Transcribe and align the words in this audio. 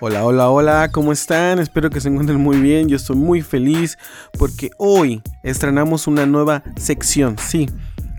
Hola, 0.00 0.24
hola, 0.24 0.48
hola, 0.48 0.90
¿cómo 0.92 1.10
están? 1.10 1.58
Espero 1.58 1.90
que 1.90 2.00
se 2.00 2.08
encuentren 2.08 2.38
muy 2.40 2.60
bien. 2.60 2.88
Yo 2.88 2.94
estoy 2.94 3.16
muy 3.16 3.42
feliz 3.42 3.98
porque 4.38 4.70
hoy 4.76 5.22
estrenamos 5.42 6.06
una 6.06 6.24
nueva 6.24 6.62
sección. 6.76 7.34
Sí, 7.36 7.68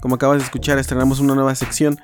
como 0.02 0.16
acabas 0.16 0.40
de 0.40 0.44
escuchar, 0.44 0.78
estrenamos 0.78 1.22
una 1.22 1.36
nueva 1.36 1.56
sección 1.56 1.98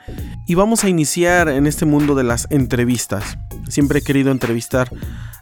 y 0.48 0.56
vamos 0.56 0.86
a 0.86 0.90
iniciar 0.90 1.50
en 1.50 1.68
este 1.68 1.84
mundo 1.84 2.16
de 2.16 2.24
las 2.24 2.48
entrevistas. 2.52 3.38
Siempre 3.68 4.00
he 4.00 4.02
querido 4.02 4.32
entrevistar 4.32 4.90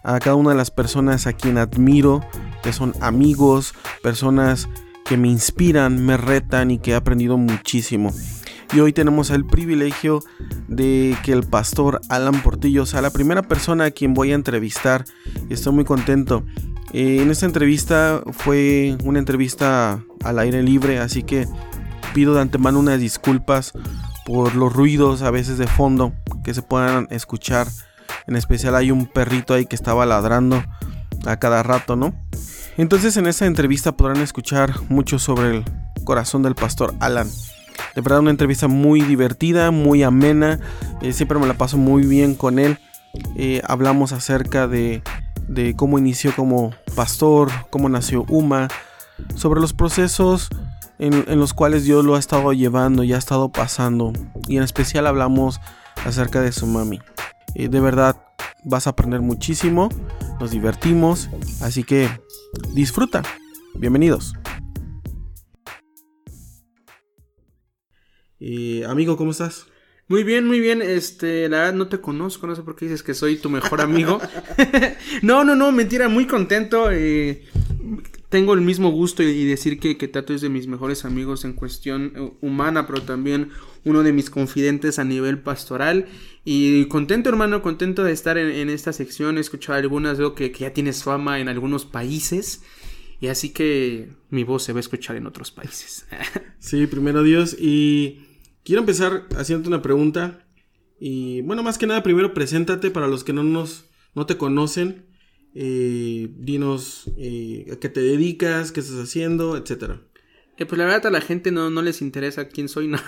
a 0.01 0.17
cada 0.17 0.35
una 0.35 0.49
de 0.49 0.57
las 0.57 0.71
personas 0.71 1.27
a 1.27 1.33
quien 1.33 1.59
admiro, 1.59 2.21
que 2.63 2.73
son 2.73 2.95
amigos, 3.01 3.75
personas 4.01 4.67
que 5.05 5.15
me 5.15 5.27
inspiran, 5.27 6.03
me 6.03 6.17
retan 6.17 6.71
y 6.71 6.79
que 6.79 6.91
he 6.91 6.95
aprendido 6.95 7.37
muchísimo. 7.37 8.11
Y 8.73 8.79
hoy 8.79 8.91
tenemos 8.91 9.29
el 9.29 9.45
privilegio 9.45 10.23
de 10.67 11.15
que 11.23 11.31
el 11.31 11.43
pastor 11.43 12.01
Alan 12.09 12.41
Portillo 12.41 12.87
sea 12.87 13.03
la 13.03 13.11
primera 13.11 13.43
persona 13.43 13.85
a 13.85 13.91
quien 13.91 14.15
voy 14.15 14.31
a 14.31 14.35
entrevistar. 14.35 15.05
Estoy 15.49 15.73
muy 15.73 15.85
contento. 15.85 16.43
Eh, 16.91 17.21
en 17.21 17.29
esta 17.29 17.45
entrevista 17.45 18.23
fue 18.31 18.97
una 19.03 19.19
entrevista 19.19 20.03
al 20.23 20.39
aire 20.39 20.63
libre, 20.63 20.97
así 20.97 21.21
que 21.21 21.47
pido 22.15 22.33
de 22.33 22.41
antemano 22.41 22.79
unas 22.79 22.99
disculpas 22.99 23.73
por 24.25 24.55
los 24.55 24.73
ruidos 24.73 25.21
a 25.21 25.29
veces 25.29 25.59
de 25.59 25.67
fondo 25.67 26.13
que 26.43 26.55
se 26.55 26.63
puedan 26.63 27.07
escuchar. 27.11 27.67
En 28.25 28.35
especial 28.35 28.75
hay 28.75 28.89
un 28.89 29.05
perrito 29.05 29.53
ahí 29.53 29.67
que 29.67 29.75
estaba 29.75 30.07
ladrando 30.07 30.63
a 31.27 31.37
cada 31.37 31.61
rato, 31.61 31.95
¿no? 31.95 32.15
Entonces 32.77 33.17
en 33.17 33.27
esta 33.27 33.45
entrevista 33.45 33.91
podrán 33.91 34.17
escuchar 34.17 34.73
mucho 34.89 35.19
sobre 35.19 35.57
el 35.57 35.63
corazón 36.05 36.41
del 36.41 36.55
pastor 36.55 36.95
Alan. 36.99 37.27
De 37.95 38.01
verdad 38.01 38.19
una 38.19 38.31
entrevista 38.31 38.67
muy 38.67 39.01
divertida, 39.01 39.71
muy 39.71 40.03
amena. 40.03 40.59
Eh, 41.01 41.13
siempre 41.13 41.39
me 41.39 41.47
la 41.47 41.53
paso 41.55 41.77
muy 41.77 42.05
bien 42.05 42.35
con 42.35 42.59
él. 42.59 42.77
Eh, 43.35 43.61
hablamos 43.67 44.11
acerca 44.11 44.67
de, 44.67 45.03
cómo 45.75 45.99
inició 45.99 46.35
como 46.35 46.71
pastor, 46.95 47.49
cómo 47.69 47.89
nació 47.89 48.25
Uma, 48.29 48.67
sobre 49.35 49.61
los 49.61 49.73
procesos 49.73 50.49
en, 50.97 51.25
en, 51.27 51.39
los 51.39 51.53
cuales 51.53 51.83
Dios 51.83 52.03
lo 52.03 52.15
ha 52.15 52.19
estado 52.19 52.53
llevando 52.53 53.03
y 53.03 53.13
ha 53.13 53.17
estado 53.17 53.49
pasando. 53.51 54.13
Y 54.47 54.57
en 54.57 54.63
especial 54.63 55.05
hablamos 55.05 55.59
acerca 56.05 56.41
de 56.41 56.51
su 56.51 56.65
mami. 56.67 56.99
Eh, 57.55 57.69
de 57.69 57.79
verdad 57.79 58.17
vas 58.63 58.87
a 58.87 58.91
aprender 58.91 59.21
muchísimo, 59.21 59.89
nos 60.39 60.51
divertimos, 60.51 61.29
así 61.61 61.83
que 61.83 62.09
disfruta. 62.73 63.21
Bienvenidos. 63.75 64.33
Eh, 68.45 68.83
amigo, 68.85 69.15
¿cómo 69.15 69.31
estás? 69.31 69.67
Muy 70.09 70.25
bien, 70.25 70.45
muy 70.45 70.59
bien. 70.59 70.81
Este, 70.81 71.47
la 71.47 71.59
verdad 71.59 71.73
no 71.75 71.87
te 71.87 72.01
conozco, 72.01 72.45
no 72.45 72.53
sé 72.57 72.61
por 72.61 72.75
qué 72.75 72.85
dices 72.85 73.01
que 73.01 73.13
soy 73.13 73.37
tu 73.37 73.49
mejor 73.49 73.79
amigo. 73.79 74.19
no, 75.21 75.45
no, 75.45 75.55
no, 75.55 75.71
mentira, 75.71 76.09
muy 76.09 76.27
contento. 76.27 76.91
Eh, 76.91 77.45
tengo 78.27 78.53
el 78.53 78.59
mismo 78.59 78.91
gusto 78.91 79.23
y 79.23 79.45
decir 79.45 79.79
que, 79.79 79.95
que 79.95 80.09
Tato 80.09 80.33
es 80.33 80.41
de 80.41 80.49
mis 80.49 80.67
mejores 80.67 81.05
amigos 81.05 81.45
en 81.45 81.53
cuestión 81.53 82.11
eh, 82.17 82.31
humana, 82.41 82.85
pero 82.85 83.01
también 83.03 83.51
uno 83.85 84.03
de 84.03 84.11
mis 84.11 84.29
confidentes 84.29 84.99
a 84.99 85.05
nivel 85.05 85.39
pastoral. 85.39 86.07
Y 86.43 86.83
contento, 86.87 87.29
hermano, 87.29 87.61
contento 87.61 88.03
de 88.03 88.11
estar 88.11 88.37
en, 88.37 88.49
en 88.49 88.69
esta 88.69 88.91
sección. 88.91 89.37
He 89.37 89.41
escuchado 89.41 89.79
algunas, 89.79 90.17
veo 90.17 90.35
que, 90.35 90.51
que 90.51 90.59
ya 90.65 90.73
tienes 90.73 91.01
fama 91.01 91.39
en 91.39 91.47
algunos 91.47 91.85
países. 91.85 92.61
Y 93.21 93.29
así 93.29 93.51
que 93.51 94.09
mi 94.31 94.43
voz 94.43 94.63
se 94.63 94.73
va 94.73 94.79
a 94.79 94.81
escuchar 94.81 95.15
en 95.15 95.27
otros 95.27 95.49
países. 95.49 96.05
sí, 96.59 96.87
primero 96.87 97.23
Dios. 97.23 97.55
Y 97.57 98.32
quiero 98.63 98.81
empezar 98.81 99.27
haciéndote 99.37 99.69
una 99.69 99.81
pregunta. 99.81 100.45
Y 100.99 101.41
bueno, 101.41 101.63
más 101.63 101.77
que 101.77 101.87
nada, 101.87 102.03
primero 102.03 102.33
preséntate 102.33 102.91
para 102.91 103.07
los 103.07 103.23
que 103.23 103.33
no 103.33 103.43
nos 103.43 103.89
no 104.15 104.25
te 104.25 104.37
conocen. 104.37 105.07
Eh, 105.55 106.33
dinos 106.37 107.11
eh, 107.17 107.67
a 107.71 107.75
qué 107.75 107.89
te 107.89 108.01
dedicas, 108.01 108.71
qué 108.71 108.79
estás 108.79 108.97
haciendo, 108.97 109.55
etcétera. 109.57 110.01
Eh, 110.55 110.67
pues 110.67 110.77
la 110.77 110.85
verdad 110.85 111.07
a 111.07 111.09
la 111.09 111.21
gente 111.21 111.51
no, 111.51 111.71
no 111.71 111.81
les 111.81 112.01
interesa 112.01 112.47
quién 112.47 112.69
soy. 112.69 112.87
No. 112.87 112.99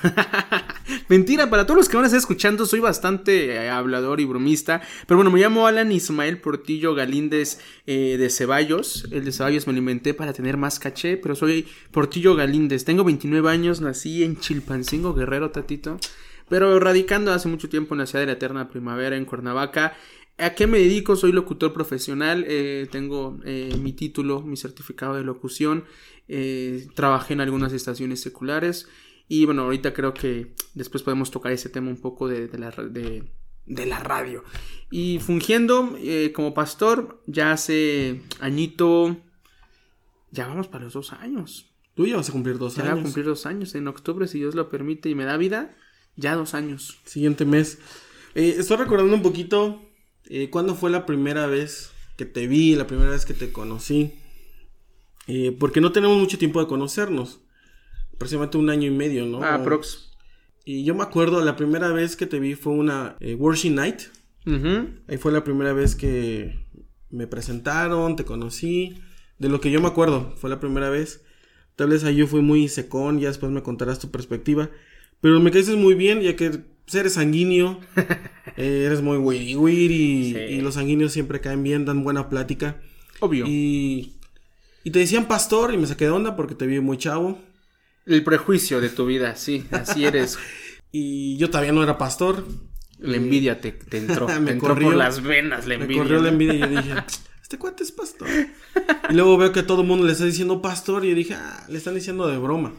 Mentira, 1.10 1.50
para 1.50 1.66
todos 1.66 1.78
los 1.78 1.90
que 1.90 1.96
van 1.96 2.06
a 2.06 2.08
estar 2.08 2.18
escuchando 2.18 2.66
soy 2.66 2.80
bastante 2.80 3.54
eh, 3.54 3.70
hablador 3.70 4.20
y 4.20 4.26
bromista. 4.26 4.82
Pero 5.08 5.18
bueno, 5.18 5.30
me 5.30 5.40
llamo 5.40 5.68
Alan 5.68 5.92
Ismael 5.92 6.40
Portillo 6.40 6.96
Galíndez 6.96 7.60
eh, 7.86 8.18
de 8.18 8.30
Ceballos. 8.32 9.08
El 9.12 9.26
de 9.26 9.32
Ceballos 9.32 9.68
me 9.68 9.74
lo 9.74 9.80
inventé 9.80 10.16
para 10.16 10.34
tener 10.34 10.58
más 10.58 10.80
caché, 10.80 11.18
pero 11.18 11.36
soy 11.36 11.68
Portillo 11.92 12.36
Galíndez. 12.36 12.84
Tengo 12.84 13.04
29 13.04 13.48
años, 13.50 13.80
nací 13.80 14.24
en 14.24 14.40
Chilpancingo, 14.40 15.14
Guerrero, 15.14 15.52
Tatito. 15.52 16.00
Pero 16.50 16.80
radicando 16.80 17.32
hace 17.32 17.48
mucho 17.48 17.70
tiempo 17.70 17.94
en 17.96 18.00
la 18.00 18.06
ciudad 18.06 18.22
de 18.22 18.28
la 18.28 18.34
Eterna 18.34 18.70
Primavera, 18.70 19.18
en 19.18 19.26
Cuernavaca. 19.26 19.96
¿A 20.38 20.54
qué 20.54 20.68
me 20.68 20.80
dedico? 20.80 21.16
Soy 21.16 21.32
locutor 21.32 21.72
profesional, 21.72 22.44
eh, 22.48 22.88
tengo 22.92 23.40
eh, 23.46 23.78
mi 23.82 23.94
título, 23.94 24.42
mi 24.42 24.58
certificado 24.58 25.16
de 25.16 25.24
locución, 25.24 25.86
eh, 26.28 26.88
trabajé 26.94 27.34
en 27.34 27.42
algunas 27.42 27.72
estaciones 27.72 28.20
seculares 28.20 28.90
y 29.30 29.46
bueno, 29.46 29.64
ahorita 29.64 29.94
creo 29.94 30.14
que 30.14 30.54
después 30.74 31.04
podemos 31.04 31.32
tocar 31.32 31.54
ese 31.54 31.70
tema 31.70 31.90
un 31.90 32.02
poco 32.02 32.28
de, 32.28 32.48
de, 32.50 32.58
la, 32.58 32.72
de, 32.72 33.24
de 33.66 33.86
la, 33.86 34.00
radio. 34.00 34.44
Y 34.92 35.20
fungiendo 35.20 35.98
como 36.34 36.54
pastor 36.54 37.24
ya 37.28 37.54
hace 37.54 38.22
añito, 38.42 39.16
ya 40.32 40.48
vamos 40.48 40.68
para 40.68 40.84
los 40.84 40.94
dos 40.94 41.14
años. 41.14 41.72
Tú 41.96 42.06
ya 42.08 42.18
vas 42.18 42.28
a 42.28 42.34
cumplir 42.34 42.58
dos 42.58 42.76
ya 42.76 42.84
años. 42.84 42.96
Ya 42.96 43.00
a 43.00 43.04
cumplir 43.04 43.26
dos 43.26 43.46
años 43.46 43.74
en 43.74 43.88
octubre, 43.88 44.28
si 44.28 44.40
Dios 44.40 44.54
lo 44.54 44.68
permite 44.68 45.10
y 45.10 45.16
me 45.16 45.24
da 45.24 45.38
vida, 45.38 45.78
ya 46.18 46.36
dos 46.36 46.54
años. 46.54 47.00
Siguiente 47.06 47.46
mes. 47.46 47.80
Estoy 48.36 48.76
recordando 48.76 49.16
un 49.16 49.24
poquito 49.24 49.82
eh, 50.30 50.50
cuándo 50.50 50.76
fue 50.76 50.90
la 50.90 51.06
primera 51.06 51.48
vez 51.48 51.92
que 52.18 52.26
te 52.26 52.48
vi, 52.48 52.76
la 52.76 52.88
primera 52.88 53.12
vez 53.12 53.26
que 53.26 53.34
te 53.34 53.52
conocí. 53.52 54.14
Eh, 55.28 55.56
porque 55.60 55.82
no 55.82 55.92
tenemos 55.92 56.18
mucho 56.18 56.38
tiempo 56.38 56.60
de 56.60 56.68
conocernos. 56.68 57.42
Aproximadamente 58.14 58.58
un 58.58 58.70
año 58.70 58.88
y 58.88 58.92
medio, 58.92 59.26
¿no? 59.26 59.44
Ah, 59.44 59.62
prox. 59.64 60.12
Y 60.64 60.84
yo 60.84 60.96
me 60.96 61.04
acuerdo, 61.04 61.44
la 61.44 61.56
primera 61.56 61.92
vez 61.92 62.16
que 62.16 62.26
te 62.26 62.40
vi 62.40 62.56
fue 62.56 62.74
una 62.74 63.18
eh, 63.20 63.36
Worship 63.36 63.72
Night. 63.72 64.02
Uh 64.46 64.52
-huh. 64.52 65.00
Ahí 65.08 65.18
fue 65.18 65.32
la 65.32 65.44
primera 65.44 65.74
vez 65.74 65.96
que 65.96 66.60
me 67.10 67.28
presentaron, 67.28 68.16
te 68.16 68.26
conocí. 68.26 69.02
De 69.38 69.50
lo 69.50 69.60
que 69.60 69.72
yo 69.72 69.82
me 69.82 69.88
acuerdo, 69.88 70.34
fue 70.38 70.50
la 70.50 70.60
primera 70.60 70.90
vez. 70.90 71.24
Tal 71.76 71.90
vez 71.90 72.04
ahí 72.04 72.16
yo 72.16 72.28
fui 72.28 72.42
muy 72.42 72.68
secón, 72.70 73.20
ya 73.20 73.28
después 73.28 73.52
me 73.52 73.64
contarás 73.64 74.00
tu 74.00 74.10
perspectiva. 74.10 74.70
Pero 75.20 75.40
me 75.40 75.52
caíste 75.52 75.76
muy 75.76 75.94
bien, 75.94 76.22
ya 76.22 76.36
que 76.36 76.62
pues, 76.86 76.96
eres 76.96 77.14
sanguíneo, 77.14 77.80
eh, 78.58 78.84
eres 78.86 79.02
muy 79.02 79.18
wiri 79.18 79.56
wiri 79.56 80.34
sí. 80.34 80.40
y 80.56 80.62
los 80.62 80.76
sanguíneos 80.76 81.12
siempre 81.12 81.42
caen 81.42 81.64
bien, 81.64 81.86
dan 81.86 82.04
buena 82.04 82.30
plática. 82.30 82.80
Obvio. 83.20 83.46
Y, 83.48 84.18
y 84.84 84.92
te 84.92 85.00
decían 85.00 85.26
pastor 85.26 85.74
y 85.74 85.78
me 85.78 85.88
saqué 85.88 86.06
de 86.06 86.12
onda 86.12 86.36
porque 86.36 86.56
te 86.56 86.68
vi 86.68 86.80
muy 86.80 86.98
chavo. 86.98 87.40
El 88.06 88.24
prejuicio 88.24 88.82
de 88.82 88.90
tu 88.90 89.06
vida, 89.06 89.36
sí, 89.36 89.66
así 89.72 90.06
eres. 90.06 90.38
y 90.92 91.38
yo 91.38 91.50
todavía 91.50 91.72
no 91.74 91.84
era 91.84 91.98
pastor. 91.98 92.46
La 93.00 93.18
envidia 93.18 93.60
te, 93.60 93.72
te 93.72 93.98
entró, 93.98 94.28
me 94.40 94.46
te 94.46 94.52
entró 94.54 94.70
corrió, 94.70 94.90
por 94.90 94.96
las 94.96 95.22
venas 95.22 95.68
la 95.68 95.76
envidia. 95.76 95.98
Me 95.98 96.04
corrió 96.04 96.22
la 96.22 96.30
envidia 96.30 96.56
y 96.56 96.60
yo 96.60 96.68
dije, 96.68 96.94
este 97.42 97.58
cuate 97.58 97.84
es 97.84 97.92
pastor. 97.92 98.28
y 99.10 99.14
luego 99.14 99.38
veo 99.38 99.52
que 99.52 99.64
todo 99.64 99.82
el 99.82 99.88
mundo 99.88 100.06
le 100.06 100.14
está 100.14 100.26
diciendo 100.26 100.62
pastor 100.62 101.04
y 101.04 101.10
yo 101.10 101.16
dije, 101.16 101.34
ah, 101.34 101.66
le 101.68 101.78
están 101.78 101.96
diciendo 101.96 102.28
de 102.28 102.38
broma. 102.38 102.74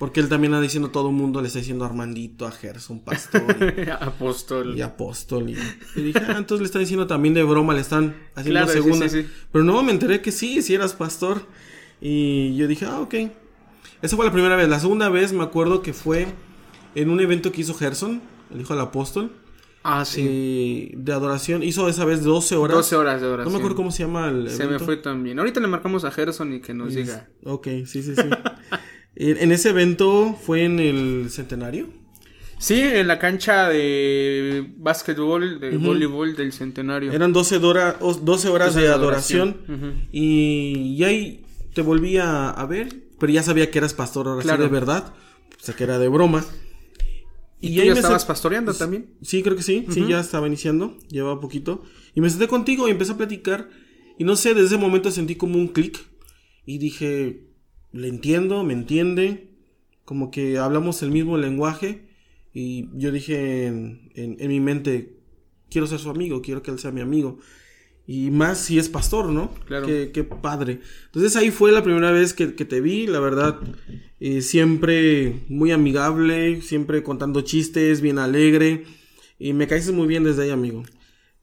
Porque 0.00 0.20
él 0.20 0.30
también 0.30 0.54
está 0.54 0.62
diciendo 0.62 0.88
todo 0.88 1.10
el 1.10 1.14
mundo, 1.14 1.42
le 1.42 1.48
está 1.48 1.58
diciendo 1.58 1.84
Armandito, 1.84 2.46
a 2.46 2.50
Gerson, 2.50 3.00
pastor. 3.00 3.74
Y, 3.76 3.90
apóstol. 4.00 4.74
Y 4.74 4.80
apóstol. 4.80 5.50
Y, 5.50 5.58
y 5.94 6.02
dije, 6.02 6.20
ah, 6.26 6.36
entonces 6.38 6.60
le 6.60 6.64
están 6.64 6.80
diciendo 6.80 7.06
también 7.06 7.34
de 7.34 7.42
broma, 7.42 7.74
le 7.74 7.82
están 7.82 8.16
haciendo 8.34 8.62
claro, 8.62 8.72
segunda. 8.72 9.10
Sí, 9.10 9.18
sí, 9.20 9.22
sí. 9.24 9.32
Pero 9.52 9.62
no, 9.62 9.82
me 9.82 9.92
enteré 9.92 10.22
que 10.22 10.32
sí, 10.32 10.62
sí 10.62 10.74
eras 10.74 10.94
pastor. 10.94 11.42
Y 12.00 12.56
yo 12.56 12.66
dije, 12.66 12.86
ah, 12.86 13.00
ok. 13.00 13.14
Esa 14.00 14.16
fue 14.16 14.24
la 14.24 14.32
primera 14.32 14.56
vez. 14.56 14.70
La 14.70 14.80
segunda 14.80 15.10
vez 15.10 15.34
me 15.34 15.42
acuerdo 15.42 15.82
que 15.82 15.92
fue 15.92 16.28
en 16.94 17.10
un 17.10 17.20
evento 17.20 17.52
que 17.52 17.60
hizo 17.60 17.74
Gerson, 17.74 18.22
el 18.54 18.62
hijo 18.62 18.72
del 18.72 18.82
apóstol. 18.82 19.30
Ah, 19.82 20.06
sí. 20.06 20.24
Eh, 20.26 20.94
de 20.96 21.12
adoración. 21.12 21.62
Hizo 21.62 21.90
esa 21.90 22.06
vez 22.06 22.24
12 22.24 22.56
horas. 22.56 22.74
12 22.74 22.96
horas 22.96 23.20
de 23.20 23.26
adoración. 23.26 23.52
No 23.52 23.58
me 23.58 23.62
acuerdo 23.62 23.76
cómo 23.76 23.90
se 23.90 24.04
llama 24.04 24.28
el 24.30 24.48
Se 24.48 24.62
evento. 24.62 24.78
me 24.78 24.78
fue 24.78 24.96
también. 24.96 25.38
Ahorita 25.38 25.60
le 25.60 25.66
marcamos 25.66 26.04
a 26.04 26.10
Gerson 26.10 26.54
y 26.54 26.60
que 26.60 26.72
nos 26.72 26.94
diga. 26.94 27.28
Ok, 27.44 27.66
sí, 27.84 28.02
sí, 28.02 28.14
sí. 28.16 28.22
en 29.16 29.52
ese 29.52 29.70
evento 29.70 30.38
fue 30.40 30.64
en 30.64 30.78
el 30.78 31.30
centenario. 31.30 31.88
Sí, 32.60 32.78
en 32.78 33.08
la 33.08 33.18
cancha 33.18 33.70
de 33.70 34.70
básquetbol, 34.76 35.60
de 35.60 35.70
uh 35.70 35.80
-huh. 35.80 35.86
voleibol 35.86 36.36
del 36.36 36.52
centenario. 36.52 37.10
Eran 37.10 37.32
12, 37.32 37.58
dora, 37.58 37.96
12 37.98 38.48
horas 38.50 38.74
de 38.74 38.88
adoración. 38.88 39.56
Uh 39.66 39.72
-huh. 39.72 39.92
y, 40.12 40.94
y, 40.98 41.04
ahí 41.04 41.42
te 41.72 41.80
volví 41.80 42.18
a, 42.18 42.50
a, 42.50 42.66
ver, 42.66 42.88
pero 43.18 43.32
ya 43.32 43.42
sabía 43.42 43.70
que 43.70 43.78
eras 43.78 43.94
pastor 43.94 44.28
ahora 44.28 44.42
claro. 44.42 44.62
sí 44.62 44.68
de 44.68 44.74
verdad. 44.74 45.14
O 45.58 45.64
sea, 45.64 45.74
que 45.74 45.84
era 45.84 45.98
de 45.98 46.08
broma. 46.08 46.44
¿Y, 47.62 47.68
¿Y 47.68 47.80
ahí 47.80 47.86
ya 47.86 47.94
estabas 47.94 48.26
pastoreando 48.26 48.74
también? 48.74 49.06
Sí, 49.22 49.42
creo 49.42 49.56
que 49.56 49.62
sí. 49.62 49.84
Uh 49.86 49.90
-huh. 49.90 49.94
Sí, 49.94 50.06
ya 50.06 50.20
estaba 50.20 50.46
iniciando. 50.46 50.98
Llevaba 51.08 51.40
poquito. 51.40 51.82
Y 52.14 52.20
me 52.20 52.28
senté 52.28 52.46
contigo 52.46 52.88
y 52.88 52.90
empecé 52.90 53.12
a 53.12 53.16
platicar. 53.16 53.70
Y 54.18 54.24
no 54.24 54.36
sé, 54.36 54.52
desde 54.52 54.66
ese 54.66 54.76
momento 54.76 55.10
sentí 55.10 55.34
como 55.34 55.56
un 55.56 55.68
clic. 55.68 55.98
Y 56.66 56.76
dije, 56.76 57.40
le 57.92 58.08
entiendo, 58.08 58.64
me 58.64 58.72
entiende. 58.72 59.48
Como 60.04 60.30
que 60.30 60.58
hablamos 60.58 61.02
el 61.02 61.10
mismo 61.10 61.36
lenguaje. 61.38 62.08
Y 62.52 62.88
yo 62.94 63.12
dije 63.12 63.66
en, 63.66 64.10
en, 64.14 64.36
en 64.40 64.48
mi 64.48 64.60
mente, 64.60 65.20
quiero 65.70 65.86
ser 65.86 66.00
su 66.00 66.10
amigo, 66.10 66.42
quiero 66.42 66.62
que 66.62 66.70
él 66.70 66.78
sea 66.78 66.90
mi 66.90 67.00
amigo. 67.00 67.38
Y 68.06 68.30
más 68.32 68.58
si 68.58 68.78
es 68.78 68.88
pastor, 68.88 69.28
¿no? 69.28 69.54
Claro. 69.66 69.86
Qué, 69.86 70.10
qué 70.12 70.24
padre. 70.24 70.80
Entonces 71.06 71.36
ahí 71.36 71.52
fue 71.52 71.70
la 71.70 71.84
primera 71.84 72.10
vez 72.10 72.34
que, 72.34 72.54
que 72.56 72.64
te 72.64 72.80
vi, 72.80 73.06
la 73.06 73.20
verdad, 73.20 73.60
eh, 74.18 74.40
siempre 74.42 75.44
muy 75.48 75.70
amigable, 75.70 76.60
siempre 76.60 77.04
contando 77.04 77.42
chistes, 77.42 78.00
bien 78.00 78.18
alegre. 78.18 78.84
Y 79.38 79.52
me 79.52 79.68
caíste 79.68 79.92
muy 79.92 80.08
bien 80.08 80.24
desde 80.24 80.42
ahí, 80.42 80.50
amigo. 80.50 80.82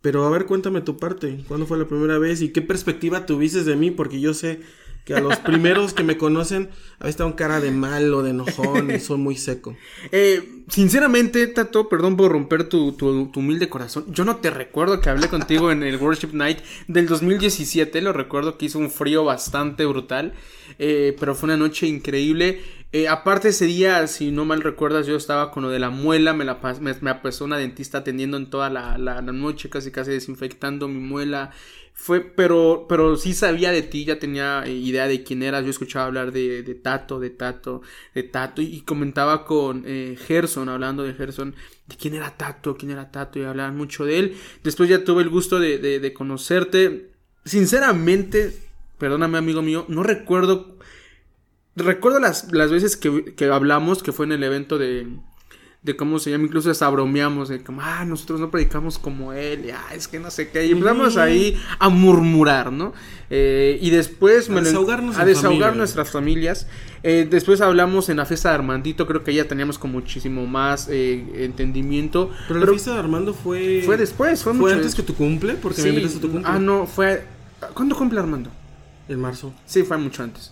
Pero 0.01 0.25
a 0.25 0.29
ver, 0.29 0.45
cuéntame 0.45 0.81
tu 0.81 0.97
parte. 0.97 1.39
¿Cuándo 1.47 1.65
fue 1.65 1.77
la 1.77 1.87
primera 1.87 2.19
vez 2.19 2.41
y 2.41 2.49
qué 2.49 2.61
perspectiva 2.61 3.25
tuviste 3.25 3.63
de 3.63 3.75
mí? 3.77 3.91
Porque 3.91 4.19
yo 4.19 4.33
sé 4.33 4.59
que 5.07 5.15
a 5.15 5.21
los 5.21 5.37
primeros 5.37 5.93
que 5.93 6.03
me 6.03 6.17
conocen 6.17 6.69
a 6.99 7.05
veces 7.05 7.15
tengo 7.15 7.33
cara 7.37 7.61
de 7.61 7.71
malo, 7.71 8.23
de 8.23 8.31
enojón 8.31 8.91
y 8.91 8.99
soy 8.99 9.17
muy 9.17 9.37
seco. 9.37 9.77
Eh, 10.11 10.63
sinceramente, 10.67 11.47
Tato, 11.47 11.87
perdón 11.87 12.17
por 12.17 12.29
romper 12.29 12.67
tu, 12.67 12.91
tu, 12.91 13.31
humilde 13.33 13.69
corazón. 13.69 14.05
Yo 14.09 14.25
no 14.25 14.37
te 14.37 14.49
recuerdo 14.49 14.99
que 14.99 15.09
hablé 15.09 15.29
contigo 15.29 15.71
en 15.71 15.81
el 15.83 15.95
Worship 15.95 16.33
Night 16.33 16.59
del 16.89 17.07
2017. 17.07 18.01
Lo 18.01 18.11
recuerdo 18.11 18.57
que 18.57 18.65
hizo 18.65 18.79
un 18.79 18.91
frío 18.91 19.23
bastante 19.23 19.85
brutal. 19.85 20.33
Eh, 20.77 21.15
pero 21.17 21.35
fue 21.35 21.47
una 21.47 21.57
noche 21.57 21.87
increíble. 21.87 22.61
Eh, 22.91 23.07
aparte 23.07 23.49
ese 23.49 23.65
día, 23.65 24.07
si 24.07 24.31
no 24.31 24.43
mal 24.43 24.61
recuerdas, 24.61 25.07
yo 25.07 25.15
estaba 25.15 25.51
con 25.51 25.63
lo 25.63 25.69
de 25.69 25.79
la 25.79 25.89
muela, 25.89 26.33
me 26.33 26.43
la 26.45 26.59
me, 26.81 26.93
me 26.99 27.15
pasó 27.15 27.45
una 27.45 27.57
dentista 27.57 27.99
atendiendo 27.99 28.37
en 28.37 28.49
toda 28.49 28.69
la, 28.69 28.97
la, 28.97 29.21
la, 29.21 29.31
noche, 29.33 29.69
casi 29.69 29.91
casi 29.91 30.11
desinfectando 30.11 30.87
mi 30.87 30.99
muela. 30.99 31.51
Fue, 31.99 32.21
pero, 32.21 32.85
pero 32.87 33.17
sí 33.17 33.33
sabía 33.33 33.71
de 33.71 33.81
ti, 33.81 34.05
ya 34.05 34.19
tenía 34.19 34.63
eh, 34.65 34.71
idea 34.71 35.07
de 35.07 35.23
quién 35.23 35.41
eras. 35.41 35.63
Yo 35.63 35.71
escuchaba 35.71 36.05
hablar 36.05 36.31
de, 36.31 36.61
de 36.61 36.75
Tato, 36.75 37.19
de 37.19 37.31
Tato, 37.31 37.81
de 38.13 38.21
Tato, 38.21 38.61
y, 38.61 38.81
comentaba 38.81 39.45
con 39.45 39.83
eh, 39.87 40.15
Gerson, 40.15 40.69
hablando 40.69 41.01
de 41.01 41.15
Gerson, 41.15 41.55
de 41.87 41.95
quién 41.95 42.13
era 42.13 42.37
Tato, 42.37 42.77
quién 42.77 42.91
era 42.91 43.11
Tato, 43.11 43.39
y 43.39 43.43
hablaban 43.43 43.75
mucho 43.75 44.05
de 44.05 44.19
él. 44.19 44.37
Después 44.63 44.87
ya 44.87 45.03
tuve 45.03 45.23
el 45.23 45.29
gusto 45.29 45.59
de, 45.59 45.79
de, 45.79 45.99
de 45.99 46.13
conocerte. 46.13 47.09
Sinceramente, 47.45 48.55
perdóname, 48.99 49.39
amigo 49.39 49.63
mío, 49.63 49.85
no 49.87 50.03
recuerdo 50.03 50.77
recuerdo 51.75 52.19
las, 52.19 52.51
las 52.51 52.71
veces 52.71 52.95
que, 52.95 53.35
que, 53.35 53.45
hablamos, 53.45 54.03
que 54.03 54.11
fue 54.11 54.25
en 54.27 54.33
el 54.33 54.43
evento 54.43 54.77
de, 54.77 55.07
de 55.83 55.95
cómo 55.95 56.19
se 56.19 56.31
llama, 56.31 56.45
incluso 56.45 56.69
hasta 56.69 56.89
bromeamos, 56.89 57.49
de 57.49 57.63
como, 57.63 57.81
ah, 57.81 58.03
nosotros 58.03 58.39
no 58.39 58.49
predicamos 58.49 58.97
como 58.97 59.31
él, 59.31 59.65
y, 59.65 59.69
ah, 59.69 59.85
es 59.93 60.07
que 60.07 60.19
no 60.19 60.31
sé 60.31 60.49
qué, 60.49 60.65
y 60.65 60.71
empezamos 60.71 61.17
ahí 61.17 61.57
a 61.79 61.89
murmurar, 61.89 62.71
¿no? 62.73 62.93
Eh, 63.29 63.77
y 63.81 63.89
después... 63.89 64.49
A 64.49 64.61
desahogarnos 64.61 65.17
a 65.17 65.25
desahogar 65.25 65.59
familia. 65.59 65.77
nuestras 65.77 66.11
familias. 66.11 66.67
Eh, 67.03 67.27
después 67.29 67.61
hablamos 67.61 68.09
en 68.09 68.17
la 68.17 68.25
fiesta 68.25 68.49
de 68.49 68.55
Armandito, 68.55 69.07
creo 69.07 69.23
que 69.23 69.33
ya 69.33 69.47
teníamos 69.47 69.77
con 69.77 69.91
muchísimo 69.91 70.45
más 70.45 70.87
eh, 70.89 71.23
entendimiento. 71.45 72.31
Pero, 72.47 72.59
la 72.59 72.67
fiesta 72.67 72.93
de 72.93 72.99
Armando 72.99 73.33
fue... 73.33 73.83
Fue 73.85 73.97
después, 73.97 74.43
fue, 74.43 74.53
¿Fue 74.53 74.61
mucho 74.61 74.75
antes 74.75 74.95
que 74.95 75.03
tu 75.03 75.15
cumple? 75.15 75.53
Porque 75.53 75.81
sí. 75.81 75.91
me 75.91 76.03
a 76.03 76.09
tu 76.09 76.31
cumple. 76.31 76.41
Ah, 76.43 76.59
no, 76.59 76.85
fue... 76.85 77.23
¿Cuándo 77.73 77.95
cumple 77.95 78.19
Armando? 78.19 78.49
En 79.07 79.21
marzo. 79.21 79.53
Sí, 79.65 79.83
fue 79.83 79.97
mucho 79.97 80.23
antes. 80.23 80.51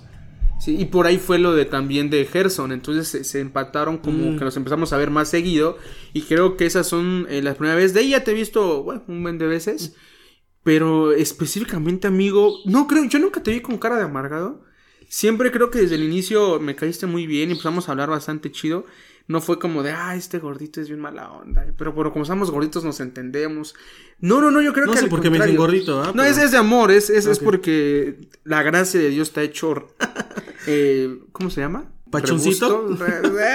Sí, 0.59 0.77
y 0.79 0.85
por 0.85 1.05
ahí 1.05 1.17
fue 1.17 1.37
lo 1.37 1.53
de 1.53 1.65
también 1.65 2.09
de 2.09 2.25
Gerson. 2.25 2.71
Entonces 2.71 3.07
se, 3.07 3.23
se 3.23 3.39
empataron 3.39 3.97
como 3.97 4.31
mm. 4.31 4.37
que 4.37 4.45
nos 4.45 4.57
empezamos 4.57 4.93
a 4.93 4.97
ver 4.97 5.09
más 5.09 5.29
seguido. 5.29 5.77
Y 6.13 6.23
creo 6.23 6.57
que 6.57 6.65
esas 6.65 6.87
son 6.87 7.27
eh, 7.29 7.41
las 7.41 7.55
primeras 7.55 7.77
veces. 7.77 7.93
De 7.93 8.01
ella 8.01 8.23
te 8.23 8.31
he 8.31 8.33
visto, 8.33 8.83
bueno, 8.83 9.03
un 9.07 9.23
buen 9.23 9.37
de 9.37 9.47
veces. 9.47 9.95
Pero 10.63 11.11
específicamente, 11.11 12.07
amigo, 12.07 12.55
no 12.65 12.87
creo, 12.87 13.03
yo 13.05 13.19
nunca 13.19 13.43
te 13.43 13.51
vi 13.51 13.61
con 13.61 13.77
cara 13.77 13.97
de 13.97 14.03
amargado. 14.03 14.63
Siempre 15.07 15.51
creo 15.51 15.69
que 15.69 15.79
desde 15.79 15.93
el 15.93 16.03
inicio 16.03 16.59
me 16.59 16.75
caíste 16.75 17.05
muy 17.05 17.27
bien 17.27 17.49
y 17.49 17.51
empezamos 17.51 17.87
a 17.87 17.91
hablar 17.91 18.09
bastante 18.09 18.51
chido. 18.51 18.85
No 19.27 19.41
fue 19.41 19.59
como 19.59 19.83
de, 19.83 19.91
ah, 19.91 20.15
este 20.15 20.39
gordito 20.39 20.81
es 20.81 20.87
bien 20.87 20.99
mala 20.99 21.31
onda. 21.31 21.65
Pero, 21.77 21.95
pero 21.95 22.11
como 22.11 22.25
somos 22.25 22.51
gorditos 22.51 22.83
nos 22.83 22.99
entendemos. 22.99 23.75
No, 24.19 24.41
no, 24.41 24.51
no, 24.51 24.61
yo 24.61 24.73
creo 24.73 24.85
no 24.85 24.93
que. 24.93 24.99
sé 24.99 25.07
por 25.07 25.21
qué 25.21 25.29
me 25.29 25.37
dicen 25.37 25.55
gordito, 25.55 26.01
¿ah? 26.01 26.11
No, 26.15 26.23
es, 26.23 26.37
es, 26.37 26.51
de 26.51 26.57
amor, 26.57 26.91
es, 26.91 27.09
es, 27.09 27.25
okay. 27.25 27.31
es, 27.31 27.39
porque 27.39 28.29
la 28.43 28.63
gracia 28.63 28.99
de 28.99 29.09
Dios 29.09 29.27
está 29.27 29.43
hecho. 29.43 29.87
Eh, 30.67 31.19
¿Cómo 31.31 31.49
se 31.49 31.61
llama? 31.61 31.91
¿Pachoncito? 32.09 32.97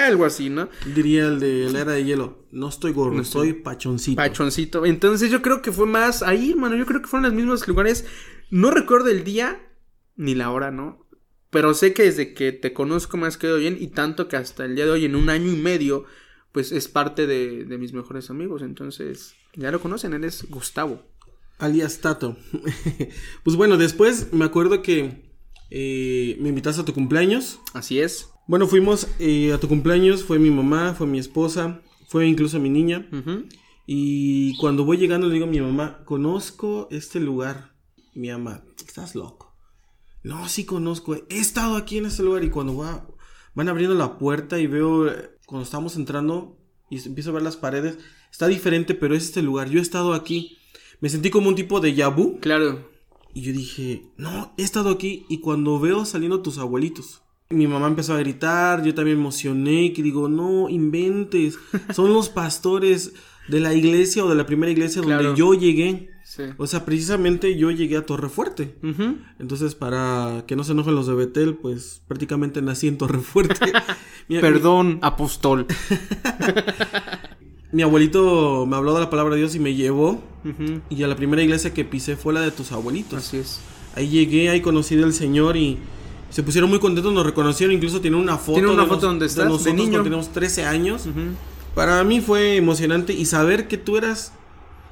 Algo 0.07 0.25
así, 0.25 0.51
¿no? 0.51 0.69
Diría 0.95 1.27
el 1.27 1.41
de 1.41 1.71
la 1.71 1.81
era 1.81 1.93
de 1.93 2.05
hielo. 2.05 2.47
No 2.51 2.69
estoy 2.69 2.93
gordo, 2.93 3.15
no 3.15 3.23
estoy 3.23 3.53
pachoncito. 3.53 4.17
Pachoncito. 4.17 4.85
Entonces 4.85 5.31
yo 5.31 5.41
creo 5.41 5.63
que 5.63 5.73
fue 5.73 5.87
más 5.87 6.23
ahí, 6.23 6.51
hermano. 6.51 6.77
Yo 6.77 6.87
creo 6.87 7.01
que 7.01 7.09
fueron 7.09 7.25
los 7.25 7.35
mismos 7.35 7.67
lugares. 7.69 8.05
No 8.51 8.71
recuerdo 8.71 9.09
el 9.09 9.25
día 9.25 9.61
ni 10.17 10.35
la 10.35 10.51
hora, 10.51 10.71
¿no? 10.71 11.07
Pero 11.51 11.75
sé 11.75 11.95
que 11.95 12.05
desde 12.05 12.35
que 12.35 12.53
te 12.53 12.73
conozco 12.73 13.17
me 13.17 13.27
has 13.27 13.37
quedado 13.37 13.59
bien 13.59 13.77
y 13.81 13.89
tanto 13.89 14.29
que 14.29 14.37
hasta 14.37 14.65
el 14.65 14.75
día 14.75 14.85
de 14.85 14.93
hoy, 14.93 15.05
en 15.05 15.17
un 15.17 15.31
año 15.31 15.51
y 15.51 15.57
medio, 15.57 16.05
pues 16.53 16.73
es 16.73 16.89
parte 16.89 17.27
de, 17.27 17.65
de 17.65 17.79
mis 17.79 17.93
mejores 17.93 18.31
amigos. 18.31 18.63
Entonces, 18.63 19.35
ya 19.55 19.71
lo 19.71 19.81
conocen, 19.81 20.13
él 20.13 20.25
es 20.25 20.49
Gustavo. 20.49 21.03
Alias 21.59 22.01
Tato. 22.01 22.37
pues 23.45 23.57
bueno, 23.57 23.77
después 23.77 24.33
me 24.33 24.45
acuerdo 24.45 24.83
que 24.83 25.30
eh, 25.71 26.37
me 26.41 26.49
invitaste 26.49 26.83
a 26.83 26.85
tu 26.85 26.93
cumpleaños. 26.93 27.61
Así 27.73 28.01
es. 28.01 28.31
Bueno, 28.47 28.67
fuimos 28.67 29.09
eh, 29.19 29.53
a 29.53 29.59
tu 29.59 29.69
cumpleaños, 29.69 30.25
fue 30.25 30.39
mi 30.39 30.51
mamá, 30.51 30.95
fue 30.95 31.07
mi 31.07 31.19
esposa, 31.19 31.83
fue 32.09 32.27
incluso 32.27 32.59
mi 32.59 32.69
niña. 32.69 33.09
Uh 33.13 33.17
-huh. 33.17 33.49
Y 33.87 34.57
cuando 34.59 34.85
voy 34.85 34.99
llegando 34.99 35.29
le 35.29 35.35
digo 35.35 35.47
a 35.47 35.49
mi 35.51 35.61
mamá, 35.61 36.05
conozco 36.05 36.89
este 36.91 37.21
lugar. 37.21 37.75
Mi 38.15 38.31
mamá, 38.31 38.65
estás 38.77 39.15
loco. 39.15 39.57
No, 40.23 40.49
sí 40.49 40.65
conozco. 40.65 41.15
He 41.15 41.39
estado 41.39 41.77
aquí 41.77 41.99
en 41.99 42.07
este 42.07 42.23
lugar 42.23 42.45
y 42.45 42.51
cuando 42.51 42.77
va, 42.77 43.07
van 43.55 43.69
abriendo 43.69 43.95
la 43.95 44.19
puerta 44.19 44.59
y 44.59 44.67
veo, 44.67 45.09
eh, 45.09 45.31
cuando 45.47 45.65
estamos 45.65 45.97
entrando 45.97 46.59
y 46.91 46.99
empiezo 47.07 47.31
a 47.31 47.35
ver 47.35 47.43
las 47.43 47.57
paredes, 47.57 47.99
está 48.31 48.49
diferente, 48.49 48.95
pero 48.95 49.15
es 49.15 49.25
este 49.25 49.43
lugar. 49.43 49.71
Yo 49.71 49.79
he 49.79 49.83
estado 49.83 50.13
aquí. 50.13 50.59
Me 51.01 51.09
sentí 51.09 51.31
como 51.31 51.49
un 51.49 51.55
tipo 51.55 51.81
de 51.81 51.95
yabú. 51.95 52.39
Claro. 52.41 52.90
Y 53.35 53.43
yo 53.43 53.53
dije, 53.53 54.03
no, 54.17 54.53
he 54.57 54.63
estado 54.63 54.91
aquí. 54.91 55.25
Y 55.29 55.39
cuando 55.39 55.79
veo 55.79 56.05
saliendo 56.05 56.41
tus 56.43 56.59
abuelitos, 56.59 57.23
mi 57.49 57.67
mamá 57.67 57.87
empezó 57.89 58.15
a 58.15 58.19
gritar, 58.19 58.83
yo 58.85 58.95
también 58.95 59.17
me 59.17 59.23
emocioné, 59.23 59.93
que 59.93 60.03
digo, 60.03 60.29
no, 60.29 60.69
inventes. 60.69 61.59
Son 61.95 62.13
los 62.13 62.29
pastores 62.29 63.13
de 63.49 63.61
la 63.61 63.75
iglesia 63.75 64.25
o 64.25 64.29
de 64.29 64.35
la 64.37 64.47
primera 64.47 64.71
iglesia 64.71 65.03
Claro. 65.03 65.23
donde 65.25 65.39
yo 65.39 65.55
llegué. 65.55 66.11
Sí. 66.25 66.45
O 66.59 66.67
sea, 66.69 66.85
precisamente 66.85 67.57
yo 67.57 67.73
llegué 67.73 67.97
a 67.97 68.07
Torrefuerte. 68.07 68.77
Ujú. 68.85 69.17
Entonces, 69.41 69.75
para 69.75 70.45
que 70.47 70.55
no 70.55 70.63
se 70.63 70.73
enojen 70.73 70.95
los 70.95 71.09
de 71.09 71.15
Betel, 71.15 71.55
pues 71.57 72.03
prácticamente 72.07 72.63
nací 72.63 72.87
en 72.87 72.99
Torrefuerte. 72.99 73.73
mi, 74.29 74.39
Perdón, 74.39 75.01
apóstol. 75.03 75.67
mi 77.73 77.83
abuelito 77.83 78.67
me 78.67 78.77
habló 78.77 78.95
de 78.95 79.01
la 79.01 79.11
palabra 79.11 79.35
de 79.35 79.41
Dios 79.41 79.55
y 79.55 79.59
me 79.61 79.75
llevó. 79.75 80.23
Y 80.89 81.03
a 81.03 81.07
la 81.07 81.17
primera 81.17 81.43
iglesia 81.43 81.73
que 81.75 81.85
pisé 81.85 82.17
fue 82.17 82.33
la 82.33 82.41
de 82.41 82.51
tus 82.51 82.73
abuelitos. 82.73 83.19
Así 83.19 83.37
es. 83.37 83.61
Ahí 83.95 84.09
llegué, 84.09 84.49
ahí 84.49 84.61
conocí 84.61 84.97
del 84.97 85.13
Señor 85.13 85.57
y 85.57 85.79
se 86.31 86.43
pusieron 86.43 86.71
muy 86.71 86.79
contentos, 86.79 87.13
nos 87.13 87.27
reconocieron, 87.27 87.75
incluso 87.75 88.01
tienen 88.01 88.19
una 88.21 88.39
foto. 88.39 88.55
Tienen 88.55 88.71
una 88.71 88.83
de 88.85 88.89
foto 88.89 89.01
nos- 89.03 89.11
donde 89.13 89.27
estás, 89.27 89.45
de 89.45 89.51
nosotros 89.51 89.75
niño. 89.75 89.89
cuando 89.91 90.03
teníamos 90.05 90.33
13 90.33 90.65
años. 90.65 91.07
Para 91.75 92.03
mí 92.05 92.21
fue 92.21 92.57
emocionante 92.57 93.13
y 93.13 93.27
saber 93.27 93.69
que 93.69 93.77
tú 93.77 93.97
eras, 93.97 94.33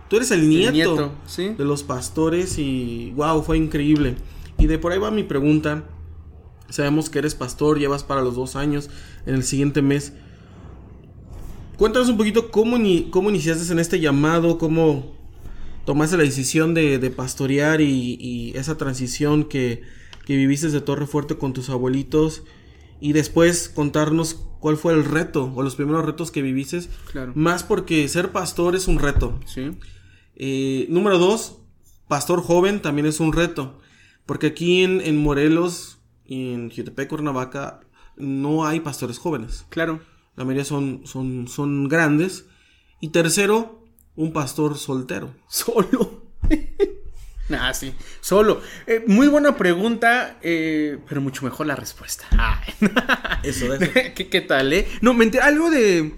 tú 0.08 0.16
eres 0.16 0.30
el 0.30 0.48
nieto, 0.48 0.68
El 0.68 0.74
nieto, 0.74 1.12
sí. 1.26 1.48
de 1.56 1.64
los 1.64 1.82
pastores 1.82 2.58
y 2.58 3.12
wow, 3.16 3.42
fue 3.42 3.56
increíble. 3.58 4.16
Y 4.58 4.66
de 4.66 4.78
por 4.78 4.92
ahí 4.92 4.98
va 4.98 5.10
mi 5.10 5.22
pregunta. 5.22 5.84
Sabemos 6.68 7.08
que 7.08 7.18
eres 7.20 7.34
pastor, 7.34 7.78
llevas 7.78 8.04
para 8.04 8.20
los 8.22 8.34
dos 8.36 8.54
años 8.54 8.90
en 9.24 9.34
el 9.34 9.42
siguiente 9.44 9.80
mes. 9.80 10.12
Cuéntanos 11.78 12.08
un 12.08 12.16
poquito 12.16 12.50
cómo, 12.50 12.76
ni, 12.76 13.04
cómo 13.04 13.30
iniciaste 13.30 13.72
en 13.72 13.78
este 13.78 14.00
llamado, 14.00 14.58
cómo 14.58 15.14
tomaste 15.86 16.16
la 16.16 16.24
decisión 16.24 16.74
de, 16.74 16.98
de 16.98 17.10
pastorear 17.10 17.80
y, 17.80 18.18
y 18.20 18.56
esa 18.56 18.76
transición 18.76 19.44
que, 19.44 19.82
que 20.26 20.36
viviste 20.36 20.70
de 20.70 20.80
Torre 20.80 21.06
Fuerte 21.06 21.38
con 21.38 21.52
tus 21.52 21.70
abuelitos 21.70 22.42
y 23.00 23.12
después 23.12 23.68
contarnos 23.68 24.34
cuál 24.58 24.76
fue 24.76 24.92
el 24.92 25.04
reto 25.04 25.52
o 25.54 25.62
los 25.62 25.76
primeros 25.76 26.04
retos 26.04 26.32
que 26.32 26.42
viviste. 26.42 26.80
Claro. 27.12 27.30
Más 27.36 27.62
porque 27.62 28.08
ser 28.08 28.32
pastor 28.32 28.74
es 28.74 28.88
un 28.88 28.98
reto. 28.98 29.38
Sí. 29.46 29.70
Eh, 30.34 30.86
número 30.90 31.18
dos, 31.18 31.58
pastor 32.08 32.42
joven 32.42 32.82
también 32.82 33.06
es 33.06 33.20
un 33.20 33.32
reto. 33.32 33.78
Porque 34.26 34.48
aquí 34.48 34.82
en, 34.82 35.00
en 35.00 35.16
Morelos 35.16 35.98
y 36.26 36.54
en 36.54 36.70
Jutepec, 36.70 37.08
Cuernavaca, 37.08 37.80
no 38.16 38.66
hay 38.66 38.80
pastores 38.80 39.18
jóvenes. 39.18 39.64
Claro. 39.68 40.00
La 40.38 40.44
mayoría 40.44 40.64
son, 40.64 41.02
son, 41.04 41.48
son 41.48 41.88
grandes. 41.88 42.46
Y 43.00 43.08
tercero, 43.08 43.84
un 44.14 44.32
pastor 44.32 44.78
soltero. 44.78 45.34
Solo. 45.48 46.22
Ah, 47.50 47.72
sí, 47.72 47.94
solo. 48.20 48.60
Eh, 48.86 49.02
muy 49.06 49.26
buena 49.26 49.56
pregunta, 49.56 50.36
eh, 50.42 50.98
pero 51.08 51.22
mucho 51.22 51.46
mejor 51.46 51.66
la 51.66 51.76
respuesta. 51.76 52.26
Eso, 53.42 53.72
eso. 53.72 53.90
¿Qué, 54.14 54.28
¿Qué 54.28 54.40
tal, 54.42 54.70
eh? 54.74 54.86
No, 55.00 55.14
mentira, 55.14 55.46
algo 55.46 55.70
de... 55.70 56.14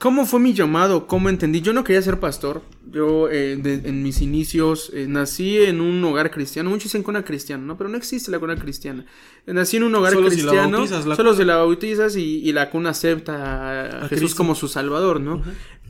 ¿Cómo 0.00 0.24
fue 0.24 0.40
mi 0.40 0.54
llamado? 0.54 1.06
¿Cómo 1.06 1.28
entendí? 1.28 1.60
Yo 1.60 1.72
no 1.74 1.84
quería 1.84 2.00
ser 2.00 2.18
pastor. 2.18 2.62
Yo 2.90 3.28
eh, 3.28 3.56
de- 3.56 3.82
en 3.88 4.02
mis 4.02 4.22
inicios 4.22 4.90
eh, 4.94 5.04
nací 5.06 5.58
en 5.58 5.80
un 5.82 6.02
hogar 6.02 6.30
cristiano. 6.30 6.70
Muchos 6.70 6.84
dicen 6.84 7.02
cuna 7.02 7.22
cristiana, 7.22 7.62
¿no? 7.64 7.76
Pero 7.76 7.90
no 7.90 7.98
existe 7.98 8.30
la 8.30 8.38
cuna 8.38 8.56
cristiana. 8.56 9.04
Nací 9.46 9.76
en 9.76 9.82
un 9.84 9.94
hogar 9.94 10.14
Solo 10.14 10.30
si 10.30 10.38
la 10.38 10.42
cristiano. 10.52 10.78
bautizas, 10.78 11.04
la 11.06 11.16
solo 11.16 11.34
si 11.34 11.44
la 11.44 11.56
bautizas 11.56 12.16
y, 12.16 12.38
y 12.38 12.52
la 12.52 12.70
cuna 12.70 12.90
acepta 12.90 13.34
a, 13.34 13.84
A 14.04 14.08
Jesús 14.08 14.08
Cristo. 14.30 14.36
como 14.38 14.54
su 14.54 14.68
salvador, 14.68 15.20
¿no? 15.20 15.42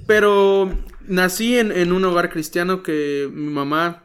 Pero 0.09 0.69
nací 1.07 1.57
en, 1.57 1.71
en 1.71 1.93
un 1.93 2.05
hogar 2.05 2.31
cristiano 2.31 2.83
que 2.83 3.31
mi 3.33 3.49
mamá 3.53 4.05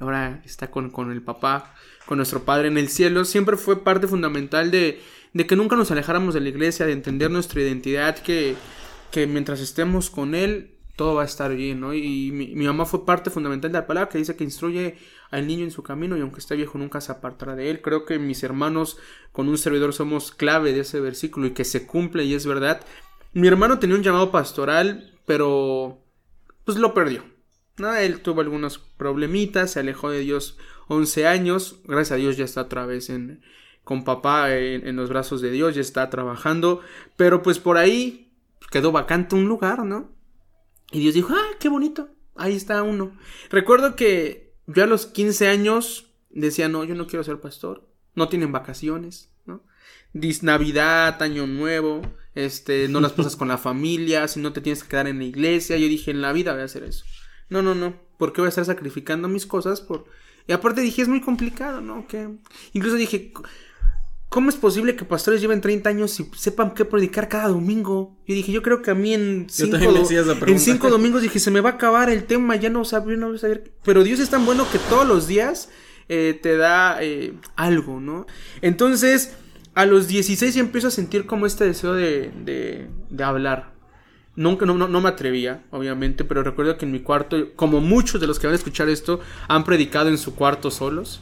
ahora 0.00 0.42
está 0.44 0.72
con, 0.72 0.90
con 0.90 1.12
el 1.12 1.22
papá, 1.22 1.72
con 2.06 2.16
nuestro 2.18 2.42
Padre 2.44 2.66
en 2.68 2.78
el 2.78 2.88
cielo, 2.88 3.24
siempre 3.24 3.56
fue 3.56 3.84
parte 3.84 4.08
fundamental 4.08 4.70
de, 4.72 5.00
de 5.32 5.46
que 5.46 5.54
nunca 5.56 5.76
nos 5.76 5.90
alejáramos 5.92 6.34
de 6.34 6.40
la 6.40 6.48
iglesia, 6.48 6.84
de 6.84 6.92
entender 6.92 7.30
nuestra 7.30 7.60
identidad, 7.62 8.16
que, 8.18 8.54
que 9.14 9.28
mientras 9.28 9.60
estemos 9.60 10.10
con 10.10 10.34
Él, 10.34 10.74
todo 10.96 11.14
va 11.14 11.22
a 11.22 11.24
estar 11.24 11.54
bien, 11.54 11.78
¿no? 11.78 11.94
Y 11.94 12.32
mi, 12.32 12.52
mamá 12.66 12.84
fue 12.84 13.06
parte 13.06 13.30
fundamental 13.30 13.70
de 13.70 13.78
la 13.78 13.86
palabra 13.86 14.08
que 14.08 14.18
dice 14.18 14.34
que 14.34 14.42
instruye 14.42 14.96
al 15.30 15.46
niño 15.46 15.62
en 15.62 15.70
su 15.70 15.84
camino 15.84 16.16
y 16.16 16.20
aunque 16.20 16.40
esté 16.40 16.56
viejo 16.56 16.78
nunca 16.78 17.00
se 17.00 17.12
apartará 17.12 17.54
de 17.54 17.70
él. 17.70 17.80
Creo 17.80 18.06
que 18.06 18.18
mis 18.18 18.42
hermanos 18.42 18.98
con 19.30 19.48
un 19.48 19.56
servidor 19.56 19.92
somos 19.92 20.32
clave 20.32 20.72
de 20.72 20.80
ese 20.80 20.98
versículo 20.98 21.46
y 21.46 21.52
que 21.52 21.64
se 21.64 21.86
cumple 21.86 22.24
y 22.24 22.34
es 22.34 22.44
verdad. 22.44 22.84
Mi 23.34 23.46
hermano 23.46 23.78
tenía 23.78 23.94
un 23.94 24.02
llamado 24.02 24.32
pastoral, 24.32 25.16
pero 25.26 26.02
pues 26.64 26.76
lo 26.76 26.92
perdió. 26.92 27.22
Él 28.00 28.20
tuvo 28.20 28.40
algunos 28.40 28.78
problemitas, 28.78 29.70
se 29.70 29.78
alejó 29.78 30.10
de 30.10 30.20
Dios 30.20 30.58
11 30.88 31.28
años, 31.28 31.78
gracias 31.84 32.10
a 32.10 32.16
Dios 32.16 32.36
ya 32.36 32.44
está 32.44 32.62
otra 32.62 32.84
vez 32.84 33.10
en, 33.10 33.42
con 33.84 34.02
papá 34.02 34.52
en, 34.56 34.84
en 34.88 34.96
los 34.96 35.08
brazos 35.08 35.40
de 35.40 35.52
Dios, 35.52 35.76
ya 35.76 35.82
está 35.82 36.10
trabajando, 36.10 36.80
pero 37.16 37.42
pues 37.42 37.60
por 37.60 37.76
ahí 37.76 38.23
quedó 38.74 38.90
vacante 38.90 39.36
un 39.36 39.46
lugar, 39.46 39.84
¿no? 39.84 40.10
Y 40.90 40.98
Dios 40.98 41.14
dijo, 41.14 41.32
ah, 41.32 41.50
qué 41.60 41.68
bonito, 41.68 42.08
ahí 42.34 42.56
está 42.56 42.82
uno. 42.82 43.16
Recuerdo 43.48 43.94
que 43.94 44.56
yo 44.66 44.82
a 44.82 44.88
los 44.88 45.06
15 45.06 45.46
años 45.46 46.12
decía, 46.30 46.68
no, 46.68 46.82
yo 46.82 46.96
no 46.96 47.06
quiero 47.06 47.22
ser 47.22 47.38
pastor, 47.40 47.88
no 48.16 48.28
tienen 48.28 48.50
vacaciones, 48.50 49.30
¿no? 49.46 49.62
Dis 50.12 50.42
Navidad, 50.42 51.22
Año 51.22 51.46
Nuevo, 51.46 52.02
este, 52.34 52.88
no 52.88 53.00
las 53.00 53.12
pasas 53.12 53.36
con 53.36 53.46
la 53.46 53.58
familia, 53.68 54.26
si 54.26 54.40
no 54.40 54.52
te 54.52 54.60
tienes 54.60 54.82
que 54.82 54.88
quedar 54.88 55.06
en 55.06 55.18
la 55.18 55.24
iglesia. 55.24 55.76
Yo 55.76 55.86
dije, 55.86 56.10
en 56.10 56.20
la 56.20 56.32
vida 56.32 56.52
voy 56.52 56.62
a 56.62 56.64
hacer 56.64 56.82
eso. 56.82 57.04
No, 57.48 57.62
no, 57.62 57.76
no, 57.76 57.94
¿por 58.18 58.32
qué 58.32 58.40
voy 58.40 58.46
a 58.46 58.48
estar 58.48 58.64
sacrificando 58.64 59.28
mis 59.28 59.46
cosas? 59.46 59.82
Por... 59.82 60.06
Y 60.48 60.52
aparte 60.52 60.80
dije, 60.80 61.00
es 61.00 61.08
muy 61.08 61.20
complicado, 61.20 61.80
¿no? 61.80 62.08
Que... 62.08 62.28
Incluso 62.72 62.96
dije, 62.96 63.32
¿cómo 64.34 64.48
es 64.50 64.56
posible 64.56 64.96
que 64.96 65.04
pastores 65.04 65.40
lleven 65.40 65.60
30 65.60 65.88
años 65.88 66.18
y 66.18 66.28
sepan 66.36 66.74
qué 66.74 66.84
predicar 66.84 67.28
cada 67.28 67.46
domingo? 67.46 68.16
Yo 68.26 68.34
dije, 68.34 68.50
yo 68.50 68.62
creo 68.62 68.82
que 68.82 68.90
a 68.90 68.94
mí 68.96 69.14
en 69.14 69.46
cinco, 69.48 69.76
do- 69.92 70.00
en 70.52 70.58
cinco 70.58 70.90
domingos 70.98 71.22
dije, 71.22 71.38
se 71.38 71.52
me 71.52 71.60
va 71.60 71.70
a 71.70 71.72
acabar 71.74 72.10
el 72.10 72.24
tema, 72.24 72.56
ya 72.56 72.68
no 72.68 72.84
sabía, 72.84 73.16
no 73.16 73.28
voy 73.28 73.36
a 73.36 73.38
saber. 73.38 73.72
Pero 73.84 74.02
Dios 74.02 74.18
es 74.18 74.30
tan 74.30 74.44
bueno 74.44 74.66
que 74.72 74.80
todos 74.80 75.06
los 75.06 75.28
días 75.28 75.68
eh, 76.08 76.36
te 76.42 76.56
da 76.56 76.98
eh, 77.00 77.34
algo, 77.54 78.00
¿no? 78.00 78.26
Entonces, 78.60 79.36
a 79.74 79.86
los 79.86 80.08
16 80.08 80.52
ya 80.54 80.60
empiezo 80.60 80.88
a 80.88 80.90
sentir 80.90 81.26
como 81.26 81.46
este 81.46 81.64
deseo 81.64 81.92
de, 81.94 82.32
de, 82.44 82.88
de 83.10 83.24
hablar. 83.24 83.72
Nunca, 84.36 84.66
no, 84.66 84.74
no, 84.74 84.88
no 84.88 85.00
me 85.00 85.10
atrevía, 85.10 85.62
obviamente, 85.70 86.24
pero 86.24 86.42
recuerdo 86.42 86.76
que 86.76 86.86
en 86.86 86.90
mi 86.90 86.98
cuarto, 86.98 87.36
como 87.54 87.80
muchos 87.80 88.20
de 88.20 88.26
los 88.26 88.40
que 88.40 88.48
van 88.48 88.54
a 88.54 88.56
escuchar 88.58 88.88
esto, 88.88 89.20
han 89.46 89.62
predicado 89.62 90.08
en 90.08 90.18
su 90.18 90.34
cuarto 90.34 90.72
solos. 90.72 91.20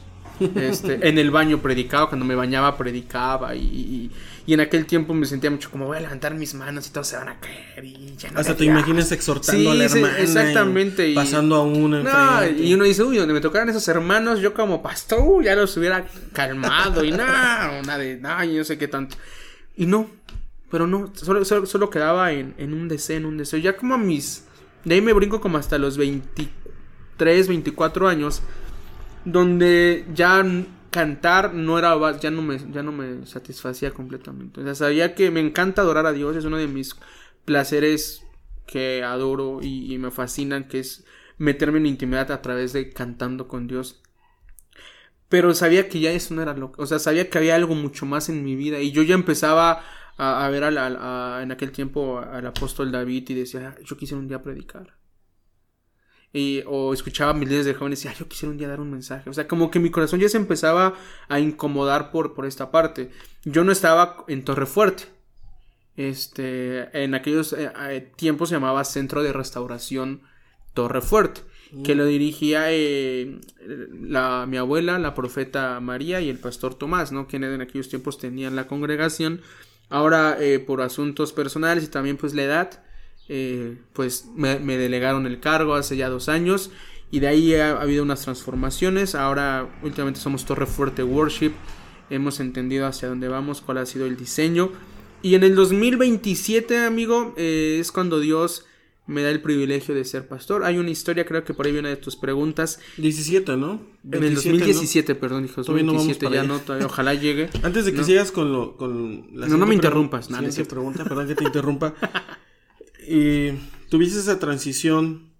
Este, 0.55 1.07
en 1.07 1.17
el 1.17 1.31
baño 1.31 1.59
predicaba, 1.61 2.09
cuando 2.09 2.25
me 2.25 2.35
bañaba 2.35 2.75
predicaba 2.77 3.55
y, 3.55 3.59
y, 3.61 4.11
y 4.47 4.53
en 4.53 4.59
aquel 4.61 4.85
tiempo 4.85 5.13
me 5.13 5.25
sentía 5.25 5.49
mucho 5.51 5.69
como 5.71 5.85
voy 5.85 5.97
a 5.97 6.01
levantar 6.01 6.33
mis 6.33 6.53
manos 6.55 6.87
y 6.87 6.91
todos 6.91 7.07
se 7.07 7.15
van 7.17 7.29
a 7.29 7.39
caer 7.39 7.85
y 7.85 8.15
ya 8.17 8.31
no 8.31 8.39
Hasta 8.39 8.53
te 8.53 8.63
fiaba". 8.63 8.79
imaginas 8.79 9.11
exhortando 9.11 9.61
Sí, 9.61 9.67
a 9.67 9.73
la 9.75 9.85
hermana. 9.85 10.19
exactamente, 10.19 11.07
y- 11.09 11.15
pasando 11.15 11.55
a 11.55 11.63
una 11.63 12.01
No, 12.03 12.49
y 12.49 12.73
uno 12.73 12.83
dice, 12.83 13.03
uy, 13.03 13.17
donde 13.17 13.33
me 13.33 13.41
tocaran 13.41 13.69
esos 13.69 13.87
hermanos, 13.87 14.39
yo 14.41 14.53
como 14.53 14.81
pastor, 14.81 15.43
ya 15.43 15.55
los 15.55 15.77
hubiera 15.77 16.05
calmado 16.33 17.03
y 17.05 17.11
no, 17.11 17.17
nada 17.17 17.97
de, 17.99 18.17
no, 18.17 18.43
y 18.43 18.57
no 18.57 18.63
sé 18.63 18.77
qué 18.77 18.87
tanto. 18.87 19.15
Y 19.77 19.85
no, 19.85 20.09
pero 20.71 20.87
no, 20.87 21.11
solo, 21.15 21.45
solo, 21.45 21.65
solo 21.67 21.89
quedaba 21.91 22.31
en, 22.31 22.55
en 22.57 22.73
un 22.73 22.87
deseo, 22.89 23.17
en 23.17 23.25
un 23.25 23.37
deseo. 23.37 23.59
Ya 23.59 23.77
como 23.77 23.93
a 23.93 23.97
mis, 23.99 24.45
de 24.83 24.95
ahí 24.95 25.01
me 25.01 25.13
brinco 25.13 25.39
como 25.39 25.57
hasta 25.59 25.77
los 25.77 25.97
23, 25.97 27.47
24 27.47 28.07
años, 28.07 28.41
donde 29.25 30.05
ya 30.13 30.43
cantar 30.91 31.53
no 31.53 31.79
era, 31.79 31.95
ya 32.19 32.31
no 32.31 32.41
me, 32.41 32.57
ya 32.71 32.83
no 32.83 32.91
me 32.91 33.25
satisfacía 33.25 33.91
completamente. 33.91 34.61
O 34.61 34.63
sea, 34.63 34.75
sabía 34.75 35.15
que 35.15 35.31
me 35.31 35.39
encanta 35.39 35.81
adorar 35.81 36.05
a 36.05 36.13
Dios, 36.13 36.35
es 36.35 36.45
uno 36.45 36.57
de 36.57 36.67
mis 36.67 36.95
placeres 37.45 38.23
que 38.67 39.03
adoro 39.03 39.59
y, 39.61 39.97
me 39.97 40.11
fascinan, 40.11 40.67
que 40.67 40.79
es 40.79 41.05
meterme 41.37 41.79
en 41.79 41.87
intimidad 41.87 42.31
a 42.31 42.41
través 42.41 42.73
de 42.73 42.89
cantando 42.91 43.47
con 43.47 43.67
Dios. 43.67 44.01
Pero 45.29 45.53
sabía 45.55 45.89
que 45.89 45.99
ya 45.99 46.11
eso 46.11 46.33
no 46.35 46.41
era 46.41 46.53
lo 46.53 46.71
o 46.77 46.85
sea, 46.85 46.99
sabía 46.99 47.29
que 47.29 47.37
había 47.37 47.55
algo 47.55 47.73
mucho 47.75 48.05
más 48.05 48.29
en 48.29 48.43
mi 48.43 48.55
vida 48.55 48.79
y 48.79 48.91
yo 48.91 49.01
ya 49.03 49.15
empezaba 49.15 49.83
a, 50.17 50.45
a 50.45 50.49
ver 50.49 50.63
al- 50.63 50.77
a- 50.77 51.39
en 51.41 51.51
aquel 51.51 51.71
tiempo 51.71 52.19
al 52.19 52.45
apóstol 52.45 52.91
David 52.91 53.29
y 53.29 53.33
decía, 53.35 53.75
"Ah, 53.77 53.81
yo 53.83 53.97
quisiera 53.97 54.19
un 54.21 54.27
día 54.27 54.41
predicar. 54.43 54.93
Y, 56.33 56.63
o 56.65 56.93
escuchaba 56.93 57.31
a 57.31 57.33
mis 57.35 57.47
líderes 57.47 57.67
de 57.67 57.75
jóvenes 57.75 57.99
y 57.99 58.07
decía, 58.07 58.15
"Ah, 58.15 58.19
yo 58.19 58.27
quisiera 58.27 58.51
un 58.51 58.57
día 58.57 58.67
dar 58.67 58.79
un 58.81 58.89
mensaje. 58.89 59.29
O 59.29 59.33
sea, 59.33 59.47
como 59.47 59.69
que 59.69 59.79
mi 59.79 59.91
corazón 59.91 60.19
ya 60.19 60.27
se 60.29 60.37
empezaba 60.37 60.95
a 61.29 61.39
incomodar 61.39 62.11
por, 62.11 62.33
por 62.33 62.47
esta 62.47 62.71
parte. 62.71 63.11
Yo 63.45 63.63
no 63.63 63.71
estaba 63.71 64.25
en 64.27 64.43
Torrefuerte. 64.43 65.03
Este, 65.95 67.03
en 67.03 67.13
aquellos 67.13 67.53
eh, 67.53 67.71
eh, 67.89 68.11
tiempos 68.15 68.49
se 68.49 68.55
llamaba 68.55 68.83
Centro 68.83 69.21
de 69.21 69.31
Restauración 69.31 70.23
Torrefuerte, 70.73 71.41
que 71.83 71.95
lo 71.95 72.05
dirigía 72.05 72.65
eh, 72.71 73.39
la, 73.91 74.45
mi 74.47 74.57
abuela, 74.57 74.99
la 74.99 75.13
profeta 75.13 75.79
María 75.79 76.19
y 76.21 76.29
el 76.29 76.39
pastor 76.39 76.75
Tomás, 76.75 77.11
¿no? 77.11 77.27
Quienes 77.27 77.53
en 77.53 77.61
aquellos 77.61 77.89
tiempos 77.89 78.17
tenían 78.17 78.55
la 78.55 78.67
congregación. 78.67 79.41
Ahora, 79.89 80.37
eh, 80.39 80.59
por 80.59 80.81
asuntos 80.81 81.33
personales 81.33 81.83
y 81.83 81.87
también 81.87 82.17
pues 82.17 82.33
la 82.33 82.43
edad, 82.43 82.83
eh, 83.29 83.77
pues 83.93 84.25
me, 84.35 84.59
me 84.59 84.77
delegaron 84.77 85.25
el 85.25 85.39
cargo 85.39 85.75
hace 85.75 85.95
ya 85.97 86.09
dos 86.09 86.29
años 86.29 86.71
y 87.11 87.19
de 87.19 87.27
ahí 87.27 87.53
ha, 87.55 87.71
ha 87.77 87.81
habido 87.81 88.03
unas 88.03 88.21
transformaciones. 88.21 89.15
Ahora, 89.15 89.69
últimamente 89.83 90.19
somos 90.19 90.45
Torre 90.45 90.65
Fuerte 90.65 91.03
Worship, 91.03 91.51
hemos 92.09 92.39
entendido 92.39 92.87
hacia 92.87 93.07
dónde 93.09 93.27
vamos, 93.27 93.61
cuál 93.61 93.77
ha 93.79 93.85
sido 93.85 94.05
el 94.05 94.17
diseño. 94.17 94.71
Y 95.21 95.35
en 95.35 95.43
el 95.43 95.55
2027, 95.55 96.79
amigo, 96.79 97.33
eh, 97.37 97.77
es 97.79 97.91
cuando 97.91 98.19
Dios 98.19 98.65
me 99.05 99.21
da 99.21 99.29
el 99.31 99.41
privilegio 99.41 99.93
de 99.95 100.05
ser 100.05 100.27
pastor. 100.27 100.63
Hay 100.63 100.77
una 100.77 100.89
historia, 100.89 101.25
creo 101.25 101.43
que 101.43 101.53
por 101.53 101.65
ahí 101.65 101.71
viene 101.71 101.89
de 101.89 101.97
tus 101.97 102.15
preguntas. 102.15 102.79
17, 102.97 103.57
¿no? 103.57 103.81
En 104.05 104.13
el 104.15 104.19
27, 104.19 104.49
¿no? 104.51 104.57
2017, 104.59 105.15
perdón, 105.15 105.47
Todavía 105.47 105.83
no 105.83 105.93
vamos 105.93 106.07
2017, 106.07 106.25
para 106.25 106.35
ya 106.35 106.41
allá. 106.41 106.47
no, 106.47 106.59
todavía, 106.59 106.85
ojalá 106.87 107.13
llegue. 107.13 107.49
Antes 107.63 107.85
de 107.85 107.91
que 107.91 107.97
No. 107.99 108.03
sigas 108.03 108.31
con 108.31 108.51
lo 108.51 108.75
con 108.77 109.33
No, 109.35 109.47
no 109.47 109.57
la 109.57 109.65
me 109.65 109.75
interrumpas, 109.75 110.29
nada, 110.29 110.47
no 110.47 110.65
pregunta, 110.65 111.03
perdón 111.03 111.27
que 111.27 111.35
te 111.35 111.43
interrumpa. 111.43 111.93
y 113.07 113.59
tuviste 113.89 114.19
esa 114.19 114.39
transición 114.39 115.33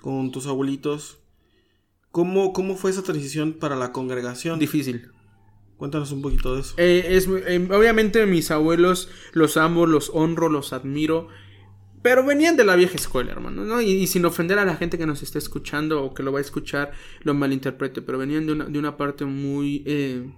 con 0.00 0.30
tus 0.32 0.46
abuelitos. 0.46 1.18
¿Cómo, 2.10 2.52
¿Cómo 2.52 2.76
fue 2.76 2.90
esa 2.90 3.02
transición 3.02 3.52
para 3.52 3.76
la 3.76 3.92
congregación? 3.92 4.58
Difícil. 4.58 5.12
Cuéntanos 5.76 6.12
un 6.12 6.22
poquito 6.22 6.54
de 6.54 6.60
eso. 6.60 6.74
Eh, 6.76 7.06
es, 7.10 7.28
eh, 7.28 7.68
obviamente 7.70 8.26
mis 8.26 8.50
abuelos 8.50 9.08
los 9.32 9.56
amo, 9.56 9.86
los 9.86 10.10
honro, 10.12 10.48
los 10.48 10.72
admiro. 10.72 11.28
Pero 12.02 12.24
venían 12.24 12.56
de 12.56 12.64
la 12.64 12.76
vieja 12.76 12.96
escuela, 12.96 13.32
hermano, 13.32 13.64
¿no? 13.64 13.80
Y, 13.80 13.90
y 13.90 14.06
sin 14.06 14.24
ofender 14.24 14.58
a 14.58 14.64
la 14.64 14.76
gente 14.76 14.98
que 14.98 15.06
nos 15.06 15.22
esté 15.22 15.38
escuchando 15.38 16.02
o 16.02 16.14
que 16.14 16.22
lo 16.22 16.32
va 16.32 16.38
a 16.38 16.42
escuchar, 16.42 16.92
lo 17.22 17.34
malinterprete. 17.34 18.02
Pero 18.02 18.18
venían 18.18 18.46
de 18.46 18.52
una, 18.52 18.64
de 18.64 18.78
una 18.78 18.96
parte 18.96 19.24
muy... 19.24 19.82
eh, 19.86 20.30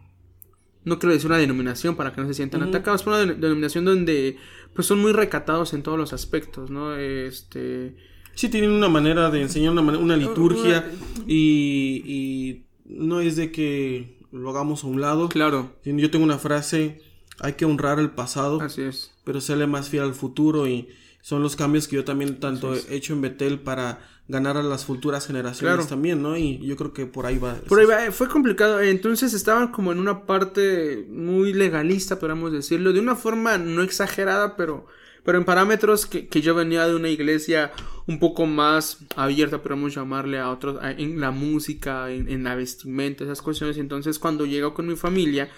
no 0.84 0.98
quiero 0.98 1.12
decir 1.12 1.28
una 1.28 1.38
denominación 1.38 1.96
para 1.96 2.12
que 2.12 2.20
no 2.20 2.26
se 2.28 2.34
sientan 2.34 2.62
atacados, 2.62 3.02
pero 3.02 3.16
una 3.16 3.26
de- 3.26 3.34
denominación 3.40 3.84
donde 3.84 4.36
pues 4.74 4.86
son 4.86 5.00
muy 5.00 5.12
recatados 5.12 5.74
en 5.74 5.82
todos 5.82 5.98
los 5.98 6.12
aspectos, 6.12 6.70
¿no? 6.70 6.96
Este... 6.96 7.94
Sí, 8.34 8.48
tienen 8.48 8.70
una 8.70 8.88
manera 8.88 9.30
de 9.30 9.42
enseñar 9.42 9.72
una, 9.72 9.82
una 9.98 10.16
liturgia 10.16 10.86
Una- 10.90 11.24
y, 11.26 12.02
y 12.06 12.62
no 12.86 13.20
es 13.20 13.36
de 13.36 13.52
que 13.52 14.16
lo 14.32 14.48
hagamos 14.50 14.84
a 14.84 14.86
un 14.86 15.00
lado. 15.02 15.28
Claro, 15.28 15.76
Yo 15.84 16.10
tengo 16.10 16.24
una 16.24 16.38
frase, 16.38 17.02
hay 17.40 17.52
que 17.54 17.66
honrar 17.66 17.98
el 17.98 18.10
pasado, 18.10 18.60
así 18.62 18.82
es. 18.82 19.12
pero 19.24 19.40
serle 19.42 19.66
más 19.66 19.88
fiel 19.90 20.04
al 20.04 20.14
futuro 20.14 20.66
y 20.66 20.88
son 21.22 21.42
los 21.42 21.56
cambios 21.56 21.88
que 21.88 21.96
yo 21.96 22.04
también 22.04 22.38
tanto 22.40 22.74
he 22.74 22.94
hecho 22.96 23.14
en 23.14 23.22
Betel 23.22 23.58
para 23.60 24.00
ganar 24.28 24.56
a 24.56 24.62
las 24.62 24.84
futuras 24.84 25.26
generaciones 25.26 25.74
Claro. 25.76 25.88
también, 25.88 26.20
¿no? 26.22 26.36
Y 26.36 26.58
yo 26.66 26.76
creo 26.76 26.92
que 26.92 27.06
por 27.06 27.24
ahí 27.26 27.38
va. 27.38 27.54
Por 27.68 27.80
ahí 27.80 27.86
va, 27.86 28.04
eh, 28.06 28.12
fue 28.12 28.28
complicado. 28.28 28.80
Entonces 28.80 29.32
estaban 29.32 29.68
como 29.72 29.92
en 29.92 29.98
una 29.98 30.26
parte 30.26 31.06
muy 31.08 31.52
legalista, 31.54 32.18
podríamos 32.18 32.52
decirlo, 32.52 32.92
de 32.92 33.00
una 33.00 33.16
forma 33.16 33.56
no 33.58 33.82
exagerada, 33.82 34.56
pero, 34.56 34.86
pero 35.24 35.38
en 35.38 35.44
parámetros 35.44 36.06
que, 36.06 36.26
que 36.28 36.40
yo 36.40 36.54
venía 36.54 36.86
de 36.86 36.94
una 36.96 37.08
iglesia 37.08 37.72
un 38.06 38.18
poco 38.18 38.46
más 38.46 38.98
abierta, 39.16 39.58
podríamos 39.62 39.94
llamarle 39.94 40.38
a 40.38 40.50
otros, 40.50 40.78
a- 40.82 40.90
en 40.92 41.20
la 41.20 41.30
música, 41.30 42.10
en, 42.10 42.28
en 42.28 42.42
la 42.44 42.54
vestimenta, 42.54 43.24
esas 43.24 43.42
cuestiones. 43.42 43.76
Entonces 43.78 44.18
cuando 44.18 44.44
llego 44.46 44.74
con 44.74 44.86
mi 44.88 44.96
familia, 44.96 45.50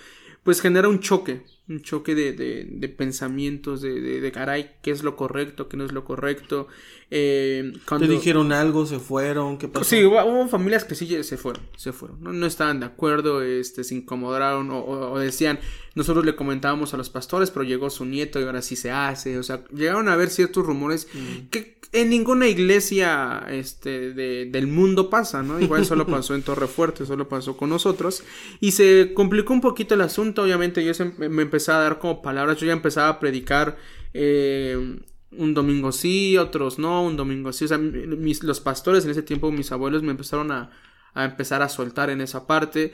pues 0.43 0.61
genera 0.61 0.89
un 0.89 1.01
choque. 1.01 1.43
Un 1.67 1.81
choque 1.81 2.15
de, 2.15 2.33
de, 2.33 2.67
de 2.69 2.89
pensamientos, 2.91 3.81
de, 3.81 4.01
de, 4.01 4.21
de, 4.21 4.33
caray, 4.33 4.73
qué 4.83 4.91
es 4.91 5.03
lo 5.03 5.17
correcto, 5.17 5.69
qué 5.69 5.79
no 5.79 5.85
es 5.85 5.93
lo 5.93 6.05
correcto. 6.05 6.69
Eh, 7.11 7.73
cuando... 7.87 8.07
¿Te 8.07 8.13
dijeron 8.13 8.53
algo? 8.53 8.85
¿Se 8.87 8.99
fueron? 8.99 9.57
¿Qué 9.57 9.69
pasó? 9.69 9.85
Sí, 9.85 10.05
hubo, 10.05 10.23
hubo, 10.25 10.49
familias 10.49 10.85
que 10.85 10.95
sí 10.95 11.23
se 11.23 11.37
fueron, 11.39 11.63
se 11.77 11.93
fueron, 11.93 12.23
no, 12.23 12.33
no 12.33 12.47
estaban 12.47 12.81
de 12.81 12.87
acuerdo, 12.87 13.41
este, 13.43 13.83
se 13.83 13.95
incomodaron 13.95 14.71
o, 14.71 14.79
o, 14.81 15.13
o, 15.13 15.19
decían, 15.19 15.59
nosotros 15.95 16.27
le 16.27 16.37
comentábamos 16.37 16.93
a 16.93 16.99
los 16.99 17.09
pastores, 17.09 17.51
pero 17.51 17.65
llegó 17.65 17.89
su 17.89 18.05
nieto 18.05 18.41
y 18.41 18.45
ahora 18.45 18.61
sí 18.61 18.77
se 18.77 18.91
hace, 18.91 19.39
o 19.39 19.43
sea, 19.43 19.65
llegaron 19.73 20.09
a 20.09 20.17
ver 20.17 20.29
ciertos 20.29 20.67
rumores 20.67 21.09
mm. 21.15 21.49
que 21.51 21.75
en 21.95 22.11
ninguna 22.11 22.49
iglesia 22.49 23.47
este, 23.49 24.13
de, 24.13 24.47
del 24.47 24.67
mundo 24.67 25.09
pasa, 25.09 25.43
¿no? 25.43 25.61
Igual 25.61 25.87
solo 25.87 26.07
pasó 26.07 26.35
en 26.35 26.43
Torre 26.43 26.67
Fuerte, 26.67 27.07
solo 27.07 27.29
pasó 27.29 27.57
con 27.57 27.71
nosotros. 27.71 28.25
Y 28.61 28.73
se 28.73 29.13
complicó 29.15 29.53
un 29.53 29.61
poquito 29.61 29.95
el 29.95 30.01
asunto, 30.01 30.43
obviamente 30.43 30.85
yo 30.85 30.93
se, 30.93 31.05
me 31.05 31.47
empecé 31.55 31.71
a 31.71 31.79
dar 31.79 32.01
como 32.01 32.21
palabras, 32.21 32.59
yo 32.59 32.67
ya 32.67 32.73
empezaba 32.73 33.09
a 33.09 33.21
predicar 33.21 33.77
eh, 34.13 34.99
un 35.31 35.55
domingo 35.55 35.93
sí, 35.93 36.37
otros 36.37 36.81
no, 36.81 37.05
un 37.05 37.17
domingo 37.17 37.53
sí. 37.53 37.67
O 37.67 37.69
sea, 37.69 37.79
mis, 37.79 38.43
los 38.43 38.61
pastores 38.61 39.05
en 39.05 39.13
ese 39.13 39.23
tiempo, 39.23 39.53
mis 39.53 39.71
abuelos 39.71 40.03
me 40.03 40.11
empezaron 40.11 40.51
a, 40.51 40.71
a 41.15 41.25
empezar 41.25 41.63
a 41.63 41.69
soltar 41.69 42.11
en 42.11 42.21
esa 42.21 42.49
parte. 42.49 42.93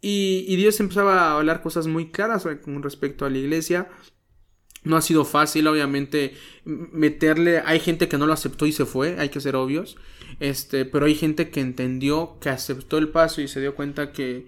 Y, 0.00 0.44
y, 0.46 0.54
Dios 0.54 0.78
empezaba 0.78 1.22
a 1.22 1.36
hablar 1.36 1.62
cosas 1.62 1.88
muy 1.88 2.12
claras 2.12 2.46
con 2.62 2.82
respecto 2.82 3.24
a 3.24 3.30
la 3.30 3.38
iglesia. 3.38 3.88
No 4.84 4.96
ha 4.96 5.02
sido 5.02 5.24
fácil, 5.24 5.66
obviamente, 5.66 6.34
meterle. 6.64 7.60
Hay 7.64 7.80
gente 7.80 8.06
que 8.06 8.18
no 8.18 8.26
lo 8.26 8.32
aceptó 8.32 8.66
y 8.66 8.72
se 8.72 8.86
fue, 8.86 9.18
hay 9.18 9.30
que 9.30 9.40
ser 9.40 9.56
obvios. 9.56 9.96
Este, 10.38 10.84
pero 10.84 11.06
hay 11.06 11.16
gente 11.16 11.50
que 11.50 11.60
entendió, 11.60 12.38
que 12.40 12.50
aceptó 12.50 12.98
el 12.98 13.08
paso 13.08 13.40
y 13.40 13.48
se 13.48 13.60
dio 13.60 13.74
cuenta 13.74 14.12
que, 14.12 14.46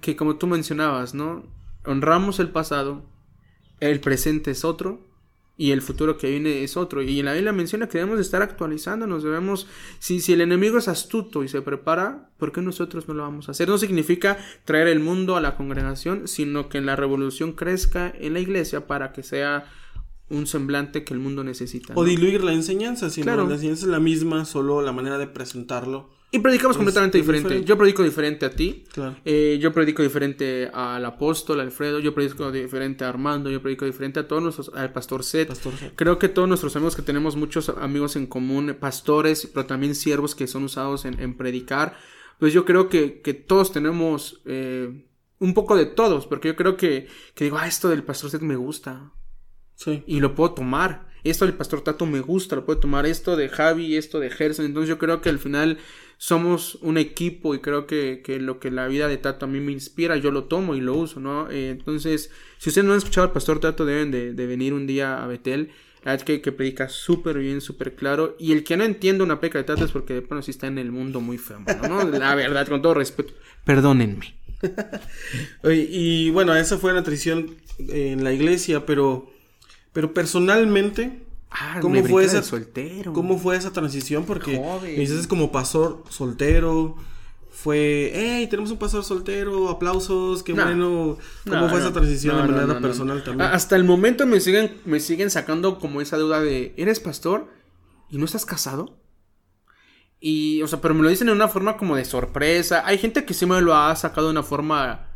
que 0.00 0.16
como 0.16 0.36
tú 0.36 0.46
mencionabas, 0.46 1.12
¿no? 1.12 1.57
Honramos 1.84 2.40
el 2.40 2.50
pasado, 2.50 3.04
el 3.80 4.00
presente 4.00 4.50
es 4.50 4.64
otro 4.64 5.08
y 5.56 5.72
el 5.72 5.82
futuro 5.82 6.16
que 6.16 6.30
viene 6.30 6.62
es 6.62 6.76
otro. 6.76 7.02
Y 7.02 7.18
en 7.18 7.26
la 7.26 7.32
Biblia 7.32 7.52
menciona 7.52 7.88
que 7.88 7.98
debemos 7.98 8.20
estar 8.20 8.42
actualizándonos, 8.42 9.24
debemos, 9.24 9.66
si, 9.98 10.20
si 10.20 10.32
el 10.32 10.40
enemigo 10.40 10.78
es 10.78 10.86
astuto 10.86 11.42
y 11.42 11.48
se 11.48 11.62
prepara, 11.62 12.30
¿por 12.38 12.52
qué 12.52 12.62
nosotros 12.62 13.08
no 13.08 13.14
lo 13.14 13.24
vamos 13.24 13.48
a 13.48 13.50
hacer? 13.50 13.68
No 13.68 13.76
significa 13.76 14.38
traer 14.64 14.86
el 14.86 15.00
mundo 15.00 15.36
a 15.36 15.40
la 15.40 15.56
congregación, 15.56 16.28
sino 16.28 16.68
que 16.68 16.80
la 16.80 16.94
revolución 16.94 17.52
crezca 17.52 18.12
en 18.18 18.34
la 18.34 18.40
iglesia 18.40 18.86
para 18.86 19.12
que 19.12 19.24
sea 19.24 19.66
un 20.30 20.46
semblante 20.46 21.02
que 21.02 21.14
el 21.14 21.20
mundo 21.20 21.42
necesita. 21.42 21.94
¿no? 21.94 22.00
O 22.00 22.04
diluir 22.04 22.44
la 22.44 22.52
enseñanza, 22.52 23.10
si 23.10 23.22
claro. 23.22 23.46
la 23.46 23.54
enseñanza 23.54 23.86
es 23.86 23.90
la 23.90 24.00
misma, 24.00 24.44
solo 24.44 24.80
la 24.82 24.92
manera 24.92 25.18
de 25.18 25.26
presentarlo 25.26 26.17
y 26.30 26.40
predicamos 26.40 26.76
completamente 26.76 27.16
diferente. 27.16 27.48
diferente. 27.48 27.68
Yo 27.68 27.78
predico 27.78 28.02
diferente 28.02 28.44
a 28.44 28.50
ti. 28.50 28.84
Claro. 28.92 29.16
Eh, 29.24 29.58
yo 29.60 29.72
predico 29.72 30.02
diferente 30.02 30.70
al 30.74 31.02
apóstol 31.06 31.60
Alfredo. 31.60 32.00
Yo 32.00 32.14
predico 32.14 32.52
diferente 32.52 33.04
a 33.04 33.08
Armando. 33.08 33.48
Yo 33.50 33.62
predico 33.62 33.86
diferente 33.86 34.20
a 34.20 34.28
todos 34.28 34.42
nuestros. 34.42 34.70
al 34.74 34.92
pastor 34.92 35.24
Seth. 35.24 35.48
Pastor 35.48 35.74
Seth. 35.76 35.94
Creo 35.96 36.18
que 36.18 36.28
todos 36.28 36.46
nuestros 36.46 36.76
amigos 36.76 36.96
que 36.96 37.02
tenemos 37.02 37.34
muchos 37.36 37.70
amigos 37.70 38.16
en 38.16 38.26
común, 38.26 38.76
pastores, 38.78 39.46
pero 39.46 39.64
también 39.64 39.94
siervos 39.94 40.34
que 40.34 40.46
son 40.46 40.64
usados 40.64 41.06
en, 41.06 41.18
en 41.18 41.34
predicar. 41.34 41.96
Pues 42.38 42.52
yo 42.52 42.66
creo 42.66 42.90
que, 42.90 43.22
que 43.22 43.32
todos 43.32 43.72
tenemos 43.72 44.42
eh, 44.44 45.06
un 45.38 45.54
poco 45.54 45.76
de 45.76 45.86
todos. 45.86 46.26
Porque 46.26 46.48
yo 46.48 46.56
creo 46.56 46.76
que, 46.76 47.08
que 47.34 47.44
digo, 47.44 47.56
ah, 47.56 47.66
esto 47.66 47.88
del 47.88 48.02
pastor 48.02 48.30
Seth 48.30 48.42
me 48.42 48.56
gusta. 48.56 49.12
Sí. 49.76 50.04
Y 50.06 50.20
lo 50.20 50.34
puedo 50.34 50.52
tomar. 50.52 51.08
Esto 51.24 51.46
del 51.46 51.54
pastor 51.54 51.80
Tato 51.80 52.06
me 52.06 52.20
gusta, 52.20 52.56
lo 52.56 52.64
puedo 52.64 52.80
tomar. 52.80 53.06
Esto 53.06 53.36
de 53.36 53.48
Javi, 53.48 53.96
esto 53.96 54.20
de 54.20 54.30
Gerson. 54.30 54.66
Entonces 54.66 54.88
yo 54.88 54.98
creo 54.98 55.20
que 55.20 55.30
al 55.30 55.38
final 55.38 55.78
somos 56.18 56.74
un 56.82 56.98
equipo 56.98 57.54
y 57.54 57.60
creo 57.60 57.86
que, 57.86 58.22
que, 58.24 58.40
lo 58.40 58.58
que 58.58 58.72
la 58.72 58.88
vida 58.88 59.06
de 59.06 59.18
Tato 59.18 59.46
a 59.46 59.48
mí 59.48 59.60
me 59.60 59.70
inspira, 59.70 60.16
yo 60.16 60.32
lo 60.32 60.44
tomo 60.44 60.74
y 60.74 60.80
lo 60.80 60.94
uso, 60.94 61.20
¿no? 61.20 61.48
Eh, 61.48 61.70
entonces, 61.70 62.30
si 62.58 62.70
ustedes 62.70 62.84
no 62.84 62.92
han 62.92 62.98
escuchado 62.98 63.28
al 63.28 63.32
pastor 63.32 63.60
Tato, 63.60 63.86
deben 63.86 64.10
de, 64.10 64.34
de 64.34 64.46
venir 64.46 64.74
un 64.74 64.86
día 64.86 65.22
a 65.22 65.26
Betel. 65.28 65.70
La 66.04 66.12
verdad 66.12 66.26
que, 66.26 66.40
que 66.40 66.52
predica 66.52 66.88
súper 66.88 67.38
bien, 67.38 67.60
súper 67.60 67.94
claro. 67.94 68.36
Y 68.38 68.52
el 68.52 68.64
que 68.64 68.76
no 68.76 68.84
entiende 68.84 69.22
una 69.22 69.40
peca 69.40 69.58
de 69.58 69.64
Tato 69.64 69.84
es 69.84 69.92
porque, 69.92 70.20
bueno, 70.20 70.42
sí 70.42 70.50
está 70.50 70.66
en 70.66 70.78
el 70.78 70.90
mundo 70.90 71.20
muy 71.20 71.38
feo, 71.38 71.60
¿no? 71.88 72.02
La 72.10 72.34
verdad, 72.34 72.66
con 72.66 72.82
todo 72.82 72.94
respeto. 72.94 73.32
Perdónenme. 73.64 74.34
y 75.64 76.30
bueno, 76.30 76.54
esa 76.56 76.78
fue 76.78 76.92
la 76.92 77.04
tradición 77.04 77.54
en 77.78 78.24
la 78.24 78.32
iglesia, 78.32 78.84
pero, 78.86 79.30
pero 79.92 80.12
personalmente 80.12 81.27
Ah, 81.50 81.78
¿Cómo 81.80 82.02
fue 82.04 82.24
esa 82.24 82.42
soltero? 82.42 83.12
¿Cómo 83.12 83.38
fue 83.38 83.56
esa 83.56 83.72
transición? 83.72 84.24
Porque 84.24 84.60
dices 84.96 85.26
como 85.26 85.50
pastor 85.52 86.04
soltero. 86.08 86.96
Fue, 87.50 88.12
hey, 88.14 88.46
tenemos 88.48 88.70
un 88.70 88.78
pastor 88.78 89.02
soltero, 89.02 89.68
aplausos, 89.68 90.44
qué 90.44 90.52
bueno. 90.52 91.18
¿Cómo 91.44 91.60
no, 91.62 91.68
fue 91.68 91.80
esa 91.80 91.92
transición 91.92 92.36
de 92.46 92.52
manera 92.52 92.80
personal 92.80 93.24
también? 93.24 93.50
Hasta 93.50 93.74
el 93.74 93.82
momento 93.82 94.24
me 94.26 94.38
siguen, 94.38 94.76
me 94.84 95.00
siguen 95.00 95.28
sacando 95.28 95.80
como 95.80 96.00
esa 96.00 96.16
duda 96.18 96.40
de, 96.40 96.72
¿eres 96.76 97.00
pastor 97.00 97.50
y 98.10 98.18
no 98.18 98.26
estás 98.26 98.46
casado? 98.46 99.00
Y, 100.20 100.62
o 100.62 100.68
sea, 100.68 100.80
pero 100.80 100.94
me 100.94 101.02
lo 101.02 101.08
dicen 101.08 101.26
de 101.26 101.32
una 101.32 101.48
forma 101.48 101.76
como 101.76 101.96
de 101.96 102.04
sorpresa. 102.04 102.84
Hay 102.86 102.98
gente 102.98 103.24
que 103.24 103.34
sí 103.34 103.44
me 103.44 103.60
lo 103.60 103.74
ha 103.74 103.94
sacado 103.96 104.28
de 104.28 104.32
una 104.32 104.44
forma 104.44 105.07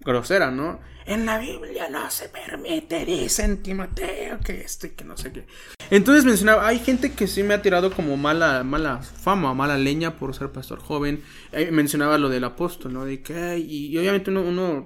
grosera, 0.00 0.50
¿no? 0.50 0.80
En 1.06 1.24
la 1.24 1.38
Biblia 1.38 1.88
no 1.88 2.10
se 2.10 2.28
permite, 2.28 3.06
dicen 3.06 3.62
Timoteo, 3.62 4.38
que 4.40 4.60
esto 4.60 4.86
y 4.86 4.90
que 4.90 5.04
no 5.04 5.16
sé 5.16 5.32
qué. 5.32 5.46
Entonces 5.90 6.26
mencionaba, 6.26 6.66
hay 6.66 6.78
gente 6.80 7.12
que 7.12 7.26
sí 7.26 7.42
me 7.42 7.54
ha 7.54 7.62
tirado 7.62 7.90
como 7.92 8.18
mala, 8.18 8.62
mala 8.62 9.00
fama, 9.02 9.54
mala 9.54 9.78
leña 9.78 10.16
por 10.16 10.34
ser 10.34 10.52
pastor 10.52 10.80
joven. 10.80 11.22
Eh, 11.52 11.70
mencionaba 11.70 12.18
lo 12.18 12.28
del 12.28 12.44
apóstol, 12.44 12.92
¿no? 12.92 13.06
De 13.06 13.22
que, 13.22 13.58
y, 13.58 13.86
y 13.86 13.98
obviamente 13.98 14.30
uno, 14.30 14.42
uno, 14.42 14.84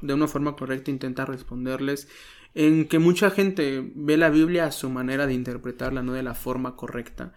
de 0.00 0.14
una 0.14 0.26
forma 0.26 0.56
correcta, 0.56 0.90
intenta 0.90 1.24
responderles 1.24 2.08
en 2.54 2.86
que 2.86 2.98
mucha 2.98 3.30
gente 3.30 3.92
ve 3.94 4.16
la 4.16 4.30
Biblia 4.30 4.66
a 4.66 4.72
su 4.72 4.90
manera 4.90 5.26
de 5.26 5.34
interpretarla, 5.34 6.02
no 6.02 6.12
de 6.12 6.22
la 6.22 6.34
forma 6.34 6.76
correcta. 6.76 7.34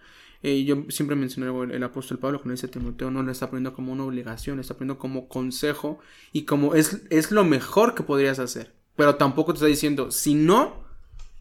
Eh, 0.48 0.62
yo 0.62 0.84
siempre 0.90 1.16
mencioné 1.16 1.74
el, 1.74 1.82
apóstol 1.82 2.20
Pablo 2.20 2.38
cuando 2.38 2.52
dice 2.52 2.68
Timoteo 2.68 3.10
no 3.10 3.20
lo 3.20 3.32
está 3.32 3.50
poniendo 3.50 3.74
como 3.74 3.92
una 3.92 4.04
obligación, 4.04 4.54
lo 4.54 4.60
está 4.60 4.74
poniendo 4.74 4.96
como 4.96 5.26
consejo 5.26 5.98
y 6.32 6.44
como 6.44 6.76
es, 6.76 7.02
es 7.10 7.32
lo 7.32 7.44
mejor 7.44 7.96
que 7.96 8.04
podrías 8.04 8.38
hacer. 8.38 8.72
Pero 8.94 9.16
tampoco 9.16 9.52
te 9.52 9.56
está 9.56 9.66
diciendo, 9.66 10.12
si 10.12 10.36
no, 10.36 10.84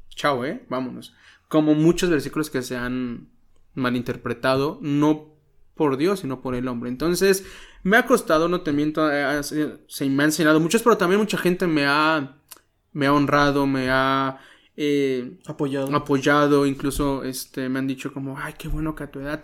chao, 0.09 0.43
eh, 0.43 0.65
vámonos. 0.69 1.13
Como 1.47 1.75
muchos 1.75 2.09
versículos 2.09 2.49
que 2.49 2.63
se 2.63 2.77
han 2.77 3.29
malinterpretado, 3.75 4.79
no 4.81 5.35
por 5.75 5.97
Dios, 5.97 6.21
sino 6.21 6.41
por 6.41 6.55
el 6.55 6.67
hombre. 6.67 6.89
Entonces, 6.89 7.45
me 7.83 7.97
ha 7.97 8.07
costado, 8.07 8.47
no 8.47 8.61
te 8.61 8.71
miento, 8.71 9.11
eh, 9.11 9.39
se 9.87 10.09
me 10.09 10.23
ha 10.23 10.25
enseñado 10.25 10.59
muchos, 10.59 10.81
pero 10.81 10.97
también 10.97 11.21
mucha 11.21 11.37
gente 11.37 11.67
me 11.67 11.85
ha, 11.85 12.37
me 12.91 13.05
ha 13.05 13.13
honrado, 13.13 13.67
me 13.67 13.87
ha 13.91 14.39
eh, 14.77 15.37
apoyado. 15.45 15.95
apoyado, 15.95 16.65
incluso 16.65 17.23
este, 17.23 17.69
me 17.69 17.79
han 17.79 17.87
dicho 17.87 18.13
como, 18.13 18.37
ay, 18.37 18.53
qué 18.57 18.67
bueno 18.67 18.95
que 18.95 19.03
a 19.03 19.11
tu 19.11 19.19
edad. 19.19 19.43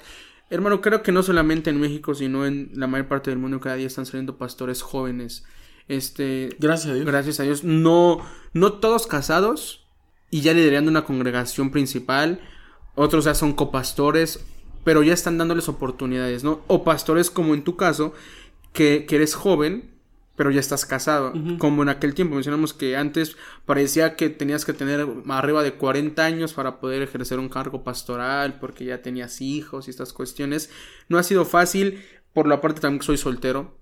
Hermano, 0.50 0.82
creo 0.82 1.02
que 1.02 1.14
no 1.14 1.24
solamente 1.24 1.70
en 1.70 1.80
México, 1.80 2.14
sino 2.14 2.46
en 2.46 2.72
la 2.74 2.88
mayor 2.88 3.08
parte 3.08 3.30
del 3.30 3.40
mundo 3.40 3.62
cada 3.62 3.76
día 3.76 3.88
están 3.88 4.06
saliendo 4.06 4.38
pastores 4.38 4.82
jóvenes. 4.82 5.46
Este, 5.88 6.56
gracias 6.60 6.92
a 6.92 6.96
Dios. 6.96 7.06
Gracias 7.06 7.40
a 7.40 7.44
Dios. 7.44 7.64
No, 7.64 8.20
no 8.54 8.74
todos 8.74 9.08
casados 9.08 9.88
y 10.30 10.42
ya 10.42 10.54
liderando 10.54 10.92
una 10.92 11.06
congregación 11.06 11.72
principal. 11.72 12.42
Otros 12.96 13.24
ya 13.24 13.34
son 13.34 13.54
copastores, 13.54 14.44
pero 14.84 15.04
ya 15.04 15.14
están 15.14 15.38
dándoles 15.38 15.70
oportunidades, 15.70 16.44
¿no? 16.44 16.62
O 16.68 16.84
pastores 16.84 17.30
como 17.30 17.54
en 17.54 17.64
tu 17.64 17.78
caso, 17.78 18.14
que, 18.74 19.06
que 19.06 19.16
eres 19.16 19.36
joven 19.36 19.91
pero 20.42 20.50
ya 20.50 20.60
estás 20.60 20.88
casado. 20.88 21.34
Como 21.60 21.84
en 21.84 21.90
aquel 21.90 22.16
tiempo 22.16 22.34
mencionamos 22.34 22.74
que 22.74 22.98
antes 22.98 23.38
parecía 23.68 24.16
que 24.16 24.28
tenías 24.32 24.66
que 24.66 24.74
tener 24.74 25.08
arriba 25.28 25.62
de 25.62 25.76
40 25.76 26.26
años 26.26 26.54
para 26.54 26.80
poder 26.80 27.04
ejercer 27.04 27.38
un 27.38 27.48
cargo 27.48 27.84
pastoral, 27.84 28.58
porque 28.60 28.86
ya 28.86 29.04
tenías 29.04 29.40
hijos 29.40 29.86
y 29.86 29.92
estas 29.92 30.14
cuestiones. 30.14 30.72
No 31.10 31.20
ha 31.20 31.24
sido 31.24 31.46
fácil, 31.46 32.02
por 32.34 32.48
la 32.48 32.60
parte 32.60 32.82
también 32.82 33.02
que 33.02 33.06
soy 33.06 33.18
soltero. 33.18 33.78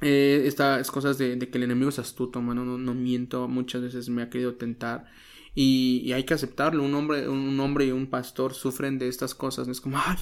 Eh, 0.00 0.44
estas 0.46 0.88
cosas 0.92 1.18
de, 1.18 1.34
de, 1.34 1.50
que 1.50 1.58
el 1.58 1.64
enemigo 1.64 1.88
es 1.88 1.98
astuto, 1.98 2.40
mano, 2.40 2.64
no, 2.64 2.78
no, 2.78 2.94
miento, 2.94 3.48
muchas 3.48 3.82
veces 3.82 4.08
me 4.08 4.22
ha 4.22 4.30
querido 4.30 4.54
tentar. 4.54 5.06
Y, 5.52 6.02
y, 6.04 6.12
hay 6.12 6.22
que 6.22 6.34
aceptarlo, 6.34 6.84
un 6.84 6.94
hombre, 6.94 7.28
un 7.28 7.58
hombre 7.58 7.86
y 7.86 7.90
un 7.90 8.06
pastor 8.06 8.54
sufren 8.54 9.00
de 9.00 9.08
estas 9.08 9.34
cosas, 9.34 9.66
no 9.66 9.72
es 9.72 9.80
como, 9.80 9.98
ay, 9.98 10.16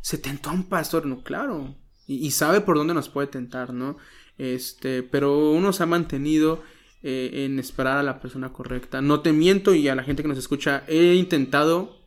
se 0.00 0.16
tentó 0.16 0.48
a 0.48 0.54
un 0.54 0.70
pastor, 0.70 1.04
no, 1.04 1.22
claro, 1.22 1.76
y, 2.06 2.26
y 2.26 2.30
sabe 2.30 2.62
por 2.62 2.78
dónde 2.78 2.94
nos 2.94 3.10
puede 3.10 3.26
tentar, 3.26 3.74
¿no? 3.74 3.98
Este, 4.38 5.02
pero 5.02 5.50
uno 5.50 5.72
se 5.72 5.82
ha 5.82 5.86
mantenido 5.86 6.62
eh, 7.02 7.44
en 7.44 7.58
esperar 7.58 7.98
a 7.98 8.02
la 8.02 8.20
persona 8.20 8.52
correcta. 8.52 9.02
No 9.02 9.20
te 9.20 9.32
miento 9.32 9.74
y 9.74 9.88
a 9.88 9.94
la 9.94 10.04
gente 10.04 10.22
que 10.22 10.28
nos 10.28 10.38
escucha, 10.38 10.84
he 10.86 11.14
intentado, 11.14 11.98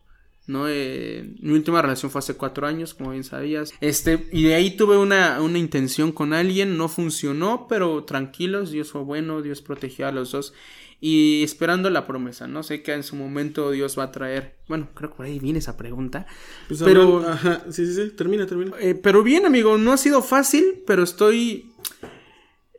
¿no? 0.48 0.70
Eh, 0.70 1.36
mi 1.42 1.52
última 1.52 1.82
relación 1.82 2.12
fue 2.12 2.20
hace 2.20 2.36
cuatro 2.36 2.66
años, 2.66 2.94
como 2.94 3.12
bien 3.12 3.26
sabías. 3.26 3.74
Este, 3.82 4.28
y 4.32 4.44
de 4.44 4.56
ahí 4.56 4.78
tuve 4.78 4.98
una, 4.98 5.42
una 5.42 5.60
intención 5.60 6.12
con 6.14 6.32
alguien, 6.32 6.78
no 6.78 6.88
funcionó, 6.88 7.68
pero 7.68 8.06
tranquilos, 8.06 8.72
Dios 8.72 8.90
fue 8.90 9.02
bueno, 9.02 9.42
Dios 9.42 9.62
protegió 9.62 10.08
a 10.08 10.14
los 10.14 10.32
dos. 10.32 10.54
Y 11.02 11.44
esperando 11.44 11.90
la 11.90 12.08
promesa, 12.08 12.48
¿no? 12.48 12.64
Sé 12.64 12.82
que 12.82 12.94
en 12.94 13.04
su 13.04 13.18
momento 13.18 13.72
Dios 13.72 14.00
va 14.00 14.04
a 14.04 14.12
traer. 14.12 14.56
Bueno, 14.70 14.88
creo 14.94 15.10
que 15.10 15.18
por 15.18 15.26
ahí 15.26 15.40
viene 15.40 15.60
esa 15.60 15.76
pregunta. 15.76 16.26
Pues 16.70 16.82
pero. 16.82 17.20
Ajá, 17.28 17.66
sí, 17.70 17.86
sí, 17.86 17.94
sí, 17.94 18.10
termina, 18.12 18.48
termina. 18.48 18.72
Eh, 18.80 18.96
pero 18.96 19.22
bien, 19.22 19.46
amigo, 19.46 19.78
no 19.78 19.92
ha 19.92 19.98
sido 19.98 20.22
fácil, 20.22 20.84
pero 20.88 21.04
estoy 21.04 21.75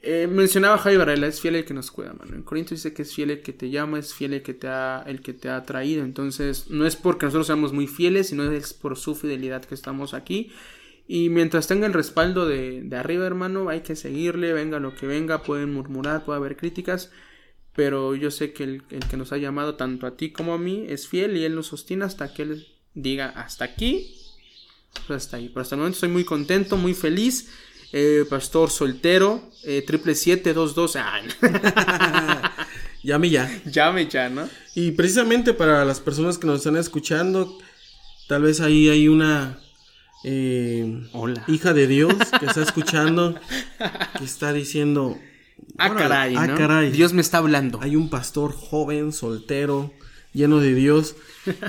eh, 0.07 0.27
mencionaba 0.27 0.79
Javi 0.79 0.97
Varela, 0.97 1.27
es 1.27 1.41
fiel 1.41 1.57
el 1.57 1.65
que 1.65 1.75
nos 1.75 1.91
cuida, 1.91 2.13
mano. 2.13 2.35
En 2.35 2.43
Corintios 2.43 2.83
dice 2.83 2.95
que 2.95 3.03
es 3.03 3.15
fiel 3.15 3.31
el 3.31 3.43
que 3.43 3.53
te 3.53 3.71
llama, 3.71 3.99
es 3.99 4.15
fiel 4.15 4.35
el 4.35 4.43
que 4.43 4.55
te 4.55 4.69
ha, 4.69 5.03
el 5.07 5.21
que 5.21 5.33
te 5.33 5.49
ha 5.49 5.63
traído. 5.65 6.05
Entonces, 6.05 6.71
no 6.71 6.87
es 6.87 6.97
porque 6.97 7.27
nosotros 7.27 7.47
seamos 7.47 7.73
muy 7.73 7.87
fieles, 7.87 8.29
sino 8.29 8.51
es 8.51 8.73
por 8.73 8.97
su 8.97 9.15
fidelidad 9.15 9.65
que 9.65 9.75
estamos 9.75 10.15
aquí. 10.15 10.53
Y 11.09 11.29
mientras 11.29 11.67
tenga 11.67 11.87
el 11.87 11.93
respaldo 11.93 12.47
de, 12.47 12.83
de 12.83 12.97
arriba, 12.97 13.27
hermano, 13.27 13.69
hay 13.69 13.81
que 13.81 13.97
seguirle, 13.97 14.53
venga 14.53 14.81
lo 14.81 14.95
que 14.95 15.07
venga, 15.07 15.43
pueden 15.43 15.73
murmurar, 15.73 16.25
puede 16.25 16.39
haber 16.39 16.57
críticas, 16.57 17.11
pero 17.77 18.15
yo 18.15 18.31
sé 18.31 18.55
que 18.55 18.65
el, 18.65 18.83
que 18.83 19.17
nos 19.19 19.33
ha 19.33 19.37
llamado 19.37 19.77
tanto 19.77 20.07
a 20.07 20.17
ti 20.17 20.33
como 20.33 20.55
a 20.55 20.59
mí 20.59 20.87
es 20.89 21.07
fiel 21.07 21.37
y 21.37 21.45
él 21.45 21.55
nos 21.55 21.67
sostiene 21.67 22.07
hasta 22.07 22.33
que 22.33 22.43
él 22.43 22.67
diga 22.95 23.27
hasta 23.29 23.67
aquí, 23.67 24.17
pues 25.07 25.25
hasta 25.25 25.37
ahí. 25.37 25.51
Pero 25.51 25.61
hasta 25.61 25.75
el 25.75 25.81
momento 25.81 25.97
estoy 25.97 26.09
muy 26.09 26.25
contento, 26.25 26.79
muy 26.79 26.95
feliz. 26.95 27.51
Eh, 27.93 28.25
pastor 28.29 28.71
soltero, 28.71 29.43
eh, 29.65 29.83
triple 29.87 30.15
siete 30.15 30.53
dos 30.53 30.75
dos. 30.75 30.99
Llame 33.03 33.31
ya. 33.31 33.63
Llame 33.65 34.09
ya, 34.09 34.29
¿no? 34.29 34.49
Y 34.75 34.93
precisamente 34.93 35.55
para 35.55 35.85
las 35.85 36.01
personas 36.01 36.39
que 36.39 36.47
nos 36.47 36.59
están 36.59 36.77
escuchando, 36.77 37.57
tal 38.29 38.43
vez 38.43 38.61
ahí 38.61 38.89
hay 38.89 39.09
una 39.09 39.59
eh, 40.25 41.09
Hola. 41.13 41.45
hija 41.47 41.73
de 41.73 41.87
Dios 41.87 42.15
que 42.41 42.47
está 42.47 42.63
escuchando, 42.63 43.39
que 44.19 44.25
está 44.25 44.53
diciendo, 44.53 45.17
ah, 45.79 45.87
ah, 45.87 46.55
caray. 46.57 46.91
Dios 46.91 47.13
me 47.13 47.21
está 47.21 47.39
hablando. 47.39 47.79
hay 47.81 47.95
un 47.95 48.11
pastor 48.11 48.53
joven, 48.53 49.13
soltero, 49.13 49.93
lleno 50.33 50.59
de 50.59 50.75
Dios. 50.75 51.15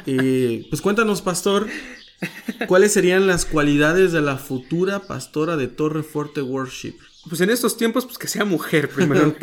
Eh, 0.07 0.65
pues 0.71 0.81
cuéntanos, 0.81 1.21
pastor, 1.21 1.67
¿cuáles 2.67 2.93
serían 2.93 3.27
las 3.27 3.45
cualidades 3.45 4.11
de 4.11 4.21
la 4.21 4.37
futura 4.37 5.07
pastora 5.07 5.57
de 5.57 5.67
Torre 5.67 6.03
Fuerte 6.03 6.41
Worship? 6.41 6.95
Pues 7.29 7.41
en 7.41 7.49
estos 7.49 7.77
tiempos, 7.77 8.05
pues 8.05 8.17
que 8.17 8.27
sea 8.27 8.45
mujer 8.45 8.89
primero. 8.89 9.35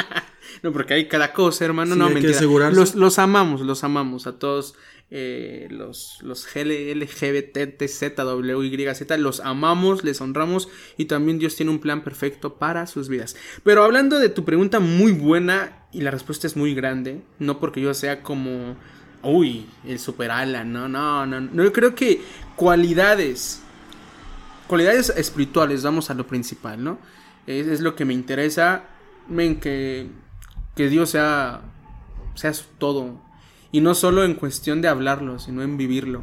no, 0.62 0.72
porque 0.72 0.94
hay 0.94 1.08
cada 1.08 1.32
cosa, 1.32 1.64
hermano. 1.64 1.94
Sí, 1.94 1.98
no, 1.98 2.04
hay 2.06 2.10
que 2.10 2.14
mentira. 2.14 2.36
asegurarse. 2.36 2.78
Los, 2.78 2.94
los 2.94 3.18
amamos, 3.18 3.60
los 3.60 3.84
amamos 3.84 4.26
a 4.26 4.38
todos. 4.38 4.74
eh, 5.10 5.68
los, 5.70 6.18
los 6.22 6.46
LGBT, 6.54 7.86
Z, 7.86 9.16
los 9.18 9.40
amamos, 9.40 10.02
les 10.02 10.20
honramos 10.20 10.68
y 10.96 11.04
también 11.04 11.38
Dios 11.38 11.54
tiene 11.54 11.70
un 11.70 11.78
plan 11.78 12.02
perfecto 12.02 12.54
para 12.56 12.86
sus 12.86 13.08
vidas. 13.08 13.36
Pero 13.62 13.84
hablando 13.84 14.18
de 14.18 14.28
tu 14.30 14.44
pregunta 14.44 14.80
muy 14.80 15.12
buena 15.12 15.86
y 15.92 16.00
la 16.00 16.10
respuesta 16.10 16.46
es 16.46 16.56
muy 16.56 16.74
grande, 16.74 17.22
no 17.38 17.60
porque 17.60 17.80
yo 17.80 17.94
sea 17.94 18.22
como, 18.22 18.76
uy, 19.22 19.66
el 19.84 19.98
super 19.98 20.30
ala, 20.30 20.64
no, 20.64 20.88
no, 20.88 21.26
no, 21.26 21.40
no, 21.40 21.64
yo 21.64 21.72
creo 21.72 21.94
que 21.94 22.20
cualidades, 22.54 23.62
cualidades 24.66 25.10
espirituales, 25.16 25.82
vamos 25.82 26.10
a 26.10 26.14
lo 26.14 26.26
principal, 26.26 26.82
¿no? 26.82 26.98
Es, 27.46 27.80
lo 27.80 27.94
que 27.94 28.04
me 28.04 28.14
interesa, 28.14 28.84
que, 29.60 30.08
que 30.74 30.88
Dios 30.88 31.10
sea, 31.10 31.60
sea 32.34 32.52
todo. 32.78 33.20
Y 33.70 33.80
no 33.80 33.94
solo 33.94 34.24
en 34.24 34.34
cuestión 34.34 34.82
de 34.82 34.88
hablarlo, 34.88 35.38
sino 35.38 35.62
en 35.62 35.76
vivirlo. 35.76 36.22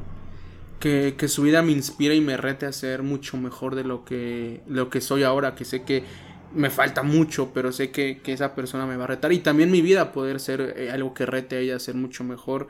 Que, 0.79 1.15
que 1.17 1.29
su 1.29 1.43
vida 1.43 1.62
me 1.62 1.71
inspire 1.71 2.13
y 2.13 2.19
me 2.19 2.36
rete 2.36 2.65
a 2.65 2.73
ser 2.73 3.03
mucho 3.03 3.38
mejor 3.38 3.75
de 3.75 3.86
lo 3.86 4.03
que, 4.03 4.63
lo 4.67 4.89
que 4.89 4.99
soy 4.99 5.23
ahora, 5.23 5.56
que 5.56 5.63
sé 5.63 5.84
que 5.84 6.03
me 6.54 6.70
falta 6.70 7.04
mucho, 7.04 7.52
pero 7.54 7.72
sé 7.72 7.92
que, 7.92 8.20
que 8.22 8.34
esa 8.34 8.56
persona 8.56 8.86
me 8.86 8.98
va 8.98 9.06
a 9.06 9.08
retar. 9.08 9.32
Y 9.32 9.39
también 9.39 9.72
mi 9.72 9.82
vida 9.82 10.12
poder 10.12 10.39
ser 10.39 10.76
eh, 10.78 10.92
algo 10.92 11.13
que 11.13 11.26
rete 11.26 11.56
a 11.56 11.60
ella 11.60 11.80
ser 11.80 11.96
mucho 11.96 12.24
mejor. 12.24 12.68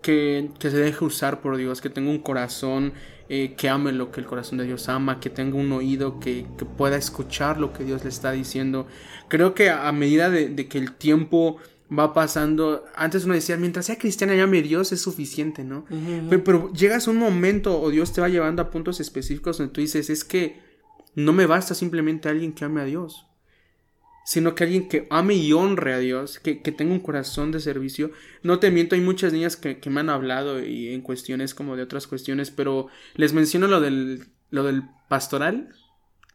Que, 0.00 0.50
que 0.58 0.68
se 0.70 0.78
deje 0.78 1.04
usar 1.04 1.40
por 1.40 1.56
Dios, 1.56 1.80
que 1.80 1.88
tenga 1.88 2.10
un 2.10 2.18
corazón 2.18 2.92
eh, 3.28 3.54
que 3.56 3.68
ame 3.68 3.92
lo 3.92 4.10
que 4.10 4.20
el 4.20 4.26
corazón 4.26 4.58
de 4.58 4.64
Dios 4.64 4.88
ama, 4.88 5.20
que 5.20 5.30
tenga 5.30 5.56
un 5.56 5.70
oído 5.70 6.18
que, 6.18 6.44
que 6.58 6.64
pueda 6.64 6.96
escuchar 6.96 7.58
lo 7.58 7.72
que 7.72 7.84
Dios 7.84 8.02
le 8.02 8.10
está 8.10 8.32
diciendo. 8.32 8.88
Creo 9.28 9.54
que 9.54 9.70
a, 9.70 9.86
a 9.86 9.92
medida 9.92 10.28
de, 10.28 10.48
de 10.48 10.66
que 10.66 10.78
el 10.78 10.92
tiempo 10.92 11.60
va 11.96 12.12
pasando. 12.12 12.84
Antes 12.94 13.24
uno 13.24 13.34
decía, 13.34 13.56
mientras 13.56 13.86
sea 13.86 13.96
cristiana, 13.98 14.34
llame 14.34 14.62
Dios, 14.62 14.92
es 14.92 15.00
suficiente, 15.00 15.64
¿no? 15.64 15.84
pero, 16.28 16.44
pero, 16.44 16.72
llegas 16.72 17.06
a 17.06 17.10
un 17.10 17.18
momento 17.18 17.80
o 17.80 17.90
Dios 17.90 18.12
te 18.12 18.20
va 18.20 18.28
llevando 18.28 18.62
a 18.62 18.70
puntos 18.70 19.00
específicos 19.00 19.58
donde 19.58 19.72
tú 19.72 19.80
dices, 19.80 20.10
es 20.10 20.24
que 20.24 20.71
no 21.14 21.32
me 21.32 21.46
basta 21.46 21.74
simplemente 21.74 22.28
alguien 22.28 22.52
que 22.52 22.64
ame 22.64 22.80
a 22.80 22.84
Dios, 22.84 23.26
sino 24.24 24.54
que 24.54 24.64
alguien 24.64 24.88
que 24.88 25.06
ame 25.10 25.34
y 25.34 25.52
honre 25.52 25.94
a 25.94 25.98
Dios, 25.98 26.38
que, 26.38 26.62
que 26.62 26.72
tenga 26.72 26.92
un 26.92 27.00
corazón 27.00 27.50
de 27.52 27.60
servicio. 27.60 28.12
No 28.42 28.58
te 28.60 28.70
miento, 28.70 28.94
hay 28.94 29.00
muchas 29.00 29.32
niñas 29.32 29.56
que, 29.56 29.80
que 29.80 29.90
me 29.90 30.00
han 30.00 30.10
hablado 30.10 30.64
y 30.64 30.88
en 30.94 31.02
cuestiones 31.02 31.54
como 31.54 31.76
de 31.76 31.82
otras 31.82 32.06
cuestiones, 32.06 32.50
pero 32.50 32.88
les 33.14 33.32
menciono 33.32 33.66
lo 33.66 33.80
del, 33.80 34.26
lo 34.50 34.64
del 34.64 34.84
pastoral. 35.08 35.74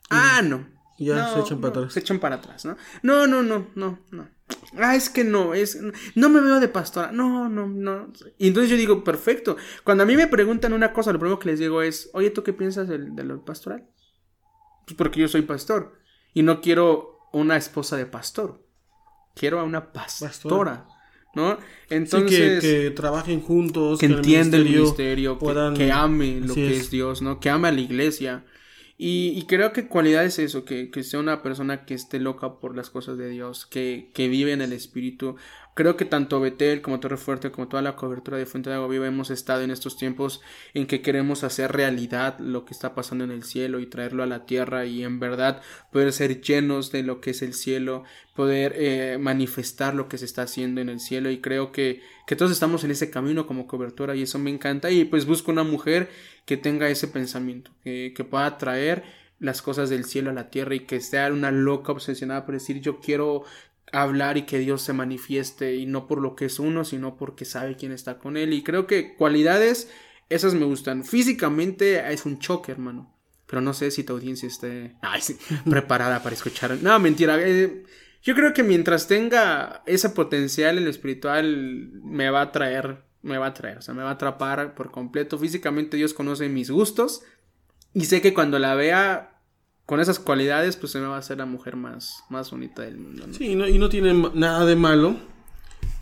Ah, 0.10 0.42
no. 0.44 0.68
Ya 1.00 1.16
No, 1.16 1.34
se 1.34 1.40
echan 1.40 1.62
para 1.62 1.76
no, 1.76 1.80
atrás. 1.82 1.94
Se 1.94 2.00
echan 2.00 2.20
para 2.20 2.36
atrás, 2.38 2.66
¿no? 2.66 2.76
No, 3.04 3.28
no, 3.28 3.44
no, 3.44 3.68
no, 3.76 4.00
no. 4.12 4.30
Ah, 4.78 4.96
es 4.96 5.10
que 5.10 5.24
no, 5.24 5.54
es. 5.54 5.80
No 6.16 6.30
me 6.30 6.42
veo 6.42 6.60
de 6.60 6.68
pastora. 6.70 7.12
No, 7.12 7.50
no, 7.50 7.68
no. 7.68 8.12
Y 8.38 8.48
entonces 8.48 8.70
yo 8.72 8.78
digo, 8.78 9.04
perfecto. 9.04 9.58
Cuando 9.84 10.04
a 10.04 10.06
mí 10.08 10.16
me 10.16 10.28
preguntan 10.28 10.74
una 10.74 10.94
cosa, 10.94 11.14
lo 11.14 11.20
primero 11.20 11.40
que 11.40 11.50
les 11.50 11.60
digo 11.60 11.82
es, 11.82 12.10
oye, 12.14 12.32
¿tú 12.32 12.44
qué 12.44 12.54
piensas 12.54 12.88
del, 12.88 13.16
de 13.16 13.24
lo 13.24 13.44
pastoral? 13.46 13.86
Pues 14.88 14.96
porque 14.96 15.20
yo 15.20 15.28
soy 15.28 15.42
pastor. 15.42 16.00
Y 16.34 16.44
no 16.44 16.62
quiero 16.62 17.20
una 17.34 17.58
esposa 17.58 17.98
de 17.98 18.06
pastor. 18.06 18.64
Quiero 19.36 19.60
a 19.60 19.64
una 19.64 19.92
pastora. 19.92 20.32
Pastora. 20.32 20.88
¿No? 21.36 21.58
Sí, 21.58 21.62
Entonces. 21.90 22.62
que, 22.62 22.84
que 22.86 22.92
trabajen 22.92 23.42
juntos, 23.42 24.00
que 24.00 24.06
el 24.08 24.14
entienda 24.14 24.58
el 24.58 24.64
ministerio 24.64 25.38
que, 25.38 25.74
que 25.76 25.92
ame 25.92 26.40
lo 26.40 26.54
Así 26.54 26.56
que 26.56 26.72
es. 26.72 26.80
es. 26.84 26.90
Dios, 26.92 27.22
¿no? 27.22 27.40
Que 27.40 27.50
ame 27.50 27.68
a 27.68 27.72
la 27.74 27.82
iglesia. 27.82 28.46
Y, 28.98 29.34
y 29.36 29.46
creo 29.46 29.74
que 29.74 29.88
cualidad 29.88 30.26
es 30.26 30.40
eso, 30.40 30.66
que, 30.66 30.90
que 30.90 31.04
sea 31.04 31.20
una 31.20 31.44
persona 31.44 31.86
que 31.86 31.94
esté 31.94 32.20
loca 32.20 32.60
por 32.60 32.76
las 32.76 32.90
cosas 32.90 33.18
de 33.18 33.30
Dios, 33.30 33.68
que, 33.68 34.10
que 34.16 34.30
vive 34.30 34.54
en 34.54 34.62
el 34.62 34.74
espíritu. 34.74 35.36
Creo 35.78 35.96
que 35.96 36.06
tanto 36.06 36.40
Betel 36.40 36.82
como 36.82 37.00
Torre 37.00 37.18
Fuerte, 37.18 37.52
como 37.52 37.68
toda 37.68 37.84
la 37.84 37.96
cobertura 37.96 38.36
de 38.36 38.48
Fuente 38.48 38.72
de 38.72 38.78
Agua 38.78 38.88
Viva 38.88 39.06
hemos 39.06 39.30
estado 39.30 39.62
en 39.62 39.70
estos 39.70 39.96
tiempos 39.96 40.42
en 40.74 40.88
que 40.88 41.04
queremos 41.04 41.44
hacer 41.44 41.72
realidad 41.72 42.40
lo 42.40 42.66
que 42.66 42.74
está 42.74 42.96
pasando 42.96 43.24
en 43.26 43.30
el 43.30 43.44
cielo 43.44 43.80
y 43.80 43.86
traerlo 43.86 44.24
a 44.24 44.26
la 44.26 44.48
tierra 44.48 44.86
y 44.86 45.04
en 45.04 45.20
verdad 45.20 45.62
poder 45.92 46.12
ser 46.14 46.42
llenos 46.42 46.92
de 46.92 47.04
lo 47.04 47.22
que 47.22 47.30
es 47.30 47.44
el 47.44 47.54
cielo, 47.54 48.06
poder 48.36 48.74
eh, 48.76 49.20
manifestar 49.20 49.94
lo 49.94 50.10
que 50.10 50.18
se 50.18 50.26
está 50.26 50.42
haciendo 50.42 50.82
en 50.82 50.90
el 50.90 51.00
cielo. 51.00 51.30
Y 51.30 51.42
creo 51.42 51.72
que, 51.72 52.02
que 52.26 52.36
todos 52.36 52.52
estamos 52.52 52.84
en 52.84 52.90
ese 52.90 53.12
camino 53.12 53.46
como 53.46 53.68
cobertura 53.68 54.16
y 54.16 54.24
eso 54.24 54.40
me 54.40 54.50
encanta. 54.50 54.90
Y 54.90 55.06
pues 55.06 55.28
busco 55.28 55.52
una 55.52 55.64
mujer 55.64 56.10
que 56.48 56.58
tenga 56.58 56.90
ese 56.90 57.08
pensamiento, 57.08 57.70
que, 57.84 58.16
que 58.18 58.24
pueda 58.24 58.58
traer 58.58 59.04
las 59.40 59.62
cosas 59.62 59.90
del 59.90 60.06
cielo 60.06 60.32
a 60.32 60.34
la 60.34 60.50
tierra 60.50 60.76
y 60.76 60.82
que 60.82 61.00
sea 61.00 61.32
una 61.32 61.52
loca 61.52 61.92
obsesionada 61.92 62.46
por 62.46 62.56
decir 62.56 62.82
yo 62.82 63.00
quiero 63.00 63.44
hablar 63.92 64.38
y 64.38 64.44
que 64.44 64.60
Dios 64.60 64.82
se 64.82 64.94
manifieste 64.94 65.76
y 65.76 65.86
no 65.86 66.08
por 66.08 66.22
lo 66.22 66.36
que 66.36 66.46
es 66.46 66.60
uno, 66.60 66.84
sino 66.84 67.18
porque 67.18 67.46
sabe 67.46 67.76
quién 67.76 67.92
está 67.92 68.18
con 68.18 68.38
él 68.38 68.54
y 68.54 68.64
creo 68.64 68.88
que 68.88 69.16
cualidades 69.16 69.90
esas 70.30 70.54
me 70.54 70.66
gustan. 70.66 71.04
Físicamente 71.04 72.12
es 72.12 72.26
un 72.26 72.40
choque, 72.40 72.72
hermano. 72.72 73.14
Pero 73.46 73.62
no 73.62 73.74
sé 73.74 73.92
si 73.92 74.04
tu 74.04 74.14
audiencia 74.14 74.48
esté 74.48 74.96
ay, 75.02 75.22
sí, 75.22 75.38
preparada 75.70 76.22
para 76.22 76.36
escuchar. 76.36 76.78
No, 76.82 77.00
mentira. 77.00 77.38
eh, 77.42 77.86
yo 78.22 78.36
creo 78.36 78.54
que 78.54 78.64
mientras 78.64 79.08
tenga 79.08 79.84
ese 79.86 80.10
potencial 80.10 80.78
en 80.78 80.84
lo 80.84 80.90
espiritual, 80.90 81.92
me 82.04 82.30
va 82.30 82.42
a 82.42 82.52
traer, 82.52 83.04
me 83.22 83.38
va 83.38 83.48
a 83.48 83.54
traer, 83.54 83.78
o 83.78 83.82
sea, 83.82 83.94
me 83.94 84.04
va 84.04 84.10
a 84.10 84.14
atrapar 84.14 84.76
por 84.76 84.92
completo. 84.92 85.38
Físicamente 85.38 85.96
Dios 85.96 86.14
conoce 86.14 86.50
mis 86.50 86.70
gustos 86.70 87.22
y 87.94 88.06
sé 88.06 88.22
que 88.22 88.34
cuando 88.34 88.60
la 88.60 88.76
vea 88.76 89.37
con 89.88 90.00
esas 90.00 90.20
cualidades, 90.20 90.76
pues 90.76 90.92
se 90.92 91.00
me 91.00 91.08
va 91.08 91.16
a 91.16 91.20
hacer 91.20 91.40
la 91.40 91.46
mujer 91.48 91.76
más, 91.76 92.24
más 92.30 92.52
bonita 92.52 92.84
del 92.84 92.98
mundo. 93.00 93.26
¿no? 93.26 93.34
Sí, 93.34 93.48
y 93.48 93.56
no, 93.56 93.68
y 93.68 93.80
no 93.80 93.90
tiene 93.90 94.14
nada 94.36 94.66
de 94.66 94.76
malo, 94.76 95.16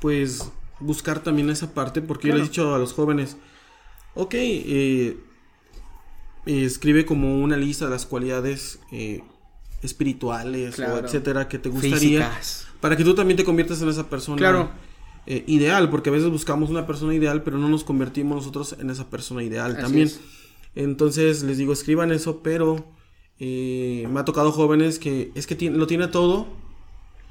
pues 0.01 0.51
buscar 0.81 1.19
también 1.21 1.49
esa 1.49 1.73
parte, 1.73 2.01
porque 2.01 2.27
yo 2.27 2.33
Claro. 2.33 2.39
le 2.43 2.45
he 2.45 2.49
dicho 2.49 2.75
a 2.75 2.79
los 2.79 2.91
jóvenes, 2.93 3.37
ok, 4.15 4.33
eh, 4.33 5.17
eh, 6.47 6.65
escribe 6.65 7.05
como 7.05 7.39
una 7.41 7.55
lista 7.57 7.85
de 7.85 7.91
las 7.91 8.05
cualidades 8.05 8.79
eh, 8.91 9.23
espirituales 9.83 10.79
o 10.79 10.97
etcétera 10.97 11.47
que 11.47 11.59
te 11.59 11.69
gustaría, 11.69 11.97
Físicas. 12.29 12.67
para 12.81 12.95
que 12.97 13.03
tú 13.03 13.13
también 13.15 13.37
te 13.37 13.43
conviertas 13.45 13.81
en 13.81 13.89
esa 13.89 14.09
persona 14.09 14.37
Claro. 14.37 14.69
eh, 15.27 15.43
ideal, 15.47 15.89
porque 15.89 16.09
a 16.09 16.13
veces 16.13 16.29
buscamos 16.29 16.69
una 16.69 16.85
persona 16.87 17.13
ideal, 17.13 17.43
pero 17.43 17.57
no 17.57 17.69
nos 17.69 17.83
convertimos 17.83 18.37
nosotros 18.37 18.75
en 18.79 18.89
esa 18.89 19.09
persona 19.09 19.43
ideal 19.43 19.73
Así 19.73 19.81
también. 19.81 20.07
es. 20.07 20.19
Entonces 20.75 21.43
les 21.43 21.57
digo, 21.57 21.71
escriban 21.71 22.11
eso, 22.11 22.41
pero 22.43 22.85
eh, 23.39 24.07
me 24.11 24.19
ha 24.19 24.25
tocado 24.25 24.51
jóvenes 24.51 24.99
que 24.99 25.31
es 25.35 25.45
que 25.47 25.55
tiene- 25.55 25.77
lo 25.77 25.87
tiene 25.87 26.07
todo, 26.07 26.47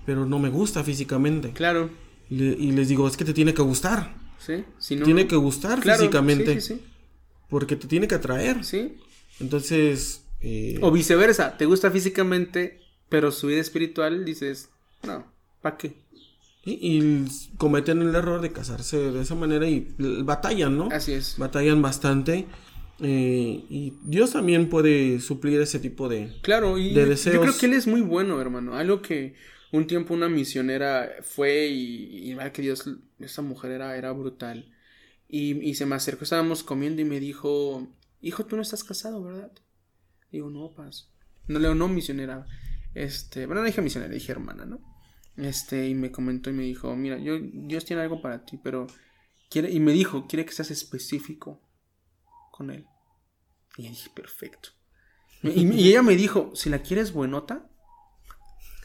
pero 0.06 0.26
no 0.26 0.38
me 0.38 0.50
gusta 0.50 0.84
físicamente. 0.84 1.52
Claro. 1.52 1.90
Le- 2.30 2.56
y 2.58 2.72
les 2.72 2.88
digo, 2.88 3.06
es 3.08 3.16
que 3.16 3.24
te 3.24 3.32
tiene 3.34 3.54
que 3.54 3.62
gustar. 3.62 4.14
Sí. 4.38 4.64
Si 4.78 4.96
no, 4.96 5.04
tiene 5.04 5.26
que 5.26 5.36
gustar 5.36 5.80
Claro, 5.80 6.00
físicamente. 6.00 6.60
Sí, 6.60 6.74
sí, 6.74 6.80
Porque 7.48 7.76
te 7.76 7.86
tiene 7.88 8.06
que 8.08 8.14
atraer. 8.16 8.64
sí. 8.64 8.94
Sí. 8.96 8.98
Entonces, 9.40 10.24
eh, 10.40 10.78
O 10.82 10.90
viceversa, 10.90 11.56
te 11.56 11.64
gusta 11.66 11.90
físicamente, 11.90 12.80
pero 13.08 13.32
su 13.32 13.46
vida 13.48 13.60
espiritual 13.60 14.24
dices, 14.24 14.68
no, 15.06 15.24
¿para 15.62 15.76
qué? 15.76 15.94
y, 16.66 16.72
y 16.98 17.26
cometen 17.58 18.00
el 18.00 18.14
error 18.14 18.40
de 18.40 18.50
casarse 18.52 18.96
de 19.12 19.20
esa 19.22 19.34
manera 19.34 19.68
y 19.68 19.86
batallan, 20.22 20.78
¿no? 20.78 20.88
Así 20.92 21.12
es. 21.12 21.36
Batallan 21.36 21.82
bastante. 21.82 22.46
Eh, 23.00 23.64
y 23.68 23.94
Dios 24.04 24.32
también 24.32 24.68
puede 24.68 25.20
suplir 25.20 25.60
ese 25.60 25.80
tipo 25.80 26.08
de, 26.08 26.32
claro, 26.42 26.78
y 26.78 26.94
de 26.94 27.06
deseos. 27.06 27.36
Yo 27.36 27.42
creo 27.42 27.58
que 27.58 27.66
Él 27.66 27.72
es 27.72 27.86
muy 27.86 28.00
bueno, 28.00 28.40
hermano. 28.40 28.74
Algo 28.74 29.02
que 29.02 29.34
un 29.72 29.86
tiempo 29.86 30.14
una 30.14 30.28
misionera 30.28 31.10
fue 31.22 31.66
y, 31.66 32.32
y 32.32 32.50
que 32.52 32.62
Dios, 32.62 32.88
esa 33.18 33.42
mujer 33.42 33.72
era, 33.72 33.96
era 33.96 34.12
brutal. 34.12 34.72
Y, 35.28 35.60
y, 35.68 35.74
se 35.74 35.86
me 35.86 35.96
acercó, 35.96 36.22
estábamos 36.22 36.62
comiendo 36.62 37.02
y 37.02 37.04
me 37.04 37.18
dijo, 37.18 37.88
hijo, 38.20 38.46
tú 38.46 38.54
no 38.54 38.62
estás 38.62 38.84
casado, 38.84 39.22
¿verdad? 39.24 39.50
Digo, 40.30 40.48
no, 40.50 40.72
paz. 40.74 41.10
No 41.48 41.58
leo, 41.58 41.74
no, 41.74 41.88
misionera. 41.88 42.46
Este, 42.94 43.46
bueno, 43.46 43.62
no 43.62 43.66
dije 43.66 43.82
misionera, 43.82 44.12
dije 44.12 44.30
hermana, 44.30 44.64
¿no? 44.64 44.80
Este, 45.36 45.88
y 45.88 45.94
me 45.94 46.12
comentó 46.12 46.50
y 46.50 46.52
me 46.52 46.62
dijo, 46.62 46.94
mira, 46.94 47.18
yo, 47.18 47.40
Dios 47.40 47.84
tiene 47.84 48.02
algo 48.02 48.22
para 48.22 48.44
ti, 48.44 48.60
pero 48.62 48.86
quiere, 49.50 49.72
y 49.72 49.80
me 49.80 49.92
dijo, 49.92 50.28
quiere 50.28 50.44
que 50.44 50.52
seas 50.52 50.70
específico 50.70 51.63
con 52.54 52.70
él. 52.70 52.86
Y 53.76 53.88
dije, 53.88 54.10
perfecto. 54.14 54.70
Y, 55.42 55.90
ella 55.90 56.02
me 56.02 56.16
dijo, 56.16 56.52
si 56.54 56.70
la 56.70 56.78
quieres 56.78 57.12
buenota, 57.12 57.68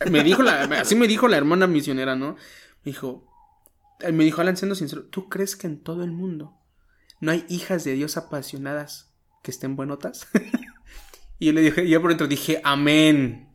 me 0.09 0.23
dijo 0.25 0.43
la, 0.43 0.63
así 0.63 0.93
me 0.93 1.07
dijo 1.07 1.29
la 1.29 1.37
hermana 1.37 1.67
misionera, 1.67 2.17
¿no? 2.17 2.35
Me 2.83 2.91
dijo, 2.91 3.25
me 4.11 4.25
dijo 4.25 4.41
Alan 4.41 4.57
siendo 4.57 4.75
sincero, 4.75 5.05
¿tú 5.05 5.29
crees 5.29 5.55
que 5.55 5.67
en 5.67 5.81
todo 5.81 6.03
el 6.03 6.11
mundo 6.11 6.57
no 7.21 7.31
hay 7.31 7.45
hijas 7.47 7.85
de 7.85 7.93
Dios 7.93 8.17
apasionadas 8.17 9.13
que 9.41 9.51
estén 9.51 9.77
buenotas? 9.77 10.27
y 11.39 11.45
yo 11.45 11.53
le 11.53 11.61
dije, 11.61 11.87
yo 11.87 12.01
por 12.01 12.09
dentro 12.09 12.27
dije, 12.27 12.59
amén. 12.65 13.53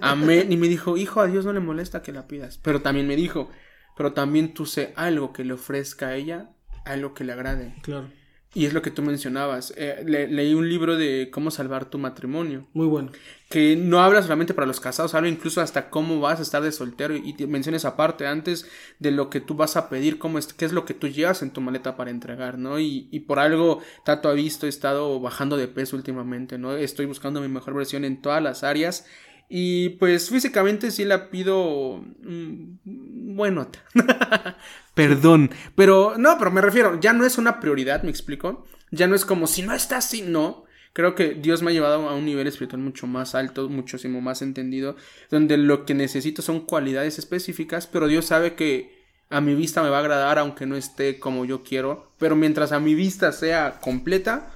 Amén. 0.00 0.50
Y 0.50 0.56
me 0.56 0.66
dijo, 0.66 0.96
hijo, 0.96 1.20
a 1.20 1.28
Dios 1.28 1.44
no 1.44 1.52
le 1.52 1.60
molesta 1.60 2.02
que 2.02 2.12
la 2.12 2.26
pidas. 2.26 2.58
Pero 2.58 2.82
también 2.82 3.06
me 3.06 3.14
dijo, 3.14 3.48
pero 3.96 4.12
también 4.12 4.54
tú 4.54 4.66
sé 4.66 4.92
algo 4.96 5.32
que 5.32 5.44
le 5.44 5.52
ofrezca 5.52 6.08
a 6.08 6.16
ella, 6.16 6.50
algo 6.84 7.14
que 7.14 7.22
le 7.22 7.32
agrade. 7.32 7.76
Claro. 7.82 8.10
Y 8.52 8.66
es 8.66 8.72
lo 8.72 8.82
que 8.82 8.90
tú 8.90 9.02
mencionabas. 9.02 9.72
Eh, 9.76 10.02
leí 10.06 10.54
un 10.54 10.68
libro 10.68 10.96
de 10.96 11.30
cómo 11.32 11.52
salvar 11.52 11.84
tu 11.84 11.98
matrimonio. 11.98 12.66
Muy 12.72 12.86
bueno. 12.86 13.12
Que 13.48 13.76
no 13.76 14.00
habla 14.00 14.22
solamente 14.22 14.54
para 14.54 14.66
los 14.66 14.80
casados, 14.80 15.14
habla 15.14 15.28
incluso 15.28 15.60
hasta 15.60 15.88
cómo 15.88 16.20
vas 16.20 16.40
a 16.40 16.42
estar 16.42 16.62
de 16.62 16.72
soltero 16.72 17.14
y 17.16 17.32
te 17.32 17.46
menciona 17.46 17.76
esa 17.76 17.96
parte 17.96 18.26
antes 18.26 18.66
de 18.98 19.12
lo 19.12 19.30
que 19.30 19.40
tú 19.40 19.54
vas 19.54 19.76
a 19.76 19.88
pedir, 19.88 20.18
cómo 20.18 20.38
es, 20.38 20.52
qué 20.52 20.64
es 20.64 20.72
lo 20.72 20.84
que 20.84 20.94
tú 20.94 21.08
llevas 21.08 21.42
en 21.42 21.52
tu 21.52 21.60
maleta 21.60 21.96
para 21.96 22.10
entregar, 22.10 22.58
¿no? 22.58 22.78
Y, 22.80 23.08
y 23.10 23.20
por 23.20 23.38
algo, 23.38 23.80
Tato 24.04 24.28
ha 24.28 24.34
visto, 24.34 24.66
he 24.66 24.68
estado 24.68 25.18
bajando 25.20 25.56
de 25.56 25.68
peso 25.68 25.96
últimamente, 25.96 26.58
¿no? 26.58 26.76
Estoy 26.76 27.06
buscando 27.06 27.40
mi 27.40 27.48
mejor 27.48 27.74
versión 27.74 28.04
en 28.04 28.20
todas 28.20 28.42
las 28.42 28.62
áreas 28.62 29.04
y 29.52 29.90
pues 29.90 30.30
físicamente 30.30 30.92
sí 30.92 31.04
la 31.04 31.28
pido 31.28 32.04
mm, 32.22 33.34
bueno. 33.34 33.68
Perdón. 34.94 35.50
Pero 35.74 36.14
no, 36.16 36.38
pero 36.38 36.52
me 36.52 36.60
refiero, 36.60 37.00
ya 37.00 37.12
no 37.12 37.26
es 37.26 37.36
una 37.36 37.58
prioridad, 37.58 38.04
me 38.04 38.10
explico. 38.10 38.64
Ya 38.92 39.08
no 39.08 39.16
es 39.16 39.24
como 39.24 39.48
si 39.48 39.62
no 39.62 39.74
está 39.74 39.96
así, 39.96 40.22
no. 40.22 40.64
Creo 40.92 41.16
que 41.16 41.34
Dios 41.34 41.62
me 41.62 41.70
ha 41.70 41.74
llevado 41.74 42.08
a 42.08 42.14
un 42.14 42.26
nivel 42.26 42.46
espiritual 42.46 42.80
mucho 42.80 43.08
más 43.08 43.34
alto, 43.34 43.68
muchísimo 43.68 44.20
más 44.20 44.40
entendido, 44.40 44.94
donde 45.30 45.56
lo 45.56 45.84
que 45.84 45.94
necesito 45.94 46.42
son 46.42 46.60
cualidades 46.60 47.18
específicas, 47.18 47.88
pero 47.88 48.06
Dios 48.06 48.26
sabe 48.26 48.54
que 48.54 49.00
a 49.30 49.40
mi 49.40 49.54
vista 49.54 49.82
me 49.82 49.88
va 49.88 49.98
a 49.98 50.00
agradar 50.00 50.38
aunque 50.38 50.66
no 50.66 50.76
esté 50.76 51.18
como 51.18 51.44
yo 51.44 51.62
quiero, 51.62 52.12
pero 52.18 52.36
mientras 52.36 52.72
a 52.72 52.80
mi 52.80 52.94
vista 52.94 53.32
sea 53.32 53.78
completa, 53.80 54.52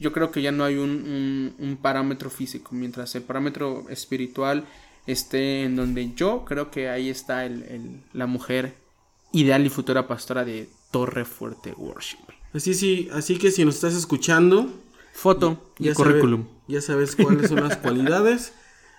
yo 0.00 0.12
creo 0.12 0.30
que 0.30 0.42
ya 0.42 0.52
no 0.52 0.64
hay 0.64 0.76
un, 0.76 1.78
parámetro 1.82 2.30
físico, 2.30 2.70
mientras 2.72 3.14
el 3.14 3.22
parámetro 3.22 3.86
espiritual 3.88 4.64
esté 5.06 5.64
en 5.64 5.76
donde 5.76 6.12
yo 6.14 6.44
creo 6.44 6.70
que 6.70 6.88
ahí 6.88 7.08
está 7.08 7.44
el, 7.44 8.02
la 8.12 8.26
mujer 8.26 8.76
ideal 9.32 9.64
y 9.64 9.70
futura 9.70 10.06
pastora 10.06 10.44
de 10.44 10.68
Torre 10.90 11.24
Fuerte 11.24 11.72
Worship. 11.72 12.18
Así 12.52 12.74
sí, 12.74 13.08
así 13.12 13.38
que 13.38 13.50
si 13.50 13.64
nos 13.64 13.76
estás 13.76 13.94
escuchando, 13.94 14.70
foto 15.12 15.72
y 15.78 15.90
currículum. 15.92 16.46
ya 16.66 16.80
sabes 16.80 17.16
cuáles 17.16 17.48
son 17.48 17.66
las 17.66 17.76
cualidades. 17.76 18.52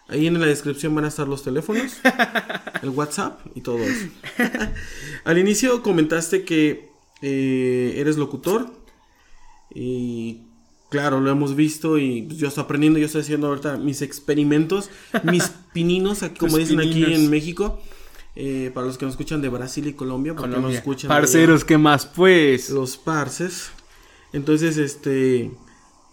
Ahí 0.07 0.25
en 0.25 0.39
la 0.39 0.47
descripción 0.47 0.95
van 0.95 1.05
a 1.05 1.09
estar 1.09 1.27
los 1.27 1.43
teléfonos, 1.43 1.97
el 2.81 2.89
WhatsApp 2.89 3.41
y 3.53 3.62
todo 3.62 3.77
eso. 3.77 4.07
Al 5.23 5.38
inicio 5.38 5.83
comentaste 5.83 6.43
que 6.43 6.89
eh, 7.21 7.93
eres 7.97 8.17
locutor 8.17 8.71
y 9.73 10.48
Claro, 10.89 11.19
lo 11.19 11.30
hemos 11.30 11.56
visto 11.56 11.97
y 11.97 12.23
pues, 12.23 12.39
yo 12.39 12.47
estoy 12.47 12.63
aprendiendo, 12.63 12.99
yo 12.99 13.06
estoy 13.06 13.21
haciendo 13.21 13.47
ahorita 13.47 13.78
mis 13.78 14.02
experimentos, 14.02 14.89
mis 15.23 15.49
pininos, 15.73 16.21
como 16.39 16.58
dicen 16.58 16.80
aquí 16.80 17.04
en 17.04 17.30
México. 17.30 17.80
Eh, 18.36 18.71
para 18.73 18.88
los 18.88 18.97
que 18.97 19.06
nos 19.06 19.13
escuchan 19.13 19.41
de 19.41 19.49
Brasil 19.49 19.88
y 19.88 19.93
Colombia, 19.93 20.34
porque 20.36 20.58
nos 20.58 20.73
escuchan. 20.73 21.10
Parceros, 21.10 21.65
¿qué 21.65 21.78
más 21.78 22.06
pues? 22.06 22.69
Los 22.69 22.95
parces. 22.95 23.71
Entonces, 24.32 24.78
este, 24.78 25.52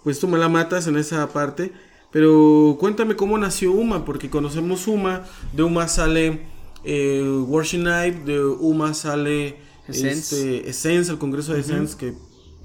pues 0.02 0.18
tú 0.18 0.26
me 0.26 0.38
la 0.38 0.48
matas 0.48 0.86
en 0.88 0.96
esa 0.96 1.28
parte. 1.32 1.72
Pero 2.10 2.76
cuéntame 2.80 3.14
cómo 3.14 3.36
nació 3.36 3.72
UMA, 3.72 4.04
porque 4.04 4.30
conocemos 4.30 4.88
UMA, 4.88 5.24
de 5.52 5.62
UMA 5.62 5.86
sale 5.86 6.46
eh, 6.82 7.22
Worship 7.46 7.80
Night, 7.80 8.24
de 8.24 8.42
UMA 8.42 8.94
sale 8.94 9.56
Essence, 9.88 10.36
este, 10.36 10.70
Essence 10.70 11.12
el 11.12 11.18
Congreso 11.18 11.52
de 11.52 11.60
Essence, 11.60 11.96
que 11.96 12.14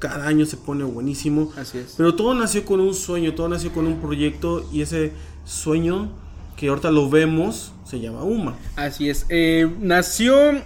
cada 0.01 0.27
año 0.27 0.45
se 0.45 0.57
pone 0.57 0.83
buenísimo. 0.83 1.53
Así 1.55 1.77
es. 1.77 1.93
Pero 1.95 2.15
todo 2.15 2.33
nació 2.33 2.65
con 2.65 2.81
un 2.81 2.93
sueño, 2.93 3.33
todo 3.35 3.47
nació 3.47 3.71
con 3.71 3.87
un 3.87 4.01
proyecto 4.01 4.67
y 4.73 4.81
ese 4.81 5.13
sueño 5.45 6.11
que 6.57 6.67
ahorita 6.67 6.91
lo 6.91 7.09
vemos 7.09 7.71
se 7.85 8.01
llama 8.01 8.23
UMA. 8.23 8.57
Así 8.75 9.09
es. 9.09 9.25
Eh, 9.29 9.73
nació. 9.79 10.61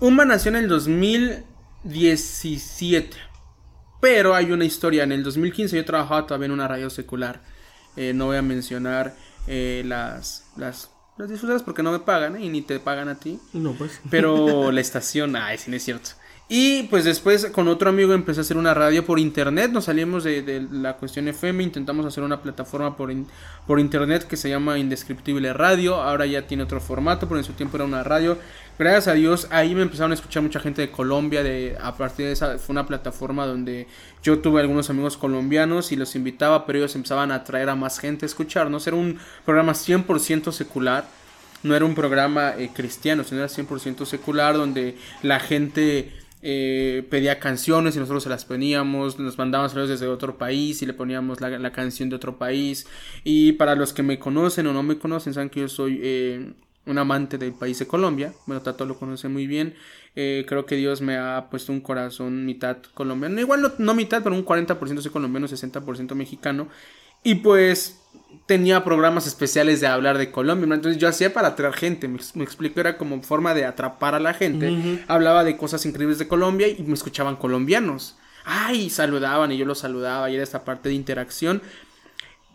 UMA 0.00 0.24
nació 0.24 0.48
en 0.48 0.56
el 0.56 0.66
2017. 0.68 3.16
Pero 4.00 4.34
hay 4.34 4.50
una 4.50 4.64
historia. 4.64 5.04
En 5.04 5.12
el 5.12 5.22
2015 5.22 5.76
yo 5.76 5.84
trabajaba 5.84 6.26
todavía 6.26 6.46
en 6.46 6.52
una 6.52 6.66
radio 6.66 6.90
secular. 6.90 7.44
Eh, 7.96 8.12
no 8.14 8.26
voy 8.26 8.38
a 8.38 8.42
mencionar 8.42 9.14
eh, 9.46 9.84
las, 9.86 10.46
las 10.56 10.90
las 11.16 11.30
difusoras 11.30 11.62
porque 11.62 11.82
no 11.82 11.92
me 11.92 12.00
pagan 12.00 12.42
y 12.42 12.50
ni 12.50 12.62
te 12.62 12.78
pagan 12.78 13.08
a 13.08 13.14
ti. 13.14 13.38
No, 13.52 13.72
pues. 13.72 14.00
Pero 14.10 14.70
la 14.72 14.80
estación, 14.80 15.36
ay, 15.36 15.58
sí, 15.58 15.70
no 15.70 15.76
es 15.76 15.84
cierto. 15.84 16.10
Y 16.48 16.84
pues 16.84 17.04
después 17.04 17.46
con 17.46 17.66
otro 17.66 17.90
amigo 17.90 18.14
empecé 18.14 18.38
a 18.38 18.42
hacer 18.42 18.56
una 18.56 18.72
radio 18.72 19.04
por 19.04 19.18
internet, 19.18 19.72
nos 19.72 19.86
salimos 19.86 20.22
de, 20.22 20.64
la 20.70 20.96
cuestión 20.96 21.26
FM, 21.26 21.60
intentamos 21.60 22.06
hacer 22.06 22.22
una 22.22 22.40
plataforma 22.40 22.96
por, 22.96 23.12
por 23.66 23.80
internet 23.80 24.28
que 24.28 24.36
se 24.36 24.48
llama 24.48 24.78
Indescriptible 24.78 25.52
Radio, 25.52 25.96
ahora 25.96 26.24
ya 26.24 26.46
tiene 26.46 26.62
otro 26.62 26.80
formato, 26.80 27.26
pero 27.26 27.40
en 27.40 27.44
su 27.44 27.54
tiempo 27.54 27.76
era 27.78 27.84
una 27.84 28.04
radio. 28.04 28.38
Gracias 28.78 29.08
a 29.08 29.14
Dios 29.14 29.48
ahí 29.50 29.74
me 29.74 29.82
empezaron 29.82 30.12
a 30.12 30.14
escuchar 30.14 30.44
mucha 30.44 30.60
gente 30.60 30.82
de 30.82 30.90
Colombia, 30.92 31.42
de, 31.42 31.76
a 31.80 31.96
partir 31.96 32.26
de 32.26 32.32
esa 32.32 32.58
fue 32.58 32.74
una 32.74 32.86
plataforma 32.86 33.44
donde 33.44 33.88
yo 34.22 34.38
tuve 34.38 34.60
algunos 34.60 34.88
amigos 34.88 35.16
colombianos 35.16 35.90
y 35.90 35.96
los 35.96 36.14
invitaba, 36.14 36.64
pero 36.64 36.78
ellos 36.78 36.94
empezaban 36.94 37.32
a 37.32 37.36
atraer 37.36 37.70
a 37.70 37.74
más 37.74 37.98
gente 37.98 38.24
a 38.24 38.28
escucharnos, 38.28 38.86
era 38.86 38.94
un 38.94 39.18
programa 39.44 39.72
100% 39.72 40.52
secular 40.52 41.08
no 41.62 41.74
era 41.74 41.84
un 41.84 41.96
programa 41.96 42.54
eh, 42.56 42.70
cristiano, 42.72 43.24
sino 43.24 43.40
era 43.40 43.48
100% 43.48 44.04
secular, 44.04 44.56
donde 44.56 44.96
la 45.22 45.40
gente 45.40 46.12
eh, 46.48 47.04
pedía 47.10 47.40
canciones 47.40 47.96
y 47.96 47.98
nosotros 47.98 48.22
se 48.22 48.28
las 48.28 48.44
poníamos, 48.44 49.18
nos 49.18 49.36
mandaban 49.36 49.68
saludos 49.68 49.88
desde 49.88 50.06
otro 50.06 50.38
país 50.38 50.80
y 50.80 50.86
le 50.86 50.92
poníamos 50.92 51.40
la, 51.40 51.72
canción 51.72 52.08
de 52.08 52.14
otro 52.14 52.38
país. 52.38 52.86
Y 53.24 53.54
para 53.54 53.74
los 53.74 53.92
que 53.92 54.04
me 54.04 54.20
conocen 54.20 54.68
o 54.68 54.72
no 54.72 54.84
me 54.84 54.96
conocen, 54.96 55.34
saben 55.34 55.50
que 55.50 55.58
yo 55.58 55.68
soy 55.68 55.98
eh, 56.00 56.52
un 56.86 56.98
amante 56.98 57.36
del 57.36 57.52
país 57.52 57.80
de 57.80 57.88
Colombia. 57.88 58.32
Bueno, 58.46 58.62
Tato 58.62 58.86
lo 58.86 58.96
conoce 58.96 59.26
muy 59.26 59.48
bien. 59.48 59.74
Eh, 60.14 60.44
creo 60.46 60.66
que 60.66 60.76
Dios 60.76 61.00
me 61.00 61.16
ha 61.16 61.48
puesto 61.50 61.72
un 61.72 61.80
corazón 61.80 62.46
mitad 62.46 62.76
colombiano. 62.94 63.40
Igual 63.40 63.62
no, 63.62 63.72
no 63.78 63.94
mitad, 63.94 64.22
pero 64.22 64.36
un 64.36 64.44
40% 64.44 65.00
soy 65.00 65.10
colombiano, 65.10 65.48
60% 65.48 66.14
mexicano. 66.14 66.68
Y 67.26 67.34
pues 67.34 67.98
tenía 68.46 68.82
programas 68.84 69.26
especiales 69.26 69.80
de 69.80 69.88
hablar 69.88 70.16
de 70.16 70.30
Colombia. 70.30 70.72
Entonces 70.72 71.02
yo 71.02 71.08
hacía 71.08 71.34
para 71.34 71.48
atraer 71.48 71.74
gente, 71.74 72.06
me, 72.06 72.20
explico, 72.44 72.78
era 72.78 72.98
como 72.98 73.20
forma 73.20 73.52
de 73.52 73.64
atrapar 73.64 74.14
a 74.14 74.20
la 74.20 74.32
gente. 74.32 75.02
Hablaba 75.08 75.42
de 75.42 75.56
cosas 75.56 75.84
increíbles 75.86 76.20
de 76.20 76.28
Colombia 76.28 76.68
y 76.68 76.80
me 76.84 76.94
escuchaban 76.94 77.34
colombianos. 77.34 78.16
Ay, 78.44 78.90
saludaban 78.90 79.50
y 79.50 79.56
yo 79.56 79.64
los 79.64 79.80
saludaba 79.80 80.30
y 80.30 80.36
era 80.36 80.44
esta 80.44 80.64
parte 80.64 80.88
de 80.88 80.94
interacción. 80.94 81.62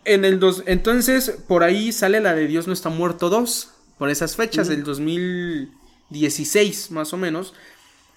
En 0.06 0.24
el 0.24 0.40
dos, 0.40 0.62
entonces 0.64 1.42
por 1.46 1.64
ahí 1.64 1.92
sale 1.92 2.20
la 2.20 2.34
de 2.34 2.46
Dios 2.46 2.66
no 2.66 2.72
está 2.72 2.88
muerto 2.88 3.28
2, 3.28 3.74
por 3.98 4.08
esas 4.08 4.36
fechas 4.36 4.68
del 4.68 4.84
2016 4.84 6.92
más 6.92 7.12
o 7.12 7.18
menos. 7.18 7.52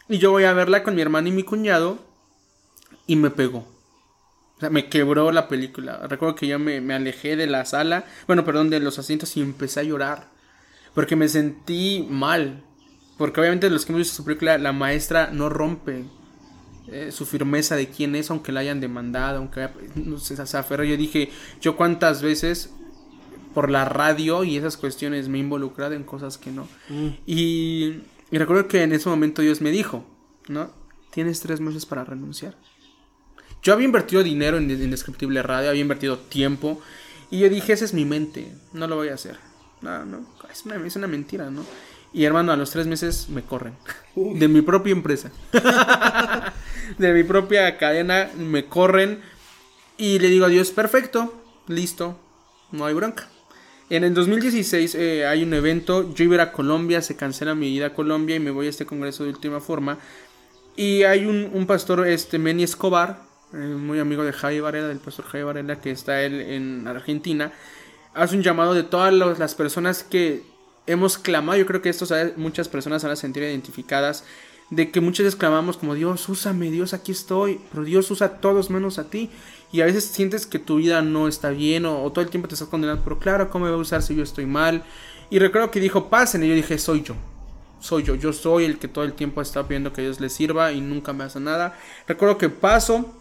Y 0.08 0.20
yo 0.20 0.32
voy 0.32 0.46
a 0.46 0.54
verla 0.54 0.84
con 0.84 0.96
mi 0.96 1.02
hermano 1.02 1.28
y 1.28 1.32
mi 1.32 1.44
cuñado 1.44 2.00
y 3.08 3.18
me 3.18 3.30
pegó. 3.30 3.75
O 4.58 4.60
sea, 4.60 4.70
me 4.70 4.88
quebró 4.88 5.32
la 5.32 5.48
película. 5.48 6.08
Recuerdo 6.08 6.36
que 6.36 6.48
yo 6.48 6.58
me, 6.60 6.94
alejé 6.94 7.36
de 7.36 7.48
la 7.48 7.66
sala, 7.66 8.06
bueno, 8.26 8.46
perdón, 8.46 8.70
de 8.70 8.80
los 8.80 8.98
asientos 9.00 9.36
y 9.36 9.42
empecé 9.42 9.82
a 9.82 9.84
llorar. 9.84 10.30
Porque 10.94 11.16
me 11.16 11.28
sentí 11.28 12.08
mal. 12.10 12.64
Porque 13.18 13.42
obviamente 13.42 13.70
los 13.70 13.86
que 13.86 13.92
hemos 13.92 14.02
visto 14.02 14.16
su 14.16 14.26
película, 14.26 14.58
la 14.58 14.72
maestra 14.72 15.30
no 15.32 15.50
rompe 15.50 16.06
eh, 16.88 17.12
su 17.12 17.26
firmeza 17.26 17.76
de 17.76 17.90
quién 17.90 18.16
es, 18.16 18.30
aunque 18.30 18.52
la 18.52 18.62
hayan 18.62 18.80
demandado, 18.80 19.40
aunque 19.40 19.70
no 19.96 20.18
sé, 20.20 20.38
se 20.46 20.58
aferra. 20.58 20.86
Yo 20.86 20.96
dije, 20.96 21.30
yo 21.60 21.76
cuántas 21.76 22.22
veces 22.22 22.74
por 23.54 23.70
la 23.70 23.86
radio 23.86 24.44
y 24.44 24.58
esas 24.58 24.78
cuestiones 24.78 25.28
me 25.28 25.38
he 25.38 25.42
involucrado 25.42 25.94
en 25.94 26.04
cosas 26.04 26.38
que 26.38 26.52
no. 26.52 26.68
Mm. 26.90 27.08
Y, 27.26 28.02
y 28.32 28.38
recuerdo 28.38 28.68
que 28.68 28.84
en 28.84 28.94
ese 28.94 29.10
momento 29.10 29.42
Dios 29.42 29.62
me 29.62 29.72
dijo, 29.72 30.06
¿no? 30.48 30.72
Tienes 31.12 31.40
tres 31.40 31.60
meses 31.60 31.86
para 31.86 32.04
renunciar. 32.04 32.56
Yo 33.66 33.74
había 33.74 33.86
invertido 33.86 34.22
dinero 34.22 34.58
en 34.58 34.70
Indescriptible 34.70 35.42
Radio, 35.42 35.72
había 35.72 35.82
invertido 35.82 36.20
tiempo. 36.20 36.80
Y 37.32 37.40
yo 37.40 37.50
dije, 37.50 37.74
esa 37.74 37.84
es 37.84 37.96
mi 37.96 38.06
mente, 38.06 38.54
no 38.74 38.86
lo 38.86 38.96
voy 38.96 39.10
a 39.10 39.16
hacer. 39.16 39.38
No, 39.82 40.06
no, 40.06 40.24
es 40.52 40.66
una, 40.66 40.76
es 40.86 40.96
una 40.96 41.08
mentira, 41.08 41.50
¿no? 41.50 41.66
Y 42.14 42.26
hermano, 42.26 42.52
a 42.52 42.58
los 42.58 42.70
tres 42.70 42.86
meses 42.86 43.28
me 43.28 43.42
corren. 43.42 43.74
De 44.16 44.48
mi 44.48 44.62
propia 44.62 44.92
empresa. 44.92 45.32
de 47.00 47.12
mi 47.12 47.24
propia 47.24 47.76
cadena 47.80 48.30
me 48.38 48.66
corren. 48.66 49.22
Y 49.98 50.20
le 50.20 50.28
digo 50.28 50.46
a 50.46 50.50
Dios, 50.50 50.70
perfecto, 50.70 51.34
listo, 51.68 52.20
no 52.72 52.86
hay 52.86 52.94
bronca. 52.94 53.30
En 53.90 54.04
el 54.04 54.14
2016 54.14 54.94
eh, 54.94 55.26
hay 55.26 55.42
un 55.42 55.56
evento, 55.56 56.14
yo 56.14 56.24
iba 56.24 56.44
a 56.44 56.52
Colombia, 56.52 57.02
se 57.02 57.16
cancela 57.16 57.56
mi 57.56 57.74
ida 57.74 57.88
a 57.88 57.94
Colombia 57.94 58.36
y 58.36 58.40
me 58.40 58.52
voy 58.52 58.68
a 58.68 58.70
este 58.70 58.86
congreso 58.86 59.24
de 59.24 59.32
última 59.32 59.60
forma. 59.60 59.98
Y 60.76 61.02
hay 61.04 61.26
un, 61.26 61.66
pastor, 61.66 62.08
este 62.08 62.38
Meni 62.38 62.64
Escobar, 62.64 63.22
muy 63.56 64.00
amigo 64.00 64.24
de 64.24 64.34
Javi 64.34 64.60
Varela, 64.60 64.88
del 64.88 65.00
pastor 65.00 65.26
Javi 65.26 65.44
Varela, 65.44 65.82
que 65.82 65.92
está 65.92 66.22
él 66.22 66.42
en 66.42 66.88
Argentina, 66.88 67.52
hace 68.14 68.36
un 68.36 68.44
llamado 68.44 68.74
de 68.74 68.84
todas 68.84 69.14
las 69.14 69.56
personas 69.56 70.04
que 70.04 70.44
hemos 70.88 71.18
clamado, 71.18 71.58
yo 71.58 71.66
creo 71.66 71.82
que 71.82 71.90
esto 71.90 72.06
muchas 72.38 72.70
personas 72.70 73.04
van 73.04 73.14
a 73.14 73.16
sentir 73.16 73.44
identificadas, 73.44 74.24
de 74.70 74.90
que 74.92 75.02
muchas 75.02 75.26
veces 75.26 75.40
clamamos 75.40 75.78
como 75.78 75.94
Dios, 75.94 76.28
úsame, 76.28 76.72
Dios, 76.72 76.94
aquí 76.94 77.12
estoy, 77.12 77.62
pero 77.72 77.84
Dios 77.84 78.10
usa 78.10 78.28
a 78.28 78.38
todos 78.38 78.70
menos 78.70 78.98
a 78.98 79.10
ti. 79.10 79.30
Y 79.72 79.82
a 79.82 79.86
veces 79.86 80.06
sientes 80.06 80.46
que 80.48 80.58
tu 80.58 80.78
vida 80.78 81.02
no 81.02 81.28
está 81.28 81.50
bien 81.50 81.86
o, 81.86 82.10
todo 82.12 82.24
el 82.24 82.32
tiempo 82.32 82.48
te 82.48 82.56
estás 82.56 82.70
condenando, 82.70 83.04
pero 83.04 83.20
claro, 83.20 83.50
¿cómo 83.50 83.66
me 83.66 83.72
va 83.72 83.78
a 83.78 83.80
usar 83.80 84.02
si 84.02 84.16
yo 84.16 84.24
estoy 84.24 84.46
mal? 84.46 84.84
Y 85.30 85.40
recuerdo 85.40 85.70
que 85.70 85.80
dijo, 85.80 86.10
pasen, 86.10 86.44
y 86.44 86.48
yo 86.48 86.56
dije, 86.56 86.78
soy 86.78 87.04
yo. 87.04 87.16
Soy 87.80 88.04
yo, 88.04 88.16
yo 88.16 88.34
soy 88.34 88.66
el 88.66 88.80
que 88.80 88.88
todo 88.88 89.04
el 89.04 89.14
tiempo 89.14 89.42
está 89.42 89.62
viendo 89.62 89.94
que 89.94 90.02
Dios 90.02 90.20
le 90.20 90.30
sirva 90.30 90.72
y 90.72 90.82
nunca 90.82 91.14
me 91.14 91.24
hace 91.24 91.40
nada. 91.40 91.78
Recuerdo 92.08 92.38
que 92.38 92.50
paso, 92.50 93.14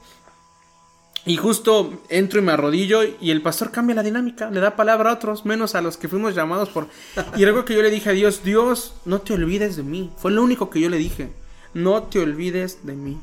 y 1.27 1.37
justo 1.37 2.03
entro 2.11 2.41
y 2.41 2.43
me 2.43 2.53
arrodillo 2.53 3.01
y 3.03 3.31
el 3.31 3.41
pastor 3.41 3.71
cambia 3.71 3.97
la 3.97 4.03
dinámica, 4.03 4.51
le 4.51 4.61
da 4.61 4.77
palabra 4.77 5.11
a 5.11 5.15
otros, 5.15 5.47
menos 5.47 5.75
a 5.75 5.81
los 5.81 5.97
que 5.97 6.09
fuimos 6.09 6.35
llamados 6.35 6.69
por... 6.69 6.89
Y 7.37 7.45
algo 7.45 7.65
que 7.65 7.75
yo 7.75 7.83
le 7.83 7.91
dije 7.91 8.11
a 8.11 8.13
Dios, 8.13 8.43
Dios, 8.45 8.95
no 9.07 9.21
te 9.21 9.33
olvides 9.33 9.77
de 9.77 9.83
mí. 9.83 10.11
Fue 10.19 10.31
lo 10.31 10.43
único 10.43 10.69
que 10.69 10.81
yo 10.81 10.91
le 10.91 10.99
dije, 10.99 11.33
no 11.73 12.03
te 12.03 12.21
olvides 12.21 12.87
de 12.87 12.95
mí. 12.95 13.19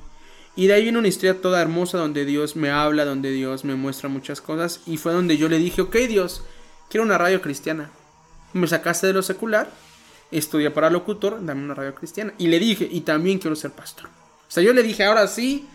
Y 0.55 0.67
de 0.67 0.73
ahí 0.73 0.83
viene 0.83 0.97
una 0.97 1.07
historia 1.07 1.41
toda 1.41 1.61
hermosa 1.61 1.99
donde 1.99 2.25
Dios 2.25 2.55
me 2.55 2.71
habla, 2.71 3.05
donde 3.05 3.31
Dios 3.31 3.63
me 3.63 3.75
muestra 3.75 4.09
muchas 4.09 4.41
cosas. 4.41 4.81
Y 4.87 4.97
fue 4.97 5.13
donde 5.13 5.37
yo 5.37 5.47
le 5.47 5.59
dije, 5.59 5.81
ok 5.83 5.95
Dios, 6.07 6.43
quiero 6.89 7.05
una 7.05 7.19
radio 7.19 7.39
cristiana. 7.41 7.91
Me 8.53 8.67
sacaste 8.67 9.07
de 9.07 9.13
lo 9.13 9.21
secular, 9.21 9.69
estudia 10.31 10.73
para 10.73 10.89
locutor, 10.89 11.45
dame 11.45 11.63
una 11.63 11.75
radio 11.75 11.93
cristiana. 11.93 12.33
Y 12.39 12.47
le 12.47 12.59
dije, 12.59 12.87
y 12.91 13.01
también 13.01 13.37
quiero 13.37 13.55
ser 13.55 13.71
pastor. 13.71 14.07
O 14.07 14.53
sea, 14.53 14.63
yo 14.63 14.73
le 14.73 14.83
dije, 14.83 15.05
ahora 15.05 15.27
sí, 15.27 15.67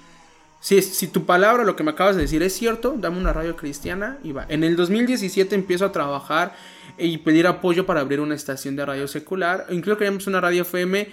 si, 0.61 0.81
si 0.83 1.09
tu 1.09 1.27
palabra, 1.27 1.65
lo 1.65 1.77
que 1.77 1.85
me 1.85 1.93
acabas 1.93 2.17
de 2.17 2.23
decir 2.23 2.43
es 2.43 2.55
cierto, 2.55 2.95
dame 2.97 3.19
una 3.19 3.33
radio 3.33 3.57
cristiana 3.57 4.19
y 4.23 4.33
va. 4.33 4.47
En 4.49 4.65
el 4.65 4.77
2017 4.77 5.55
empiezo 5.55 5.85
a 5.85 5.93
trabajar 5.93 6.55
y 6.99 7.19
pedir 7.19 7.47
apoyo 7.47 7.87
para 7.87 8.01
abrir 8.01 8.21
una 8.21 8.35
estación 8.35 8.77
de 8.77 8.87
radio 8.87 9.07
secular. 9.09 9.67
Incluso 9.71 9.99
queríamos 9.99 10.27
una 10.27 10.41
radio 10.41 10.63
FM 10.63 11.09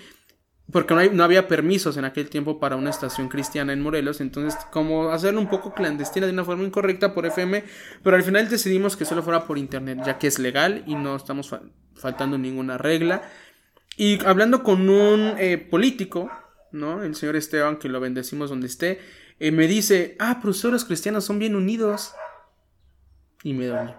porque 0.71 0.95
no, 0.95 1.03
no, 1.11 1.23
había 1.23 1.47
permisos 1.47 1.97
en 1.97 2.05
aquel 2.05 2.29
tiempo 2.29 2.59
para 2.59 2.77
una 2.77 2.89
estación 2.89 3.27
cristiana 3.27 3.73
en 3.73 3.81
Morelos, 3.81 4.21
entonces 4.21 4.57
como 4.71 5.09
hacerlo 5.09 5.41
un 5.41 5.49
poco 5.49 5.73
clandestina 5.73 6.25
de 6.25 6.31
una 6.31 6.45
forma 6.45 6.63
incorrecta 6.63 7.13
por 7.13 7.25
FM, 7.25 7.63
pero 8.01 8.15
al 8.15 8.23
final 8.23 8.49
decidimos 8.49 8.95
que 8.95 9.03
solo 9.03 9.23
fuera 9.23 9.45
por 9.45 9.57
internet, 9.57 9.99
ya 10.05 10.17
que 10.17 10.27
es 10.27 10.39
legal 10.39 10.83
y 10.87 10.95
no 10.95 11.17
estamos 11.17 11.53
faltando 11.95 12.37
ninguna 12.37 12.77
regla. 12.77 13.23
Y 13.97 14.23
hablando 14.25 14.63
con 14.63 14.89
un 14.89 15.35
eh, 15.37 15.57
político, 15.57 16.31
¿no? 16.71 17.03
El 17.03 17.13
señor 17.13 17.35
Esteban, 17.35 17.77
que 17.77 17.89
lo 17.89 17.99
bendecimos 17.99 18.49
donde 18.49 18.67
esté, 18.67 18.99
eh, 19.39 19.51
me 19.51 19.67
dice, 19.67 20.15
ah, 20.19 20.39
pero 20.41 20.53
los 20.71 20.85
cristianos 20.85 21.25
son 21.25 21.39
bien 21.39 21.55
unidos. 21.55 22.13
Y 23.43 23.53
me 23.53 23.67
dolió. 23.67 23.95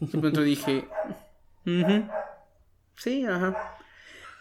De 0.00 0.18
pronto 0.18 0.40
dije, 0.42 0.88
sí, 2.96 3.24
ajá. 3.24 3.76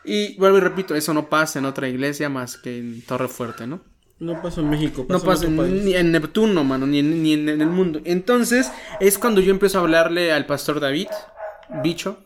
Y 0.03 0.35
vuelvo 0.37 0.57
y 0.57 0.61
repito, 0.61 0.95
eso 0.95 1.13
no 1.13 1.29
pasa 1.29 1.59
en 1.59 1.65
otra 1.65 1.87
iglesia 1.87 2.29
más 2.29 2.57
que 2.57 2.77
en 2.77 3.01
Torre 3.03 3.27
Fuerte, 3.27 3.67
¿no? 3.67 3.81
No 4.19 4.41
pasa 4.41 4.61
en 4.61 4.69
México. 4.69 5.05
no 5.09 5.19
pasa 5.19 5.47
ni 5.47 5.95
en 5.95 6.11
Neptuno, 6.11 6.63
mano, 6.63 6.85
ni 6.85 6.99
en, 6.99 7.23
ni 7.23 7.33
en, 7.33 7.49
el 7.49 7.67
mundo. 7.67 8.01
Entonces 8.05 8.71
es 8.99 9.17
cuando 9.17 9.41
yo 9.41 9.51
empiezo 9.51 9.77
a 9.77 9.81
hablarle 9.81 10.31
al 10.31 10.45
pastor 10.45 10.79
David, 10.79 11.07
bicho, 11.83 12.19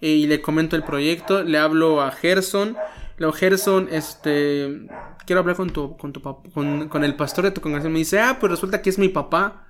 y 0.00 0.26
le 0.26 0.40
comento 0.40 0.76
el 0.76 0.82
proyecto, 0.82 1.42
le 1.42 1.58
hablo 1.58 2.00
a 2.00 2.10
Gerson. 2.10 2.76
Luego 3.20 3.34
Gerson, 3.34 3.88
este, 3.92 4.86
quiero 5.26 5.40
hablar 5.40 5.54
con 5.54 5.68
tu, 5.68 5.94
con 5.98 6.10
tu 6.10 6.22
con, 6.22 6.88
con, 6.88 7.04
el 7.04 7.16
pastor 7.16 7.44
de 7.44 7.50
tu 7.50 7.60
congregación. 7.60 7.92
Me 7.92 7.98
dice, 7.98 8.18
ah, 8.18 8.38
pues 8.40 8.50
resulta 8.50 8.80
que 8.80 8.88
es 8.88 8.98
mi 8.98 9.10
papá, 9.10 9.66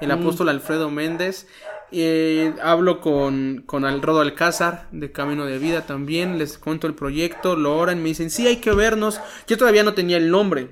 el 0.00 0.08
mm. 0.08 0.12
apóstol 0.12 0.48
Alfredo 0.48 0.90
Méndez. 0.90 1.46
Eh, 1.92 2.54
hablo 2.62 3.02
con, 3.02 3.62
con 3.66 4.00
Rodo 4.00 4.22
Alcázar 4.22 4.88
de 4.90 5.12
Camino 5.12 5.44
de 5.44 5.58
Vida 5.58 5.82
también, 5.82 6.38
les 6.38 6.56
cuento 6.56 6.86
el 6.86 6.94
proyecto, 6.94 7.56
lo 7.56 7.76
oran, 7.76 8.02
me 8.02 8.08
dicen, 8.08 8.30
sí, 8.30 8.46
hay 8.46 8.56
que 8.56 8.72
vernos. 8.72 9.20
Yo 9.46 9.58
todavía 9.58 9.82
no 9.82 9.92
tenía 9.92 10.16
el 10.16 10.30
nombre 10.30 10.70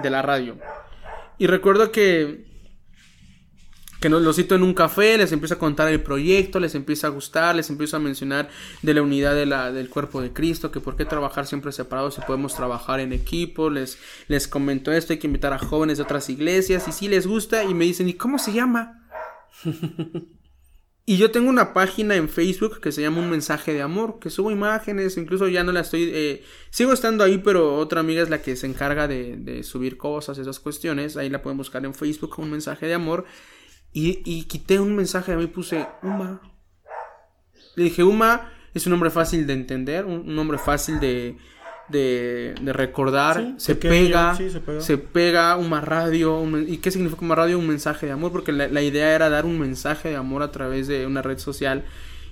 de 0.00 0.08
la 0.08 0.22
radio. 0.22 0.58
Y 1.36 1.48
recuerdo 1.48 1.90
que, 1.90 2.44
que 4.02 4.10
nos 4.10 4.20
lo 4.20 4.32
cito 4.34 4.54
en 4.54 4.62
un 4.62 4.74
café, 4.74 5.16
les 5.16 5.32
empiezo 5.32 5.54
a 5.54 5.58
contar 5.58 5.88
el 5.88 6.02
proyecto, 6.02 6.60
les 6.60 6.74
empieza 6.74 7.06
a 7.06 7.10
gustar, 7.10 7.54
les 7.56 7.70
empiezo 7.70 7.96
a 7.96 8.00
mencionar 8.00 8.50
de 8.82 8.92
la 8.92 9.00
unidad 9.00 9.34
de 9.34 9.46
la, 9.46 9.72
del 9.72 9.88
cuerpo 9.88 10.20
de 10.20 10.32
Cristo, 10.32 10.70
que 10.70 10.80
por 10.80 10.96
qué 10.96 11.04
trabajar 11.04 11.46
siempre 11.46 11.72
separados 11.72 12.16
si 12.16 12.20
podemos 12.20 12.54
trabajar 12.54 13.00
en 13.00 13.12
equipo, 13.12 13.70
les, 13.70 13.98
les 14.28 14.48
comento 14.48 14.92
esto, 14.92 15.14
hay 15.14 15.18
que 15.18 15.28
invitar 15.28 15.52
a 15.54 15.58
jóvenes 15.58 15.98
de 15.98 16.02
otras 16.02 16.28
iglesias, 16.28 16.86
y 16.88 16.92
si 16.92 17.08
les 17.08 17.26
gusta, 17.26 17.64
y 17.64 17.72
me 17.72 17.84
dicen, 17.84 18.08
¿y 18.08 18.14
cómo 18.14 18.38
se 18.38 18.52
llama? 18.52 19.08
Y 21.04 21.16
yo 21.16 21.32
tengo 21.32 21.50
una 21.50 21.74
página 21.74 22.14
en 22.14 22.28
Facebook 22.28 22.80
que 22.80 22.92
se 22.92 23.02
llama 23.02 23.18
Un 23.18 23.28
Mensaje 23.28 23.74
de 23.74 23.82
Amor, 23.82 24.20
que 24.20 24.30
subo 24.30 24.52
imágenes, 24.52 25.16
incluso 25.16 25.48
ya 25.48 25.64
no 25.64 25.72
la 25.72 25.80
estoy... 25.80 26.08
Eh, 26.14 26.44
sigo 26.70 26.92
estando 26.92 27.24
ahí, 27.24 27.38
pero 27.38 27.74
otra 27.76 27.98
amiga 27.98 28.22
es 28.22 28.30
la 28.30 28.40
que 28.40 28.54
se 28.54 28.68
encarga 28.68 29.08
de, 29.08 29.64
subir 29.64 29.96
cosas, 29.96 30.38
esas 30.38 30.60
cuestiones. 30.60 31.16
Ahí 31.16 31.28
la 31.28 31.42
pueden 31.42 31.58
buscar 31.58 31.84
en 31.84 31.92
Facebook, 31.92 32.38
Un 32.38 32.52
Mensaje 32.52 32.86
de 32.86 32.94
Amor. 32.94 33.24
Y, 33.92 34.22
y 34.24 34.44
quité 34.44 34.80
un 34.80 34.94
mensaje 34.96 35.32
de 35.32 35.38
mí, 35.38 35.46
puse 35.46 35.86
Uma. 36.02 36.40
Le 37.76 37.84
dije, 37.84 38.02
Uma 38.02 38.52
es 38.74 38.86
un 38.86 38.90
nombre 38.90 39.10
fácil 39.10 39.46
de 39.46 39.52
entender, 39.52 40.06
un 40.06 40.34
nombre 40.34 40.58
fácil 40.58 40.98
de, 40.98 41.36
de, 41.88 42.54
recordar, 42.72 43.54
se, 43.58 43.74
pega, 43.74 44.36
se, 44.78 44.98
pega, 44.98 45.56
más 45.58 45.84
radio. 45.84 46.42
¿Y 46.66 46.78
qué 46.78 46.90
significa 46.90 47.24
más 47.24 47.36
radio? 47.36 47.58
Un 47.58 47.68
mensaje 47.68 48.06
de 48.06 48.12
amor, 48.12 48.32
porque 48.32 48.52
la, 48.52 48.82
idea 48.82 49.14
era 49.14 49.28
dar 49.28 49.44
un 49.44 49.58
mensaje 49.58 50.10
de 50.10 50.16
amor 50.16 50.42
a 50.42 50.50
través 50.50 50.88
de 50.88 51.06
una 51.06 51.22
red 51.22 51.38
social. 51.38 51.84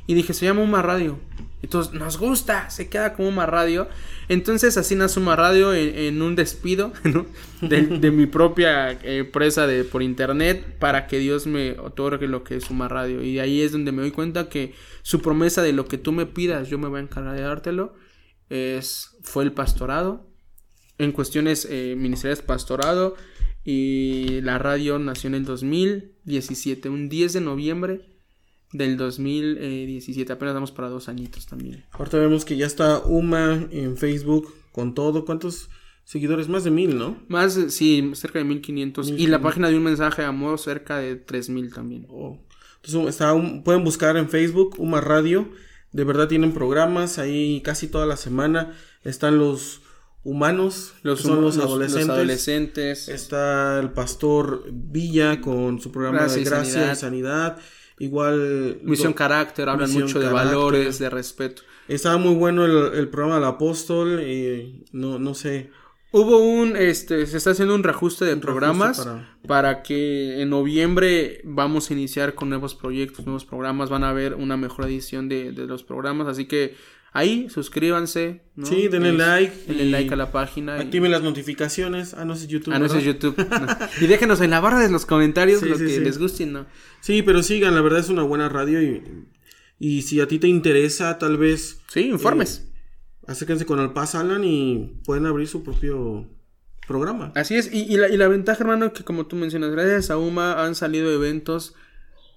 Y 0.06 0.14
dije, 0.14 0.32
se 0.32 0.46
llama 0.46 0.62
Uma 0.62 0.82
Radio. 0.82 1.18
Entonces, 1.62 1.92
nos 1.92 2.18
gusta, 2.18 2.70
se 2.70 2.88
queda 2.88 3.12
como 3.12 3.28
Uma 3.28 3.46
Radio. 3.46 3.88
Entonces, 4.28 4.76
así 4.76 4.94
nace 4.94 5.20
Uma 5.20 5.36
Radio 5.36 5.74
en, 5.74 6.22
un 6.22 6.34
despido 6.36 6.92
de, 7.60 8.10
mi 8.10 8.26
propia 8.26 8.92
empresa 9.02 9.66
de, 9.66 9.84
por 9.84 10.02
internet 10.02 10.78
para 10.78 11.06
que 11.06 11.18
Dios 11.18 11.46
me 11.46 11.78
otorgue 11.78 12.28
lo 12.28 12.44
que 12.44 12.56
es 12.56 12.70
Uma 12.70 12.88
Radio. 12.88 13.22
Y 13.22 13.38
ahí 13.38 13.60
es 13.60 13.72
donde 13.72 13.92
me 13.92 14.02
doy 14.02 14.10
cuenta 14.10 14.48
que 14.48 14.74
su 15.02 15.20
promesa 15.20 15.62
de 15.62 15.72
lo 15.72 15.86
que 15.86 15.98
tú 15.98 16.12
me 16.12 16.26
pidas, 16.26 16.68
yo 16.68 16.78
me 16.78 16.88
voy 16.88 17.00
a 17.00 17.02
encargar 17.02 17.36
de 17.36 17.42
dártelo 17.42 17.94
es, 18.50 19.16
fue 19.22 19.44
el 19.44 19.52
pastorado. 19.52 20.26
En 20.98 21.12
cuestiones 21.12 21.66
eh, 21.70 21.94
ministeriales, 21.96 22.42
pastorado. 22.42 23.16
Y 23.64 24.40
la 24.42 24.58
radio 24.58 24.98
nació 24.98 25.28
en 25.28 25.34
el 25.34 25.44
2017, 25.44 26.88
un 26.88 27.08
10 27.08 27.34
de 27.34 27.40
noviembre 27.40 28.09
del 28.72 28.96
2017. 28.96 30.32
Apenas 30.32 30.54
damos 30.54 30.72
para 30.72 30.88
dos 30.88 31.08
añitos 31.08 31.46
también. 31.46 31.84
Ahorita 31.92 32.18
vemos 32.18 32.44
que 32.44 32.56
ya 32.56 32.66
está 32.66 32.98
Uma 33.00 33.66
en 33.70 33.96
Facebook 33.96 34.52
con 34.72 34.94
todo. 34.94 35.24
¿Cuántos 35.24 35.70
seguidores? 36.04 36.48
Más 36.48 36.64
de 36.64 36.70
mil, 36.70 36.96
¿no? 36.96 37.16
Más, 37.28 37.58
sí, 37.68 38.10
cerca 38.14 38.38
de 38.38 38.44
1500. 38.44 39.10
Y 39.10 39.26
la 39.26 39.40
página 39.40 39.68
de 39.68 39.76
un 39.76 39.84
mensaje 39.84 40.22
de 40.22 40.28
amor 40.28 40.58
cerca 40.58 40.98
de 40.98 41.16
3000 41.16 41.72
también. 41.72 42.06
Oh. 42.08 42.38
Entonces 42.82 43.10
está 43.10 43.34
pueden 43.62 43.84
buscar 43.84 44.16
en 44.16 44.28
Facebook 44.28 44.76
Uma 44.78 45.00
Radio 45.00 45.48
de 45.92 46.04
verdad 46.04 46.28
tienen 46.28 46.52
programas 46.52 47.18
ahí 47.18 47.60
casi 47.62 47.88
toda 47.88 48.06
la 48.06 48.16
semana. 48.16 48.74
Están 49.02 49.38
los 49.38 49.80
humanos, 50.22 50.94
los 51.02 51.20
son 51.20 51.40
los, 51.40 51.58
adolescentes. 51.58 53.08
Está 53.08 53.80
el 53.80 53.90
pastor 53.90 54.64
Villa 54.70 55.40
con 55.40 55.80
su 55.80 55.90
programa 55.90 56.26
de 56.28 56.44
gracia 56.44 56.92
y 56.92 56.96
sanidad. 56.96 57.58
Igual. 58.00 58.80
Misión 58.82 59.12
Carácter, 59.12 59.68
hablan 59.68 59.92
mucho 59.92 60.18
de 60.18 60.28
valores, 60.28 60.98
de 60.98 61.08
respeto. 61.08 61.62
Estaba 61.86 62.16
muy 62.16 62.34
bueno 62.34 62.64
el, 62.64 62.98
el 62.98 63.08
programa 63.08 63.36
del 63.36 63.44
apóstol. 63.44 64.20
Y 64.22 64.84
no, 64.90 65.20
no 65.20 65.34
sé. 65.34 65.70
Hubo 66.12 66.38
un, 66.38 66.76
este, 66.76 67.24
se 67.26 67.36
está 67.36 67.50
haciendo 67.50 67.72
un 67.72 67.84
reajuste 67.84 68.24
de 68.24 68.36
programas 68.36 69.08
para... 69.46 69.82
que 69.82 70.42
en 70.42 70.50
noviembre 70.50 71.40
vamos 71.44 71.88
a 71.88 71.92
iniciar 71.92 72.34
con 72.34 72.48
nuevos 72.48 72.74
proyectos, 72.74 73.26
nuevos 73.26 73.44
programas, 73.44 73.90
van 73.90 74.02
a 74.02 74.08
haber 74.08 74.34
una 74.34 74.56
mejor 74.56 74.86
edición 74.86 75.28
de, 75.28 75.52
de 75.52 75.66
los 75.66 75.84
programas, 75.84 76.26
así 76.26 76.46
que 76.46 76.74
Ahí, 77.12 77.48
suscríbanse. 77.50 78.42
¿no? 78.54 78.66
Sí, 78.66 78.88
denle 78.88 79.10
Es- 79.10 79.14
like. 79.16 79.56
Denle 79.66 79.84
y 79.84 79.90
like 79.90 80.14
a 80.14 80.16
la 80.16 80.30
página. 80.30 80.76
y- 80.78 80.80
Activen 80.82 81.10
las 81.10 81.22
notificaciones. 81.22 82.14
Ah, 82.14 82.24
no 82.24 82.36
sé 82.36 82.46
YouTube. 82.46 82.72
Ah, 82.74 82.78
no, 82.78 82.86
es. 82.86 83.04
YouTube. 83.04 83.36
no. 83.50 83.66
Y 84.00 84.06
déjenos 84.06 84.40
en 84.40 84.50
la 84.50 84.60
barra 84.60 84.78
de 84.78 84.90
los 84.90 85.06
comentarios 85.06 85.60
Sí, 85.60 85.68
lo 85.68 85.76
sí, 85.76 85.84
que 85.86 85.90
sí. 85.96 86.00
les 86.00 86.18
guste 86.18 86.46
no. 86.46 86.66
Sí, 87.00 87.22
pero 87.22 87.42
sigan, 87.42 87.74
la 87.74 87.80
verdad 87.80 88.00
es 88.00 88.08
una 88.10 88.22
buena 88.22 88.48
radio 88.48 88.80
y, 88.82 89.02
y 89.78 90.02
si 90.02 90.20
a 90.20 90.28
ti 90.28 90.38
te 90.38 90.46
interesa, 90.48 91.18
tal 91.18 91.36
vez 91.36 91.80
Sí, 91.88 92.00
informes. 92.10 92.68
acérquense 93.26 93.66
con 93.66 93.80
el 93.80 93.92
Paz 93.92 94.14
Alan 94.14 94.44
y 94.44 95.00
pueden 95.04 95.26
abrir 95.26 95.48
su 95.48 95.62
propio 95.64 96.28
programa. 96.86 97.32
Así 97.34 97.56
es. 97.56 97.72
Y, 97.72 97.92
y 97.92 97.96
la, 97.96 98.08
y 98.08 98.16
la 98.16 98.28
ventaja, 98.28 98.62
hermano, 98.62 98.92
que 98.92 99.02
como 99.04 99.26
tú 99.26 99.36
mencionas, 99.36 99.70
gracias 99.70 100.10
a 100.10 100.16
UMA 100.18 100.64
han 100.64 100.74
salido 100.74 101.10
eventos 101.12 101.74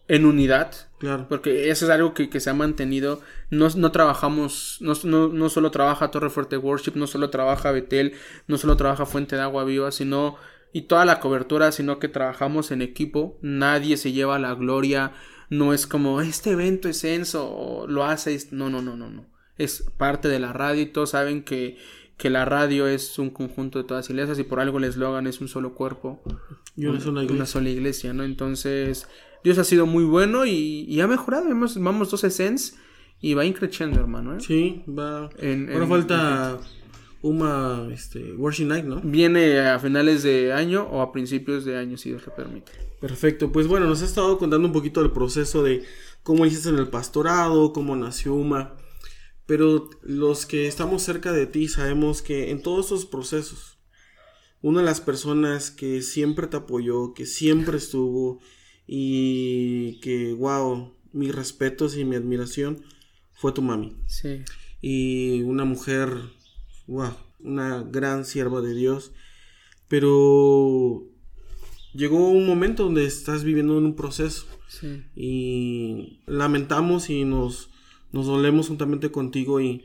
en 0.07 0.25
unidad. 0.25 0.73
Claro. 0.99 1.27
Porque 1.29 1.69
eso 1.69 1.85
es 1.85 1.91
algo 1.91 2.13
que, 2.13 2.29
que 2.29 2.39
se 2.39 2.49
ha 2.49 2.53
mantenido. 2.53 3.21
No, 3.49 3.67
no 3.75 3.91
trabajamos, 3.91 4.77
no, 4.81 4.93
no, 5.03 5.27
no 5.29 5.49
solo 5.49 5.71
trabaja 5.71 6.11
Torre 6.11 6.29
Fuerte 6.29 6.57
Worship, 6.57 6.93
no 6.95 7.07
solo 7.07 7.29
trabaja 7.29 7.71
Betel, 7.71 8.13
no 8.47 8.57
solo 8.57 8.77
trabaja 8.77 9.05
Fuente 9.05 9.35
de 9.35 9.41
Agua 9.41 9.63
Viva, 9.63 9.91
sino. 9.91 10.37
Y 10.75 10.83
toda 10.83 11.05
la 11.05 11.19
cobertura, 11.19 11.71
sino 11.71 11.99
que 11.99 12.07
trabajamos 12.07 12.71
en 12.71 12.81
equipo. 12.81 13.37
Nadie 13.41 13.95
se 13.97 14.11
lleva 14.11 14.39
la 14.39 14.55
gloria. 14.55 15.11
No 15.49 15.71
es 15.73 15.85
como, 15.85 16.19
este 16.21 16.51
evento 16.51 16.89
es 16.89 17.01
censo, 17.01 17.47
o 17.47 17.85
lo 17.87 18.05
haces. 18.05 18.51
No, 18.51 18.69
no, 18.71 18.81
no, 18.81 18.95
no, 18.97 19.09
no. 19.09 19.27
Es 19.57 19.83
parte 19.97 20.29
de 20.29 20.39
la 20.39 20.51
radio 20.51 20.81
y 20.81 20.87
todos 20.87 21.11
saben 21.11 21.43
que, 21.43 21.77
que 22.17 22.31
la 22.31 22.45
radio 22.45 22.87
es 22.87 23.19
un 23.19 23.29
conjunto 23.29 23.77
de 23.77 23.85
todas 23.85 24.05
las 24.05 24.09
iglesias 24.09 24.39
y 24.39 24.43
por 24.43 24.59
algo 24.59 24.79
el 24.79 24.85
eslogan 24.85 25.27
es 25.27 25.41
un 25.41 25.47
solo 25.47 25.75
cuerpo 25.75 26.23
Y 26.75 26.85
una 26.87 26.99
sola 26.99 27.21
iglesia. 27.23 27.35
una 27.35 27.45
sola 27.45 27.69
iglesia, 27.69 28.13
¿no? 28.13 28.23
Entonces, 28.23 29.07
Dios 29.43 29.57
ha 29.57 29.63
sido 29.63 29.85
muy 29.85 30.03
bueno 30.03 30.45
y, 30.45 30.85
y 30.87 31.01
ha 31.01 31.07
mejorado. 31.07 31.49
Hemos, 31.49 31.77
vamos 31.81 32.09
12 32.11 32.29
cents 32.29 32.77
y 33.19 33.33
va 33.33 33.45
increciendo, 33.45 33.99
hermano. 33.99 34.35
¿eh? 34.35 34.39
Sí, 34.39 34.83
va. 34.87 35.29
En- 35.39 35.69
Ahora 35.71 35.83
en- 35.83 35.89
falta 35.89 36.59
Uma 37.21 37.87
este, 37.93 38.33
Worship 38.33 38.65
Night, 38.65 38.85
¿no? 38.85 38.99
Viene 39.01 39.59
a 39.61 39.79
finales 39.79 40.23
de 40.23 40.51
año 40.53 40.83
o 40.83 41.01
a 41.01 41.11
principios 41.13 41.63
de 41.65 41.77
año, 41.77 41.97
si 41.97 42.09
Dios 42.09 42.25
lo 42.25 42.35
permite. 42.35 42.71
Perfecto, 42.99 43.51
pues 43.51 43.67
bueno, 43.67 43.85
nos 43.87 44.01
has 44.01 44.09
estado 44.09 44.37
contando 44.37 44.67
un 44.67 44.73
poquito 44.73 45.01
del 45.01 45.11
proceso 45.11 45.63
de 45.63 45.83
cómo 46.23 46.45
hiciste 46.45 46.69
en 46.69 46.77
el 46.77 46.87
pastorado, 46.89 47.71
cómo 47.73 47.95
nació 47.95 48.33
Uma, 48.33 48.75
pero 49.45 49.89
los 50.03 50.45
que 50.45 50.67
estamos 50.67 51.01
cerca 51.03 51.31
de 51.33 51.47
ti 51.47 51.67
sabemos 51.67 52.21
que 52.21 52.49
en 52.51 52.61
todos 52.61 52.85
esos 52.87 53.05
procesos, 53.05 53.77
una 54.61 54.79
de 54.79 54.85
las 54.85 55.01
personas 55.01 55.71
que 55.71 56.01
siempre 56.01 56.47
te 56.47 56.57
apoyó, 56.57 57.13
que 57.13 57.25
siempre 57.25 57.77
estuvo 57.77 58.39
y 58.87 59.99
que, 60.01 60.33
wow, 60.33 60.93
mis 61.13 61.33
respetos 61.33 61.95
y 61.97 62.05
mi 62.05 62.15
admiración 62.15 62.81
fue 63.33 63.51
tu 63.51 63.61
mami. 63.61 63.95
Sí. 64.07 64.41
y 64.81 65.41
una 65.43 65.63
mujer, 65.65 66.09
wow, 66.87 67.13
una 67.39 67.83
gran 67.83 68.25
sierva 68.25 68.61
de 68.61 68.73
Dios, 68.75 69.11
pero 69.87 71.03
llegó 71.93 72.29
un 72.29 72.45
momento 72.45 72.83
donde 72.83 73.05
estás 73.05 73.43
viviendo 73.43 73.77
en 73.77 73.85
un 73.85 73.95
proceso 73.95 74.45
Sí. 74.67 75.03
y 75.15 76.19
lamentamos 76.25 77.11
y 77.11 77.25
nos, 77.25 77.69
nos 78.11 78.25
dolemos 78.25 78.67
juntamente 78.69 79.11
contigo 79.11 79.61
y 79.61 79.83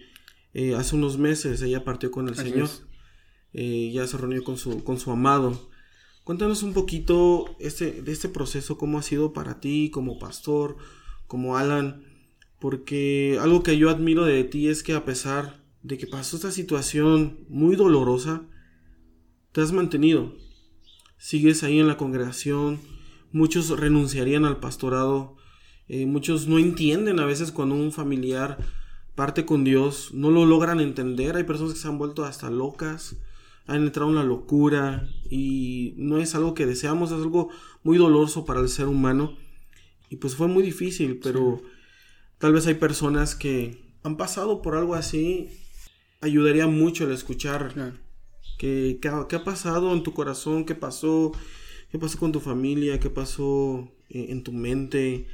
eh, 0.54 0.74
hace 0.74 0.96
unos 0.96 1.18
meses 1.18 1.60
ella 1.60 1.84
partió 1.84 2.10
con 2.10 2.26
el 2.28 2.32
Así 2.34 2.50
Señor. 2.50 2.70
Eh, 3.52 3.90
ya 3.92 4.06
se 4.06 4.16
reunió 4.16 4.42
con 4.44 4.56
su, 4.56 4.82
con 4.84 4.98
su 4.98 5.10
amado. 5.10 5.68
Cuéntanos 6.28 6.62
un 6.62 6.74
poquito 6.74 7.56
este, 7.58 8.02
de 8.02 8.12
este 8.12 8.28
proceso, 8.28 8.76
cómo 8.76 8.98
ha 8.98 9.02
sido 9.02 9.32
para 9.32 9.60
ti 9.60 9.88
como 9.90 10.18
pastor, 10.18 10.76
como 11.26 11.56
Alan, 11.56 12.04
porque 12.58 13.38
algo 13.40 13.62
que 13.62 13.78
yo 13.78 13.88
admiro 13.88 14.26
de 14.26 14.44
ti 14.44 14.68
es 14.68 14.82
que 14.82 14.92
a 14.92 15.06
pesar 15.06 15.64
de 15.82 15.96
que 15.96 16.06
pasó 16.06 16.36
esta 16.36 16.50
situación 16.50 17.46
muy 17.48 17.76
dolorosa, 17.76 18.42
te 19.52 19.62
has 19.62 19.72
mantenido. 19.72 20.34
Sigues 21.16 21.64
ahí 21.64 21.78
en 21.78 21.88
la 21.88 21.96
congregación, 21.96 22.78
muchos 23.32 23.70
renunciarían 23.70 24.44
al 24.44 24.60
pastorado, 24.60 25.36
eh, 25.88 26.04
muchos 26.04 26.46
no 26.46 26.58
entienden 26.58 27.20
a 27.20 27.24
veces 27.24 27.52
cuando 27.52 27.74
un 27.74 27.90
familiar 27.90 28.58
parte 29.14 29.46
con 29.46 29.64
Dios, 29.64 30.10
no 30.12 30.30
lo 30.30 30.44
logran 30.44 30.80
entender, 30.80 31.36
hay 31.36 31.44
personas 31.44 31.72
que 31.72 31.80
se 31.80 31.88
han 31.88 31.96
vuelto 31.96 32.26
hasta 32.26 32.50
locas, 32.50 33.16
han 33.68 33.84
entrado 33.84 34.08
en 34.08 34.16
la 34.16 34.24
locura 34.24 35.08
y 35.30 35.94
no 35.96 36.18
es 36.18 36.34
algo 36.34 36.54
que 36.54 36.66
deseamos, 36.66 37.12
es 37.12 37.18
algo 37.18 37.50
muy 37.84 37.98
doloroso 37.98 38.44
para 38.44 38.60
el 38.60 38.68
ser 38.68 38.86
humano 38.88 39.36
y 40.10 40.16
pues 40.16 40.34
fue 40.34 40.48
muy 40.48 40.62
difícil, 40.62 41.20
pero 41.22 41.62
tal 42.38 42.54
vez 42.54 42.66
hay 42.66 42.74
personas 42.74 43.34
que 43.34 43.84
han 44.02 44.16
pasado 44.16 44.62
por 44.62 44.74
algo 44.74 44.94
así, 44.94 45.50
ayudaría 46.20 46.66
mucho 46.66 47.04
el 47.04 47.12
escuchar 47.12 47.72
Claro. 47.74 47.96
¿Qué, 48.58 48.98
ha, 49.04 49.44
pasado 49.44 49.92
en 49.92 50.02
tu 50.02 50.12
corazón? 50.12 50.64
¿Qué 50.64 50.74
pasó? 50.74 51.30
¿Qué 51.92 51.98
pasó 51.98 52.18
con 52.18 52.32
tu 52.32 52.40
familia? 52.40 52.98
¿Qué 52.98 53.08
pasó 53.08 53.88
eh, 54.08 54.26
en 54.30 54.42
tu 54.42 54.52
mente? 54.52 55.28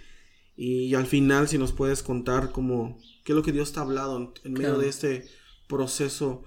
Y, 0.57 0.95
al 0.95 1.07
final, 1.07 1.49
si 1.49 1.57
nos 1.57 1.72
puedes 1.72 2.03
contar 2.03 2.53
como 2.53 2.99
qué 3.24 3.32
es 3.32 3.37
lo 3.37 3.43
que 3.43 3.53
Dios 3.53 3.72
te 3.72 3.78
ha 3.78 3.82
hablado 3.82 4.18
en, 4.18 4.30
en 4.45 4.53
medio 4.53 4.68
Claro. 4.68 4.78
de 4.80 4.89
este 4.89 5.24
proceso 5.68 6.45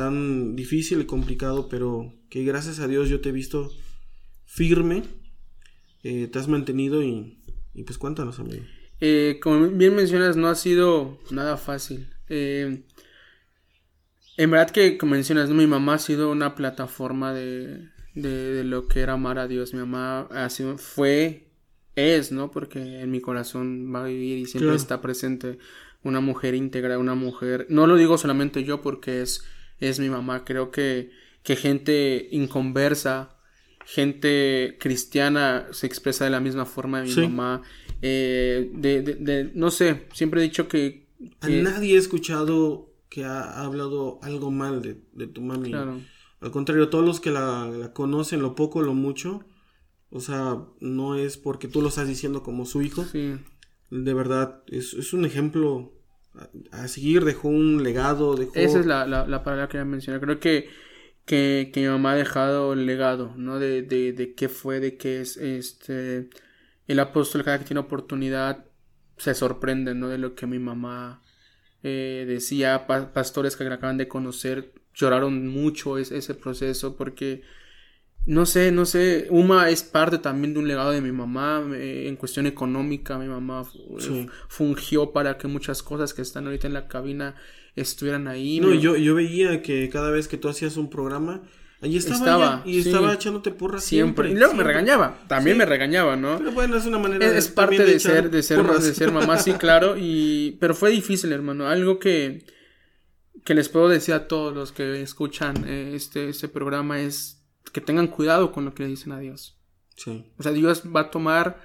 tan 0.00 0.56
difícil 0.56 1.00
y 1.00 1.04
complicado, 1.04 1.68
pero 1.68 2.12
que 2.30 2.42
gracias 2.44 2.80
a 2.80 2.88
Dios 2.88 3.08
yo 3.10 3.20
te 3.20 3.28
he 3.28 3.32
visto 3.32 3.70
firme, 4.46 5.02
eh, 6.02 6.26
te 6.32 6.38
has 6.38 6.48
mantenido 6.48 7.02
y, 7.02 7.38
y 7.74 7.82
pues 7.82 7.98
cuéntanos, 7.98 8.38
amigo. 8.38 8.64
Eh, 9.02 9.38
como 9.42 9.68
bien 9.68 9.94
mencionas, 9.94 10.36
no 10.36 10.48
ha 10.48 10.54
sido 10.54 11.18
nada 11.30 11.56
fácil. 11.58 12.08
Eh, 12.28 12.82
en 14.38 14.50
verdad 14.50 14.70
que, 14.70 14.96
como 14.96 15.12
mencionas, 15.12 15.48
¿no? 15.50 15.54
mi 15.54 15.66
mamá 15.66 15.94
ha 15.94 15.98
sido 15.98 16.30
una 16.30 16.54
plataforma 16.54 17.34
de, 17.34 17.88
de, 18.14 18.52
de 18.54 18.64
lo 18.64 18.88
que 18.88 19.00
era 19.00 19.12
amar 19.14 19.38
a 19.38 19.48
Dios. 19.48 19.74
Mi 19.74 19.80
mamá 19.80 20.22
ha 20.30 20.48
sido, 20.48 20.78
fue, 20.78 21.50
es, 21.94 22.32
¿no? 22.32 22.50
Porque 22.50 23.00
en 23.00 23.10
mi 23.10 23.20
corazón 23.20 23.92
va 23.94 24.04
a 24.04 24.08
vivir 24.08 24.38
y 24.38 24.46
siempre 24.46 24.68
Claro. 24.68 24.76
está 24.76 25.02
presente 25.02 25.58
una 26.02 26.20
mujer 26.20 26.54
íntegra, 26.54 26.98
una 26.98 27.14
mujer... 27.14 27.66
No 27.68 27.86
lo 27.86 27.96
digo 27.96 28.16
solamente 28.16 28.64
yo 28.64 28.80
porque 28.80 29.20
es, 29.20 29.44
es 29.80 29.98
mi 29.98 30.08
mamá. 30.10 30.44
Creo 30.44 30.70
que, 30.70 31.10
que 31.42 31.56
gente 31.56 32.28
inconversa, 32.30 33.36
gente 33.84 34.76
cristiana 34.80 35.66
se 35.72 35.86
expresa 35.86 36.24
de 36.24 36.30
la 36.30 36.40
misma 36.40 36.66
forma 36.66 37.00
de 37.00 37.06
mi 37.08 37.12
Sí. 37.12 37.20
mamá. 37.22 37.62
Eh, 38.02 38.70
de, 38.74 39.02
de, 39.02 39.14
de- 39.16 39.50
no 39.54 39.70
sé, 39.70 40.06
siempre 40.12 40.40
he 40.40 40.44
dicho 40.44 40.68
que... 40.68 41.08
A 41.40 41.48
nadie 41.48 41.94
he 41.96 41.98
escuchado 41.98 42.94
que 43.10 43.24
ha 43.24 43.62
hablado 43.62 44.18
algo 44.22 44.50
mal 44.50 44.80
de, 44.82 44.96
de 45.12 45.26
tu 45.26 45.42
mami. 45.42 45.70
Claro. 45.70 46.00
Al 46.40 46.50
contrario, 46.50 46.88
todos 46.88 47.04
los 47.04 47.20
que 47.20 47.30
la, 47.30 47.66
la 47.68 47.92
conocen, 47.92 48.40
lo 48.40 48.54
poco, 48.54 48.80
lo 48.80 48.94
mucho, 48.94 49.44
o 50.08 50.20
sea, 50.20 50.56
no 50.80 51.16
es 51.16 51.36
porque 51.36 51.68
tú 51.68 51.82
lo 51.82 51.88
estás 51.88 52.08
diciendo 52.08 52.42
como 52.42 52.64
su 52.64 52.80
hijo. 52.80 53.04
Sí, 53.04 53.34
De 53.90 54.14
verdad, 54.14 54.62
es, 54.68 54.94
es 54.94 55.12
un 55.12 55.26
ejemplo 55.26 55.92
a, 56.72 56.88
seguir, 56.88 57.24
dejó 57.24 57.48
un 57.48 57.82
legado, 57.82 58.34
dejó... 58.36 58.52
esa 58.56 58.80
es 58.80 58.86
la, 58.86 59.06
la, 59.06 59.26
la 59.26 59.42
palabra 59.42 59.68
que 59.68 59.78
ya 59.78 59.84
mencioné. 59.84 60.20
Creo 60.20 60.40
que, 60.40 60.70
que, 61.24 61.70
que 61.72 61.80
mi 61.80 61.88
mamá 61.88 62.12
ha 62.12 62.16
dejado 62.16 62.72
el 62.72 62.86
legado, 62.86 63.34
¿no? 63.36 63.58
De, 63.58 63.82
de, 63.82 64.12
de 64.12 64.34
qué 64.34 64.48
fue, 64.48 64.80
de 64.80 64.96
qué 64.96 65.20
es 65.20 65.36
este... 65.36 66.30
El 66.86 66.98
apóstol 67.00 67.44
cada 67.44 67.58
que 67.58 67.64
tiene 67.64 67.80
oportunidad 67.80 68.66
se 69.16 69.34
sorprende, 69.34 69.94
¿no? 69.94 70.08
De 70.08 70.18
lo 70.18 70.34
que 70.34 70.46
mi 70.46 70.58
mamá 70.58 71.22
eh, 71.82 72.24
decía. 72.28 72.86
Pa- 72.86 73.12
pastores 73.12 73.56
que 73.56 73.64
acaban 73.64 73.98
de 73.98 74.08
conocer 74.08 74.72
lloraron 74.94 75.48
mucho 75.48 75.98
es- 75.98 76.12
ese 76.12 76.34
proceso 76.34 76.96
porque... 76.96 77.42
No 78.30 78.46
sé, 78.46 78.70
no 78.70 78.86
sé, 78.86 79.26
Uma 79.30 79.70
es 79.70 79.82
parte 79.82 80.18
también 80.18 80.54
de 80.54 80.60
un 80.60 80.68
legado 80.68 80.92
de 80.92 81.00
mi 81.00 81.10
mamá 81.10 81.64
eh, 81.74 82.04
en 82.06 82.14
cuestión 82.14 82.46
económica. 82.46 83.18
Mi 83.18 83.26
mamá 83.26 83.64
Sí. 83.98 84.28
fungió 84.48 85.10
para 85.12 85.36
que 85.36 85.48
muchas 85.48 85.82
cosas 85.82 86.14
que 86.14 86.22
están 86.22 86.44
ahorita 86.46 86.68
en 86.68 86.74
la 86.74 86.86
cabina 86.86 87.34
estuvieran 87.74 88.28
ahí. 88.28 88.60
No, 88.60 88.72
yo, 88.72 88.96
yo 88.96 89.16
veía 89.16 89.62
que 89.62 89.88
cada 89.90 90.10
vez 90.10 90.28
que 90.28 90.36
tú 90.36 90.48
hacías 90.48 90.76
un 90.76 90.88
programa, 90.90 91.42
allí 91.82 91.96
estaba, 91.96 92.18
Estaba, 92.18 92.62
ella, 92.64 92.78
y 92.78 92.82
sí. 92.84 92.88
estaba 92.90 93.14
echándote 93.14 93.50
porras 93.50 93.82
siempre. 93.82 94.28
siempre. 94.28 94.30
Y 94.30 94.38
luego 94.38 94.54
me 94.54 94.62
regañaba, 94.62 95.18
también 95.26 95.56
Sí. 95.56 95.58
me 95.58 95.66
regañaba, 95.66 96.14
¿no? 96.14 96.38
Pero 96.38 96.52
bueno, 96.52 96.76
es 96.76 96.86
una 96.86 96.98
manera 96.98 97.26
Es, 97.26 97.32
de 97.32 97.38
es 97.38 97.48
parte 97.48 97.84
de 97.84 97.98
ser, 97.98 98.30
de 98.30 98.44
ser, 98.44 98.58
porras. 98.58 98.84
de 98.84 98.94
ser 98.94 99.10
mamá, 99.10 99.38
sí, 99.38 99.54
claro. 99.54 99.96
Y, 99.98 100.56
pero 100.60 100.76
fue 100.76 100.90
difícil, 100.90 101.32
hermano. 101.32 101.66
Algo 101.66 101.98
que, 101.98 102.44
que 103.44 103.54
les 103.54 103.68
puedo 103.68 103.88
decir 103.88 104.14
a 104.14 104.28
todos 104.28 104.54
los 104.54 104.70
que 104.70 105.02
escuchan 105.02 105.64
eh, 105.66 105.94
este, 105.96 106.28
este 106.28 106.46
programa 106.46 107.00
es 107.00 107.39
que 107.72 107.80
tengan 107.80 108.08
cuidado 108.08 108.52
con 108.52 108.64
lo 108.64 108.74
que 108.74 108.82
le 108.82 108.88
dicen 108.90 109.12
a 109.12 109.18
Dios. 109.18 109.58
Sí. 109.96 110.32
O 110.38 110.42
sea, 110.42 110.52
Dios 110.52 110.84
va 110.94 111.00
a 111.00 111.10
tomar 111.10 111.60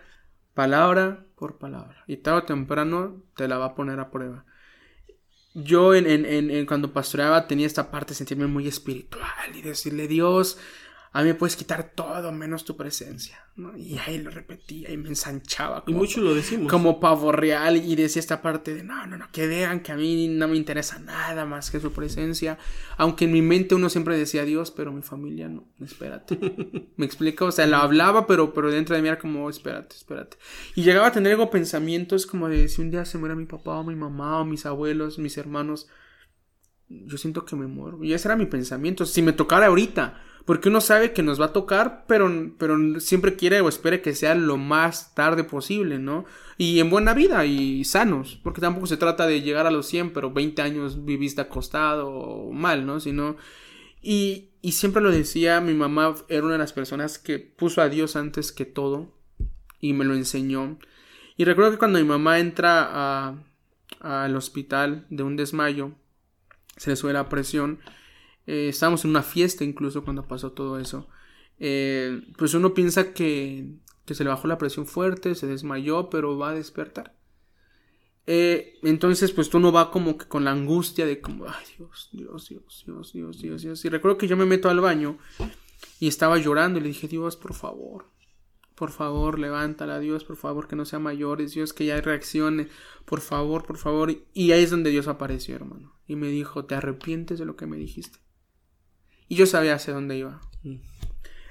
palabra 0.54 1.26
por 1.36 1.58
palabra. 1.58 2.04
Y 2.08 2.18
tarde 2.18 2.40
o 2.40 2.44
temprano 2.44 3.24
te 3.36 3.48
la 3.48 3.58
va 3.58 3.66
a 3.66 3.76
poner 3.76 4.00
a 4.00 4.12
prueba. 4.12 4.46
Yo 5.54 5.94
en, 5.94 6.06
en, 6.06 6.26
en, 6.26 6.66
cuando 6.66 6.92
pastoreaba 6.92 7.48
tenía 7.48 7.66
esta 7.66 7.90
parte 7.90 8.10
de 8.10 8.16
sentirme 8.16 8.48
muy 8.48 8.68
espiritual 8.68 9.56
y 9.56 9.62
decirle 9.62 10.08
Dios, 10.08 10.58
a 11.16 11.22
mí 11.22 11.30
me 11.30 11.34
puedes 11.34 11.56
quitar 11.56 11.94
todo 11.96 12.34
menos 12.34 12.66
tu 12.66 12.76
presencia. 12.76 13.40
¿no? 13.56 13.78
Y 13.78 13.98
ahí 14.00 14.18
lo 14.18 14.32
repetía 14.32 14.92
y 14.92 14.98
me 14.98 15.08
ensanchaba. 15.08 15.86
y 15.88 15.94
mucho 15.94 16.20
lo 16.20 16.36
decimos. 16.36 16.70
Como 16.70 17.00
pavo 17.00 17.32
real 17.32 17.78
y 17.78 17.96
decía 17.96 18.20
esta 18.20 18.42
parte 18.42 18.76
de, 18.76 18.84
no, 18.84 19.08
no, 19.08 19.18
no, 19.18 19.32
que 19.32 19.48
vean 19.48 19.80
que 19.80 19.94
a 19.94 19.96
mí 19.96 20.28
no 20.28 20.50
me 20.50 20.58
interesa 20.58 21.00
nada 21.00 21.46
más 21.46 21.72
que 21.72 21.80
su 21.80 21.94
presencia. 21.94 22.58
Aunque 22.98 23.24
en 23.24 23.32
mi 23.32 23.42
mente 23.42 23.76
uno 23.76 23.90
siempre 23.90 24.18
decía 24.18 24.44
Dios, 24.44 24.72
pero 24.72 24.92
mi 24.92 25.04
familia 25.04 25.48
no, 25.48 25.64
espérate. 25.80 26.38
¿Me 26.98 27.06
explico? 27.06 27.46
O 27.46 27.52
sea, 27.54 27.66
lo 27.66 27.78
hablaba, 27.78 28.28
pero, 28.28 28.54
pero 28.54 28.70
dentro 28.70 28.94
de 28.94 29.02
mí 29.02 29.08
era 29.08 29.18
como, 29.18 29.50
espérate, 29.50 29.96
espérate. 29.96 30.36
Y 30.76 30.84
llegaba 30.84 31.08
a 31.08 31.12
tener 31.14 31.32
algo 31.32 31.50
pensamientos 31.50 32.26
como 32.26 32.50
de, 32.50 32.68
si 32.68 32.82
un 32.82 32.92
día 32.92 33.06
se 33.06 33.18
muere 33.18 33.36
mi 33.36 33.46
papá 33.46 33.78
o 33.78 33.86
mi 33.86 33.96
mamá 33.96 34.42
o 34.42 34.44
mis 34.44 34.66
abuelos, 34.66 35.18
mis 35.18 35.38
hermanos, 35.38 35.88
yo 36.90 37.18
siento 37.18 37.46
que 37.46 37.56
me 37.56 37.68
muero. 37.68 38.04
Y 38.04 38.12
ese 38.12 38.28
era 38.28 38.36
mi 38.36 38.48
pensamiento. 38.48 39.06
Si 39.06 39.22
me 39.22 39.32
tocara 39.32 39.68
ahorita 39.68 40.22
porque 40.46 40.70
uno 40.70 40.80
sabe 40.80 41.12
que 41.12 41.24
nos 41.24 41.42
va 41.42 41.46
a 41.46 41.54
tocar, 41.54 42.06
pero, 42.08 42.32
pero 42.60 43.00
siempre 43.00 43.36
quiere 43.36 43.62
o 43.62 43.68
espera 43.68 44.02
que 44.02 44.14
sea 44.14 44.36
lo 44.36 44.58
más 44.58 45.16
tarde 45.16 45.44
posible, 45.44 45.98
¿no? 45.98 46.26
Y 46.58 46.80
en 46.80 46.92
buena 46.92 47.16
vida 47.16 47.46
y 47.46 47.84
sanos, 47.84 48.40
porque 48.44 48.62
tampoco 48.62 48.86
se 48.86 48.98
trata 48.98 49.26
de 49.26 49.42
llegar 49.42 49.66
a 49.66 49.72
los 49.72 49.88
100, 49.88 50.14
pero 50.14 50.32
20 50.32 50.62
años 50.62 51.04
viviste 51.04 51.42
acostado 51.42 52.10
o 52.10 52.52
mal, 52.52 52.86
¿no? 52.86 53.00
Sino... 53.00 53.38
Y, 54.04 54.52
y 54.62 54.74
siempre 54.74 55.02
lo 55.02 55.10
decía, 55.10 55.62
mi 55.62 55.74
mamá 55.74 56.14
era 56.30 56.44
una 56.44 56.54
de 56.54 56.60
las 56.60 56.74
personas 56.74 57.18
que 57.18 57.40
puso 57.40 57.82
a 57.82 57.90
Dios 57.90 58.16
antes 58.16 58.52
que 58.52 58.66
todo 58.66 59.16
y 59.80 59.94
me 59.94 60.06
lo 60.06 60.14
enseñó. 60.14 60.78
Y 61.38 61.46
recuerdo 61.46 61.72
que 61.72 61.78
cuando 61.80 61.98
mi 61.98 62.06
mamá 62.06 62.38
entra 62.38 63.36
al 64.00 64.36
hospital 64.36 65.08
de 65.10 65.24
un 65.24 65.36
desmayo, 65.36 65.94
se 66.78 66.92
le 66.92 66.96
sube 66.96 67.14
la 67.14 67.30
presión 67.30 67.80
eh, 68.48 68.70
estábamos 68.70 69.04
en 69.06 69.12
una 69.12 69.24
fiesta 69.24 69.64
incluso 69.64 70.04
cuando 70.04 70.28
pasó 70.28 70.52
todo 70.52 70.80
eso. 70.80 71.08
Eh, 71.60 72.22
pues 72.38 72.54
uno 72.54 72.74
piensa 72.74 73.14
que, 73.14 73.76
que, 74.06 74.14
se 74.14 74.24
le 74.24 74.30
bajó 74.30 74.48
la 74.48 74.58
presión 74.58 74.86
fuerte, 74.86 75.36
se 75.36 75.48
desmayó, 75.48 76.10
pero 76.10 76.38
va 76.38 76.50
a 76.50 76.54
despertar. 76.54 77.16
Eh, 78.28 78.80
entonces, 78.82 79.32
pues 79.32 79.50
tú 79.50 79.60
no 79.60 79.72
va 79.72 79.92
como 79.92 80.18
que 80.18 80.28
con 80.28 80.44
la 80.44 80.52
angustia 80.52 81.06
de 81.06 81.22
como, 81.22 81.46
ay 81.48 81.66
Dios, 81.78 82.10
Dios, 82.12 82.50
Dios, 82.50 82.84
Dios, 82.86 83.14
Dios, 83.14 83.42
Dios, 83.42 83.62
Dios. 83.62 83.86
Y 83.86 83.90
recuerdo 83.90 84.18
que 84.18 84.28
yo 84.28 84.36
me 84.36 84.46
meto 84.46 84.70
al 84.70 84.80
baño 84.80 85.18
y 86.00 86.08
estaba 86.08 86.38
llorando 86.38 86.80
y 86.80 86.82
le 86.82 86.88
dije, 86.90 87.08
Dios, 87.08 87.36
por 87.36 87.54
favor, 87.54 88.06
por 88.74 88.92
favor, 88.92 89.40
levántala, 89.40 90.00
Dios, 90.00 90.24
por 90.24 90.38
favor, 90.38 90.68
que 90.68 90.76
no 90.76 90.86
sea 90.86 91.00
mayores, 91.00 91.54
Dios, 91.54 91.72
que 91.72 91.86
ya 91.86 92.02
reaccione, 92.02 92.68
por 93.06 93.22
favor, 93.22 93.66
por 93.66 93.78
favor. 93.78 94.12
Y 94.34 94.52
ahí 94.52 94.64
es 94.64 94.72
donde 94.72 94.90
Dios 94.90 95.08
apareció, 95.08 95.56
hermano. 95.56 95.94
Y 96.08 96.16
me 96.16 96.28
dijo, 96.28 96.66
¿te 96.66 96.76
arrepientes 96.76 97.40
de 97.40 97.46
lo 97.46 97.56
que 97.56 97.68
me 97.68 97.78
dijiste? 97.78 98.25
Y 99.28 99.36
yo 99.36 99.46
sabía 99.46 99.76
hacia 99.76 99.94
dónde 99.94 100.18
iba. 100.18 100.42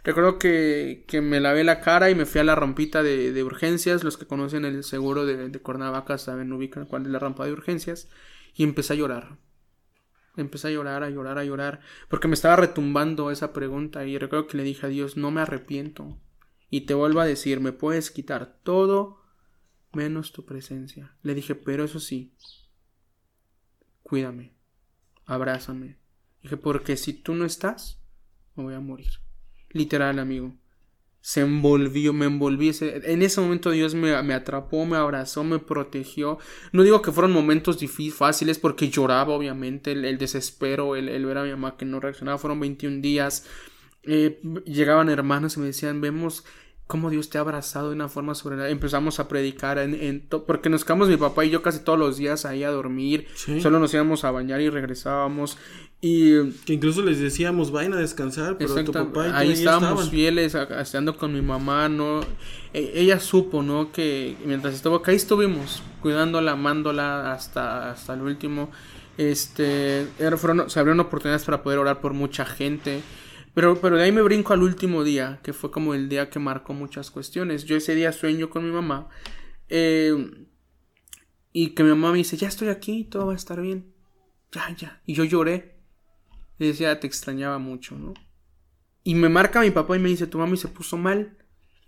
Recuerdo 0.02 0.38
que, 0.38 1.04
que, 1.08 1.20
me 1.20 1.40
lavé 1.40 1.64
la 1.64 1.80
cara 1.80 2.10
y 2.10 2.14
me 2.14 2.26
fui 2.26 2.40
a 2.40 2.44
la 2.44 2.54
rampita 2.54 3.02
de, 3.02 3.32
de 3.32 3.42
urgencias. 3.42 4.04
Los 4.04 4.16
que 4.16 4.26
conocen 4.26 4.64
el 4.64 4.84
seguro 4.84 5.24
de, 5.24 5.48
de 5.48 5.58
Cuernavaca 5.60 6.18
saben, 6.18 6.52
ubican 6.52 6.84
cuál 6.86 7.06
es 7.06 7.08
la 7.10 7.18
rampa 7.18 7.46
de 7.46 7.52
urgencias. 7.52 8.08
Y 8.54 8.64
empecé 8.64 8.92
a 8.92 8.96
llorar. 8.96 9.38
Empecé 10.36 10.68
a 10.68 10.70
llorar, 10.72 11.02
a 11.02 11.10
llorar, 11.10 11.38
a 11.38 11.44
llorar. 11.44 11.80
Porque 12.08 12.28
me 12.28 12.34
estaba 12.34 12.56
retumbando 12.56 13.30
esa 13.30 13.52
pregunta. 13.52 14.04
Y 14.04 14.18
recuerdo 14.18 14.46
que 14.46 14.58
le 14.58 14.64
dije 14.64 14.86
a 14.86 14.90
Dios, 14.90 15.16
no 15.16 15.30
me 15.30 15.40
arrepiento. 15.40 16.18
Y 16.70 16.82
te 16.82 16.94
vuelvo 16.94 17.20
a 17.20 17.26
decir, 17.26 17.60
me 17.60 17.72
puedes 17.72 18.10
quitar 18.10 18.58
todo 18.62 19.24
menos 19.94 20.32
tu 20.32 20.44
presencia. 20.44 21.16
Le 21.22 21.34
dije, 21.34 21.54
pero 21.54 21.84
eso 21.84 22.00
sí, 22.00 22.34
cuídame, 24.02 24.54
abrázame, 25.24 25.98
Dije, 26.44 26.58
porque 26.58 26.98
si 26.98 27.14
tú 27.14 27.34
no 27.34 27.46
estás, 27.46 27.98
me 28.54 28.64
voy 28.64 28.74
a 28.74 28.80
morir. 28.80 29.08
Literal, 29.70 30.18
amigo. 30.18 30.54
Se 31.22 31.40
envolvió, 31.40 32.12
me 32.12 32.26
envolví. 32.26 32.70
en 32.80 33.22
ese 33.22 33.40
momento 33.40 33.70
Dios 33.70 33.94
me, 33.94 34.12
atrapó, 34.12 34.84
me 34.84 34.98
abrazó, 34.98 35.42
me 35.42 35.58
protegió. 35.58 36.38
No 36.72 36.82
digo 36.82 37.00
que 37.00 37.12
fueron 37.12 37.32
momentos 37.32 37.78
difíciles, 37.78 38.14
fáciles, 38.14 38.58
porque 38.58 38.90
lloraba, 38.90 39.32
obviamente, 39.32 39.92
el, 39.92 40.18
desespero, 40.18 40.96
el, 40.96 41.24
ver 41.24 41.38
a 41.38 41.44
mi 41.44 41.50
mamá 41.50 41.78
que 41.78 41.86
no 41.86 41.98
reaccionaba. 41.98 42.36
Fueron 42.36 42.60
21 42.60 43.00
días. 43.00 43.46
Eh, 44.02 44.38
llegaban 44.66 45.08
hermanos 45.08 45.56
y 45.56 45.60
me 45.60 45.66
decían, 45.66 46.02
vemos 46.02 46.44
cómo 46.86 47.08
Dios 47.10 47.30
te 47.30 47.38
ha 47.38 47.40
abrazado 47.40 47.88
de 47.88 47.94
una 47.94 48.08
forma 48.08 48.34
sobrenatural. 48.34 48.72
Empezamos 48.72 49.18
a 49.18 49.28
predicar 49.28 49.78
en, 49.78 50.26
porque 50.46 50.68
nos 50.68 50.84
quedamos 50.84 51.08
mi 51.08 51.16
papá 51.16 51.44
y 51.44 51.50
yo 51.50 51.62
casi 51.62 51.80
todos 51.80 51.98
los 51.98 52.16
días 52.16 52.44
ahí 52.44 52.62
a 52.62 52.70
dormir. 52.70 53.26
Solo 53.60 53.78
nos 53.78 53.94
íbamos 53.94 54.24
a 54.24 54.30
bañar 54.30 54.60
y 54.60 54.68
regresábamos. 54.68 55.56
Y 56.00 56.50
que 56.66 56.74
incluso 56.74 57.02
les 57.02 57.18
decíamos, 57.18 57.70
vayan 57.70 57.94
a 57.94 57.96
descansar, 57.96 58.58
pero 58.58 58.84
tu 58.84 58.92
papá 58.92 59.28
y 59.28 59.30
ahí 59.32 59.52
estábamos 59.52 60.10
fieles, 60.10 60.54
estando 60.54 61.16
con 61.16 61.32
mi 61.32 61.40
mamá, 61.40 61.88
¿no? 61.88 62.20
E, 62.74 62.92
ella 62.94 63.18
supo, 63.20 63.62
¿no? 63.62 63.90
Que 63.90 64.36
mientras 64.44 64.74
estuvo 64.74 64.96
acá, 64.96 65.12
ahí 65.12 65.16
estuvimos, 65.16 65.82
cuidándola, 66.02 66.52
amándola 66.52 67.32
hasta, 67.32 67.90
hasta 67.90 68.12
el 68.12 68.20
último. 68.20 68.70
Este, 69.16 70.06
se 70.18 70.78
abrieron 70.78 71.00
oportunidades 71.00 71.44
para 71.44 71.62
poder 71.62 71.78
orar 71.78 72.02
por 72.02 72.12
mucha 72.12 72.44
gente. 72.44 73.00
Pero, 73.54 73.80
pero 73.80 73.96
de 73.96 74.02
ahí 74.02 74.12
me 74.12 74.22
brinco 74.22 74.52
al 74.52 74.62
último 74.62 75.04
día, 75.04 75.40
que 75.42 75.52
fue 75.52 75.70
como 75.70 75.94
el 75.94 76.08
día 76.08 76.28
que 76.28 76.40
marcó 76.40 76.74
muchas 76.74 77.10
cuestiones. 77.10 77.64
Yo 77.64 77.76
ese 77.76 77.94
día 77.94 78.12
sueño 78.12 78.50
con 78.50 78.64
mi 78.64 78.72
mamá. 78.72 79.08
Eh, 79.68 80.46
y 81.52 81.70
que 81.70 81.84
mi 81.84 81.90
mamá 81.90 82.10
me 82.10 82.18
dice, 82.18 82.36
ya 82.36 82.48
estoy 82.48 82.68
aquí, 82.68 83.04
todo 83.04 83.26
va 83.26 83.32
a 83.32 83.36
estar 83.36 83.60
bien. 83.60 83.94
Ya, 84.50 84.74
ya. 84.76 85.00
Y 85.06 85.14
yo 85.14 85.22
lloré. 85.22 85.78
Y 86.58 86.66
decía, 86.66 86.98
te 86.98 87.06
extrañaba 87.06 87.58
mucho, 87.58 87.96
¿no? 87.96 88.12
Y 89.04 89.14
me 89.14 89.28
marca 89.28 89.60
mi 89.60 89.70
papá 89.70 89.96
y 89.96 90.00
me 90.00 90.08
dice, 90.08 90.26
tu 90.26 90.38
mami 90.38 90.56
se 90.56 90.68
puso 90.68 90.96
mal. 90.96 91.38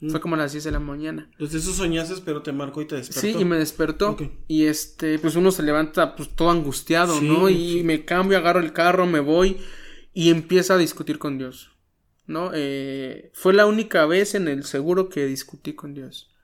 Mm. 0.01 0.11
Fue 0.11 0.21
como 0.21 0.37
a 0.37 0.39
las 0.39 0.53
10 0.53 0.65
de 0.65 0.71
la 0.71 0.79
mañana. 0.79 1.29
Entonces 1.33 1.63
eso 1.63 1.73
soñaste, 1.73 2.23
pero 2.25 2.43
te 2.43 2.53
marcó 2.53 2.81
y 2.81 2.87
te 2.87 2.95
despertó. 2.95 3.21
Sí, 3.21 3.35
y 3.37 3.45
me 3.45 3.57
despertó. 3.57 4.17
Y 4.47 4.67
este, 4.67 5.19
pues 5.19 5.35
uno 5.35 5.51
se 5.51 5.65
levanta 5.65 6.15
pues 6.15 6.29
todo 6.29 6.51
angustiado, 6.51 7.21
¿no? 7.21 7.49
Y 7.49 7.83
me 7.83 8.05
cambio, 8.05 8.39
agarro 8.39 8.61
el 8.61 8.73
carro, 8.73 9.07
me 9.07 9.21
voy 9.21 9.57
y 10.17 10.31
empieza 10.31 10.73
a 10.73 10.79
discutir 10.79 11.19
con 11.19 11.37
Dios. 11.37 11.73
¿No? 12.27 12.51
Eh, 12.55 13.31
fue 13.35 13.53
la 13.53 13.67
única 13.67 14.07
vez 14.07 14.35
en 14.35 14.49
el 14.49 14.65
seguro 14.65 15.11
que 15.11 15.27
discutí 15.27 15.75
con 15.75 15.93
Dios. 15.93 16.35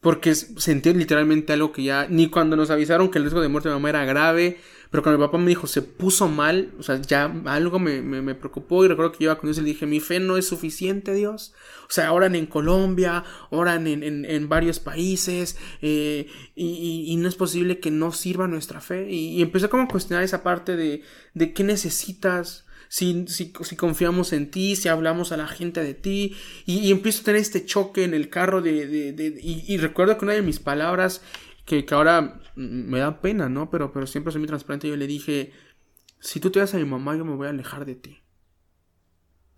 Porque 0.00 0.34
sentí 0.34 0.92
literalmente 0.92 1.54
algo 1.54 1.72
que 1.72 1.82
ya, 1.82 2.06
ni 2.10 2.28
cuando 2.28 2.56
nos 2.56 2.68
avisaron 2.68 3.10
que 3.10 3.16
el 3.16 3.24
riesgo 3.24 3.40
de 3.40 3.48
muerte 3.48 3.70
de 3.70 3.74
mamá 3.74 3.88
era 3.88 4.04
grave, 4.04 4.58
pero 4.90 5.02
cuando 5.02 5.18
mi 5.18 5.24
papá 5.24 5.38
me 5.38 5.48
dijo 5.48 5.66
se 5.66 5.80
puso 5.80 6.28
mal, 6.28 6.74
o 6.78 6.82
sea, 6.82 7.00
ya 7.00 7.24
algo 7.46 7.78
me, 7.78 8.02
me, 8.02 8.34
preocupó 8.34 8.84
y 8.84 8.88
recuerdo 8.88 9.12
que 9.12 9.24
yo 9.24 9.30
iba 9.30 9.38
con 9.38 9.48
Dios 9.48 9.56
y 9.56 9.62
le 9.62 9.68
dije, 9.68 9.86
mi 9.86 10.00
fe 10.00 10.20
no 10.20 10.36
es 10.36 10.46
suficiente, 10.46 11.14
Dios. 11.14 11.54
O 11.88 11.92
sea, 11.92 12.12
oran 12.12 12.34
en 12.34 12.44
Colombia, 12.44 13.24
oran 13.48 13.86
en, 13.86 14.02
en, 14.02 14.26
en 14.26 14.48
varios 14.50 14.78
países 14.78 15.56
eh, 15.80 16.28
y, 16.54 17.16
no 17.16 17.28
es 17.28 17.34
posible 17.34 17.80
que 17.80 17.90
no 17.90 18.12
sirva 18.12 18.46
nuestra 18.46 18.82
fe. 18.82 19.10
Y, 19.10 19.38
y 19.38 19.42
empecé 19.42 19.70
como 19.70 19.84
a 19.84 19.88
cuestionar 19.88 20.22
esa 20.22 20.42
parte 20.42 20.76
de, 20.76 21.02
de 21.32 21.54
qué 21.54 21.64
necesitas, 21.64 22.65
si, 22.88 23.26
si, 23.28 23.52
si, 23.60 23.76
confiamos 23.76 24.32
en 24.32 24.50
ti, 24.50 24.76
si 24.76 24.88
hablamos 24.88 25.32
a 25.32 25.36
la 25.36 25.46
gente 25.46 25.82
de 25.82 25.94
ti, 25.94 26.36
y, 26.64 26.90
empiezo 26.90 27.22
a 27.22 27.24
tener 27.24 27.40
este 27.40 27.64
choque 27.64 28.04
en 28.04 28.14
el 28.14 28.28
carro 28.28 28.62
de, 28.62 28.86
de, 28.86 29.12
de 29.12 29.38
y, 29.40 29.76
recuerdo 29.78 30.18
que 30.18 30.24
una 30.24 30.34
de 30.34 30.42
mis 30.42 30.60
palabras, 30.60 31.22
que, 31.64 31.84
que, 31.84 31.94
ahora 31.94 32.40
me 32.54 32.98
da 32.98 33.20
pena, 33.20 33.48
¿no? 33.48 33.70
Pero, 33.70 33.92
pero 33.92 34.06
siempre 34.06 34.32
soy 34.32 34.40
muy 34.40 34.48
transparente, 34.48 34.88
yo 34.88 34.96
le 34.96 35.06
dije, 35.06 35.52
si 36.20 36.40
tú 36.40 36.50
te 36.50 36.60
vas 36.60 36.74
a 36.74 36.78
mi 36.78 36.84
mamá, 36.84 37.16
yo 37.16 37.24
me 37.24 37.34
voy 37.34 37.46
a 37.46 37.50
alejar 37.50 37.84
de 37.84 37.94
ti. 37.96 38.22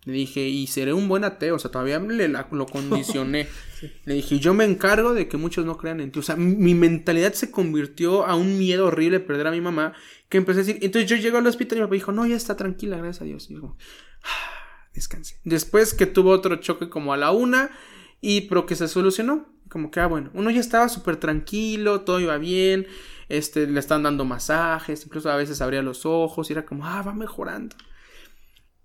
Le 0.05 0.13
dije, 0.13 0.47
y 0.47 0.67
seré 0.67 0.93
un 0.93 1.09
buen 1.09 1.25
ateo, 1.25 1.55
o 1.55 1.59
sea, 1.59 1.71
todavía 1.71 1.99
le, 1.99 2.29
lo 2.29 2.65
condicioné. 2.65 3.47
Le 4.05 4.13
dije, 4.15 4.39
yo 4.39 4.53
me 4.53 4.63
encargo 4.63 5.13
de 5.13 5.27
que 5.27 5.37
muchos 5.37 5.65
no 5.65 5.77
crean 5.77 5.99
en 5.99 6.11
ti. 6.11 6.19
O 6.19 6.23
sea, 6.23 6.35
mi 6.35 6.73
mentalidad 6.73 7.33
se 7.33 7.51
convirtió 7.51 8.25
a 8.25 8.35
un 8.35 8.57
miedo 8.57 8.87
horrible 8.87 9.19
perder 9.19 9.47
a 9.47 9.51
mi 9.51 9.61
mamá, 9.61 9.93
que 10.29 10.37
empecé 10.37 10.59
a 10.59 10.63
decir, 10.63 10.79
entonces 10.81 11.09
yo 11.09 11.17
llego 11.17 11.39
al 11.39 11.47
hospital 11.47 11.77
y 11.77 11.81
mi 11.81 11.85
papá 11.85 11.95
dijo, 11.95 12.11
no, 12.11 12.25
ya 12.25 12.35
está 12.35 12.55
tranquila, 12.55 12.97
gracias 12.97 13.21
a 13.21 13.25
Dios. 13.25 13.49
Y 13.49 13.55
digo, 13.55 13.75
ah, 14.23 14.87
descanse. 14.93 15.39
Después 15.43 15.93
que 15.93 16.05
tuvo 16.05 16.29
otro 16.29 16.55
choque 16.57 16.89
como 16.89 17.13
a 17.13 17.17
la 17.17 17.31
una, 17.31 17.71
y 18.21 18.41
pero 18.41 18.65
que 18.65 18.75
se 18.75 18.87
solucionó. 18.87 19.47
Como 19.69 19.91
que, 19.91 19.99
ah, 19.99 20.07
bueno, 20.07 20.31
uno 20.33 20.49
ya 20.49 20.59
estaba 20.59 20.89
súper 20.89 21.17
tranquilo, 21.17 22.01
todo 22.01 22.19
iba 22.19 22.37
bien, 22.37 22.87
este, 23.27 23.67
le 23.67 23.79
están 23.79 24.03
dando 24.03 24.25
masajes, 24.25 25.05
incluso 25.05 25.29
a 25.29 25.35
veces 25.35 25.61
abría 25.61 25.81
los 25.83 26.05
ojos 26.05 26.49
y 26.49 26.53
era 26.53 26.65
como, 26.65 26.85
ah, 26.85 27.03
va 27.03 27.13
mejorando. 27.13 27.75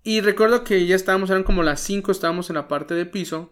Y 0.03 0.21
recuerdo 0.21 0.63
que 0.63 0.85
ya 0.85 0.95
estábamos, 0.95 1.31
eran 1.31 1.43
como 1.43 1.63
las 1.63 1.81
5, 1.81 2.11
estábamos 2.11 2.49
en 2.49 2.55
la 2.55 2.67
parte 2.67 2.93
de 2.93 3.07
piso. 3.07 3.51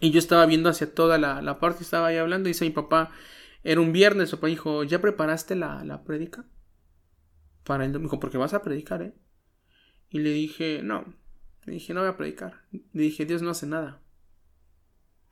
Y 0.00 0.10
yo 0.10 0.18
estaba 0.18 0.46
viendo 0.46 0.68
hacia 0.68 0.94
toda 0.94 1.18
la, 1.18 1.42
la 1.42 1.58
parte, 1.58 1.82
estaba 1.82 2.08
ahí 2.08 2.16
hablando. 2.16 2.48
Y 2.48 2.52
dice 2.52 2.64
mi 2.64 2.70
papá, 2.70 3.10
era 3.64 3.80
un 3.80 3.92
viernes, 3.92 4.30
papá 4.30 4.46
dijo, 4.46 4.84
¿ya 4.84 5.00
preparaste 5.00 5.56
la, 5.56 5.84
la 5.84 6.04
prédica? 6.04 6.44
Para 7.64 7.84
el 7.84 7.92
domingo, 7.92 8.20
porque 8.20 8.38
vas 8.38 8.54
a 8.54 8.62
predicar, 8.62 9.02
¿eh? 9.02 9.14
Y 10.10 10.20
le 10.20 10.30
dije, 10.30 10.80
no. 10.82 11.04
Le 11.64 11.74
dije, 11.74 11.94
no 11.94 12.00
voy 12.00 12.10
a 12.10 12.16
predicar. 12.16 12.62
Le 12.70 13.02
dije, 13.02 13.24
Dios 13.24 13.42
no 13.42 13.50
hace 13.50 13.66
nada. 13.66 14.00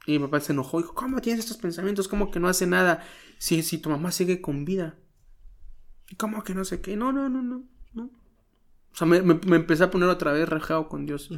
Y 0.07 0.13
mi 0.13 0.19
papá 0.21 0.41
se 0.41 0.53
enojó. 0.53 0.79
Dijo, 0.79 0.95
¿cómo 0.95 1.21
tienes 1.21 1.45
estos 1.45 1.59
pensamientos? 1.59 2.09
¿Cómo 2.09 2.31
que 2.31 2.41
no 2.41 2.49
hace 2.49 2.67
nada? 2.67 3.05
Si, 3.39 3.63
si 3.63 3.79
tu 3.79 3.91
mamá 3.91 4.11
sigue 4.11 4.41
con 4.41 4.65
vida. 4.65 4.97
¿Cómo 6.19 6.43
que 6.43 6.55
no 6.55 6.65
sé 6.65 6.81
qué? 6.81 6.97
No, 6.97 7.13
no, 7.13 7.29
no, 7.29 7.43
no. 7.43 7.65
no. 7.95 8.05
O 8.93 8.97
sea, 8.97 9.07
me, 9.07 9.23
me, 9.23 9.57
empecé 9.57 9.85
a 9.85 9.91
poner 9.91 10.09
otra 10.09 10.33
vez 10.33 10.49
rajado 10.49 10.89
con 10.89 11.07
Dios. 11.07 11.31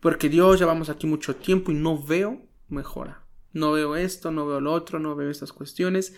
Porque 0.00 0.28
Dios, 0.28 0.60
ya 0.60 0.66
vamos 0.66 0.88
aquí 0.88 1.06
mucho 1.06 1.36
tiempo 1.36 1.72
y 1.72 1.74
no 1.74 2.02
veo 2.02 2.46
mejora. 2.68 3.22
No 3.52 3.72
veo 3.72 3.96
esto, 3.96 4.30
no 4.30 4.46
veo 4.46 4.60
lo 4.60 4.72
otro, 4.72 4.98
no 4.98 5.14
veo 5.14 5.30
estas 5.30 5.52
cuestiones. 5.52 6.14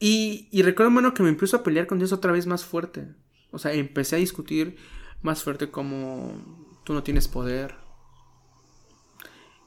Y, 0.00 0.48
y 0.50 0.62
recuerdo, 0.62 0.88
hermano, 0.88 1.14
que 1.14 1.22
me 1.22 1.28
empiezo 1.28 1.58
a 1.58 1.62
pelear 1.62 1.86
con 1.86 1.98
Dios 1.98 2.12
otra 2.12 2.32
vez 2.32 2.46
más 2.46 2.64
fuerte. 2.64 3.06
O 3.52 3.58
sea, 3.58 3.72
empecé 3.72 4.16
a 4.16 4.18
discutir 4.18 4.76
más 5.22 5.42
fuerte 5.42 5.70
como 5.70 6.80
tú 6.84 6.94
no 6.94 7.02
tienes 7.02 7.28
poder. 7.28 7.74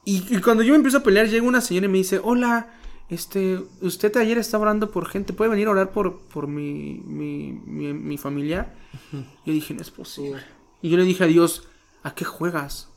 Y, 0.05 0.41
cuando 0.41 0.63
yo 0.63 0.71
me 0.71 0.77
empiezo 0.77 0.97
a 0.97 1.03
pelear, 1.03 1.29
llega 1.29 1.45
una 1.45 1.61
señora 1.61 1.85
y 1.85 1.89
me 1.89 1.97
dice, 1.99 2.19
hola, 2.21 2.73
este, 3.09 3.61
usted 3.81 4.15
ayer 4.17 4.37
estaba 4.37 4.63
orando 4.63 4.91
por 4.91 5.07
gente, 5.07 5.31
¿puede 5.31 5.51
venir 5.51 5.67
a 5.67 5.71
orar 5.71 5.91
por, 5.91 6.19
por 6.23 6.47
mi, 6.47 7.01
mi, 7.05 7.53
mi, 7.53 8.17
familiar? 8.17 8.75
Yo 9.11 9.53
dije, 9.53 9.73
no 9.73 9.81
es 9.81 9.91
posible. 9.91 10.43
Y 10.81 10.89
yo 10.89 10.97
le 10.97 11.05
dije 11.05 11.23
a 11.23 11.27
Dios, 11.27 11.67
¿a 12.03 12.15
qué 12.15 12.25
juegas? 12.25 12.89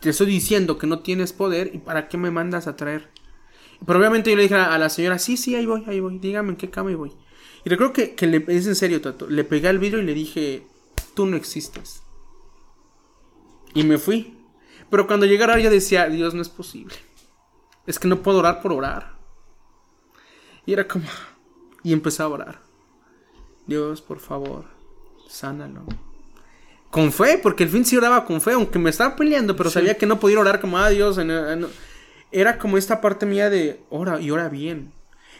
Te 0.00 0.10
estoy 0.10 0.26
diciendo 0.28 0.78
que 0.78 0.86
no 0.86 1.00
tienes 1.00 1.32
poder 1.32 1.72
y 1.74 1.78
para 1.78 2.08
qué 2.08 2.16
me 2.16 2.30
mandas 2.30 2.68
a 2.68 2.76
traer. 2.76 3.10
Pero 3.84 3.98
obviamente 3.98 4.30
yo 4.30 4.36
le 4.36 4.44
dije 4.44 4.54
a 4.54 4.78
la 4.78 4.88
señora, 4.88 5.18
sí, 5.18 5.36
sí, 5.36 5.54
ahí 5.54 5.66
voy, 5.66 5.84
ahí 5.86 6.00
voy, 6.00 6.18
dígame 6.18 6.50
en 6.50 6.56
qué 6.56 6.70
cama 6.70 6.94
voy. 6.96 7.12
Y 7.64 7.68
recuerdo 7.68 7.92
que, 7.92 8.14
que 8.14 8.26
le, 8.26 8.44
es 8.48 8.66
en 8.66 8.76
serio, 8.76 9.00
Tato, 9.00 9.28
le 9.28 9.44
pegué 9.44 9.68
al 9.68 9.78
vidrio 9.78 10.00
y 10.00 10.04
le 10.04 10.14
dije, 10.14 10.66
tú 11.14 11.26
no 11.26 11.36
existes. 11.36 12.02
Y 13.74 13.84
me 13.84 13.98
fui. 13.98 14.38
Pero 14.88 15.06
cuando 15.06 15.26
llegara 15.26 15.58
yo 15.58 15.68
decía, 15.68 16.08
Dios, 16.08 16.32
no 16.34 16.42
es 16.42 16.48
posible. 16.48 16.94
Es 17.86 17.98
que 17.98 18.08
no 18.08 18.22
puedo 18.22 18.38
orar 18.38 18.62
por 18.62 18.72
orar. 18.72 19.16
Y 20.64 20.72
era 20.72 20.86
como... 20.86 21.06
Y 21.82 21.92
empecé 21.92 22.22
a 22.22 22.28
orar. 22.28 22.60
Dios, 23.66 24.00
por 24.00 24.20
favor, 24.20 24.64
sánalo. 25.28 25.84
Con 26.90 27.12
fe, 27.12 27.38
porque 27.42 27.64
el 27.64 27.70
fin 27.70 27.84
sí 27.84 27.96
oraba 27.96 28.24
con 28.24 28.40
fe, 28.40 28.52
aunque 28.52 28.78
me 28.78 28.90
estaba 28.90 29.16
peleando, 29.16 29.56
pero 29.56 29.70
sabía 29.70 29.96
que 29.96 30.06
no 30.06 30.18
podía 30.18 30.40
orar 30.40 30.60
como, 30.60 30.78
a 30.78 30.86
ah, 30.86 30.90
Dios. 30.90 31.18
Era 32.36 32.58
como 32.58 32.76
esta 32.76 33.00
parte 33.00 33.24
mía 33.24 33.48
de, 33.48 33.82
ora 33.88 34.20
y 34.20 34.30
ora 34.30 34.50
bien. 34.50 34.92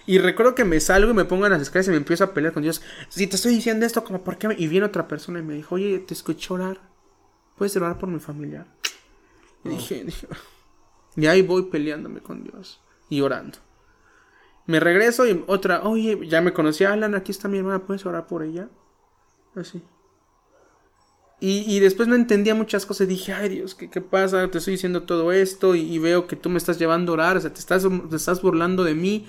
Y 0.06 0.16
recuerdo 0.16 0.54
que 0.54 0.64
me 0.64 0.80
salgo 0.80 1.10
y 1.10 1.14
me 1.14 1.26
pongo 1.26 1.44
en 1.44 1.52
las 1.52 1.60
escaleras 1.60 1.88
y 1.88 1.90
me 1.90 1.98
empiezo 1.98 2.24
a 2.24 2.32
pelear 2.32 2.54
con 2.54 2.62
Dios. 2.62 2.80
Si 3.10 3.26
te 3.26 3.36
estoy 3.36 3.54
diciendo 3.54 3.84
esto, 3.84 4.02
como, 4.02 4.24
¿por 4.24 4.38
qué? 4.38 4.48
Y 4.56 4.66
viene 4.66 4.86
otra 4.86 5.06
persona 5.06 5.40
y 5.40 5.42
me 5.42 5.52
dijo, 5.52 5.74
oye, 5.74 5.98
te 5.98 6.14
escuché 6.14 6.54
orar. 6.54 6.80
¿Puedes 7.58 7.76
orar 7.76 7.98
por 7.98 8.08
mi 8.08 8.18
familiar? 8.18 8.66
Y 9.62 9.68
dije, 9.68 10.04
dije, 10.06 10.26
y 11.16 11.26
ahí 11.26 11.42
voy 11.42 11.64
peleándome 11.64 12.20
con 12.20 12.42
Dios 12.44 12.80
y 13.10 13.20
orando. 13.20 13.58
Me 14.64 14.80
regreso 14.80 15.26
y 15.26 15.44
otra, 15.48 15.82
oye, 15.82 16.26
ya 16.26 16.40
me 16.40 16.54
conocía 16.54 16.94
Alan, 16.94 17.14
aquí 17.14 17.30
está 17.30 17.46
mi 17.46 17.58
hermana, 17.58 17.84
¿puedes 17.84 18.06
orar 18.06 18.26
por 18.26 18.42
ella? 18.42 18.70
Así. 19.54 19.82
Y, 21.38 21.80
después 21.80 22.08
no 22.08 22.14
entendía 22.14 22.54
muchas 22.54 22.86
cosas. 22.86 23.08
Dije, 23.08 23.32
ay 23.34 23.50
Dios, 23.50 23.74
¿qué, 23.74 23.90
qué 23.90 24.00
pasa? 24.00 24.48
Te 24.50 24.58
estoy 24.58 24.72
diciendo 24.72 25.02
todo 25.02 25.32
esto 25.32 25.74
y, 25.74 25.98
veo 25.98 26.26
que 26.26 26.36
tú 26.36 26.48
me 26.48 26.58
estás 26.58 26.78
llevando 26.78 27.12
a 27.12 27.14
orar, 27.14 27.36
o 27.36 27.40
sea, 27.40 27.52
te 27.52 27.60
estás, 27.60 27.86
te 28.08 28.16
estás 28.16 28.40
burlando 28.40 28.84
de 28.84 28.94
mí. 28.94 29.26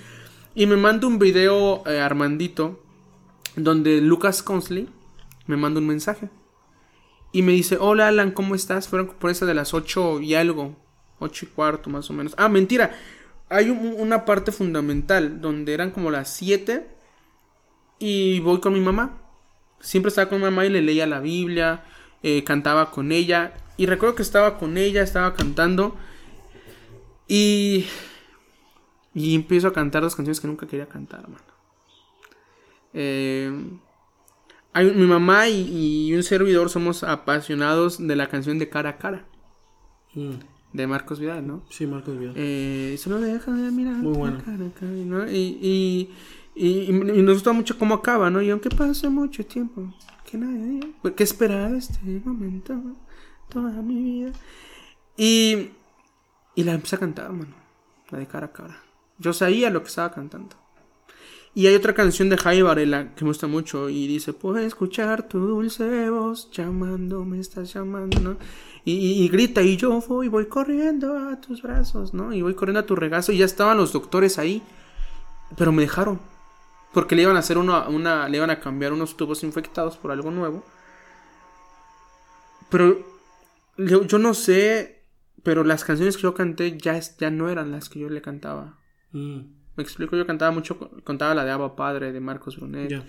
Y 0.54 0.66
me 0.66 0.76
manda 0.76 1.06
un 1.06 1.18
video 1.18 1.86
eh, 1.86 2.00
Armandito, 2.00 2.82
donde 3.56 4.00
Lucas 4.00 4.42
Consley 4.42 4.88
me 5.46 5.56
manda 5.56 5.80
un 5.80 5.86
mensaje. 5.86 6.30
Y 7.30 7.42
me 7.42 7.52
dice, 7.52 7.76
hola 7.78 8.08
Alan, 8.08 8.30
¿cómo 8.30 8.54
estás? 8.54 8.88
Fueron 8.88 9.08
por 9.08 9.30
esa 9.30 9.44
de 9.44 9.54
las 9.54 9.74
8 9.74 10.20
y 10.20 10.34
algo. 10.34 10.76
8 11.18 11.46
y 11.46 11.48
cuarto 11.48 11.90
más 11.90 12.08
o 12.10 12.14
menos. 12.14 12.34
Ah, 12.38 12.48
mentira. 12.48 12.92
Hay 13.50 13.70
una 13.70 14.24
parte 14.24 14.52
fundamental 14.52 15.40
donde 15.40 15.72
eran 15.74 15.90
como 15.90 16.10
las 16.10 16.32
7 16.34 16.86
y 17.98 18.40
voy 18.40 18.60
con 18.60 18.72
mi 18.72 18.80
mamá. 18.80 19.18
Siempre 19.80 20.08
estaba 20.08 20.28
con 20.28 20.38
mi 20.38 20.44
mamá 20.44 20.66
y 20.66 20.70
le 20.70 20.82
leía 20.82 21.06
la 21.06 21.20
Biblia, 21.20 21.84
eh, 22.22 22.44
cantaba 22.44 22.90
con 22.90 23.12
ella. 23.12 23.54
Y 23.76 23.86
recuerdo 23.86 24.16
que 24.16 24.22
estaba 24.22 24.58
con 24.58 24.76
ella, 24.76 25.02
estaba 25.02 25.34
cantando. 25.34 25.96
Y, 27.28 27.86
y 29.14 29.34
empiezo 29.34 29.68
a 29.68 29.72
cantar 29.72 30.02
dos 30.02 30.16
canciones 30.16 30.40
que 30.40 30.48
nunca 30.48 30.66
quería 30.66 30.88
cantar, 30.88 31.20
hermano. 31.20 31.44
Eh, 32.94 33.52
hay, 34.72 34.92
mi 34.92 35.06
mamá 35.06 35.48
y, 35.48 36.12
un 36.14 36.22
servidor 36.22 36.70
somos 36.70 37.04
apasionados 37.04 38.04
de 38.04 38.16
la 38.16 38.28
canción 38.28 38.58
de 38.58 38.68
Cara 38.68 38.90
a 38.90 38.98
Cara. 38.98 39.26
Mm. 40.14 40.34
De 40.72 40.86
Marcos 40.86 41.18
Vidal, 41.18 41.46
¿no? 41.46 41.62
Sí, 41.70 41.86
Marcos 41.86 42.18
Vidal. 42.18 42.34
Eh, 42.36 42.96
solo 42.98 43.20
deja 43.20 43.52
de 43.52 43.70
mirar. 43.70 43.96
Muy 43.96 44.16
bueno. 44.16 44.42
y, 45.30 46.10
y, 46.54 46.92
nos 46.92 47.36
gusta 47.36 47.52
mucho 47.52 47.78
cómo 47.78 47.94
acaba, 47.94 48.30
¿no? 48.30 48.42
Y 48.42 48.50
aunque 48.50 48.68
pase 48.68 49.08
mucho 49.08 49.46
tiempo, 49.46 49.94
que 50.28 50.38
nadie. 50.38 50.80
¿Qué 51.16 51.24
esperaba 51.24 51.76
este 51.76 52.00
momento? 52.24 52.74
Toda 53.48 53.70
mi 53.82 54.02
vida. 54.02 54.32
Y. 55.16 55.70
Y 56.54 56.64
la 56.64 56.72
empecé 56.72 56.96
a 56.96 56.98
cantar, 56.98 57.32
mano. 57.32 57.54
La 58.10 58.18
de 58.18 58.26
cara 58.26 58.46
a 58.46 58.52
cara. 58.52 58.82
Yo 59.18 59.32
sabía 59.32 59.70
lo 59.70 59.82
que 59.82 59.88
estaba 59.88 60.12
cantando. 60.12 60.56
Y 61.54 61.66
hay 61.66 61.74
otra 61.74 61.94
canción 61.94 62.28
de 62.28 62.36
Jaime 62.36 62.62
Varela 62.62 63.14
que 63.14 63.24
me 63.24 63.30
gusta 63.30 63.46
mucho 63.46 63.88
y 63.88 64.06
dice, 64.06 64.32
puedo 64.32 64.58
escuchar 64.58 65.28
tu 65.28 65.40
dulce 65.40 66.08
voz 66.10 66.50
llamando, 66.52 67.24
me 67.24 67.40
estás 67.40 67.72
llamando, 67.72 68.20
¿no? 68.20 68.36
Y, 68.84 69.28
grita 69.28 69.60
y 69.60 69.76
yo 69.76 70.00
voy, 70.00 70.28
voy 70.28 70.46
corriendo 70.46 71.18
a 71.18 71.40
tus 71.40 71.62
brazos, 71.62 72.14
¿no? 72.14 72.32
Y 72.32 72.42
voy 72.42 72.54
corriendo 72.54 72.80
a 72.80 72.86
tu 72.86 72.96
regazo 72.96 73.32
y 73.32 73.38
ya 73.38 73.44
estaban 73.44 73.76
los 73.76 73.92
doctores 73.92 74.38
ahí, 74.38 74.62
pero 75.56 75.72
me 75.72 75.82
dejaron. 75.82 76.20
Porque 76.92 77.14
le 77.14 77.22
iban 77.22 77.36
a 77.36 77.40
hacer 77.40 77.58
una, 77.58 77.88
una, 77.88 78.28
le 78.28 78.38
iban 78.38 78.50
a 78.50 78.60
cambiar 78.60 78.92
unos 78.92 79.16
tubos 79.16 79.44
infectados 79.44 79.96
por 79.96 80.10
algo 80.10 80.30
nuevo. 80.30 80.64
Pero 82.70 83.04
yo, 83.76 84.18
no 84.18 84.34
sé, 84.34 85.04
pero 85.42 85.64
las 85.64 85.84
canciones 85.84 86.16
que 86.16 86.22
yo 86.22 86.34
canté 86.34 86.76
ya, 86.78 86.98
ya 86.98 87.30
no 87.30 87.48
eran 87.48 87.70
las 87.70 87.88
que 87.88 88.00
yo 88.00 88.08
le 88.08 88.22
cantaba. 88.22 88.78
Mm. 89.12 89.40
Me 89.76 89.82
explico, 89.82 90.16
yo 90.16 90.26
cantaba 90.26 90.50
mucho, 90.50 90.78
cantaba 91.04 91.34
la 91.34 91.44
de 91.44 91.52
Abba 91.52 91.76
Padre, 91.76 92.12
de 92.12 92.20
Marcos 92.20 92.56
Brunet. 92.56 93.04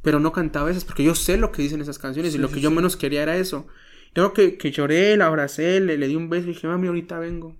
Pero 0.00 0.20
no 0.20 0.32
cantaba 0.32 0.70
esas 0.70 0.84
porque 0.84 1.02
yo 1.02 1.14
sé 1.14 1.38
lo 1.38 1.50
que 1.50 1.62
dicen 1.62 1.80
esas 1.80 1.98
canciones 1.98 2.34
y 2.34 2.38
lo 2.38 2.50
que 2.50 2.60
yo 2.60 2.70
menos 2.70 2.96
quería 2.96 3.22
era 3.22 3.36
eso. 3.36 3.66
Yo 4.14 4.32
que, 4.32 4.56
que 4.56 4.70
lloré, 4.70 5.16
la 5.16 5.26
abracé, 5.26 5.80
le, 5.80 5.98
le, 5.98 6.06
di 6.06 6.14
un 6.14 6.30
beso 6.30 6.44
y 6.44 6.52
dije, 6.52 6.68
mami, 6.68 6.86
ahorita 6.86 7.18
vengo. 7.18 7.56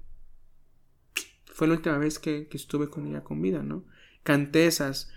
Fue 1.52 1.66
la 1.66 1.74
última 1.74 1.98
vez 1.98 2.18
que, 2.18 2.48
estuve 2.52 2.88
con 2.88 3.06
ella 3.06 3.24
con 3.24 3.42
vida, 3.42 3.62
¿no? 3.62 3.84
Canté 4.22 4.66
esas. 4.66 5.10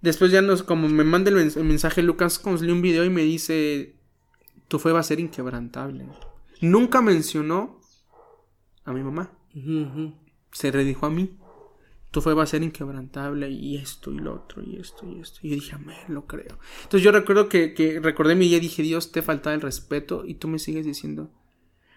Después 0.00 0.30
ya 0.30 0.42
nos, 0.42 0.62
como 0.62 0.88
me 0.88 1.04
manda 1.04 1.30
el, 1.30 1.64
mensaje 1.64 2.02
Lucas 2.02 2.42
le 2.60 2.72
un 2.72 2.82
video 2.82 3.04
y 3.04 3.10
me 3.10 3.22
dice, 3.22 3.96
tu 4.68 4.78
fe 4.78 4.92
va 4.92 5.00
a 5.00 5.04
ser 5.04 5.20
inquebrantable. 5.20 6.06
Nunca 6.60 7.02
mencionó 7.02 7.80
a 8.84 8.92
mi 8.92 9.02
mamá. 9.02 9.32
Se 10.52 10.70
redijo 10.70 11.06
a 11.06 11.10
mí 11.10 11.36
tu 12.16 12.22
fe 12.22 12.32
va 12.32 12.44
a 12.44 12.46
ser 12.46 12.62
inquebrantable 12.62 13.50
y 13.50 13.76
esto 13.76 14.10
y 14.10 14.18
lo 14.18 14.34
otro 14.34 14.62
y 14.62 14.76
esto 14.76 15.06
y 15.06 15.20
esto. 15.20 15.40
Y 15.42 15.50
yo 15.50 15.56
dije, 15.56 15.74
amén, 15.74 15.98
lo 16.08 16.26
creo. 16.26 16.58
Entonces 16.84 17.02
yo 17.02 17.12
recuerdo 17.12 17.50
que, 17.50 17.74
que 17.74 18.00
recordé 18.00 18.34
mi 18.34 18.48
día 18.48 18.56
y 18.56 18.60
dije, 18.60 18.82
Dios, 18.82 19.12
te 19.12 19.20
falta 19.20 19.52
el 19.52 19.60
respeto 19.60 20.24
y 20.24 20.36
tú 20.36 20.48
me 20.48 20.58
sigues 20.58 20.86
diciendo. 20.86 21.30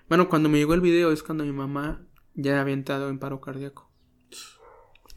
Bueno, 0.10 0.28
cuando 0.28 0.50
me 0.50 0.58
llegó 0.58 0.74
el 0.74 0.82
video 0.82 1.14
es 1.14 1.24
cuando 1.24 1.45
mi 1.45 1.54
mamá 1.54 2.06
ya 2.34 2.60
había 2.60 2.74
entrado 2.74 3.08
en 3.08 3.18
paro 3.18 3.39
cardíaco. 3.39 3.89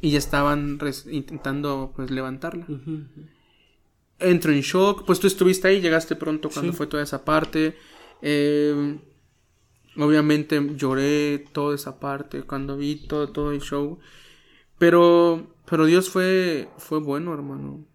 Y 0.02 0.10
ya 0.10 0.18
estaban 0.18 0.78
intentando 1.10 1.92
pues 1.96 2.10
levantarla. 2.10 2.66
Entro 4.18 4.52
en 4.52 4.60
shock, 4.60 5.06
pues 5.06 5.20
tú 5.20 5.26
estuviste 5.28 5.68
ahí, 5.68 5.80
llegaste 5.80 6.16
pronto 6.16 6.50
cuando 6.50 6.74
fue 6.74 6.88
toda 6.88 7.02
esa 7.02 7.24
parte. 7.24 7.76
Eh, 8.20 8.98
obviamente 9.96 10.60
lloré 10.76 11.44
toda 11.52 11.74
esa 11.74 11.98
parte 11.98 12.42
cuando 12.42 12.76
vi 12.76 12.96
todo, 12.96 13.30
todo 13.30 13.52
el 13.52 13.60
show. 13.60 13.98
Pero, 14.78 15.54
pero 15.70 15.86
Dios 15.86 16.10
fue, 16.10 16.68
fue 16.78 16.98
bueno, 16.98 17.32
hermano. 17.32 17.86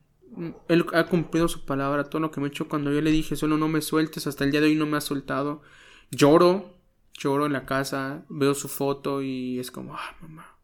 Él 0.69 0.85
ha 0.93 1.07
cumplido 1.07 1.49
su 1.49 1.65
palabra, 1.65 2.05
todo 2.05 2.21
lo 2.21 2.31
que 2.31 2.39
me 2.39 2.47
ha 2.47 2.49
hecho 2.49 2.69
cuando 2.69 2.91
yo 2.91 3.01
le 3.01 3.11
dije, 3.11 3.35
solo 3.35 3.57
no 3.57 3.67
me 3.67 3.81
sueltes, 3.81 4.27
hasta 4.27 4.45
el 4.45 4.51
día 4.51 4.61
de 4.61 4.67
hoy 4.67 4.75
no 4.75 4.85
me 4.85 4.95
ha 4.95 5.01
soltado. 5.01 5.61
Lloro, 6.11 6.73
lloro 7.13 7.45
en 7.47 7.53
la 7.53 7.65
casa, 7.65 8.23
veo 8.29 8.53
su 8.53 8.69
foto 8.69 9.21
y 9.21 9.59
es 9.59 9.71
como, 9.71 9.95
ah, 9.95 10.15
mamá. 10.21 10.56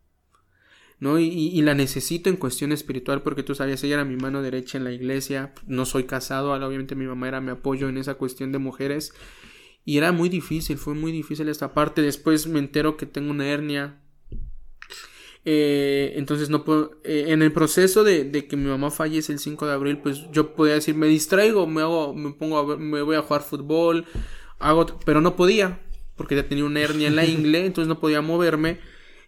¿No? 1.04 1.20
Y, 1.20 1.26
y, 1.26 1.62
la 1.64 1.74
necesito 1.74 2.30
en 2.30 2.38
cuestión 2.38 2.72
espiritual 2.72 3.24
porque 3.24 3.44
tú 3.44 3.56
sabías, 3.56 3.84
ella 3.84 3.96
era 3.96 4.06
mi 4.06 4.16
mano 4.16 4.42
derecha 4.42 4.78
en 4.78 4.86
la 4.86 4.92
iglesia, 4.94 5.54
no 5.68 5.86
soy 5.86 6.06
casado, 6.06 6.54
obviamente 6.54 6.96
mi 6.96 7.06
mamá 7.06 7.28
era 7.28 7.42
mi 7.42 7.52
apoyo 7.52 7.90
en 7.90 7.98
esa 7.98 8.14
cuestión 8.14 8.54
de 8.54 8.60
mujeres. 8.60 9.14
Y 9.84 9.98
era 9.98 10.14
muy 10.14 10.30
difícil, 10.30 10.78
fue 10.78 10.94
muy 10.94 11.12
difícil 11.12 11.50
esta 11.50 11.74
parte. 11.74 12.02
Después 12.02 12.48
me 12.48 12.60
entero 12.60 12.96
que 12.96 13.06
tengo 13.06 13.32
una 13.32 13.48
hernia 13.48 14.00
eh, 15.46 16.14
entonces 16.16 16.50
no 16.50 16.64
puedo, 16.64 16.92
eh, 17.04 17.26
en 17.28 17.42
el 17.42 17.52
proceso 17.52 18.04
de, 18.04 18.32
que 18.48 18.56
mi 18.56 18.70
mamá 18.70 18.92
fallece 18.92 19.34
el 19.34 19.40
5 19.40 19.68
de 19.68 19.74
abril, 19.74 19.98
pues 19.98 20.32
yo 20.32 20.56
podía 20.56 20.76
decir, 20.76 20.96
me 20.96 21.08
distraigo, 21.08 21.68
me 21.68 21.82
hago, 21.82 22.14
me 22.14 22.32
pongo 22.32 22.58
a 22.58 22.66
ver, 22.66 22.78
me 22.78 23.02
voy 23.02 23.18
a 23.18 23.22
jugar 23.22 23.42
fútbol, 23.42 24.06
hago, 24.60 24.86
pero 25.06 25.20
no 25.20 25.36
podía, 25.36 25.82
porque 26.16 26.36
ya 26.36 26.48
tenía 26.48 26.64
una 26.64 26.80
hernia 26.80 27.08
en 27.08 27.16
la 27.16 27.26
ingle, 27.26 27.66
entonces 27.66 27.90
no 27.90 28.00
podía 28.00 28.22
moverme. 28.22 28.80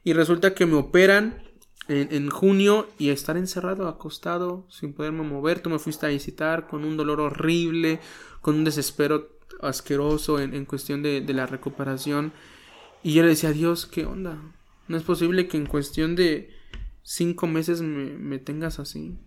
Y 0.03 0.13
resulta 0.13 0.53
que 0.53 0.65
me 0.65 0.75
operan 0.75 1.43
en, 1.87 2.29
junio 2.29 2.87
y 2.97 3.09
estar 3.09 3.37
encerrado, 3.37 3.87
acostado, 3.87 4.65
sin 4.69 4.93
poderme 4.93 5.23
mover. 5.23 5.59
Tú 5.59 5.69
me 5.69 5.79
fuiste 5.79 6.05
a 6.05 6.09
visitar 6.09 6.67
con 6.67 6.83
un 6.83 6.97
dolor 6.97 7.19
horrible, 7.21 7.99
con 8.41 8.55
un 8.55 8.63
desespero 8.63 9.29
asqueroso 9.61 10.39
en, 10.39 10.65
cuestión 10.65 11.03
de, 11.03 11.21
la 11.33 11.45
recuperación. 11.45 12.33
Y 13.03 13.13
yo 13.13 13.23
le 13.23 13.29
decía, 13.29 13.51
Dios, 13.51 13.85
¿qué 13.85 14.05
onda? 14.05 14.41
No 14.87 14.97
es 14.97 15.03
posible 15.03 15.47
que 15.47 15.57
en 15.57 15.67
cuestión 15.67 16.15
de 16.15 16.51
cinco 17.03 17.47
meses 17.47 17.81
me, 17.81 18.39
tengas 18.39 18.79
así. 18.79 19.17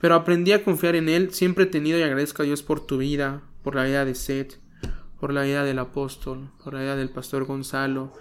Pero 0.00 0.14
aprendí 0.14 0.52
a 0.52 0.64
confiar 0.64 0.96
en 0.96 1.08
Él. 1.08 1.32
Siempre 1.32 1.64
he 1.64 1.68
tenido 1.68 1.98
y 1.98 2.02
agradezco 2.02 2.42
a 2.42 2.46
Dios 2.46 2.62
por 2.62 2.86
tu 2.86 2.98
vida, 2.98 3.42
por 3.62 3.74
la 3.74 3.84
vida 3.84 4.04
de 4.04 4.14
Seth, 4.14 4.58
por 5.20 5.32
la 5.32 5.42
vida 5.42 5.64
del 5.64 5.78
apóstol, 5.78 6.50
por 6.64 6.74
la 6.74 6.80
vida 6.80 6.96
del 6.96 7.10
pastor 7.10 7.44
Gonzalo, 7.44 8.12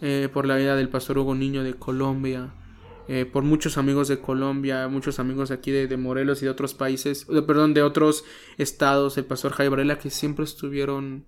eh, 0.00 0.28
por 0.32 0.46
la 0.46 0.56
vida 0.56 0.76
del 0.76 0.88
pastor 0.88 1.18
Hugo 1.18 1.34
Niño 1.34 1.62
de 1.62 1.74
Colombia, 1.74 2.54
eh, 3.08 3.24
por 3.24 3.42
muchos 3.42 3.78
amigos 3.78 4.08
de 4.08 4.18
Colombia, 4.18 4.86
muchos 4.88 5.18
amigos 5.18 5.50
aquí 5.50 5.70
de, 5.70 5.96
Morelos 5.96 6.42
y 6.42 6.44
de 6.44 6.50
otros 6.50 6.74
países, 6.74 7.26
perdón, 7.46 7.72
de 7.72 7.82
otros 7.82 8.24
estados, 8.58 9.16
el 9.16 9.24
pastor 9.24 9.52
Jaime 9.52 9.70
Varela, 9.70 9.98
que 9.98 10.10
siempre 10.10 10.44
estuvieron 10.44 11.24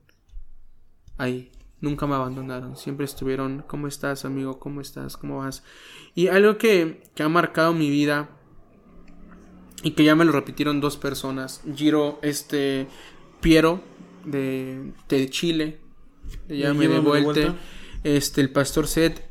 ahí, 1.17 1.51
nunca 1.81 2.07
me 2.07 2.15
abandonaron, 2.15 2.77
siempre 2.77 3.07
estuvieron, 3.07 3.65
¿cómo 3.67 3.87
estás 3.87 4.27
amigo? 4.27 4.59
¿Cómo 4.59 4.83
estás? 4.83 5.17
¿Cómo 5.17 5.39
vas? 5.39 5.65
Y 6.15 6.29
algo 6.29 6.59
que, 6.59 7.03
que 7.15 7.23
ha 7.23 7.29
marcado 7.31 7.73
mi 7.73 7.89
vida 7.89 8.29
y 9.83 9.93
que 9.93 10.05
ya 10.05 10.15
me 10.15 10.27
lo 10.27 10.33
repitieron 10.33 10.81
dos 10.83 10.99
personas, 10.99 11.63
Giro, 11.75 12.19
este, 12.23 12.89
Piero, 13.41 13.83
de, 14.27 14.93
de 15.09 15.31
Chile, 15.31 15.79
ya 16.49 16.75
me 16.75 16.89
de 16.89 17.01
vuelta, 17.01 17.57
este, 18.05 18.41
el 18.43 18.51
pastor 18.51 18.87
Seth, 18.87 19.30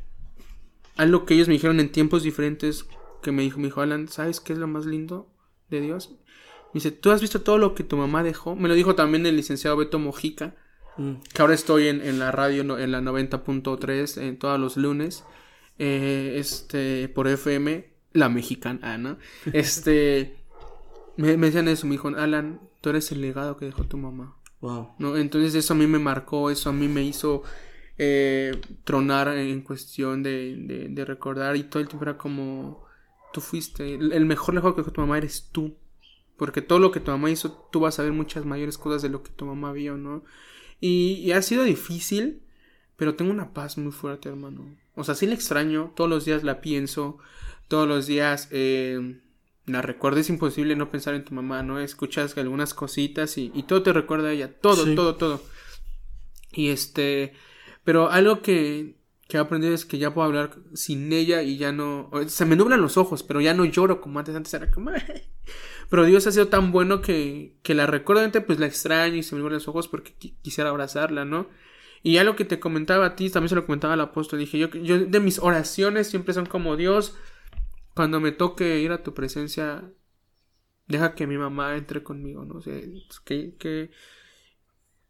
algo 1.00 1.26
que 1.26 1.34
ellos 1.34 1.48
me 1.48 1.54
dijeron 1.54 1.80
en 1.80 1.94
tiempos 1.94 2.24
diferentes, 2.24 2.86
que 3.24 3.32
me 3.32 3.42
dijo, 3.42 3.58
me 3.58 3.68
dijo, 3.68 3.80
Alan, 3.80 4.10
¿sabes 4.10 4.42
qué 4.42 4.52
es 4.52 4.60
lo 4.60 4.68
más 4.68 4.86
lindo 4.86 5.32
de 5.70 5.80
Dios? 5.80 6.10
Me 6.74 6.76
dice, 6.76 6.92
¿tú 6.92 7.12
has 7.12 7.22
visto 7.22 7.42
todo 7.42 7.58
lo 7.58 7.74
que 7.74 7.86
tu 7.86 7.96
mamá 7.96 8.22
dejó? 8.22 8.54
Me 8.58 8.68
lo 8.68 8.76
dijo 8.76 8.96
también 8.96 9.26
el 9.26 9.38
licenciado 9.38 9.78
Beto 9.78 9.98
Mojica, 9.98 10.56
mm. 10.98 11.14
que 11.34 11.42
ahora 11.42 11.54
estoy 11.54 11.88
en, 11.88 12.20
la 12.20 12.32
radio, 12.32 12.78
en 12.78 12.92
la 12.92 13.00
90.3, 13.00 14.22
en 14.22 14.38
todos 14.38 14.60
los 14.60 14.76
lunes, 14.76 15.24
eh, 15.78 16.36
este, 16.36 17.08
por 17.08 17.30
FM, 17.30 17.90
la 18.12 18.28
mexicana, 18.28 18.98
¿no? 18.98 19.18
Este, 19.54 20.36
me, 21.16 21.38
me 21.38 21.48
decían 21.48 21.70
eso, 21.70 21.88
me 21.88 21.94
dijo, 21.94 22.10
Alan, 22.10 22.60
tú 22.82 22.90
eres 22.90 23.10
el 23.14 23.22
legado 23.22 23.56
que 23.56 23.68
dejó 23.68 23.86
tu 23.86 23.96
mamá. 23.96 24.36
Wow. 24.60 24.96
¿No? 25.00 25.16
Entonces 25.16 25.56
eso 25.56 25.74
a 25.74 25.78
mí 25.78 25.88
me 25.88 26.00
marcó, 26.00 26.50
eso 26.50 26.70
a 26.70 26.74
mí 26.74 26.90
me 26.90 27.04
hizo 27.04 27.44
eh, 28.02 28.60
tronar 28.86 29.28
en 29.28 29.60
cuestión 29.62 30.24
de, 30.24 30.88
de, 30.90 31.06
recordar 31.06 31.58
y 31.58 31.64
todo 31.64 31.82
el 31.82 31.90
tiempo 31.90 32.06
era 32.06 32.18
como 32.18 32.86
tú 33.34 33.42
fuiste, 33.42 33.96
el 33.96 34.26
mejor 34.26 34.56
lejos 34.56 34.74
que 34.74 34.84
tu 34.90 35.02
mamá 35.02 35.18
eres 35.18 35.50
tú. 35.52 35.76
Porque 36.38 36.62
todo 36.62 36.80
lo 36.80 36.92
que 36.92 37.02
tu 37.02 37.12
mamá 37.12 37.30
hizo, 37.30 37.68
tú 37.70 37.82
vas 37.82 38.00
a 38.00 38.04
ver 38.04 38.14
muchas 38.14 38.46
mayores 38.46 38.78
cosas 38.78 39.02
de 39.02 39.10
lo 39.10 39.22
que 39.22 39.32
tu 39.32 39.46
mamá 39.46 39.74
vio, 39.74 39.98
¿no? 39.98 40.24
Y, 40.80 41.30
ha 41.34 41.42
sido 41.42 41.66
difícil, 41.66 42.42
pero 42.96 43.16
tengo 43.16 43.32
una 43.32 43.54
paz 43.54 43.78
muy 43.78 43.92
fuerte, 43.92 44.30
hermano. 44.30 44.78
O 44.96 45.04
sea, 45.04 45.16
sí 45.16 45.28
la 45.28 45.34
extraño, 45.34 45.92
todos 45.98 46.10
los 46.10 46.24
días 46.24 46.46
la 46.46 46.62
pienso, 46.62 47.18
todos 47.68 47.86
los 47.86 48.08
días 48.08 48.48
eh, 48.52 49.20
la 49.66 49.82
recuerdo. 49.82 50.22
Es 50.22 50.30
imposible 50.30 50.78
no 50.78 50.90
pensar 50.90 51.16
en 51.16 51.26
tu 51.26 51.34
mamá, 51.34 51.62
¿no? 51.64 51.82
Escuchas 51.82 52.38
algunas 52.38 52.74
cositas 52.74 53.38
y, 53.38 53.50
todo 53.68 53.84
te 53.84 53.92
recuerda 53.92 54.30
a 54.30 54.32
ella, 54.32 54.58
todo, 54.58 54.96
todo, 54.96 55.18
todo. 55.18 55.44
Y 56.54 56.70
este, 56.70 57.34
pero 57.84 58.10
algo 58.10 58.42
que, 58.42 58.96
que 59.28 59.38
he 59.38 59.40
aprendido 59.40 59.74
es 59.74 59.86
que 59.86 59.98
ya 59.98 60.14
puedo 60.14 60.28
hablar 60.28 60.52
sin 60.74 61.12
ella 61.14 61.42
y 61.44 61.58
ya 61.58 61.72
no. 61.72 62.10
Se 62.28 62.46
me 62.46 62.56
nublan 62.56 62.82
los 62.82 62.98
ojos, 62.98 63.24
pero 63.24 63.42
ya 63.42 63.54
no 63.54 63.66
lloro 63.66 64.02
como 64.02 64.20
antes. 64.20 64.36
Antes 64.36 64.54
era 64.54 64.72
como. 64.72 64.92
pero 65.90 66.06
Dios 66.06 66.28
ha 66.28 66.32
sido 66.32 66.48
tan 66.48 66.72
bueno 66.72 67.02
que, 67.02 67.56
que 67.64 67.74
la 67.74 67.86
recuerdo, 67.88 68.30
pues 68.46 68.60
la 68.60 68.66
extraño 68.66 69.16
y 69.16 69.24
se 69.24 69.36
me 69.36 69.42
nublan 69.42 69.56
los 69.56 69.68
ojos 69.68 69.88
porque 69.88 70.14
quisiera 70.42 70.70
abrazarla, 70.70 71.26
¿no? 71.26 71.48
Y 72.02 72.18
algo 72.18 72.36
que 72.36 72.46
te 72.46 72.60
comentaba 72.60 73.06
a 73.08 73.16
ti, 73.16 73.30
también 73.30 73.50
se 73.50 73.56
lo 73.56 73.66
comentaba 73.66 73.94
al 73.94 74.02
apóstol. 74.02 74.40
Dije, 74.40 74.58
yo, 74.58 74.70
yo 74.70 75.06
de 75.06 75.20
mis 75.20 75.40
oraciones 75.40 76.08
siempre 76.10 76.34
son 76.34 76.46
como 76.46 76.78
Dios. 76.78 77.18
Cuando 77.94 78.20
me 78.20 78.32
toque 78.32 78.80
ir 78.80 78.92
a 78.92 79.04
tu 79.04 79.14
presencia, 79.14 79.84
deja 80.88 81.16
que 81.16 81.28
mi 81.28 81.38
mamá 81.38 81.76
entre 81.76 82.04
conmigo, 82.04 82.46
¿no? 82.46 82.56
O 82.56 82.62
sea, 82.62 82.80
que, 83.26 83.56
que, 83.58 83.92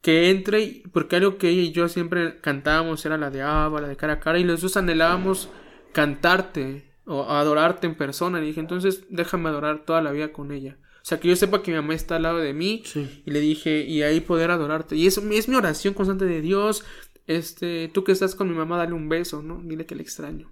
que 0.01 0.29
entre, 0.29 0.83
porque 0.91 1.17
algo 1.17 1.37
que 1.37 1.49
ella 1.49 1.61
y 1.61 1.71
yo 1.71 1.89
siempre 1.89 2.39
cantábamos 2.39 3.05
era 3.05 3.17
la 3.17 3.29
de 3.29 3.41
Abba, 3.41 3.81
la 3.81 3.87
de 3.87 3.97
cara 3.97 4.13
a 4.13 4.19
cara, 4.19 4.39
y 4.39 4.43
los 4.43 4.61
dos 4.61 4.77
anhelábamos 4.77 5.49
cantarte 5.91 6.89
o 7.05 7.29
adorarte 7.29 7.87
en 7.87 7.95
persona. 7.95 8.41
Y 8.41 8.45
dije, 8.45 8.59
entonces 8.59 9.03
déjame 9.09 9.49
adorar 9.49 9.85
toda 9.85 10.01
la 10.01 10.11
vida 10.11 10.31
con 10.31 10.51
ella. 10.51 10.77
O 11.01 11.05
sea, 11.09 11.19
que 11.19 11.27
yo 11.27 11.35
sepa 11.35 11.63
que 11.63 11.71
mi 11.71 11.77
mamá 11.77 11.95
está 11.95 12.17
al 12.17 12.23
lado 12.23 12.37
de 12.37 12.53
mí. 12.53 12.83
Y 13.25 13.31
le 13.31 13.39
dije, 13.39 13.81
y 13.81 14.03
ahí 14.03 14.19
poder 14.19 14.51
adorarte. 14.51 14.95
Y 14.95 15.07
eso 15.07 15.21
es 15.31 15.47
mi 15.47 15.55
oración 15.55 15.93
constante 15.93 16.25
de 16.25 16.41
Dios. 16.41 16.85
Este, 17.25 17.89
tú 17.93 18.03
que 18.03 18.11
estás 18.11 18.35
con 18.35 18.49
mi 18.49 18.55
mamá, 18.55 18.77
dale 18.77 18.93
un 18.93 19.09
beso, 19.09 19.41
¿no? 19.41 19.61
Dile 19.63 19.85
que 19.85 19.95
le 19.95 20.03
extraño. 20.03 20.51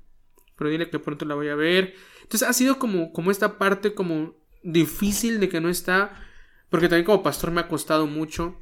Pero 0.57 0.69
dile 0.69 0.89
que 0.89 0.99
pronto 0.99 1.25
la 1.25 1.35
voy 1.35 1.49
a 1.49 1.55
ver. 1.55 1.93
Entonces 2.23 2.47
ha 2.47 2.53
sido 2.53 2.79
como, 2.79 3.13
como 3.13 3.29
esta 3.29 3.57
parte 3.57 3.93
como 3.93 4.35
difícil 4.63 5.39
de 5.39 5.49
que 5.49 5.61
no 5.61 5.69
está. 5.69 6.11
Porque 6.69 6.89
también 6.89 7.05
como 7.05 7.23
pastor 7.23 7.51
me 7.51 7.61
ha 7.61 7.67
costado 7.67 8.07
mucho 8.07 8.57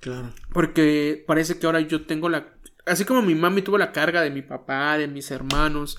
Claro. 0.00 0.32
Porque 0.52 1.24
parece 1.26 1.58
que 1.58 1.66
ahora 1.66 1.80
yo 1.80 2.04
tengo 2.06 2.28
la. 2.28 2.48
Así 2.84 3.04
como 3.04 3.22
mi 3.22 3.34
mami 3.34 3.62
tuvo 3.62 3.78
la 3.78 3.92
carga 3.92 4.22
de 4.22 4.30
mi 4.30 4.42
papá, 4.42 4.98
de 4.98 5.08
mis 5.08 5.30
hermanos. 5.30 5.98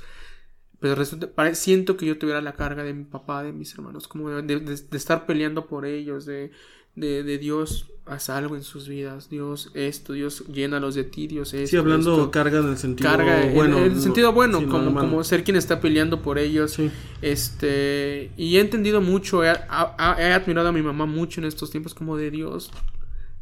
Pues 0.80 0.96
resulta, 0.96 1.56
siento 1.56 1.98
que 1.98 2.06
yo 2.06 2.20
tuviera 2.20 2.40
la 2.40 2.54
carga 2.54 2.84
de 2.84 2.94
mi 2.94 3.04
papá, 3.04 3.44
de 3.44 3.52
mis 3.52 3.74
hermanos. 3.74 4.08
Como 4.08 4.30
de, 4.30 4.76
estar 4.92 5.26
peleando 5.26 5.66
por 5.68 5.86
ellos. 5.86 6.26
De, 6.26 6.52
de, 6.96 7.38
Dios, 7.38 7.92
haz 8.06 8.30
algo 8.30 8.56
en 8.56 8.64
sus 8.64 8.88
vidas. 8.88 9.30
Dios, 9.30 9.72
esto, 9.74 10.14
Dios, 10.14 10.46
llénalos 10.48 10.96
de 10.96 11.04
ti, 11.04 11.28
Dios, 11.28 11.54
esto. 11.54 11.68
Sí, 11.68 11.78
hablando 11.78 12.32
carga 12.32 12.60
en 12.60 12.70
el 12.70 12.78
sentido 12.78 13.10
bueno. 13.54 13.80
En, 13.80 13.84
el 13.84 14.00
sentido 14.00 14.32
bueno, 14.34 14.68
como, 14.68 14.94
como 14.94 15.24
ser 15.24 15.44
quien 15.44 15.58
está 15.58 15.82
peleando 15.82 16.22
por 16.22 16.38
ellos. 16.38 16.78
Este. 17.22 18.32
Y 18.38 18.58
he 18.58 18.62
entendido 18.62 19.02
mucho, 19.02 19.44
he, 19.44 19.50
he 19.50 20.32
admirado 20.32 20.70
a 20.70 20.72
mi 20.72 20.84
mamá 20.84 21.08
mucho 21.08 21.42
en 21.42 21.48
estos 21.48 21.72
tiempos, 21.72 21.94
como 21.94 22.16
de 22.18 22.32
Dios 22.32 22.72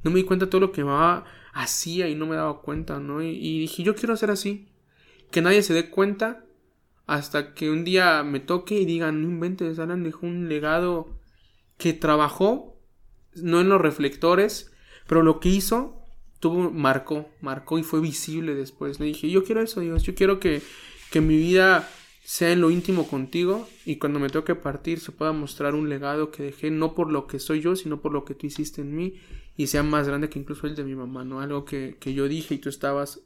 no 0.05 0.11
me 0.11 0.19
di 0.19 0.23
cuenta 0.23 0.45
de 0.45 0.51
todo 0.51 0.61
lo 0.61 0.71
que 0.71 0.83
mamá 0.83 1.25
hacía 1.51 2.07
y 2.07 2.13
no 2.13 2.27
me 2.27 2.35
daba 2.35 2.61
cuenta, 2.61 2.99
¿no? 2.99 3.23
Y, 3.23 3.59
dije, 3.59 3.81
yo 3.81 3.95
quiero 3.95 4.13
hacer 4.13 4.29
así. 4.29 4.67
Que 5.31 5.41
nadie 5.41 5.63
se 5.63 5.73
dé 5.73 5.89
cuenta 5.89 6.45
hasta 7.07 7.55
que 7.55 7.71
un 7.71 7.83
día 7.83 8.21
me 8.21 8.39
toque 8.39 8.75
y 8.75 8.85
digan, 8.85 9.23
no 9.23 9.27
inventes, 9.27 9.79
Alan 9.79 10.03
dejó 10.03 10.27
un 10.27 10.47
legado 10.47 11.19
que 11.77 11.93
trabajó, 11.93 12.79
no 13.33 13.59
en 13.59 13.69
los 13.69 13.81
reflectores, 13.81 14.71
pero 15.07 15.23
lo 15.23 15.39
que 15.39 15.49
hizo, 15.49 16.03
tuvo, 16.39 16.69
marcó, 16.69 17.27
marcó 17.41 17.79
y 17.79 17.83
fue 17.83 17.99
visible 17.99 18.53
después. 18.53 18.99
Le 18.99 19.07
dije, 19.07 19.27
yo 19.31 19.43
quiero 19.43 19.61
eso, 19.61 19.81
Dios, 19.81 20.03
yo 20.03 20.13
quiero 20.13 20.39
que, 20.39 20.61
que 21.09 21.19
mi 21.19 21.35
vida 21.35 21.89
sea 22.25 22.51
en 22.51 22.59
lo 22.59 22.71
íntimo 22.71 23.07
contigo 23.07 23.69
y 23.85 23.97
cuando 23.97 24.19
me 24.19 24.29
toque 24.29 24.55
partir 24.55 24.99
se 24.99 25.11
pueda 25.11 25.31
mostrar 25.31 25.75
un 25.75 25.89
legado 25.89 26.31
que 26.31 26.41
dejé 26.41 26.71
no 26.71 26.95
por 26.95 27.11
lo 27.11 27.27
que 27.27 27.37
soy 27.37 27.61
yo, 27.61 27.75
sino 27.75 28.01
por 28.01 28.13
lo 28.13 28.25
que 28.25 28.33
tú 28.33 28.47
hiciste 28.47 28.81
en 28.81 28.95
mí 28.95 29.13
y 29.55 29.67
sea 29.67 29.83
más 29.83 30.07
grande 30.07 30.27
que 30.27 30.39
incluso 30.39 30.65
el 30.65 30.75
de 30.75 30.83
mi 30.83 30.95
mamá, 30.95 31.23
¿no? 31.23 31.39
Algo 31.39 31.65
que, 31.65 31.95
yo 32.03 32.27
dije 32.27 32.55
y 32.55 32.57
tú 32.57 32.69
estabas, 32.69 33.21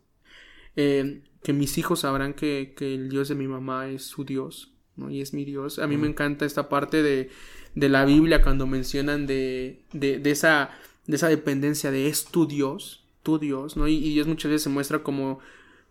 eh, 0.76 1.22
que 1.42 1.54
mis 1.54 1.78
hijos 1.78 2.02
sabrán 2.02 2.34
que, 2.34 2.76
el 2.78 3.08
Dios 3.08 3.30
de 3.30 3.36
mi 3.36 3.48
mamá 3.48 3.88
es 3.88 4.04
su 4.04 4.26
Dios, 4.26 4.74
¿no? 4.98 5.10
Y 5.10 5.22
es 5.22 5.34
mi 5.34 5.46
Dios. 5.46 5.80
A 5.80 5.88
mí 5.88 5.96
me 5.96 6.08
encanta 6.08 6.46
esta 6.46 6.68
parte 6.68 7.02
de, 7.02 7.30
de 7.76 7.90
la 7.90 8.04
Biblia 8.04 8.42
cuando 8.42 8.68
mencionan 8.68 9.28
de, 9.28 9.82
de, 9.94 10.20
de, 10.20 10.32
esa, 10.32 10.72
de 11.08 11.16
esa 11.16 11.30
dependencia 11.30 11.90
de 11.90 12.10
es 12.10 12.26
tu 12.26 12.48
Dios, 12.48 13.06
tu 13.24 13.40
Dios, 13.40 13.78
¿no? 13.78 13.88
Y, 13.88 13.96
y 13.96 14.14
Dios 14.14 14.28
muchas 14.28 14.52
veces 14.52 14.64
se 14.64 14.70
muestra 14.70 15.04
como, 15.04 15.40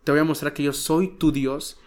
te 0.03 0.11
voy 0.11 0.21
a 0.21 0.25
mostrar 0.25 0.53
que 0.53 0.61
yo 0.61 0.73
soy 0.73 1.17
tu 1.17 1.31
Dios 1.31 1.79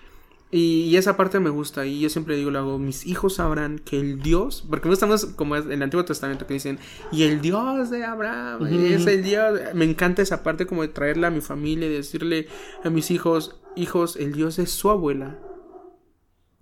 y, 0.55 0.95
esa 0.97 1.17
parte 1.17 1.41
me 1.41 1.49
gusta. 1.49 1.87
Y 1.87 2.01
yo 2.01 2.11
siempre 2.11 2.37
digo, 2.37 2.51
lo 2.51 2.59
hago, 2.59 2.79
mis 2.79 3.07
hijos 3.07 3.37
sabrán 3.37 3.79
que 3.79 3.99
el 3.99 4.21
Dios, 4.21 4.65
porque 4.69 4.87
no 4.87 4.93
estamos 4.93 5.25
como 5.25 5.57
en 5.57 5.73
el 5.73 5.83
Antiguo 5.83 6.05
Testamento 6.05 6.47
que 6.47 6.53
dicen, 6.53 6.79
y 7.11 7.23
el 7.23 7.41
Dios 7.41 7.89
de 7.89 8.05
Abraham, 8.05 8.67
es 8.67 9.07
el 9.07 9.23
Dios. 9.23 9.59
Me 9.75 9.87
encanta 9.87 10.21
esa 10.21 10.43
parte 10.43 10.67
como 10.67 10.83
de 10.83 10.89
traerla 10.89 11.29
a 11.29 11.31
mi 11.31 11.41
familia 11.41 11.89
y 11.89 11.93
decirle 11.95 12.49
a 12.85 12.91
mis 12.91 13.11
hijos, 13.11 13.63
hijos, 13.77 14.17
el 14.17 14.35
Dios 14.35 14.57
de 14.57 14.67
su 14.67 14.91
abuela 14.91 15.41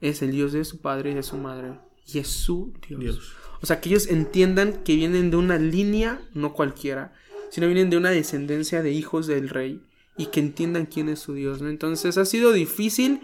es 0.01 0.22
el 0.22 0.30
Dios 0.30 0.53
de 0.53 0.64
su 0.64 0.80
padre 0.80 1.11
y 1.11 1.14
de 1.14 1.24
su 1.24 1.36
madre. 1.36 1.80
Y 2.07 2.20
es 2.20 2.28
su 2.28 2.72
Dios. 2.88 3.34
O 3.61 3.66
sea, 3.66 3.80
que 3.80 3.88
ellos 3.88 4.07
entiendan 4.07 4.84
que 4.84 4.95
vienen 4.95 5.32
de 5.32 5.36
una 5.36 5.59
línea, 5.59 6.22
no 6.32 6.53
cualquiera, 6.53 7.12
sino 7.51 7.66
vienen 7.66 7.91
de 7.91 7.97
una 7.97 8.11
descendencia 8.11 8.82
de 8.82 8.93
hijos 8.93 9.26
del 9.26 9.49
rey 9.49 9.82
y 10.16 10.26
que 10.26 10.38
entiendan 10.38 10.86
quién 10.86 11.09
es 11.09 11.18
su 11.18 11.34
Dios, 11.34 11.61
¿no? 11.61 11.68
Entonces 11.68 12.16
ha 12.18 12.24
sido 12.24 12.53
difícil 12.53 13.20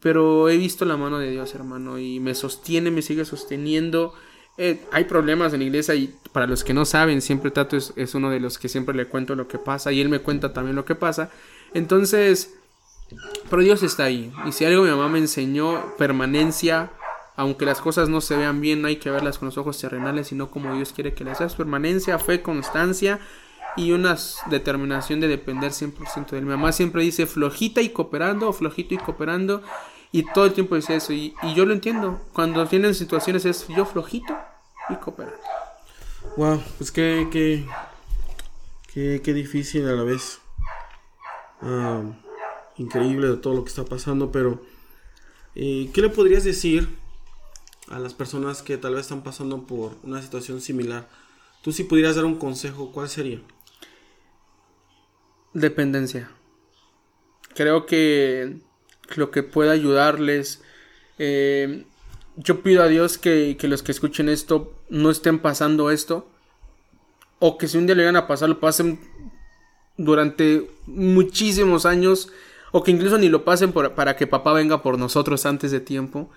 pero 0.00 0.48
he 0.48 0.56
visto 0.56 0.84
la 0.84 0.96
mano 0.96 1.18
de 1.18 1.30
Dios, 1.30 1.54
hermano, 1.54 1.98
y 1.98 2.20
me 2.20 2.34
sostiene, 2.34 2.90
me 2.90 3.02
sigue 3.02 3.24
sosteniendo. 3.24 4.14
Eh, 4.56 4.82
hay 4.92 5.04
problemas 5.04 5.52
en 5.52 5.60
la 5.60 5.66
iglesia 5.66 5.94
y 5.94 6.14
para 6.32 6.46
los 6.46 6.64
que 6.64 6.74
no 6.74 6.84
saben, 6.84 7.20
siempre 7.22 7.50
Tato 7.50 7.76
es, 7.76 8.14
uno 8.14 8.30
de 8.30 8.40
los 8.40 8.58
que 8.58 8.68
siempre 8.68 8.94
le 8.94 9.06
cuento 9.06 9.34
lo 9.34 9.48
que 9.48 9.58
pasa 9.58 9.92
y 9.92 10.00
él 10.00 10.08
me 10.08 10.20
cuenta 10.20 10.52
también 10.52 10.76
lo 10.76 10.84
que 10.84 10.94
pasa. 10.94 11.30
Entonces, 11.74 12.54
Pero 13.50 13.62
Dios 13.62 13.82
está 13.82 14.04
ahí. 14.04 14.32
Y 14.46 14.52
si 14.52 14.64
algo 14.64 14.84
mi 14.84 14.90
mamá 14.90 15.08
me 15.08 15.18
enseñó, 15.18 15.96
permanencia, 15.98 16.92
aunque 17.36 17.66
las 17.66 17.80
cosas 17.80 18.08
no 18.08 18.20
se 18.20 18.36
vean 18.36 18.60
bien, 18.60 18.84
hay 18.84 18.96
que 18.96 19.10
verlas 19.10 19.38
con 19.38 19.46
los 19.46 19.58
ojos 19.58 19.78
terrenales, 19.80 20.28
sino 20.28 20.50
como 20.50 20.74
Dios 20.74 20.92
quiere 20.92 21.12
que 21.12 21.24
las 21.24 21.40
hagas. 21.40 21.56
Permanencia, 21.56 22.18
fe, 22.18 22.40
constancia 22.40 23.18
y 23.76 23.92
una 23.92 24.16
determinación 24.46 25.20
de 25.20 25.28
depender 25.28 25.72
100% 25.72 26.30
de 26.30 26.38
él. 26.38 26.44
Mi 26.44 26.50
mamá 26.50 26.72
siempre 26.72 27.02
dice 27.02 27.26
flojita 27.26 27.80
y 27.80 27.90
cooperando, 27.90 28.52
flojito 28.52 28.94
y 28.94 28.98
cooperando. 28.98 29.62
Y 30.12 30.24
todo 30.24 30.46
el 30.46 30.52
tiempo 30.52 30.74
dice 30.74 30.96
eso. 30.96 31.12
Y, 31.12 31.34
yo 31.54 31.64
lo 31.64 31.72
entiendo. 31.72 32.20
Cuando 32.32 32.66
tienen 32.66 32.94
situaciones 32.94 33.44
es 33.44 33.68
yo 33.68 33.86
flojito 33.86 34.36
y 34.88 34.94
cooperando. 34.96 35.40
Wow, 36.36 36.62
pues 36.78 36.90
qué, 36.90 37.28
qué, 37.30 37.66
qué, 38.92 39.20
qué 39.22 39.32
difícil 39.32 39.86
a 39.88 39.92
la 39.92 40.02
vez. 40.02 40.40
Ah, 41.62 42.02
increíble 42.76 43.28
de 43.28 43.36
todo 43.36 43.54
lo 43.54 43.64
que 43.64 43.68
está 43.68 43.84
pasando, 43.84 44.32
pero 44.32 44.62
eh, 45.54 45.90
¿qué 45.92 46.00
le 46.00 46.08
podrías 46.08 46.44
decir 46.44 46.88
a 47.88 47.98
las 47.98 48.14
personas 48.14 48.62
que 48.62 48.78
tal 48.78 48.94
vez 48.94 49.02
están 49.02 49.22
pasando 49.22 49.66
por 49.66 49.96
una 50.02 50.22
situación 50.22 50.60
similar? 50.60 51.08
Tú 51.62 51.72
si 51.72 51.84
pudieras 51.84 52.16
dar 52.16 52.24
un 52.24 52.38
consejo, 52.38 52.90
¿cuál 52.92 53.08
sería? 53.08 53.40
Dependencia. 55.52 56.30
Creo 57.54 57.86
que 57.86 58.60
lo 59.16 59.30
que 59.30 59.42
pueda 59.42 59.72
ayudarles. 59.72 60.62
Eh, 61.18 61.84
yo 62.36 62.62
pido 62.62 62.82
a 62.82 62.88
Dios 62.88 63.18
que, 63.18 63.56
que, 63.58 63.68
los 63.68 63.82
que 63.82 63.92
escuchen 63.92 64.28
esto 64.28 64.74
no 64.88 65.10
estén 65.10 65.38
pasando 65.38 65.90
esto. 65.90 66.28
O 67.38 67.58
que 67.58 67.68
si 67.68 67.78
un 67.78 67.86
día 67.86 67.94
le 67.94 68.04
van 68.04 68.16
a 68.16 68.26
pasar, 68.26 68.48
lo 68.48 68.60
pasen 68.60 69.00
durante 69.96 70.70
muchísimos 70.86 71.86
años. 71.86 72.30
O 72.72 72.84
que 72.84 72.92
incluso 72.92 73.18
ni 73.18 73.28
lo 73.28 73.44
pasen 73.44 73.72
para 73.72 74.16
que 74.16 74.26
papá 74.26 74.52
venga 74.52 74.82
por 74.82 74.98
nosotros 74.98 75.44
antes 75.46 75.72
de 75.72 75.80
tiempo. 75.80 76.30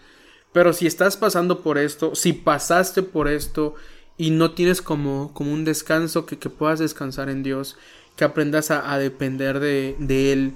Pero 0.51 0.73
si 0.73 0.87
estás 0.87 1.17
pasando 1.17 1.61
por 1.61 1.77
esto, 1.77 2.15
si 2.15 2.33
pasaste 2.33 3.03
por 3.03 3.27
esto 3.27 3.75
y 4.17 4.29
no 4.29 4.51
tienes 4.51 4.81
como, 4.81 5.33
como 5.33 5.51
un 5.51 5.65
descanso, 5.65 6.25
que, 6.25 6.37
que 6.37 6.49
puedas 6.49 6.79
descansar 6.79 7.29
en 7.29 7.41
Dios, 7.41 7.75
que 8.15 8.23
aprendas 8.23 8.71
a, 8.71 8.91
a 8.93 8.97
depender 8.99 9.59
de, 9.59 9.95
de 9.99 10.33
Él 10.33 10.53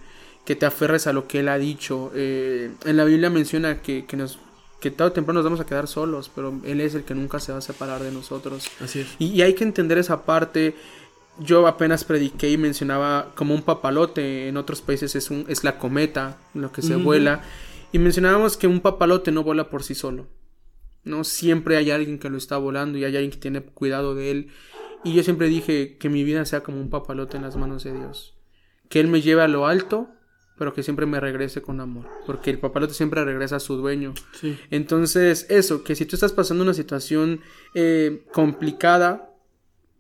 que 0.48 0.56
te 0.56 0.66
aferres 0.66 1.08
a 1.08 1.14
lo 1.14 1.28
que 1.28 1.42
él 1.42 1.50
ha 1.50 1.58
dicho. 1.58 2.10
Eh, 2.16 2.72
en 2.86 2.96
la 2.96 3.04
Biblia 3.04 3.30
menciona 3.30 3.82
que, 3.82 4.06
que, 4.06 4.16
nos 4.16 4.40
que 4.80 4.92
tarde 4.92 5.10
o 5.10 5.12
temprano 5.12 5.40
nos 5.40 5.44
vamos 5.44 5.60
a 5.60 5.66
quedar 5.66 5.90
solos, 5.90 6.32
pero 6.34 6.62
él 6.64 6.80
es 6.80 6.96
el 6.96 7.04
que 7.04 7.14
nunca 7.14 7.42
se 7.42 7.52
va 7.52 7.58
a 7.58 7.62
separar 7.62 8.02
de 8.02 8.14
nosotros. 8.14 8.70
Así 8.80 9.02
es. 9.02 9.08
Y, 9.20 9.26
y 9.26 9.42
hay 9.42 9.56
que 9.56 9.66
entender 9.66 9.98
esa 9.98 10.24
parte. 10.24 10.74
Yo 11.38 11.68
apenas 11.68 12.06
prediqué 12.06 12.50
y 12.50 12.58
mencionaba 12.58 13.34
como 13.36 13.54
un 13.54 13.62
papalote, 13.62 14.48
en 14.48 14.56
otros 14.56 14.82
países 14.82 15.18
es, 15.18 15.30
un, 15.32 15.44
es 15.50 15.66
la 15.66 15.78
cometa, 15.78 16.38
lo 16.54 16.72
que 16.72 16.82
se 16.82 16.96
uh 16.96 17.00
-huh. 17.00 17.04
vuela, 17.04 17.42
y 17.92 18.00
mencionábamos 18.00 18.56
que 18.56 18.68
un 18.68 18.80
papalote 18.80 19.34
no 19.34 19.44
vuela 19.44 19.70
por 19.70 19.84
sí 19.84 19.96
solo. 19.96 20.28
¿no? 21.04 21.26
Siempre 21.26 21.76
hay 21.76 21.92
alguien 21.92 22.20
que 22.20 22.30
lo 22.30 22.38
está 22.38 22.56
volando 22.58 22.98
y 22.98 23.04
hay 23.04 23.18
alguien 23.18 23.32
que 23.32 23.38
tiene 23.38 23.62
cuidado 23.62 24.16
de 24.16 24.32
él. 24.32 24.48
Y 25.04 25.14
yo 25.14 25.24
siempre 25.24 25.48
dije 25.48 25.98
que 25.98 26.10
mi 26.10 26.24
vida 26.24 26.46
sea 26.46 26.64
como 26.64 26.80
un 26.80 26.90
papalote 26.90 27.38
en 27.38 27.44
las 27.44 27.56
manos 27.56 27.84
de 27.84 27.94
Dios. 27.94 28.36
Que 28.90 29.00
Él 29.00 29.08
me 29.08 29.22
lleve 29.22 29.42
a 29.42 29.48
lo 29.48 29.68
alto 29.68 30.10
pero 30.58 30.74
que 30.74 30.84
siempre 30.84 31.06
me 31.06 31.20
regrese 31.20 31.62
con 31.62 31.80
amor, 31.80 32.08
porque 32.26 32.50
el 32.50 32.60
papalote 32.60 32.94
siempre 32.94 33.24
regresa 33.24 33.58
a 33.58 33.60
su 33.60 33.76
dueño. 33.76 34.14
Sí. 34.40 34.58
Entonces, 34.72 35.46
eso, 35.50 35.84
que 35.84 35.96
si 35.96 36.06
tú 36.06 36.16
estás 36.16 36.34
pasando 36.34 36.64
una 36.64 36.74
situación 36.74 37.42
eh, 37.76 38.26
complicada 38.34 39.36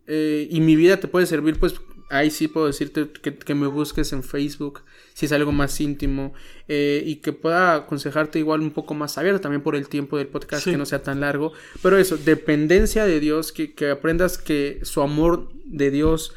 eh, 0.08 0.48
y 0.50 0.60
mi 0.62 0.76
vida 0.76 1.00
te 1.00 1.08
puede 1.08 1.28
servir, 1.28 1.60
pues 1.60 1.76
ahí 2.10 2.32
sí 2.32 2.48
puedo 2.48 2.66
decirte 2.66 3.10
que, 3.22 3.38
que 3.38 3.56
me 3.56 3.68
busques 3.68 4.12
en 4.14 4.24
Facebook, 4.24 4.82
si 5.18 5.26
es 5.26 5.32
algo 5.32 5.52
más 5.52 5.82
íntimo, 5.82 6.32
eh, 6.68 7.02
y 7.04 7.16
que 7.16 7.34
pueda 7.34 7.74
aconsejarte 7.74 8.38
igual 8.38 8.62
un 8.62 8.70
poco 8.70 8.94
más 8.94 9.18
abierto 9.18 9.42
también 9.42 9.64
por 9.64 9.76
el 9.76 9.90
tiempo 9.90 10.16
del 10.20 10.28
podcast, 10.28 10.66
sí. 10.66 10.70
que 10.70 10.78
no 10.78 10.86
sea 10.86 11.02
tan 11.02 11.22
largo. 11.22 11.54
Pero 11.82 11.98
eso, 11.98 12.18
dependencia 12.18 13.04
de 13.04 13.20
Dios, 13.20 13.52
que, 13.52 13.74
que 13.74 13.90
aprendas 13.90 14.38
que 14.38 14.80
su 14.84 15.02
amor 15.02 15.50
de 15.66 15.90
Dios 15.90 16.36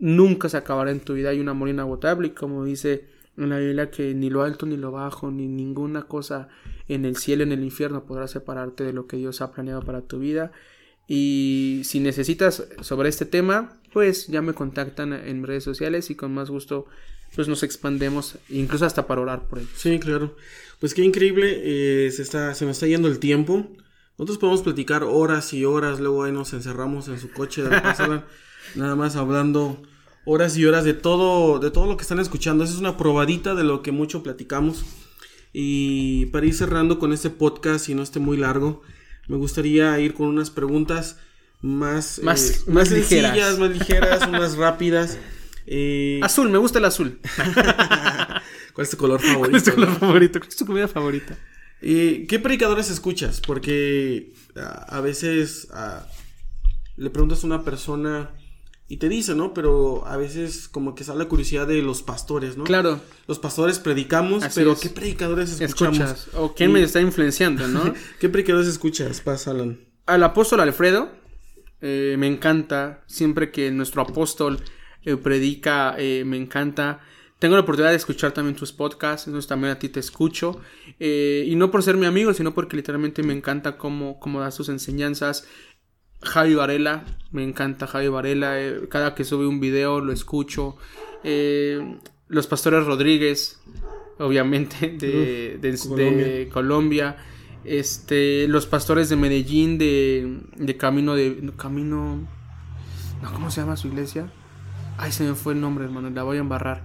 nunca 0.00 0.48
se 0.48 0.56
acabará 0.56 0.90
en 0.90 0.98
tu 0.98 1.14
vida, 1.14 1.30
hay 1.30 1.38
un 1.38 1.48
amor 1.48 1.68
inagotable, 1.68 2.26
y 2.26 2.30
como 2.30 2.64
dice 2.64 3.06
en 3.36 3.50
la 3.50 3.58
Biblia 3.60 3.88
que 3.92 4.14
ni 4.14 4.30
lo 4.30 4.42
alto 4.42 4.66
ni 4.66 4.76
lo 4.76 4.90
bajo, 4.90 5.30
ni 5.30 5.46
ninguna 5.46 6.08
cosa 6.08 6.48
en 6.88 7.04
el 7.04 7.14
cielo, 7.14 7.44
en 7.44 7.52
el 7.52 7.62
infierno 7.62 8.04
podrá 8.04 8.26
separarte 8.26 8.82
de 8.82 8.94
lo 8.94 9.06
que 9.06 9.16
Dios 9.16 9.40
ha 9.42 9.52
planeado 9.52 9.82
para 9.82 10.00
tu 10.02 10.18
vida. 10.18 10.50
Y 11.06 11.82
si 11.84 12.00
necesitas 12.00 12.66
sobre 12.80 13.10
este 13.10 13.26
tema, 13.26 13.78
pues 13.92 14.26
ya 14.26 14.42
me 14.42 14.54
contactan 14.54 15.12
en 15.12 15.44
redes 15.44 15.62
sociales 15.62 16.10
y 16.10 16.16
con 16.16 16.34
más 16.34 16.50
gusto 16.50 16.86
pues 17.34 17.48
nos 17.48 17.62
expandemos, 17.62 18.38
incluso 18.48 18.86
hasta 18.86 19.06
para 19.06 19.20
orar 19.20 19.48
por 19.48 19.58
él. 19.58 19.68
Sí, 19.76 19.98
claro. 19.98 20.36
Pues 20.80 20.94
qué 20.94 21.02
increíble, 21.02 21.60
eh, 21.64 22.10
se, 22.10 22.22
está, 22.22 22.54
se 22.54 22.64
me 22.64 22.72
está 22.72 22.86
yendo 22.86 23.08
el 23.08 23.18
tiempo. 23.18 23.66
Nosotros 24.18 24.38
podemos 24.38 24.62
platicar 24.62 25.04
horas 25.04 25.52
y 25.52 25.64
horas, 25.64 26.00
luego 26.00 26.24
ahí 26.24 26.32
nos 26.32 26.52
encerramos 26.52 27.08
en 27.08 27.18
su 27.18 27.30
coche 27.30 27.62
de 27.62 27.70
la 27.70 28.24
nada 28.74 28.96
más 28.96 29.16
hablando 29.16 29.82
horas 30.24 30.56
y 30.56 30.64
horas 30.64 30.84
de 30.84 30.94
todo, 30.94 31.58
de 31.58 31.70
todo 31.70 31.86
lo 31.86 31.96
que 31.96 32.02
están 32.02 32.18
escuchando. 32.18 32.64
Esa 32.64 32.74
es 32.74 32.80
una 32.80 32.96
probadita 32.96 33.54
de 33.54 33.64
lo 33.64 33.82
que 33.82 33.92
mucho 33.92 34.22
platicamos. 34.22 34.84
Y 35.52 36.26
para 36.26 36.44
ir 36.46 36.54
cerrando 36.54 36.98
con 36.98 37.12
este 37.12 37.30
podcast 37.30 37.88
y 37.88 37.94
no 37.94 38.02
esté 38.02 38.18
muy 38.18 38.36
largo, 38.36 38.82
me 39.28 39.36
gustaría 39.36 39.98
ir 40.00 40.14
con 40.14 40.26
unas 40.26 40.50
preguntas 40.50 41.18
más, 41.62 42.20
más, 42.22 42.50
eh, 42.50 42.52
más, 42.66 42.68
más 42.68 42.90
ligeras. 42.90 43.32
sencillas, 43.32 43.58
más 43.58 43.70
ligeras, 43.70 44.30
más 44.30 44.56
rápidas. 44.56 45.18
Eh... 45.66 46.20
Azul, 46.22 46.50
me 46.50 46.58
gusta 46.58 46.78
el 46.78 46.84
azul. 46.84 47.20
¿Cuál 48.72 48.84
es 48.84 48.90
tu 48.90 48.96
color 48.96 49.20
favorito? 49.20 49.40
¿Cuál 49.40 49.56
es 49.56 49.64
tu 49.64 49.74
color 49.74 49.98
favorito? 49.98 50.38
¿Cuál 50.38 50.48
es 50.48 50.56
tu 50.56 50.66
comida 50.66 50.88
favorita? 50.88 51.38
Eh, 51.82 52.26
¿Qué 52.28 52.38
predicadores 52.38 52.90
escuchas? 52.90 53.40
Porque 53.40 54.32
a, 54.54 54.96
a 54.96 55.00
veces 55.00 55.68
a, 55.72 56.06
le 56.96 57.10
preguntas 57.10 57.42
a 57.42 57.46
una 57.46 57.64
persona 57.64 58.30
y 58.88 58.98
te 58.98 59.08
dice, 59.08 59.34
¿no? 59.34 59.52
Pero 59.52 60.06
a 60.06 60.16
veces 60.16 60.68
como 60.68 60.94
que 60.94 61.04
sale 61.04 61.18
la 61.18 61.28
curiosidad 61.28 61.66
de 61.66 61.82
los 61.82 62.02
pastores, 62.02 62.56
¿no? 62.56 62.64
Claro. 62.64 63.00
Los 63.26 63.38
pastores 63.38 63.78
predicamos, 63.78 64.44
Así 64.44 64.60
pero 64.60 64.72
es. 64.72 64.80
¿qué 64.80 64.90
predicadores 64.90 65.60
escuchamos? 65.60 65.98
Escuchas. 65.98 66.28
O 66.34 66.54
quién 66.54 66.72
me 66.72 66.82
está 66.82 67.00
influenciando, 67.00 67.66
¿no? 67.66 67.92
¿Qué 68.20 68.28
predicadores 68.28 68.68
escuchas, 68.68 69.20
Paz 69.20 69.48
Alan? 69.48 69.80
Al 70.06 70.22
apóstol 70.22 70.60
Alfredo, 70.60 71.10
eh, 71.80 72.14
me 72.18 72.28
encanta. 72.28 73.02
Siempre 73.08 73.50
que 73.50 73.70
nuestro 73.72 74.02
apóstol 74.02 74.60
eh, 75.06 75.16
predica, 75.16 75.94
eh, 75.98 76.24
me 76.26 76.36
encanta. 76.36 77.00
Tengo 77.38 77.54
la 77.54 77.62
oportunidad 77.62 77.90
de 77.90 77.96
escuchar 77.96 78.32
también 78.32 78.56
tus 78.56 78.72
podcasts, 78.72 79.26
entonces 79.26 79.48
también 79.48 79.72
a 79.72 79.78
ti 79.78 79.88
te 79.88 80.00
escucho. 80.00 80.60
Eh, 81.00 81.44
y 81.46 81.54
no 81.56 81.70
por 81.70 81.82
ser 81.82 81.96
mi 81.96 82.04
amigo, 82.06 82.34
sino 82.34 82.52
porque 82.54 82.76
literalmente 82.76 83.22
me 83.22 83.32
encanta 83.32 83.78
cómo, 83.78 84.18
cómo 84.20 84.40
das 84.40 84.56
tus 84.56 84.68
enseñanzas. 84.68 85.46
Javi 86.22 86.54
Varela, 86.54 87.04
me 87.30 87.44
encanta 87.44 87.86
Javi 87.86 88.08
Varela. 88.08 88.56
cada 88.90 89.14
que 89.14 89.24
sube 89.24 89.46
un 89.46 89.60
video 89.60 90.00
lo 90.00 90.12
escucho. 90.12 90.76
Los 92.28 92.46
pastores 92.46 92.84
Rodríguez, 92.84 93.60
obviamente, 94.18 94.88
de, 94.98 95.58
de- 95.60 95.70
de 95.70 95.78
Colombia. 95.78 96.48
Colombia. 96.50 97.16
Este, 97.64 98.46
los 98.48 98.66
pastores 98.66 99.08
de 99.08 99.16
Medellín, 99.16 99.76
de, 99.76 100.40
de 100.56 100.76
Camino 100.76 101.14
de. 101.14 101.50
Camino. 101.56 102.26
No, 103.22 103.32
¿cómo 103.32 103.50
se 103.50 103.60
llama 103.60 103.76
su 103.76 103.88
iglesia? 103.88 104.32
Ay, 104.98 105.12
se 105.12 105.24
me 105.24 105.34
fue 105.34 105.52
el 105.54 105.60
nombre, 105.60 105.84
hermano, 105.84 106.10
la 106.10 106.22
voy 106.22 106.36
a 106.38 106.40
embarrar. 106.40 106.82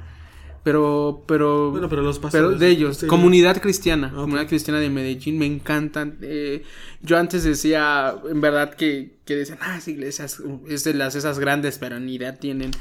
Pero, 0.64 1.24
pero. 1.28 1.72
Bueno, 1.72 1.90
pero 1.90 2.04
los 2.04 2.20
Pero 2.20 2.30
pastores. 2.32 2.60
de 2.60 2.68
ellos, 2.70 2.98
sí. 2.98 3.08
comunidad 3.08 3.60
cristiana, 3.62 4.08
Ah, 4.14 4.18
ok. 4.18 4.22
comunidad 4.26 4.48
cristiana 4.48 4.80
de 4.80 4.90
Medellín, 4.92 5.40
me 5.40 5.48
encantan. 5.48 6.20
Eh, 6.22 6.64
yo 7.02 7.18
antes 7.18 7.44
decía, 7.44 8.14
en 8.30 8.42
verdad, 8.42 8.76
que, 8.76 9.18
que 9.26 9.36
decían, 9.36 9.58
ah, 9.62 9.78
esa 9.78 9.90
iglesia 9.90 10.26
es, 10.26 10.84
de 10.84 10.94
las 10.94 11.16
esas 11.16 11.40
grandes, 11.40 11.80
pero 11.80 12.00
ni 12.00 12.14
idea 12.16 12.36
tienen. 12.36 12.72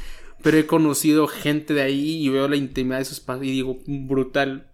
Pero 0.42 0.58
he 0.58 0.66
conocido 0.66 1.26
gente 1.26 1.72
de 1.72 1.82
ahí 1.82 2.22
y 2.24 2.28
veo 2.28 2.48
la 2.48 2.56
intimidad 2.56 2.96
de 2.96 3.02
esos 3.02 3.20
pastores 3.20 3.48
y 3.50 3.52
digo, 3.52 3.78
brutal. 3.86 4.66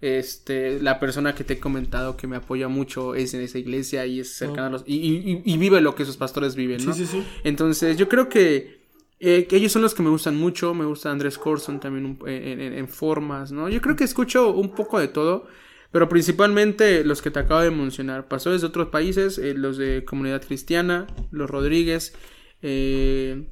Este, 0.00 0.80
la 0.80 0.98
persona 0.98 1.34
que 1.36 1.44
te 1.44 1.54
he 1.54 1.58
comentado 1.60 2.16
que 2.16 2.26
me 2.26 2.34
apoya 2.36 2.66
mucho 2.66 3.14
es 3.14 3.34
en 3.34 3.40
esa 3.40 3.58
iglesia 3.58 4.04
y 4.06 4.18
es 4.20 4.32
cercana 4.36 4.66
a 4.66 4.70
los. 4.70 4.82
Y, 4.86 4.96
y- 4.96 5.42
y 5.44 5.56
vive 5.58 5.80
lo 5.80 5.94
que 5.94 6.02
esos 6.02 6.16
pastores 6.16 6.56
viven, 6.56 6.84
¿no? 6.84 6.92
Sí, 6.92 7.06
sí, 7.06 7.18
sí. 7.20 7.24
Entonces, 7.44 7.96
yo 7.96 8.08
creo 8.08 8.28
que, 8.28 8.81
eh, 9.24 9.46
que 9.46 9.56
ellos 9.56 9.70
son 9.72 9.82
los 9.82 9.94
que 9.94 10.02
me 10.02 10.10
gustan 10.10 10.36
mucho. 10.36 10.74
Me 10.74 10.84
gusta 10.84 11.10
Andrés 11.10 11.38
Corson 11.38 11.78
también 11.80 12.04
un- 12.04 12.28
en, 12.28 12.60
en- 12.60 12.72
en 12.74 12.88
formas, 12.88 13.52
¿no? 13.52 13.68
Yo 13.68 13.80
creo 13.80 13.94
que 13.96 14.04
escucho 14.04 14.50
un 14.50 14.74
poco 14.74 14.98
de 14.98 15.06
todo, 15.08 15.46
pero 15.92 16.08
principalmente 16.08 17.04
los 17.04 17.22
que 17.22 17.30
te 17.30 17.38
acabo 17.38 17.60
de 17.60 17.70
mencionar. 17.70 18.26
Pastores 18.28 18.60
de 18.60 18.66
otros 18.66 18.88
países, 18.88 19.38
eh, 19.38 19.54
los 19.54 19.76
de 19.78 20.04
Comunidad 20.04 20.42
Cristiana, 20.44 21.06
los 21.30 21.48
Rodríguez, 21.48 22.14
eh, 22.62 23.48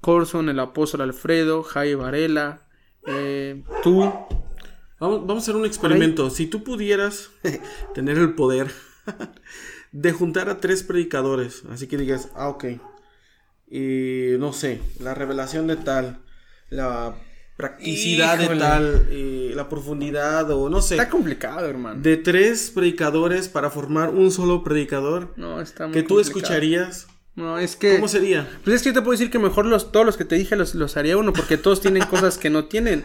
Corson, 0.00 0.48
el 0.48 0.58
apóstol 0.60 1.00
Alfredo, 1.02 1.62
Jai 1.62 1.94
Varela, 1.94 2.66
eh, 3.06 3.62
tú. 3.82 4.00
Vamos, 5.00 5.20
vamos 5.26 5.36
a 5.36 5.38
hacer 5.44 5.56
un 5.56 5.66
experimento. 5.66 6.30
Si 6.30 6.46
tú 6.46 6.62
pudieras 6.64 7.30
tener 7.94 8.16
el 8.18 8.34
poder 8.34 8.70
de 9.92 10.12
juntar 10.12 10.48
a 10.48 10.58
tres 10.60 10.82
predicadores, 10.82 11.62
así 11.70 11.86
que 11.88 11.96
digas, 11.98 12.30
ah, 12.34 12.48
ok, 12.48 12.64
y 13.76 14.38
no 14.38 14.52
sé, 14.52 14.80
la 15.00 15.14
revelación 15.14 15.66
de 15.66 15.76
tal, 15.76 16.18
la 16.70 17.16
practicidad 17.56 18.38
de 18.38 18.48
tal, 18.58 19.06
eh, 19.10 19.52
la 19.54 19.68
profundidad 19.68 20.50
o 20.50 20.68
no 20.68 20.80
sé. 20.82 20.94
Está 20.94 21.08
complicado, 21.10 21.66
hermano. 21.66 22.00
De 22.00 22.16
tres 22.16 22.70
predicadores 22.74 23.48
para 23.48 23.70
formar 23.70 24.10
un 24.10 24.30
solo 24.30 24.62
predicador 24.64 25.32
No, 25.36 25.60
está 25.60 25.86
muy 25.86 25.94
que 25.94 26.02
tú 26.02 26.14
complicado. 26.14 26.40
escucharías. 26.40 27.06
No, 27.36 27.58
es 27.58 27.74
que. 27.74 27.96
¿Cómo 27.96 28.06
sería? 28.08 28.48
Pues 28.62 28.76
es 28.76 28.82
que 28.82 28.90
yo 28.90 28.94
te 28.94 29.00
puedo 29.02 29.12
decir 29.12 29.30
que 29.30 29.38
mejor 29.40 29.66
los, 29.66 29.90
todos 29.90 30.06
los 30.06 30.16
que 30.16 30.24
te 30.24 30.36
dije 30.36 30.54
los, 30.56 30.74
los 30.76 30.96
haría 30.96 31.16
uno, 31.16 31.32
porque 31.32 31.56
todos 31.56 31.80
tienen 31.80 32.04
cosas 32.06 32.38
que 32.38 32.48
no 32.50 32.66
tienen. 32.66 33.04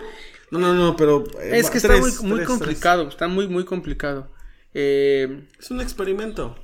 No, 0.52 0.60
no, 0.60 0.74
no, 0.74 0.96
pero... 0.96 1.24
eh, 1.42 1.52
Es 1.60 1.70
que 1.72 1.80
tres, 1.80 2.00
está 2.06 2.22
muy, 2.22 2.30
muy 2.30 2.38
tres, 2.40 2.48
complicado, 2.48 3.08
está 3.08 3.28
muy, 3.28 3.48
muy 3.48 3.66
complicado. 3.66 4.32
Eh. 4.76 5.48
Es 5.60 5.72
un 5.72 5.82
experimento. 5.82 6.56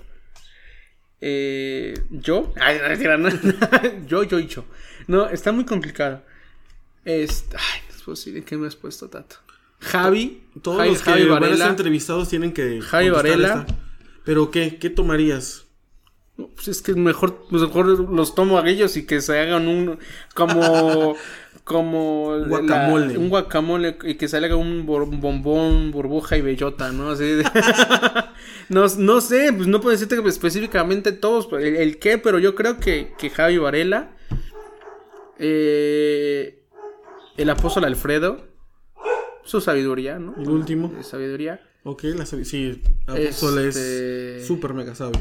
Eh, 1.28 1.94
¿Yo? 2.12 2.54
Ay, 2.62 2.78
no, 3.18 3.30
yo, 4.08 4.24
yo 4.24 4.40
y 4.40 4.46
yo. 4.48 4.64
No, 5.08 5.28
está 5.28 5.52
muy 5.52 5.66
complicado. 5.66 6.22
Es, 7.04 7.46
ay, 7.54 7.82
no 7.90 7.96
es 7.96 8.02
posible 8.04 8.44
que 8.44 8.58
me 8.58 8.68
has 8.68 8.76
puesto 8.76 9.10
tato. 9.10 9.38
Javi. 9.80 10.44
Todos 10.62 10.78
Javi, 10.78 10.90
los 10.90 11.02
que 11.02 11.10
Javi 11.12 11.26
van 11.26 11.38
a 11.44 11.48
ser 11.48 11.50
Varela. 11.50 11.68
entrevistados 11.70 12.30
tienen 12.30 12.54
que... 12.54 12.80
Javi 12.82 13.10
Varela. 13.10 13.48
esta. 13.48 13.66
¿Pero 14.24 14.52
qué? 14.52 14.78
¿Qué 14.80 14.90
tomarías? 14.92 15.66
No, 16.38 16.50
Pues 16.50 16.68
es 16.68 16.82
que 16.84 16.94
mejor, 16.94 17.46
pues 17.50 17.62
mejor 17.64 17.88
los 18.12 18.36
tomo 18.36 18.60
a 18.60 18.70
ellos 18.70 18.96
y 18.98 19.06
que 19.08 19.22
se 19.22 19.40
hagan 19.40 19.68
un 19.68 19.98
como 20.36 21.16
como 21.64 22.36
la- 22.38 22.48
Guacamole. 22.48 23.18
un 23.18 23.30
guacamole 23.30 23.98
y 24.04 24.16
que 24.16 24.28
salga 24.28 24.56
un 24.56 24.86
bombón, 24.86 25.90
burbuja 25.92 26.38
y 26.38 26.42
bellota, 26.42 26.92
¿no? 26.92 27.10
Así 27.10 27.24
de- 27.24 27.44
no, 28.70 28.86
no 28.98 29.22
sé, 29.22 29.52
pues 29.54 29.68
no 29.68 29.80
puedo 29.82 29.92
decirte 29.98 30.16
específicamente 30.28 31.12
todos 31.12 31.48
el, 31.54 31.76
el 31.76 32.00
qué, 32.00 32.18
pero 32.18 32.40
yo 32.40 32.56
creo 32.56 32.80
que, 32.80 33.14
que 33.18 33.30
Javi 33.30 33.58
Varela, 33.58 34.16
eh, 35.38 36.64
el 37.38 37.50
apóstol 37.50 37.86
Alfredo, 37.86 38.48
su 39.44 39.62
sabiduría, 39.62 40.18
¿no? 40.20 40.36
El 40.38 40.50
último. 40.50 40.94
Eh, 41.00 41.04
Sabiduría. 41.04 41.62
Ok, 41.84 42.04
la 42.06 42.26
sabi- 42.26 42.46
sí, 42.46 42.82
Apóstol 43.06 43.60
Este- 43.60 44.38
es 44.40 44.48
súper 44.48 44.74
mega 44.74 44.96
sabio. 44.96 45.20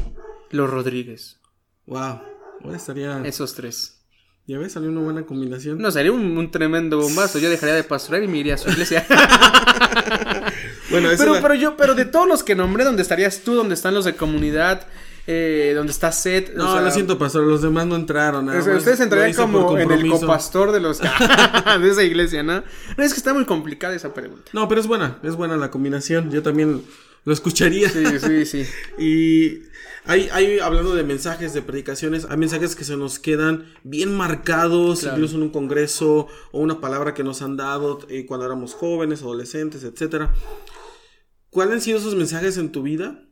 Los 0.49 0.69
Rodríguez. 0.69 1.39
Wow. 1.85 2.21
Ahora 2.63 2.75
estaría... 2.77 3.21
Esos 3.25 3.53
tres. 3.53 4.01
Ya 4.47 4.57
ves, 4.57 4.73
salió 4.73 4.89
una 4.89 5.01
buena 5.01 5.25
combinación. 5.25 5.77
No, 5.79 5.91
sería 5.91 6.11
un, 6.11 6.37
un 6.37 6.51
tremendo 6.51 6.99
bombazo. 6.99 7.37
Yo 7.39 7.49
dejaría 7.49 7.75
de 7.75 7.83
pastorear 7.83 8.23
y 8.23 8.27
me 8.27 8.37
iría 8.39 8.55
a 8.55 8.57
su 8.57 8.69
iglesia. 8.69 9.05
Bueno, 11.01 11.09
pero, 11.17 11.33
la- 11.35 11.41
pero 11.41 11.53
yo, 11.55 11.77
pero 11.77 11.95
de 11.95 12.05
todos 12.05 12.27
los 12.27 12.43
que 12.43 12.55
nombré, 12.55 12.83
¿dónde 12.83 13.01
estarías 13.01 13.39
tú? 13.39 13.55
¿Dónde 13.55 13.73
están 13.75 13.93
los 13.93 14.05
de 14.05 14.15
comunidad? 14.15 14.85
Eh, 15.27 15.71
¿Dónde 15.75 15.91
está 15.91 16.11
Seth? 16.11 16.51
O 16.53 16.57
No, 16.57 16.71
sea, 16.73 16.81
lo 16.81 16.91
siento, 16.91 17.17
pastor, 17.17 17.43
los 17.45 17.61
demás 17.63 17.87
no 17.87 17.95
entraron. 17.95 18.47
ustedes 18.49 18.99
entrarían 18.99 19.33
como 19.35 19.77
en 19.77 19.89
el 19.91 20.07
copastor 20.09 20.71
de 20.71 20.79
los 20.79 20.99
de 21.81 21.89
esa 21.89 22.03
iglesia, 22.03 22.43
¿no? 22.43 22.63
No, 22.97 23.03
es 23.03 23.11
que 23.13 23.17
está 23.17 23.33
muy 23.33 23.45
complicada 23.45 23.95
esa 23.95 24.13
pregunta. 24.13 24.51
No, 24.53 24.67
pero 24.67 24.79
es 24.81 24.85
buena, 24.87 25.17
es 25.23 25.35
buena 25.35 25.57
la 25.57 25.71
combinación. 25.71 26.29
Yo 26.29 26.43
también 26.43 26.83
lo 27.23 27.33
escucharía. 27.33 27.89
Sí, 27.89 28.03
sí, 28.19 28.45
sí. 28.45 28.65
Y 28.99 29.63
hay, 30.05 30.29
hay, 30.31 30.59
hablando 30.59 30.93
de 30.93 31.03
mensajes, 31.03 31.55
de 31.55 31.63
predicaciones, 31.63 32.27
hay 32.29 32.37
mensajes 32.37 32.75
que 32.75 32.83
se 32.83 32.95
nos 32.95 33.17
quedan 33.17 33.65
bien 33.83 34.15
marcados, 34.15 34.99
Claro. 34.99 35.15
incluso 35.15 35.37
en 35.37 35.41
un 35.41 35.49
congreso 35.49 36.27
o 36.51 36.59
una 36.59 36.79
palabra 36.79 37.15
que 37.15 37.23
nos 37.23 37.41
han 37.41 37.57
dado 37.57 37.97
eh, 38.09 38.27
cuando 38.27 38.45
éramos 38.45 38.75
jóvenes, 38.75 39.23
adolescentes, 39.23 39.83
etcétera. 39.83 40.31
¿Cuáles 41.55 41.75
han 41.75 41.81
sido 41.81 41.99
esos 41.99 42.15
mensajes 42.15 42.57
en 42.57 42.73
tu 42.73 42.83
vida? 42.83 43.23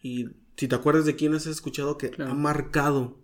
Y 0.00 0.26
si 0.56 0.68
te 0.68 0.76
acuerdas 0.76 1.04
de 1.04 1.16
quién 1.16 1.34
has 1.34 1.46
escuchado 1.48 1.98
que 1.98 2.10
Claro. 2.10 2.30
ha 2.30 2.34
marcado, 2.34 3.18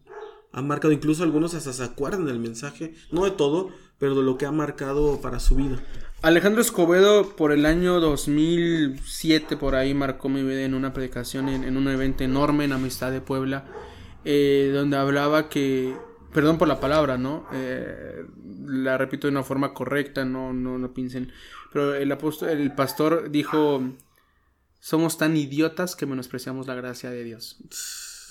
ha 0.51 0.63
marcado, 0.63 0.93
incluso 0.93 1.23
algunos 1.23 1.55
hasta 1.55 1.73
se 1.73 1.85
acuerdan 1.85 2.27
del 2.27 2.41
mensaje, 2.41 2.93
no 3.13 3.25
de 3.25 3.31
todo, 3.31 3.71
pero 3.99 4.17
de 4.17 4.25
lo 4.25 4.39
que 4.39 4.47
ha 4.47 4.51
marcado 4.51 5.21
para 5.21 5.39
su 5.39 5.55
vida. 5.55 5.81
Alejandro 6.23 6.61
Escobedo 6.61 7.37
por 7.37 7.53
el 7.53 7.65
año 7.67 8.01
2007 8.01 9.57
por 9.57 9.77
ahí 9.77 9.95
marcó 9.95 10.29
mi 10.29 10.43
vida 10.43 10.63
en 10.65 10.75
una 10.75 10.93
predicación 10.93 11.49
en, 11.49 11.63
en 11.63 11.77
un 11.77 11.87
evento 11.87 12.25
enorme 12.25 12.65
en 12.65 12.73
Amistad 12.73 13.13
de 13.13 13.21
Puebla 13.21 13.67
eh, 14.25 14.73
donde 14.75 14.97
hablaba 14.97 15.49
que 15.49 15.95
perdón 16.35 16.59
por 16.59 16.67
la 16.67 16.81
palabra 16.81 17.17
no 17.17 17.47
Eh, 17.53 18.25
la 18.67 18.99
repito 18.99 19.29
de 19.29 19.33
una 19.33 19.45
forma 19.45 19.73
correcta 19.73 20.25
no 20.25 20.53
no 20.53 20.79
no 20.79 20.93
piensen 20.95 21.31
pero 21.73 21.95
el 21.95 22.11
apóstol 22.13 22.49
el 22.51 22.73
pastor 22.75 23.31
dijo 23.31 23.83
somos 24.83 25.17
tan 25.17 25.37
idiotas 25.37 25.95
que 25.95 26.07
menospreciamos 26.07 26.67
la 26.67 26.75
gracia 26.75 27.09
de 27.09 27.23
Dios. 27.23 27.57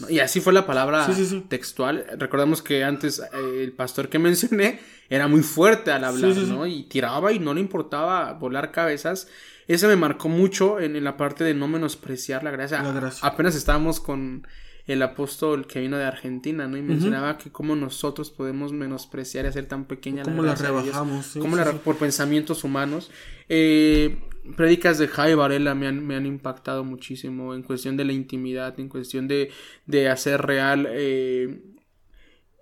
Y 0.10 0.20
así 0.20 0.42
fue 0.42 0.52
la 0.52 0.66
palabra 0.66 1.06
Sí, 1.06 1.14
sí, 1.14 1.26
sí. 1.26 1.46
textual. 1.48 2.06
Recordamos 2.18 2.62
que 2.62 2.84
antes 2.84 3.20
eh, 3.20 3.64
el 3.64 3.72
pastor 3.72 4.10
que 4.10 4.20
mencioné 4.28 4.82
era 5.10 5.30
muy 5.30 5.44
fuerte 5.44 5.92
al 5.92 6.04
hablar. 6.04 6.36
¿no? 6.36 6.68
Y 6.68 6.84
tiraba 6.84 7.32
y 7.32 7.40
no 7.40 7.54
le 7.54 7.62
importaba 7.62 8.34
volar 8.34 8.72
cabezas. 8.74 9.30
Ese 9.70 9.88
me 9.88 9.96
marcó 9.96 10.28
mucho 10.28 10.82
en, 10.82 10.98
en 10.98 11.06
la 11.06 11.16
parte 11.16 11.46
de 11.46 11.54
no 11.54 11.70
menospreciar 11.70 12.44
la 12.44 12.52
gracia. 12.52 12.84
La 12.84 12.92
gracia. 12.92 13.26
Apenas 13.26 13.56
estábamos 13.56 14.02
con 14.02 14.46
el 14.92 15.02
apóstol 15.02 15.68
que 15.68 15.80
vino 15.80 15.98
de 15.98 16.06
Argentina, 16.06 16.68
¿no? 16.68 16.78
Y 16.78 16.82
mencionaba 16.82 17.38
que 17.38 17.52
cómo 17.52 17.76
nosotros 17.76 18.32
podemos 18.32 18.74
menospreciar 18.74 19.46
y 19.46 19.48
hacer 19.50 19.66
tan 19.68 19.86
pequeña 19.86 20.24
Cómo 20.24 20.42
la 20.44 20.50
la 20.50 20.56
rebajamos, 20.56 21.26
sí, 21.26 21.40
Cómo 21.40 21.56
sí, 21.56 21.64
la 21.64 21.72
sí. 21.72 21.78
por 21.84 21.98
pensamientos 21.98 22.64
humanos. 22.64 23.12
Eh, 23.50 24.18
prédicas 24.56 24.98
de 24.98 25.08
Jai 25.08 25.36
Varela 25.36 25.76
me 25.76 25.88
han, 25.88 26.06
me 26.06 26.16
han 26.16 26.26
impactado 26.26 26.84
muchísimo 26.84 27.54
en 27.54 27.64
cuestión 27.64 27.98
de 27.98 28.06
la 28.06 28.14
intimidad, 28.14 28.80
en 28.80 28.90
cuestión 28.90 29.28
de, 29.28 29.52
de 29.86 30.10
hacer 30.10 30.42
real 30.42 30.88
eh, 30.90 31.60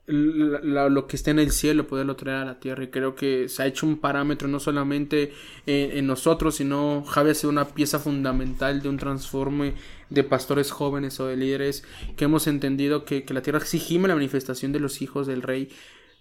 la- 0.07 0.59
la- 0.63 0.89
lo 0.89 1.05
que 1.07 1.15
está 1.15 1.29
en 1.31 1.39
el 1.39 1.51
cielo, 1.51 1.85
poderlo 1.87 2.15
traer 2.15 2.37
a 2.39 2.45
la 2.45 2.59
tierra. 2.59 2.83
Y 2.83 2.87
creo 2.87 3.13
que 3.15 3.47
se 3.47 3.61
ha 3.63 3.67
hecho 3.67 3.85
un 3.85 3.97
parámetro 3.99 4.47
no 4.47 4.59
solamente 4.59 5.31
en, 5.67 5.97
en 5.97 6.07
nosotros, 6.07 6.55
sino 6.55 7.03
Javi 7.03 7.29
ha 7.31 7.33
sido 7.35 7.51
una 7.51 7.65
pieza 7.67 7.99
fundamental 7.99 8.81
de 8.81 8.89
un 8.89 8.97
transforme 8.97 9.73
de 10.09 10.23
pastores 10.23 10.71
jóvenes 10.71 11.19
o 11.19 11.27
de 11.27 11.37
líderes 11.37 11.83
que 12.17 12.25
hemos 12.25 12.47
entendido 12.47 13.05
que, 13.05 13.23
que 13.23 13.33
la 13.33 13.41
tierra 13.41 13.59
exigime 13.59 14.07
la 14.07 14.15
manifestación 14.15 14.71
de 14.71 14.79
los 14.79 15.01
hijos 15.01 15.27
del 15.27 15.41
rey, 15.41 15.69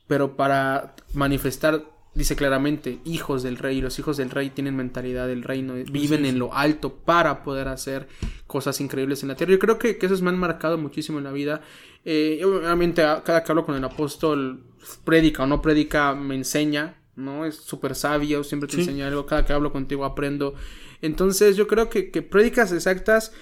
pero 0.06 0.36
para 0.36 0.94
manifestar 1.14 1.84
dice 2.14 2.34
claramente 2.36 2.98
hijos 3.04 3.42
del 3.42 3.56
rey 3.58 3.78
y 3.78 3.80
los 3.80 3.98
hijos 3.98 4.16
del 4.16 4.30
rey 4.30 4.50
tienen 4.50 4.74
mentalidad 4.74 5.28
del 5.28 5.42
reino 5.44 5.74
viven 5.74 6.24
en 6.26 6.38
lo 6.38 6.52
alto 6.52 6.92
para 6.94 7.44
poder 7.44 7.68
hacer 7.68 8.08
cosas 8.46 8.80
increíbles 8.80 9.22
en 9.22 9.28
la 9.28 9.36
tierra. 9.36 9.52
Yo 9.52 9.58
creo 9.58 9.78
que, 9.78 9.98
que 9.98 10.06
esos 10.06 10.20
me 10.22 10.30
han 10.30 10.38
marcado 10.38 10.78
muchísimo 10.78 11.18
en 11.18 11.24
la 11.24 11.32
vida. 11.32 11.60
Eh, 12.04 12.42
obviamente 12.44 13.02
cada 13.24 13.44
que 13.44 13.52
hablo 13.52 13.64
con 13.64 13.76
el 13.76 13.84
apóstol 13.84 14.64
predica 15.04 15.44
o 15.44 15.46
no 15.46 15.60
predica 15.62 16.14
me 16.14 16.34
enseña 16.34 16.96
no 17.14 17.44
es 17.44 17.56
súper 17.56 17.94
sabio 17.94 18.42
siempre 18.44 18.68
te 18.68 18.76
Sí. 18.76 18.80
enseña 18.80 19.06
algo 19.08 19.26
cada 19.26 19.44
que 19.44 19.52
hablo 19.52 19.70
contigo 19.72 20.04
aprendo. 20.04 20.54
Entonces 21.02 21.56
yo 21.56 21.68
creo 21.68 21.88
que, 21.90 22.10
que 22.10 22.22
prédicas 22.22 22.72
exactas 22.72 23.32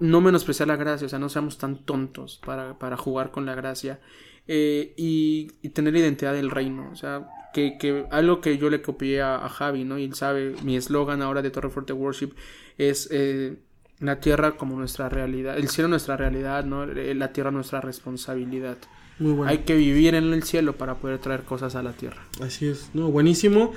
no 0.00 0.20
menospreciar 0.20 0.68
la 0.68 0.76
gracia, 0.76 1.06
o 1.06 1.10
sea, 1.10 1.18
no 1.18 1.28
seamos 1.28 1.58
tan 1.58 1.84
tontos 1.84 2.40
para, 2.44 2.78
para 2.78 2.96
jugar 2.96 3.30
con 3.30 3.46
la 3.46 3.54
gracia 3.54 4.00
eh, 4.46 4.92
y, 4.96 5.52
y 5.62 5.68
tener 5.70 5.96
identidad 5.96 6.34
del 6.34 6.50
reino, 6.50 6.90
o 6.92 6.96
sea, 6.96 7.28
que, 7.52 7.78
que 7.78 8.06
algo 8.10 8.40
que 8.40 8.58
yo 8.58 8.68
le 8.68 8.82
copié 8.82 9.22
a, 9.22 9.36
a 9.36 9.48
Javi, 9.48 9.84
¿no? 9.84 9.98
Y 9.98 10.04
él 10.04 10.14
sabe, 10.14 10.54
mi 10.64 10.76
eslogan 10.76 11.22
ahora 11.22 11.40
de 11.40 11.50
Torre 11.50 11.70
Fuerte 11.70 11.92
Worship 11.92 12.32
es 12.76 13.08
eh, 13.12 13.56
la 14.00 14.20
tierra 14.20 14.56
como 14.56 14.76
nuestra 14.76 15.08
realidad, 15.08 15.56
el 15.56 15.68
cielo 15.68 15.88
nuestra 15.88 16.16
realidad, 16.16 16.64
¿no? 16.64 16.84
Eh, 16.84 17.14
La 17.14 17.32
tierra 17.32 17.50
nuestra 17.50 17.80
responsabilidad. 17.80 18.76
Muy 19.20 19.32
bueno. 19.32 19.50
Hay 19.50 19.58
que 19.58 19.76
vivir 19.76 20.16
en 20.16 20.32
el 20.32 20.42
cielo 20.42 20.76
para 20.76 20.96
poder 20.96 21.20
traer 21.20 21.44
cosas 21.44 21.76
a 21.76 21.82
la 21.82 21.92
tierra. 21.92 22.22
Así 22.42 22.66
es, 22.66 22.90
no, 22.94 23.10
buenísimo. 23.10 23.72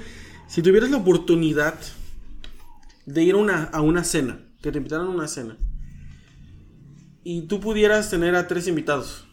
Si 0.47 0.63
tuvieras 0.63 0.89
la 0.89 0.97
oportunidad 0.97 1.75
de 3.05 3.23
ir 3.23 3.35
a 3.35 3.37
una, 3.37 3.63
a 3.65 3.81
una 3.81 4.03
cena, 4.03 4.39
que 4.61 4.71
te 4.71 4.79
invitaran 4.79 5.07
a 5.07 5.11
una 5.11 5.27
cena, 5.27 5.57
y 7.29 7.41
tú 7.47 7.59
pudieras 7.59 8.09
tener 8.09 8.35
a 8.35 8.47
tres 8.47 8.67
invitados, 8.67 9.25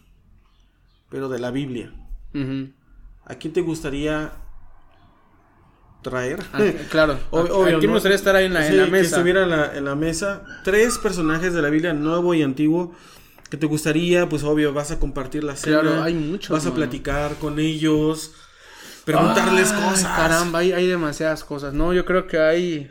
pero 1.11 1.29
de 1.29 1.39
la 1.39 1.51
Biblia. 1.51 1.93
¿a 3.27 3.35
quién 3.37 3.53
te 3.53 3.61
gustaría 3.61 4.33
traer? 6.03 6.41
Ah, 6.53 6.63
claro, 6.91 7.19
Ob- 7.31 7.49
¿a- 7.51 7.55
obvio, 7.55 7.77
¿a 7.77 7.79
quién 7.79 7.91
me 7.91 7.97
gustaría 7.97 8.17
estar 8.17 8.35
ahí 8.37 8.47
en 8.47 8.55
la, 8.55 8.67
en 8.67 8.77
la 8.77 8.85
Que 8.87 8.91
mesa? 8.91 9.17
estuviera 9.17 9.43
en 9.45 9.51
la, 9.51 9.77
en 9.77 9.85
la 9.85 9.95
mesa. 9.95 10.43
Tres 10.65 10.99
personajes 10.99 11.55
de 11.55 11.63
la 11.63 11.71
Biblia, 11.71 11.93
nuevo 11.95 12.35
y 12.35 12.43
antiguo, 12.43 12.93
que 13.51 13.57
te 13.57 13.67
gustaría, 13.67 14.29
pues 14.29 14.43
obvio, 14.43 14.73
vas 14.73 14.91
a 14.91 14.99
compartir 14.99 15.45
la 15.45 15.55
cena. 15.57 15.81
Claro, 15.81 16.03
hay 16.03 16.15
muchos, 16.15 16.51
Vas 16.51 16.67
a 16.67 16.75
platicar 16.75 17.37
con 17.37 17.59
ellos, 17.61 18.33
preguntarles 19.05 19.71
Ay, 19.73 19.83
cosas. 19.91 20.17
Caramba, 20.17 20.59
hay, 20.59 20.73
hay 20.73 20.87
demasiadas 20.89 21.45
cosas. 21.45 21.73
No, 21.75 21.93
yo 21.93 22.05
creo 22.05 22.27
que 22.27 22.39
hay. 22.39 22.91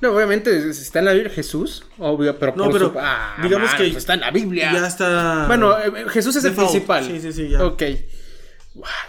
No, 0.00 0.14
obviamente 0.14 0.70
está 0.70 1.00
en 1.00 1.04
la 1.04 1.12
Biblia 1.12 1.30
Jesús, 1.30 1.84
obvio, 1.98 2.38
pero 2.38 2.54
No, 2.56 2.64
por 2.64 2.72
pero 2.72 2.92
su- 2.92 2.98
Ah, 2.98 3.36
digamos 3.42 3.70
que 3.74 3.84
pues 3.84 3.96
está 3.96 4.14
en 4.14 4.20
la 4.20 4.30
Biblia. 4.30 4.72
Ya 4.72 4.86
está. 4.86 5.46
Bueno, 5.46 5.78
eh, 5.78 6.06
Jesús 6.08 6.36
es 6.36 6.44
el 6.44 6.54
principal. 6.54 7.04
Sí, 7.04 7.20
sí, 7.20 7.32
sí, 7.32 7.48
ya. 7.50 7.64
Ok. 7.64 7.82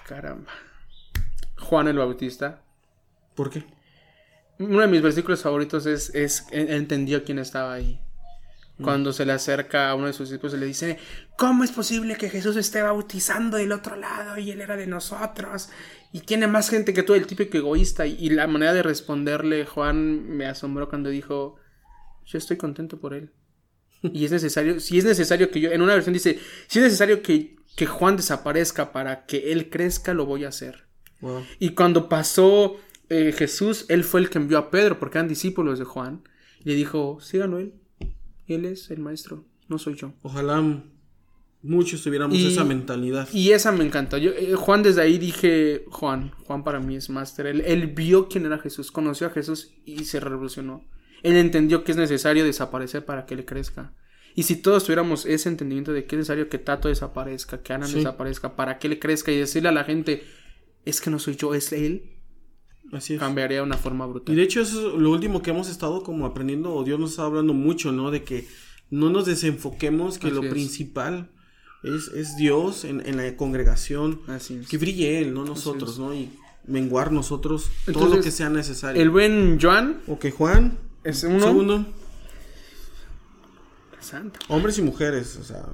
Caramba. 0.08 0.52
Juan 1.60 1.88
el 1.88 1.98
Bautista. 1.98 2.62
¿Por 3.36 3.50
qué? 3.50 3.64
Uno 4.60 4.82
de 4.82 4.88
mis 4.88 5.02
versículos 5.02 5.42
favoritos 5.42 5.86
es, 5.86 6.14
es 6.14 6.46
entendió 6.52 7.24
quién 7.24 7.40
estaba 7.40 7.74
ahí. 7.74 8.00
Cuando 8.82 9.14
se 9.14 9.26
le 9.26 9.34
acerca 9.34 9.90
a 9.90 9.96
uno 9.96 10.08
de 10.08 10.14
sus 10.14 10.30
discípulos 10.30 10.56
y 10.56 10.60
le 10.60 10.66
dice, 10.66 10.98
¿cómo 11.38 11.64
es 11.64 11.72
posible 11.72 12.16
que 12.16 12.30
Jesús 12.30 12.56
esté 12.56 12.82
bautizando 12.82 13.58
del 13.58 13.72
otro 13.72 13.96
lado 13.96 14.38
y 14.38 14.52
él 14.52 14.62
era 14.62 14.76
de 14.76 14.88
nosotros? 14.88 15.70
Y 16.12 16.22
tiene 16.22 16.48
más 16.48 16.70
gente 16.70 16.94
que 16.94 17.04
tú, 17.04 17.14
el 17.14 17.28
típico 17.28 17.58
egoísta. 17.58 18.06
Y, 18.06 18.30
la 18.30 18.48
manera 18.48 18.74
de 18.74 18.84
responderle, 18.84 19.66
Juan 19.66 20.28
me 20.28 20.46
asombró 20.46 20.90
cuando 20.90 21.10
dijo, 21.10 21.56
yo 22.26 22.38
estoy 22.38 22.58
contento 22.58 23.00
por 23.00 23.14
él. 23.14 23.32
Y 24.02 24.26
es 24.26 24.32
necesario, 24.32 24.80
si 24.80 24.98
es 24.98 25.06
necesario 25.06 25.52
que 25.52 25.62
yo, 25.62 25.72
en 25.72 25.82
una 25.82 25.94
versión 25.94 26.14
dice, 26.14 26.40
si 26.68 26.80
es 26.80 26.86
necesario 26.86 27.22
que, 27.22 27.56
que 27.76 27.86
Juan 27.86 28.18
desaparezca 28.18 28.92
para 28.92 29.26
que 29.26 29.52
él 29.52 29.70
crezca, 29.70 30.14
lo 30.14 30.26
voy 30.26 30.46
a 30.46 30.50
hacer. 30.50 30.88
Y 31.60 31.76
cuando 31.76 32.10
pasó 32.10 32.78
eh, 33.10 33.32
Jesús, 33.32 33.86
él 33.90 34.04
fue 34.04 34.22
el 34.22 34.30
que 34.30 34.40
envió 34.40 34.58
a 34.58 34.72
Pedro, 34.72 35.00
porque 35.00 35.18
eran 35.18 35.28
discípulos 35.28 35.80
de 35.80 35.86
Juan, 35.86 36.24
y 36.64 36.70
le 36.70 36.76
dijo, 36.76 37.20
síganlo 37.22 37.60
él, 37.60 37.74
él 38.54 38.66
es 38.66 38.92
el 38.92 39.00
maestro, 39.00 39.46
no 39.68 39.78
soy 39.78 39.96
yo. 39.96 40.14
Ojalá 40.22 40.62
muchos 41.62 42.02
tuviéramos 42.04 42.38
esa 42.38 42.64
mentalidad. 42.64 43.28
Y 43.34 43.52
esa 43.52 43.72
me 43.72 43.84
encantó. 43.84 44.18
Yo, 44.18 44.32
eh, 44.32 44.56
Juan, 44.56 44.84
desde 44.84 45.02
ahí 45.02 45.18
dije, 45.18 45.86
Juan, 45.90 46.32
Juan 46.46 46.64
para 46.64 46.80
mí 46.80 46.96
es 46.96 47.10
máster. 47.10 47.46
Él, 47.46 47.62
él, 47.62 47.88
vio 47.88 48.28
quién 48.28 48.46
era 48.46 48.58
Jesús, 48.58 48.92
conoció 48.92 49.28
a 49.28 49.32
Jesús 49.32 49.72
y 49.86 50.06
se 50.06 50.20
revolucionó. 50.20 50.84
Él 51.24 51.36
entendió 51.36 51.84
que 51.84 51.92
es 51.92 51.98
necesario 51.98 52.44
desaparecer 52.44 53.06
para 53.06 53.26
que 53.26 53.36
le 53.36 53.46
crezca. 53.46 53.94
Y 54.34 54.44
si 54.44 54.56
todos 54.56 54.84
tuviéramos 54.84 55.26
ese 55.26 55.50
entendimiento 55.50 55.94
de 55.94 56.06
que 56.06 56.16
es 56.16 56.20
necesario 56.20 56.50
que 56.50 56.58
Tato 56.58 56.88
desaparezca, 56.88 57.62
que 57.62 57.74
Ana 57.74 57.88
desaparezca, 57.88 58.56
para 58.56 58.80
que 58.80 58.88
le 58.90 58.98
crezca 58.98 59.32
y 59.32 59.38
decirle 59.38 59.70
a 59.70 59.74
la 59.74 59.84
gente, 59.84 60.24
es 60.86 61.02
que 61.02 61.10
no 61.10 61.20
soy 61.20 61.36
yo, 61.36 61.54
es 61.54 61.74
él. 61.74 62.11
Así 62.92 63.14
es. 63.14 63.20
Cambiaría 63.20 63.58
de 63.58 63.64
una 63.64 63.78
forma 63.78 64.06
brutal. 64.06 64.34
Y 64.34 64.38
de 64.38 64.44
hecho 64.44 64.62
eso 64.62 64.96
es 64.96 65.02
lo 65.02 65.12
último 65.12 65.42
que 65.42 65.52
hemos 65.52 65.70
estado 65.70 66.04
como 66.04 66.26
aprendiendo, 66.26 66.74
o 66.74 66.84
Dios 66.84 67.00
nos 67.00 67.12
está 67.12 67.24
hablando 67.24 67.54
mucho, 67.54 67.92
¿no? 67.92 68.12
De 68.12 68.24
que 68.24 68.48
no 68.90 69.10
nos 69.10 69.26
desenfoquemos, 69.26 70.18
que 70.18 70.32
lo 70.32 70.42
principal 70.42 71.30
es, 71.84 72.10
es 72.10 72.36
Dios 72.36 72.84
en, 72.84 73.06
en, 73.06 73.18
la 73.18 73.36
congregación. 73.36 74.22
Así 74.28 74.56
es. 74.56 74.68
Que 74.68 74.78
brille 74.78 75.20
Él, 75.20 75.34
no 75.34 75.46
nosotros, 75.46 75.98
¿no? 75.98 76.14
Y 76.14 76.30
menguar 76.68 77.12
nosotros 77.12 77.70
todo 77.92 78.16
lo 78.16 78.22
que 78.22 78.32
sea 78.32 78.50
necesario. 78.50 79.02
El 79.02 79.10
buen 79.10 79.60
Juan. 79.60 80.02
Ok, 80.08 80.28
Juan. 80.32 80.78
Es 81.04 81.24
uno. 81.24 81.40
Segundo. 81.40 81.86
Santa. 84.00 84.40
Hombres 84.50 84.78
y 84.78 84.82
mujeres, 84.82 85.38
o 85.38 85.44
sea. 85.44 85.66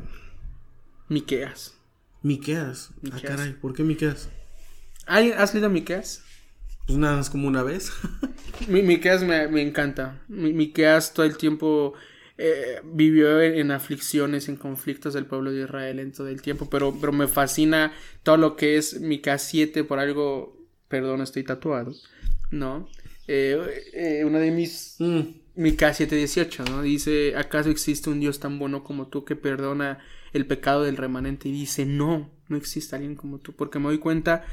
Miqueas. 1.09 1.73
Miqueas. 2.21 2.91
Ah, 3.11 3.19
caray, 3.21 3.53
¿por 3.53 3.73
qué 3.73 3.83
Miqueas? 3.83 4.29
¿Has 5.05 5.53
leído 5.53 5.69
Miqueas? 5.69 6.23
Pues 6.87 6.97
nada 6.97 7.17
más 7.17 7.29
como 7.29 7.47
una 7.47 7.63
vez. 7.63 7.91
Mi, 8.67 8.81
Miqueas 8.81 9.23
me, 9.23 9.47
me 9.49 9.61
encanta. 9.61 10.21
Mi, 10.29 10.53
Miqueas 10.53 11.13
todo 11.13 11.25
el 11.25 11.37
tiempo 11.37 11.93
eh, 12.37 12.81
vivió 12.83 13.41
en, 13.41 13.71
aflicciones, 13.71 14.47
en 14.47 14.55
conflictos 14.55 15.13
del 15.13 15.25
pueblo 15.25 15.51
de 15.51 15.63
Israel 15.63 15.99
en 15.99 16.13
todo 16.13 16.27
el 16.29 16.41
tiempo, 16.41 16.69
pero, 16.69 16.95
pero 16.99 17.11
me 17.11 17.27
fascina 17.27 17.93
todo 18.23 18.37
lo 18.37 18.55
que 18.55 18.77
es 18.77 19.01
Miqueas 19.01 19.41
7 19.43 19.83
por 19.83 19.99
algo, 19.99 20.55
perdón, 20.87 21.21
estoy 21.21 21.43
tatuado, 21.43 21.93
¿no? 22.51 22.87
Eh, 23.27 23.57
eh, 23.93 24.23
una 24.23 24.39
de 24.39 24.51
mis... 24.51 24.95
Mm. 24.99 25.21
Miqueas 25.55 25.99
7:18, 25.99 26.69
¿no? 26.69 26.83
Dice, 26.83 27.35
¿acaso 27.35 27.71
existe 27.71 28.11
un 28.11 28.19
Dios 28.19 28.39
tan 28.39 28.59
bueno 28.59 28.83
como 28.83 29.07
tú 29.07 29.25
que 29.25 29.35
perdona 29.35 29.97
el 30.31 30.45
pecado 30.45 30.83
del 30.83 30.97
remanente? 30.97 31.49
Y 31.49 31.51
dice, 31.51 31.87
no, 31.87 32.29
no 32.47 32.57
existe 32.57 32.95
alguien 32.95 33.15
como 33.15 33.39
tú, 33.39 33.53
porque 33.53 33.79
me 33.79 33.85
doy 33.85 33.97
cuenta 33.97 34.45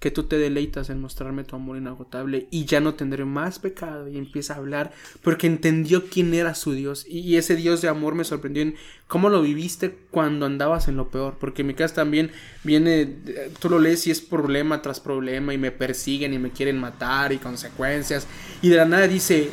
que 0.00 0.10
tú 0.10 0.24
te 0.24 0.38
deleitas 0.38 0.88
en 0.88 1.00
mostrarme 1.00 1.44
tu 1.44 1.56
amor 1.56 1.76
inagotable 1.76 2.48
y 2.50 2.64
ya 2.64 2.80
no 2.80 2.94
tendré 2.94 3.24
más 3.26 3.58
pecado. 3.58 4.08
Y 4.08 4.16
empieza 4.16 4.54
a 4.54 4.56
hablar 4.56 4.92
porque 5.22 5.46
entendió 5.46 6.06
quién 6.06 6.32
era 6.34 6.54
su 6.54 6.72
Dios. 6.72 7.06
Y, 7.08 7.36
ese 7.36 7.54
Dios 7.54 7.82
de 7.82 7.88
amor 7.88 8.14
me 8.14 8.24
sorprendió 8.24 8.62
en 8.62 8.76
cómo 9.06 9.28
lo 9.28 9.42
viviste 9.42 9.94
cuando 10.10 10.46
andabas 10.46 10.88
en 10.88 10.96
lo 10.96 11.10
peor. 11.10 11.36
Porque 11.38 11.64
mi 11.64 11.74
casa 11.74 11.96
también 11.96 12.32
viene 12.64 13.14
tú 13.60 13.68
lo 13.68 13.78
lees 13.78 14.06
y 14.06 14.10
es 14.10 14.22
problema 14.22 14.80
tras 14.80 15.00
problema 15.00 15.52
y 15.52 15.58
me 15.58 15.70
persiguen 15.70 16.32
y 16.32 16.38
me 16.38 16.50
quieren 16.50 16.78
matar 16.78 17.32
y 17.32 17.38
consecuencias. 17.38 18.26
Y 18.62 18.70
de 18.70 18.76
la 18.76 18.86
nada 18.86 19.06
dice 19.06 19.50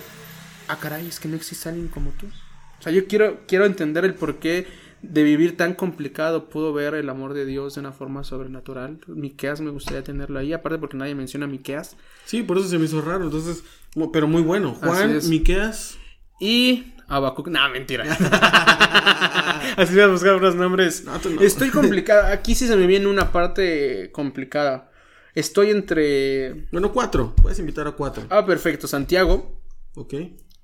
ah 0.67 0.77
caray 0.79 1.07
es 1.07 1.19
que 1.19 1.27
no 1.27 1.35
existe 1.35 1.69
alguien 1.69 1.87
como 1.87 2.11
tú 2.11 2.27
o 2.27 2.83
sea 2.83 2.91
yo 2.91 3.07
quiero 3.07 3.41
quiero 3.47 3.65
entender 3.65 4.05
el 4.05 4.13
por 4.13 4.37
qué 4.39 4.67
de 5.09 5.23
vivir 5.23 5.57
tan 5.57 5.73
complicado 5.73 6.49
pudo 6.49 6.73
ver 6.73 6.93
el 6.93 7.09
amor 7.09 7.33
de 7.33 7.45
Dios 7.45 7.75
de 7.75 7.81
una 7.81 7.91
forma 7.91 8.23
sobrenatural. 8.23 8.99
Miqueas 9.07 9.61
me 9.61 9.71
gustaría 9.71 10.03
tenerlo 10.03 10.39
ahí, 10.39 10.53
aparte 10.53 10.77
porque 10.77 10.97
nadie 10.97 11.15
menciona 11.15 11.47
Miqueas. 11.47 11.95
Sí, 12.25 12.43
por 12.43 12.57
eso 12.57 12.67
se 12.67 12.77
me 12.77 12.85
hizo 12.85 13.01
raro, 13.01 13.23
entonces, 13.23 13.63
pero 14.11 14.27
muy 14.27 14.41
bueno. 14.41 14.73
Juan, 14.73 15.19
Miqueas 15.29 15.97
y 16.39 16.93
Abacuc. 17.07 17.47
No, 17.47 17.69
mentira. 17.69 18.03
Así 19.77 19.93
voy 19.93 20.03
a 20.03 20.07
buscar 20.07 20.35
unos 20.35 20.55
nombres. 20.55 21.05
Estoy 21.41 21.69
complicada. 21.69 22.31
Aquí 22.31 22.55
sí 22.55 22.67
se 22.67 22.75
me 22.75 22.87
viene 22.87 23.07
una 23.07 23.31
parte 23.31 24.11
complicada. 24.11 24.91
Estoy 25.33 25.71
entre. 25.71 26.67
Bueno, 26.71 26.91
cuatro. 26.91 27.35
Puedes 27.35 27.59
invitar 27.59 27.87
a 27.87 27.91
cuatro. 27.91 28.23
Ah, 28.29 28.45
perfecto. 28.45 28.87
Santiago. 28.87 29.61
Ok. 29.95 30.13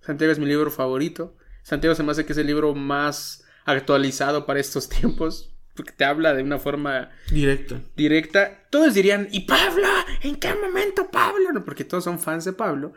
Santiago 0.01 0.33
es 0.33 0.39
mi 0.39 0.45
libro 0.45 0.69
favorito. 0.69 1.37
Santiago 1.63 1.95
se 1.95 2.03
me 2.03 2.11
hace 2.11 2.25
que 2.25 2.33
es 2.33 2.37
el 2.37 2.47
libro 2.47 2.75
más 2.75 3.42
actualizado 3.65 4.45
para 4.45 4.59
estos 4.59 4.89
tiempos. 4.89 5.49
Porque 5.75 5.91
te 5.91 6.05
habla 6.05 6.35
de 6.35 6.43
una 6.43 6.59
forma 6.59 7.09
directa. 7.31 7.81
Directa. 7.95 8.67
Todos 8.69 8.93
dirían, 8.93 9.27
¿y 9.31 9.41
Pablo? 9.41 9.87
¿En 10.21 10.35
qué 10.35 10.53
momento 10.53 11.09
Pablo? 11.09 11.51
No, 11.51 11.65
porque 11.65 11.83
todos 11.83 12.03
son 12.03 12.19
fans 12.19 12.45
de 12.45 12.53
Pablo. 12.53 12.93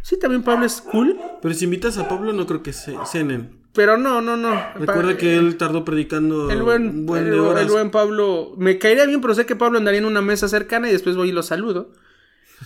Sí, 0.00 0.18
también 0.18 0.42
Pablo 0.42 0.64
es 0.64 0.80
cool. 0.80 1.18
Pero 1.42 1.54
si 1.54 1.64
invitas 1.64 1.98
a 1.98 2.08
Pablo, 2.08 2.32
no 2.32 2.46
creo 2.46 2.62
que 2.62 2.72
se 2.72 2.94
cenen. 3.04 3.66
Pero 3.76 3.98
no, 3.98 4.22
no, 4.22 4.38
no. 4.38 4.54
Recuerda 4.76 5.18
que 5.18 5.36
él 5.36 5.58
tardó 5.58 5.84
predicando 5.84 6.50
el 6.50 6.62
buen, 6.62 7.04
buen 7.04 7.26
el, 7.26 7.68
buen 7.68 7.90
Pablo. 7.90 8.54
Me 8.56 8.78
caería 8.78 9.04
bien, 9.04 9.20
pero 9.20 9.34
sé 9.34 9.44
que 9.44 9.54
Pablo 9.54 9.76
andaría 9.76 9.98
en 9.98 10.06
una 10.06 10.22
mesa 10.22 10.48
cercana 10.48 10.88
y 10.88 10.92
después 10.92 11.16
voy 11.16 11.28
y 11.28 11.32
lo 11.32 11.42
saludo. 11.42 11.92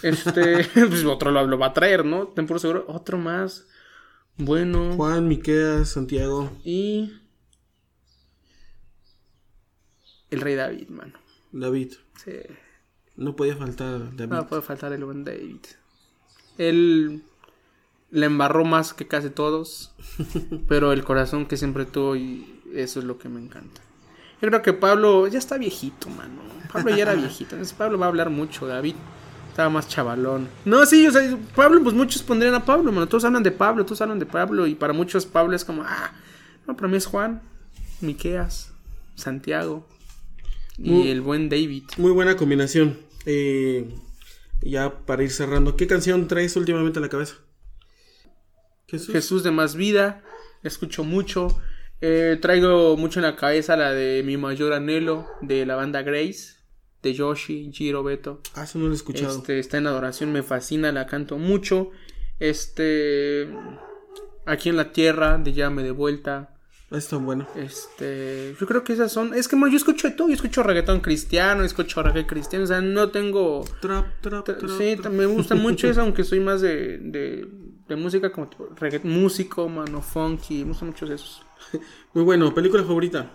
Este, 0.02 0.64
pues 0.74 1.04
otro 1.04 1.32
lo, 1.32 1.44
lo, 1.46 1.58
va 1.58 1.66
a 1.66 1.72
traer, 1.72 2.04
¿no? 2.04 2.28
Ten 2.28 2.46
por 2.46 2.60
seguro. 2.60 2.84
Otro 2.86 3.18
más. 3.18 3.66
Bueno. 4.36 4.92
Juan, 4.94 5.26
Miqueas, 5.26 5.88
Santiago. 5.88 6.52
Y 6.64 7.12
el 10.30 10.40
rey 10.40 10.54
David, 10.54 10.88
mano. 10.88 11.12
David. 11.52 11.94
Sí. 12.24 12.32
No 13.16 13.36
podía 13.36 13.56
faltar 13.56 14.16
David. 14.16 14.32
No 14.32 14.46
puede 14.46 14.62
faltar 14.62 14.92
el 14.92 15.04
buen 15.04 15.24
David. 15.24 15.60
Él 16.58 17.22
le 18.10 18.26
embarró 18.26 18.64
más 18.64 18.92
que 18.92 19.06
casi 19.06 19.30
todos, 19.30 19.92
pero 20.68 20.92
el 20.92 21.04
corazón 21.04 21.46
que 21.46 21.56
siempre 21.56 21.84
tuvo 21.84 22.16
y 22.16 22.60
eso 22.74 23.00
es 23.00 23.04
lo 23.04 23.18
que 23.18 23.28
me 23.28 23.40
encanta. 23.40 23.80
Yo 24.40 24.48
creo 24.48 24.62
que 24.62 24.72
Pablo 24.72 25.26
ya 25.26 25.38
está 25.38 25.58
viejito, 25.58 26.08
mano. 26.08 26.40
Pablo 26.72 26.90
ya 26.90 27.02
era 27.02 27.14
viejito. 27.14 27.56
Entonces 27.56 27.74
Pablo 27.74 27.98
va 27.98 28.06
a 28.06 28.08
hablar 28.08 28.30
mucho. 28.30 28.66
David 28.66 28.94
estaba 29.48 29.68
más 29.68 29.88
chavalón. 29.88 30.48
No, 30.64 30.86
sí, 30.86 31.06
o 31.06 31.10
sea, 31.10 31.36
Pablo, 31.54 31.82
pues 31.82 31.94
muchos 31.94 32.22
pondrían 32.22 32.54
a 32.54 32.64
Pablo, 32.64 32.90
mano. 32.92 33.06
Todos 33.06 33.24
hablan 33.24 33.42
de 33.42 33.50
Pablo, 33.50 33.84
todos 33.84 34.00
hablan 34.00 34.18
de 34.18 34.26
Pablo. 34.26 34.66
Y 34.66 34.74
para 34.74 34.92
muchos 34.92 35.26
Pablo 35.26 35.54
es 35.54 35.64
como, 35.64 35.82
ah, 35.82 36.12
no, 36.66 36.74
para 36.74 36.88
mí 36.88 36.96
es 36.96 37.06
Juan, 37.06 37.42
Miqueas, 38.00 38.72
Santiago, 39.14 39.86
y 40.82 41.08
el 41.08 41.20
buen 41.20 41.48
David. 41.48 41.84
Muy 41.98 42.12
buena 42.12 42.36
combinación. 42.36 42.98
Eh, 43.26 43.88
ya 44.62 45.04
para 45.06 45.22
ir 45.22 45.30
cerrando, 45.30 45.76
¿qué 45.76 45.86
canción 45.86 46.26
traes 46.28 46.56
últimamente 46.56 46.98
a 46.98 47.02
la 47.02 47.08
cabeza? 47.08 47.36
Jesús, 48.86 49.44
de 49.44 49.50
más 49.50 49.76
vida, 49.76 50.22
escucho 50.62 51.04
mucho. 51.04 51.48
Eh, 52.00 52.38
traigo 52.40 52.96
mucho 52.96 53.20
en 53.20 53.26
la 53.26 53.36
cabeza 53.36 53.76
la 53.76 53.92
de 53.92 54.22
Mi 54.24 54.36
mayor 54.36 54.72
anhelo 54.72 55.26
de 55.42 55.66
la 55.66 55.76
banda 55.76 56.02
Grace, 56.02 56.56
de 57.02 57.14
Yoshi, 57.14 57.70
Giro, 57.72 58.02
Beto. 58.02 58.40
Ah, 58.54 58.64
eso 58.64 58.78
no 58.78 58.86
lo 58.86 58.92
he 58.92 58.96
escuchado. 58.96 59.38
Este, 59.38 59.58
está 59.58 59.78
en 59.78 59.86
adoración, 59.86 60.32
me 60.32 60.42
fascina, 60.42 60.90
la 60.92 61.06
canto 61.06 61.38
mucho. 61.38 61.90
Este, 62.40 63.48
aquí 64.46 64.70
en 64.70 64.76
la 64.76 64.92
tierra, 64.92 65.38
de 65.38 65.52
Llame 65.52 65.82
de 65.82 65.92
vuelta. 65.92 66.56
Es 66.90 67.06
tan 67.06 67.24
bueno. 67.24 67.46
Este, 67.54 68.56
yo 68.60 68.66
creo 68.66 68.82
que 68.82 68.92
esas 68.92 69.12
son. 69.12 69.32
Es 69.32 69.46
que 69.46 69.56
yo 69.56 69.76
escucho 69.76 70.08
de 70.08 70.14
todo. 70.14 70.26
Yo 70.26 70.34
escucho 70.34 70.64
reggaetón 70.64 71.00
cristiano, 71.00 71.62
escucho 71.62 72.02
reggaetón 72.02 72.28
cristiano. 72.28 72.64
O 72.64 72.68
sea, 72.68 72.80
no 72.80 73.10
tengo. 73.10 73.64
Trap, 73.80 74.20
trap, 74.20 74.44
trap. 74.44 74.70
Sí, 74.76 74.96
me 75.10 75.26
gusta 75.26 75.54
mucho 75.54 75.88
eso, 75.88 76.00
aunque 76.02 76.24
soy 76.24 76.40
más 76.40 76.60
de, 76.60 76.98
de, 76.98 77.46
de 77.86 77.96
música 77.96 78.32
como 78.32 78.50
reggaetón, 78.76 79.12
músico, 79.12 79.68
mano, 79.68 80.02
funky. 80.02 80.64
Me 80.64 80.70
gustan 80.70 80.88
mucho 80.88 81.06
esos. 81.06 81.42
Muy 82.12 82.24
bueno. 82.24 82.52
¿Película 82.52 82.82
favorita? 82.82 83.30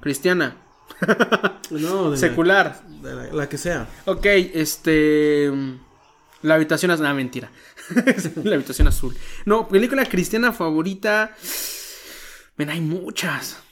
Cristiana. 0.00 0.56
no, 1.70 2.10
de 2.10 2.16
Secular. 2.16 2.82
La, 3.02 3.14
de 3.14 3.32
la, 3.32 3.48
que 3.48 3.56
sea. 3.56 3.86
Ok, 4.06 4.26
este. 4.26 5.52
La 6.42 6.56
habitación 6.56 6.90
es. 6.90 6.98
Nada, 6.98 7.14
mentira. 7.14 7.52
la 8.42 8.56
habitación 8.56 8.88
azul. 8.88 9.14
No, 9.44 9.68
película 9.68 10.04
cristiana 10.06 10.52
favorita. 10.52 11.36
Ven, 12.56 12.70
hay 12.70 12.80
muchas. 12.80 13.62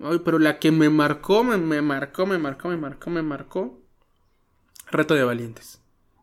Ay, 0.00 0.20
pero 0.24 0.38
la 0.38 0.58
que 0.58 0.70
me 0.72 0.88
marcó, 0.90 1.44
me, 1.44 1.56
marcó, 1.82 2.26
me 2.26 2.38
marcó, 2.38 2.68
me 2.68 2.76
marcó, 2.76 3.10
me 3.10 3.22
marcó. 3.22 3.80
Reto 4.90 5.14
de 5.14 5.24
Valientes. 5.24 5.80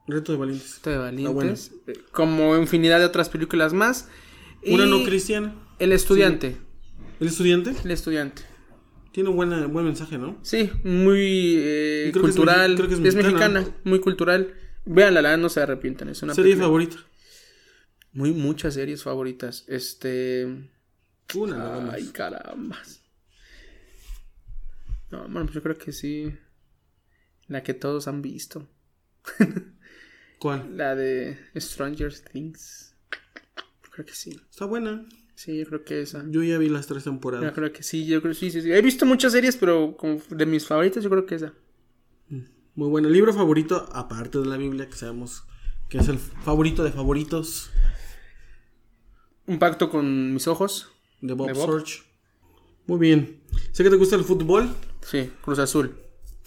Reto 0.08 0.32
de 0.32 0.38
Valientes. 0.38 0.76
Reto 0.78 0.90
de 0.92 0.98
Valientes. 0.98 1.72
Eh, 1.88 1.94
como 2.12 2.56
infinidad 2.58 3.00
de 3.00 3.06
otras 3.06 3.30
películas 3.30 3.74
más. 3.74 4.08
¿Una 4.66 4.86
no 4.86 5.04
cristiana? 5.04 5.56
El 5.80 5.92
estudiante. 5.94 6.58
¿El 7.20 7.28
estudiante? 7.28 7.74
El 7.84 7.92
estudiante. 7.92 8.42
Tiene 9.12 9.30
un 9.30 9.36
buen, 9.36 9.74
buen 9.74 9.86
mensaje, 9.86 10.18
¿no? 10.18 10.38
Sí, 10.44 10.70
muy 10.84 11.56
eh, 11.58 12.10
que 12.14 12.20
es 12.20 12.22
cultural. 12.22 12.76
creo 12.76 12.88
que 12.88 12.94
es 12.96 13.00
es, 13.04 13.16
mexicana. 13.16 13.66
muy 13.84 14.00
cultural. 14.00 14.54
Véanla, 14.86 15.22
la 15.22 15.38
no 15.38 15.50
se 15.50 15.62
arrepientan. 15.62 16.10
Es 16.10 16.22
una 16.22 16.34
¿Serie 16.34 16.52
película- 16.52 16.68
favorita? 16.68 16.98
Muy 18.12 18.32
muchas 18.32 18.74
series 18.74 19.04
favoritas. 19.04 19.66
Este. 19.68 20.70
Una 21.36 21.58
nada 21.58 21.80
más. 21.82 21.96
Ay, 21.96 22.08
caramba. 22.08 22.78
No, 25.12 25.22
bueno, 25.24 25.44
pues 25.46 25.54
yo 25.54 25.64
creo 25.64 25.78
que 25.78 25.92
sí. 25.92 26.36
La 27.48 27.64
que 27.64 27.74
todos 27.74 28.08
han 28.08 28.22
visto. 28.22 28.68
¿Cuál? 30.40 30.78
La 30.78 30.96
de 30.96 31.38
Stranger 31.58 32.14
Things. 32.20 32.96
Creo 33.92 34.06
que 34.06 34.14
sí. 34.14 34.40
Está 34.50 34.66
buena. 34.66 35.06
Sí, 35.36 35.58
yo 35.58 35.66
creo 35.66 35.84
que 35.84 36.02
esa. 36.02 36.24
Yo 36.28 36.44
ya 36.44 36.58
vi 36.58 36.70
las 36.70 36.88
tres 36.88 37.04
Yo 37.06 37.12
temporadas. 37.12 37.54
creo 37.54 37.72
que 37.72 37.82
sí, 37.84 38.06
yo 38.06 38.22
creo 38.22 38.34
sí, 38.34 38.52
sí, 38.52 38.62
sí. 38.62 38.72
He 38.72 38.82
visto 38.82 39.06
muchas 39.06 39.32
series, 39.32 39.58
pero 39.58 39.96
como 39.98 40.22
de 40.30 40.46
mis 40.46 40.66
favoritas, 40.68 41.04
yo 41.04 41.10
creo 41.10 41.26
que 41.26 41.36
esa. 41.36 41.54
Muy 42.76 42.90
buena. 42.90 43.10
Libro 43.10 43.34
favorito, 43.34 43.90
aparte 43.94 44.38
de 44.38 44.46
la 44.46 44.58
Biblia, 44.58 44.88
que 44.88 44.96
sabemos 44.96 45.44
que 45.90 45.98
es 45.98 46.08
el 46.08 46.20
favorito 46.20 46.84
de 46.84 46.92
favoritos 46.92 47.72
Un 49.48 49.58
pacto 49.60 49.90
con 49.90 50.34
mis 50.34 50.48
ojos. 50.48 50.92
De 51.22 51.34
Bob, 51.34 51.48
¿De 51.48 51.54
Bob? 51.54 51.70
Search. 51.70 52.04
Muy 52.88 53.00
bien. 53.00 53.42
Sé 53.72 53.84
que 53.84 53.90
te 53.90 53.96
gusta 53.96 54.16
el 54.16 54.24
fútbol. 54.24 54.70
Sí, 55.02 55.30
Cruz 55.42 55.60
Azul. 55.60 55.96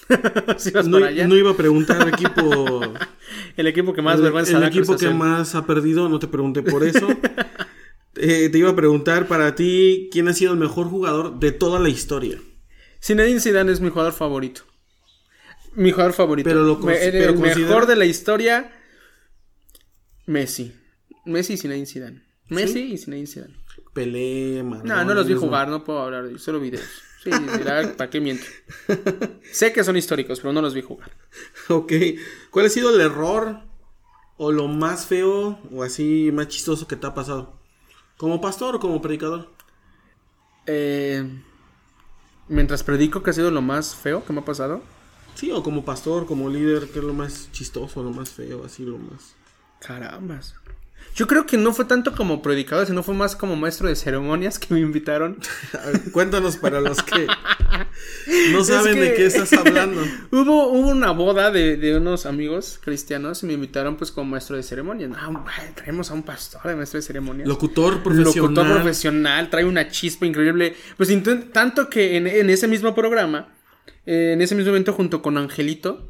Si 0.58 0.70
vas 0.72 0.88
No, 0.88 0.98
para 0.98 1.10
allá. 1.10 1.28
no 1.28 1.36
iba 1.36 1.50
a 1.52 1.56
preguntar 1.56 2.06
equipo. 2.08 2.80
El 3.56 3.66
equipo 3.68 3.92
que 3.94 4.02
más 4.02 4.16
el, 4.16 4.22
vergüenza 4.22 4.58
el 4.58 4.64
equipo 4.64 4.86
Cruz 4.86 5.00
que 5.00 5.06
Azul. 5.06 5.18
más 5.18 5.54
ha 5.54 5.64
perdido, 5.66 6.08
no 6.08 6.18
te 6.18 6.26
pregunté 6.28 6.62
por 6.62 6.84
eso. 6.84 7.06
Eh, 8.14 8.50
te 8.50 8.58
iba 8.58 8.68
a 8.68 8.76
preguntar 8.76 9.26
para 9.26 9.54
ti 9.54 10.10
quién 10.12 10.28
ha 10.28 10.34
sido 10.34 10.52
el 10.52 10.58
mejor 10.58 10.86
jugador 10.88 11.38
de 11.40 11.50
toda 11.50 11.80
la 11.80 11.88
historia. 11.88 12.38
Zinedine 13.02 13.40
Zidane 13.40 13.72
es 13.72 13.80
mi 13.80 13.88
jugador 13.88 14.12
favorito. 14.12 14.62
Mi 15.74 15.92
jugador 15.92 16.12
favorito. 16.12 16.46
Pero 16.46 16.62
lo 16.62 16.76
Me- 16.80 17.02
el, 17.06 17.10
pero 17.12 17.30
el 17.30 17.36
considera- 17.36 17.58
mejor 17.68 17.86
de 17.86 17.96
la 17.96 18.04
historia. 18.04 18.70
Messi. 20.26 20.74
Messi 21.24 21.54
y 21.54 21.56
Zinedine 21.56 21.86
Zidane. 21.86 22.22
Messi 22.50 22.80
y 22.92 22.98
Zinedine 22.98 23.26
Zidane. 23.26 23.54
Pelé, 23.92 24.62
Maradona, 24.62 24.96
No, 24.96 25.04
no 25.04 25.14
los 25.14 25.26
vi 25.26 25.34
jugar, 25.34 25.68
no 25.68 25.84
puedo 25.84 26.00
hablar 26.00 26.28
de 26.28 26.38
solo 26.38 26.60
videos. 26.60 27.02
Sí, 27.22 27.30
verdad, 27.30 27.94
¿para 27.96 28.10
qué 28.10 28.20
miento? 28.20 28.44
sé 29.52 29.72
que 29.72 29.84
son 29.84 29.96
históricos, 29.96 30.40
pero 30.40 30.52
no 30.52 30.60
los 30.62 30.74
vi 30.74 30.82
jugar. 30.82 31.10
Ok. 31.68 31.92
¿Cuál 32.50 32.66
ha 32.66 32.68
sido 32.68 32.94
el 32.94 33.00
error 33.00 33.60
o 34.38 34.50
lo 34.50 34.66
más 34.66 35.06
feo 35.06 35.60
o 35.70 35.82
así 35.82 36.30
más 36.32 36.48
chistoso 36.48 36.88
que 36.88 36.96
te 36.96 37.06
ha 37.06 37.14
pasado? 37.14 37.54
¿Como 38.16 38.40
pastor 38.40 38.76
o 38.76 38.80
como 38.80 39.00
predicador? 39.00 39.50
Eh, 40.66 41.28
mientras 42.48 42.82
predico 42.82 43.22
que 43.22 43.30
ha 43.30 43.34
sido 43.34 43.50
lo 43.50 43.62
más 43.62 43.94
feo 43.94 44.24
que 44.24 44.32
me 44.32 44.40
ha 44.40 44.44
pasado. 44.44 44.82
Sí, 45.34 45.50
o 45.50 45.62
como 45.62 45.84
pastor, 45.84 46.26
como 46.26 46.48
líder, 46.48 46.88
¿qué 46.90 46.98
es 46.98 47.04
lo 47.04 47.14
más 47.14 47.50
chistoso, 47.52 48.02
lo 48.02 48.10
más 48.10 48.30
feo, 48.30 48.64
así 48.64 48.84
lo 48.84 48.98
más? 48.98 49.34
Carambas. 49.80 50.54
Yo 51.14 51.26
creo 51.26 51.44
que 51.46 51.58
no 51.58 51.74
fue 51.74 51.84
tanto 51.84 52.12
como 52.12 52.40
predicador, 52.40 52.86
sino 52.86 53.02
fue 53.02 53.14
más 53.14 53.36
como 53.36 53.54
maestro 53.54 53.86
de 53.88 53.96
ceremonias 53.96 54.58
que 54.58 54.72
me 54.72 54.80
invitaron. 54.80 55.38
Cuéntanos 56.12 56.56
para 56.56 56.80
los 56.80 57.02
que 57.02 57.26
no 58.52 58.64
saben 58.64 58.94
de 58.98 59.10
que- 59.10 59.16
qué 59.16 59.26
estás 59.26 59.52
hablando. 59.52 60.00
Hubo, 60.30 60.68
hubo 60.72 60.88
una 60.88 61.10
boda 61.10 61.50
de, 61.50 61.76
de 61.76 61.96
unos 61.96 62.24
amigos 62.26 62.80
cristianos 62.82 63.42
y 63.42 63.46
me 63.46 63.52
invitaron 63.52 63.96
pues 63.96 64.10
como 64.10 64.30
maestro 64.30 64.56
de 64.56 64.62
ceremonias. 64.62 65.10
No, 65.10 65.44
traemos 65.74 66.10
a 66.10 66.14
un 66.14 66.22
pastor 66.22 66.62
de 66.64 66.76
maestro 66.76 66.98
de 66.98 67.02
ceremonias. 67.02 67.46
Locutor 67.48 68.02
profesional. 68.02 68.34
Locutor 68.54 68.72
profesional, 68.72 69.50
trae 69.50 69.64
una 69.64 69.88
chispa 69.88 70.26
increíble. 70.26 70.74
Pues 70.96 71.10
tanto 71.52 71.90
que 71.90 72.16
en, 72.16 72.26
en 72.26 72.48
ese 72.50 72.68
mismo 72.68 72.94
programa, 72.94 73.48
eh, 74.06 74.32
en 74.32 74.40
ese 74.42 74.54
mismo 74.54 74.70
evento 74.70 74.92
junto 74.94 75.20
con 75.20 75.36
Angelito, 75.36 76.08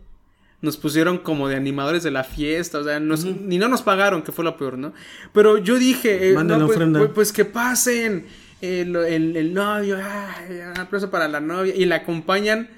nos 0.63 0.77
pusieron 0.79 1.19
como 1.19 1.49
de 1.49 1.57
animadores 1.57 2.03
de 2.03 2.11
la 2.11 2.25
fiesta, 2.25 2.79
o 2.79 2.85
sea, 2.85 2.99
nos- 3.01 3.25
ni 3.25 3.59
no 3.59 3.69
nos 3.69 3.83
pagaron, 3.83 4.23
que 4.23 4.33
fue 4.33 4.45
lo 4.45 4.57
peor, 4.57 4.79
¿no? 4.79 4.95
Pero 5.35 5.59
yo 5.59 5.79
dije, 5.79 6.31
eh, 6.31 6.35
no, 6.35 6.47
pues, 6.67 6.77
ofrenda. 6.77 7.01
pues- 7.01 7.11
pues 7.15 7.33
que 7.33 7.45
pasen 7.45 8.27
el, 8.61 8.95
el- 8.97 9.37
el 9.37 9.53
novio, 9.53 9.99
ay, 10.03 10.61
un 10.73 10.79
aplauso 10.79 11.11
para 11.11 11.29
la 11.29 11.41
novia, 11.41 11.75
y 11.75 11.85
la 11.85 11.97
acompañan 11.97 12.71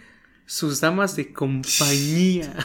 sus 0.47 0.81
damas 0.81 1.15
de 1.17 1.33
compañía. 1.33 2.53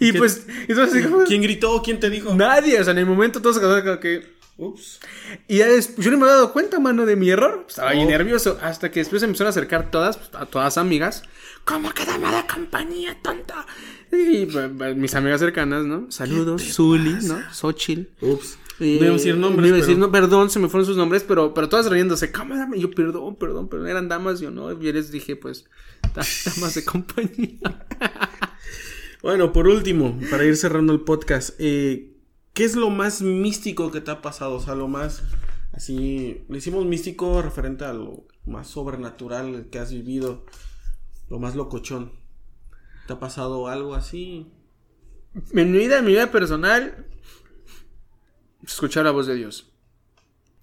y 0.00 0.12
¿Qué- 0.12 0.18
pues, 0.18 0.46
entonces, 0.68 1.06
¿Quién 1.26 1.42
gritó? 1.42 1.82
¿Quién 1.82 2.00
te 2.00 2.08
dijo? 2.10 2.34
nadie, 2.34 2.80
o 2.80 2.84
sea, 2.84 2.92
en 2.92 2.98
el 2.98 3.06
momento 3.06 3.40
todos 3.42 3.56
se 3.56 4.00
que... 4.00 4.36
Ups. 4.58 5.00
Y 5.48 5.58
ya 5.58 5.66
después, 5.66 6.02
yo 6.02 6.10
no 6.10 6.16
me 6.16 6.22
había 6.24 6.36
dado 6.36 6.52
cuenta, 6.54 6.80
mano, 6.80 7.04
de 7.04 7.14
mi 7.14 7.28
error. 7.28 7.66
Estaba 7.68 7.92
bien 7.92 8.06
Oh. 8.06 8.10
nervioso. 8.10 8.58
Hasta 8.62 8.90
que 8.90 9.00
después 9.00 9.20
se 9.20 9.26
empezaron 9.26 9.48
a 9.48 9.50
acercar 9.50 9.90
todas, 9.90 10.16
pues, 10.16 10.30
a 10.32 10.46
todas 10.46 10.78
amigas. 10.78 11.24
¿Cómo 11.66 11.90
que 11.90 12.04
dama 12.06 12.34
de 12.34 12.46
compañía, 12.46 13.16
tonta? 13.22 13.66
Y 14.12 14.46
pues, 14.46 14.70
pues, 14.78 14.96
mis 14.96 15.14
amigas 15.14 15.40
cercanas, 15.40 15.84
¿no? 15.84 16.10
Saludos, 16.10 16.62
Zuli, 16.62 17.12
¿no? 17.24 17.42
Xochitl. 17.52 18.02
Ups. 18.24 18.58
No 18.78 18.86
iba 18.86 19.06
a 19.06 19.10
decir 19.12 19.36
nombres, 19.36 19.60
no 19.62 19.66
iba 19.68 19.76
a 19.76 19.80
decir, 19.80 19.96
pero- 19.96 20.06
no, 20.06 20.12
perdón, 20.12 20.50
se 20.50 20.58
me 20.58 20.68
fueron 20.68 20.86
sus 20.86 20.96
nombres, 20.96 21.24
pero, 21.26 21.52
pero 21.54 21.68
todas 21.68 21.90
riéndose. 21.90 22.30
¿Cómo 22.30 22.54
dama? 22.56 22.76
Y 22.76 22.80
yo, 22.82 22.90
perdón, 22.90 23.36
perdón, 23.36 23.68
pero 23.68 23.86
eran 23.86 24.08
damas, 24.08 24.38
yo 24.40 24.50
no. 24.50 24.70
Y 24.70 24.92
les 24.92 25.10
dije, 25.10 25.34
pues, 25.34 25.64
da- 26.14 26.24
damas 26.46 26.74
de 26.74 26.84
compañía. 26.84 27.58
Bueno, 29.22 29.52
por 29.52 29.66
último, 29.66 30.16
para 30.30 30.44
ir 30.44 30.56
cerrando 30.56 30.92
el 30.92 31.00
podcast, 31.00 31.54
eh, 31.58 32.12
¿qué 32.52 32.64
es 32.64 32.76
lo 32.76 32.90
más 32.90 33.22
místico 33.22 33.90
que 33.90 34.00
te 34.00 34.12
ha 34.12 34.22
pasado? 34.22 34.54
O 34.54 34.60
sea, 34.60 34.76
lo 34.76 34.86
más 34.86 35.22
así, 35.72 36.44
le 36.48 36.58
hicimos 36.58 36.84
místico 36.86 37.42
referente 37.42 37.84
a 37.84 37.92
lo 37.92 38.24
más 38.44 38.68
sobrenatural 38.68 39.66
que 39.72 39.80
has 39.80 39.90
vivido, 39.90 40.44
lo 41.28 41.38
más 41.38 41.54
locochón. 41.54 42.12
¿Te 43.06 43.12
ha 43.12 43.20
pasado 43.20 43.68
algo 43.68 43.94
así? 43.94 44.46
En 45.52 45.72
mi 45.72 45.78
vida, 45.78 45.98
en 45.98 46.04
mi 46.04 46.12
vida 46.12 46.30
personal, 46.30 47.06
escuchar 48.64 49.04
la 49.04 49.10
voz 49.10 49.26
de 49.26 49.34
Dios. 49.34 49.70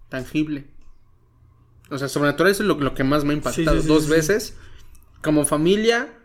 Tangible. 0.09 0.67
O 1.89 1.97
sea, 1.97 2.07
sobrenatural 2.07 2.51
es 2.51 2.59
lo, 2.59 2.75
lo 2.75 2.93
que 2.93 3.03
más 3.03 3.23
me 3.23 3.33
ha 3.33 3.37
impactado. 3.37 3.77
Sí, 3.77 3.81
sí, 3.83 3.87
sí, 3.87 3.93
Dos 3.93 4.05
sí, 4.05 4.09
veces. 4.09 4.57
Como 5.21 5.45
familia, 5.45 6.17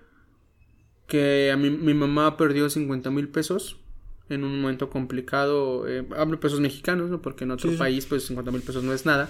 que 1.06 1.50
a 1.52 1.56
mi, 1.56 1.70
mi 1.70 1.94
mamá 1.94 2.36
perdió 2.36 2.68
50 2.70 3.10
mil 3.10 3.28
pesos 3.28 3.76
en 4.28 4.44
un 4.44 4.60
momento 4.60 4.90
complicado. 4.90 5.86
eh, 5.88 6.06
hablo 6.16 6.40
pesos 6.40 6.60
mexicanos, 6.60 7.10
¿no? 7.10 7.22
Porque 7.22 7.44
en 7.44 7.52
otro 7.52 7.76
país, 7.76 8.06
pues 8.06 8.26
50 8.26 8.50
mil 8.50 8.62
pesos 8.62 8.82
no 8.84 8.92
es 8.92 9.06
nada. 9.06 9.28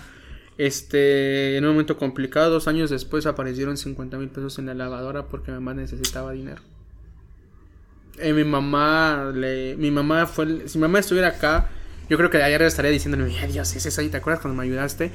Este, 0.59 1.57
en 1.57 1.65
un 1.65 1.71
momento 1.71 1.97
complicado, 1.97 2.51
dos 2.51 2.67
años 2.69 2.91
después 2.91 3.27
aparecieron 3.27 3.77
50 3.77 4.19
mil 4.19 4.29
pesos 4.29 4.59
en 4.59 4.67
la 4.67 4.75
lavadora 4.75 5.27
porque 5.29 5.51
mi 5.53 5.57
mamá 5.59 5.73
necesitaba 5.75 6.33
dinero. 6.33 6.61
Eh, 8.19 8.33
mi 8.33 8.43
mamá 8.45 9.31
le, 9.35 9.77
mi 9.77 9.91
mamá 9.93 10.27
fue, 10.27 10.69
si 10.69 10.79
mi 10.79 10.83
mamá 10.83 10.99
estuviera 10.99 11.29
acá, 11.29 11.71
yo 12.11 12.17
creo 12.17 12.29
que 12.31 12.43
ayer 12.43 12.61
estaría 12.63 12.91
diciéndome, 12.91 13.33
"Ay, 13.39 13.53
Dios, 13.53 13.75
es 13.77 13.87
eso 13.87 14.01
ahí, 14.01 14.09
¿te 14.09 14.17
acuerdas 14.17 14.43
cuando 14.43 14.61
me 14.61 14.67
ayudaste? 14.67 15.13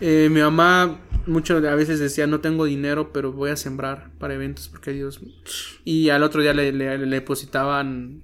Eh, 0.00 0.28
mi 0.30 0.40
mamá 0.40 1.00
mucho 1.26 1.56
a 1.56 1.74
veces 1.74 1.98
decía, 1.98 2.26
no 2.28 2.40
tengo 2.40 2.64
dinero, 2.64 3.12
pero 3.12 3.32
voy 3.32 3.50
a 3.50 3.56
sembrar 3.56 4.10
para 4.18 4.34
eventos 4.34 4.68
porque 4.68 4.92
Dios... 4.92 5.20
Y 5.84 6.10
al 6.10 6.22
otro 6.22 6.42
día 6.42 6.52
le, 6.54 6.70
le- 6.70 6.98
le 6.98 7.16
depositaban 7.16 8.22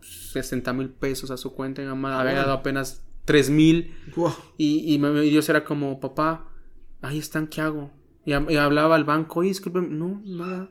60 0.00 0.72
mil 0.72 0.88
pesos 0.88 1.30
a 1.30 1.36
su 1.36 1.54
cuenta 1.54 1.80
y 1.82 1.84
mi 1.84 1.90
mamá 1.90 2.18
había 2.20 2.32
dado 2.34 2.52
apenas 2.54 3.02
3 3.28 3.50
mil. 3.50 3.94
Wow. 4.16 4.34
Y, 4.56 4.94
y, 4.94 5.30
Dios 5.30 5.48
era 5.50 5.62
como, 5.64 6.00
papá, 6.00 6.48
ahí 7.02 7.18
están, 7.18 7.46
¿qué 7.46 7.60
hago? 7.60 7.90
Y, 8.24 8.32
hab- 8.32 8.50
y 8.50 8.56
hablaba 8.56 8.94
al 8.96 9.04
banco, 9.04 9.40
oye, 9.40 9.50
disculpe, 9.50 9.80
no, 9.82 10.22
nada. 10.24 10.70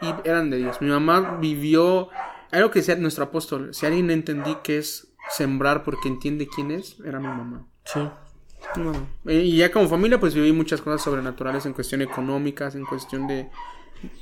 Y 0.00 0.28
eran 0.28 0.48
de 0.50 0.56
Dios. 0.56 0.80
Mi 0.80 0.88
mamá 0.88 1.36
vivió 1.40 2.08
algo 2.50 2.70
que 2.70 2.78
decía 2.78 2.96
nuestro 2.96 3.24
apóstol. 3.24 3.74
Si 3.74 3.84
alguien 3.86 4.10
entendí 4.10 4.56
que 4.64 4.78
es 4.78 5.14
sembrar 5.30 5.84
porque 5.84 6.08
entiende 6.08 6.48
quién 6.52 6.70
es, 6.70 6.98
era 7.04 7.20
mi 7.20 7.26
mamá. 7.28 7.66
Sí. 7.84 8.00
Y 9.26 9.56
ya 9.58 9.70
como 9.70 9.88
familia, 9.88 10.18
pues 10.18 10.34
viví 10.34 10.52
muchas 10.52 10.80
cosas 10.80 11.02
sobrenaturales 11.02 11.66
en 11.66 11.74
cuestión 11.74 12.00
económicas, 12.00 12.74
en 12.74 12.84
cuestión 12.86 13.26
de... 13.26 13.50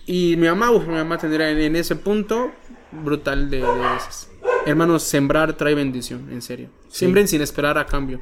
Y 0.06 0.36
mi 0.36 0.48
mamá, 0.48 0.70
uf, 0.72 0.86
mi 0.86 0.94
mamá 0.94 1.16
tendría 1.18 1.50
en, 1.50 1.58
en 1.58 1.76
ese 1.76 1.96
punto 1.96 2.50
brutal 2.90 3.48
de, 3.48 3.58
de 3.60 3.78
veces. 3.92 4.29
Hermanos, 4.66 5.02
sembrar 5.02 5.56
trae 5.56 5.74
bendición, 5.74 6.28
en 6.30 6.42
serio. 6.42 6.68
Siembren 6.88 7.26
sin 7.28 7.40
esperar 7.40 7.78
a 7.78 7.86
cambio. 7.86 8.20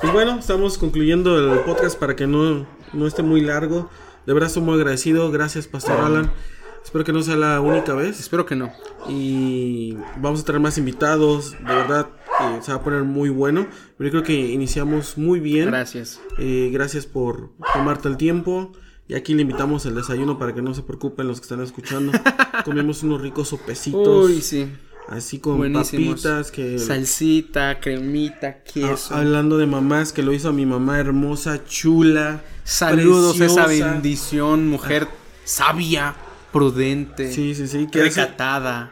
Pues 0.00 0.12
bueno, 0.12 0.38
estamos 0.38 0.78
concluyendo 0.78 1.38
el 1.38 1.60
podcast 1.60 1.98
para 1.98 2.14
que 2.14 2.26
no, 2.26 2.66
no 2.92 3.06
esté 3.06 3.22
muy 3.22 3.40
largo. 3.40 3.90
De 4.26 4.32
verdad 4.32 4.48
estoy 4.48 4.62
muy 4.62 4.74
agradecido. 4.74 5.30
Gracias, 5.30 5.66
Pastor 5.66 6.00
Alan. 6.00 6.30
Espero 6.84 7.04
que 7.04 7.12
no 7.12 7.22
sea 7.22 7.36
la 7.36 7.60
única 7.60 7.94
vez. 7.94 8.20
Espero 8.20 8.46
que 8.46 8.54
no. 8.54 8.72
Y 9.08 9.96
vamos 10.18 10.40
a 10.40 10.44
tener 10.44 10.60
más 10.60 10.78
invitados. 10.78 11.52
De 11.52 11.74
verdad, 11.74 12.08
eh, 12.40 12.58
se 12.62 12.70
va 12.70 12.78
a 12.78 12.82
poner 12.84 13.02
muy 13.02 13.30
bueno. 13.30 13.66
Pero 13.96 14.08
yo 14.08 14.12
creo 14.12 14.22
que 14.22 14.52
iniciamos 14.52 15.18
muy 15.18 15.40
bien. 15.40 15.66
Gracias. 15.66 16.20
Eh, 16.38 16.70
gracias 16.72 17.06
por 17.06 17.50
tomarte 17.72 18.08
el 18.08 18.16
tiempo. 18.16 18.72
Y 19.08 19.14
aquí 19.14 19.34
le 19.34 19.42
invitamos 19.42 19.86
el 19.86 19.94
desayuno 19.94 20.38
para 20.38 20.54
que 20.54 20.60
no 20.60 20.74
se 20.74 20.82
preocupen 20.82 21.26
los 21.26 21.40
que 21.40 21.44
están 21.44 21.62
escuchando. 21.62 22.12
Comemos 22.64 23.02
unos 23.02 23.22
ricos 23.22 23.48
sopecitos. 23.48 24.26
Uy, 24.26 24.42
sí. 24.42 24.70
Así 25.08 25.38
con 25.38 25.56
Buenísimos. 25.56 26.22
papitas 26.22 26.50
que... 26.50 26.78
Salsita, 26.78 27.80
cremita, 27.80 28.62
queso. 28.62 29.14
Ah, 29.14 29.20
hablando 29.20 29.56
de 29.56 29.66
mamás, 29.66 30.12
que 30.12 30.22
lo 30.22 30.32
hizo 30.34 30.50
a 30.50 30.52
mi 30.52 30.66
mamá 30.66 30.98
hermosa, 30.98 31.64
chula. 31.64 32.42
Saludos 32.64 33.40
a 33.40 33.46
esa 33.46 33.64
preciosa. 33.64 33.92
bendición, 33.92 34.68
mujer 34.68 35.08
sabia, 35.44 36.14
prudente, 36.52 37.32
Sí, 37.32 37.54
sí, 37.54 37.66
sí. 37.68 37.86
Que, 37.90 38.02
hace- 38.02 38.28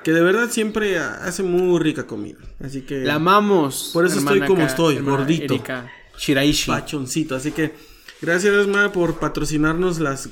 que 0.03 0.13
de 0.13 0.23
verdad 0.23 0.49
siempre 0.51 0.99
hace 0.99 1.43
muy 1.43 1.79
rica 1.81 2.07
comida. 2.07 2.39
Así 2.65 2.81
que... 2.81 3.01
La 3.01 3.17
amamos. 3.17 3.91
Por 3.93 4.07
eso 4.07 4.19
estoy 4.19 4.41
como 4.41 4.63
estoy, 4.63 4.99
gordito. 5.01 5.53
Erika 5.55 5.91
Shiraishi. 6.19 6.71
pachoncito. 6.71 7.35
Así 7.37 7.51
que 7.53 7.75
gracias, 8.23 8.55
Esma, 8.55 8.91
por 8.91 9.19
patrocinarnos 9.19 10.01
las, 10.01 10.31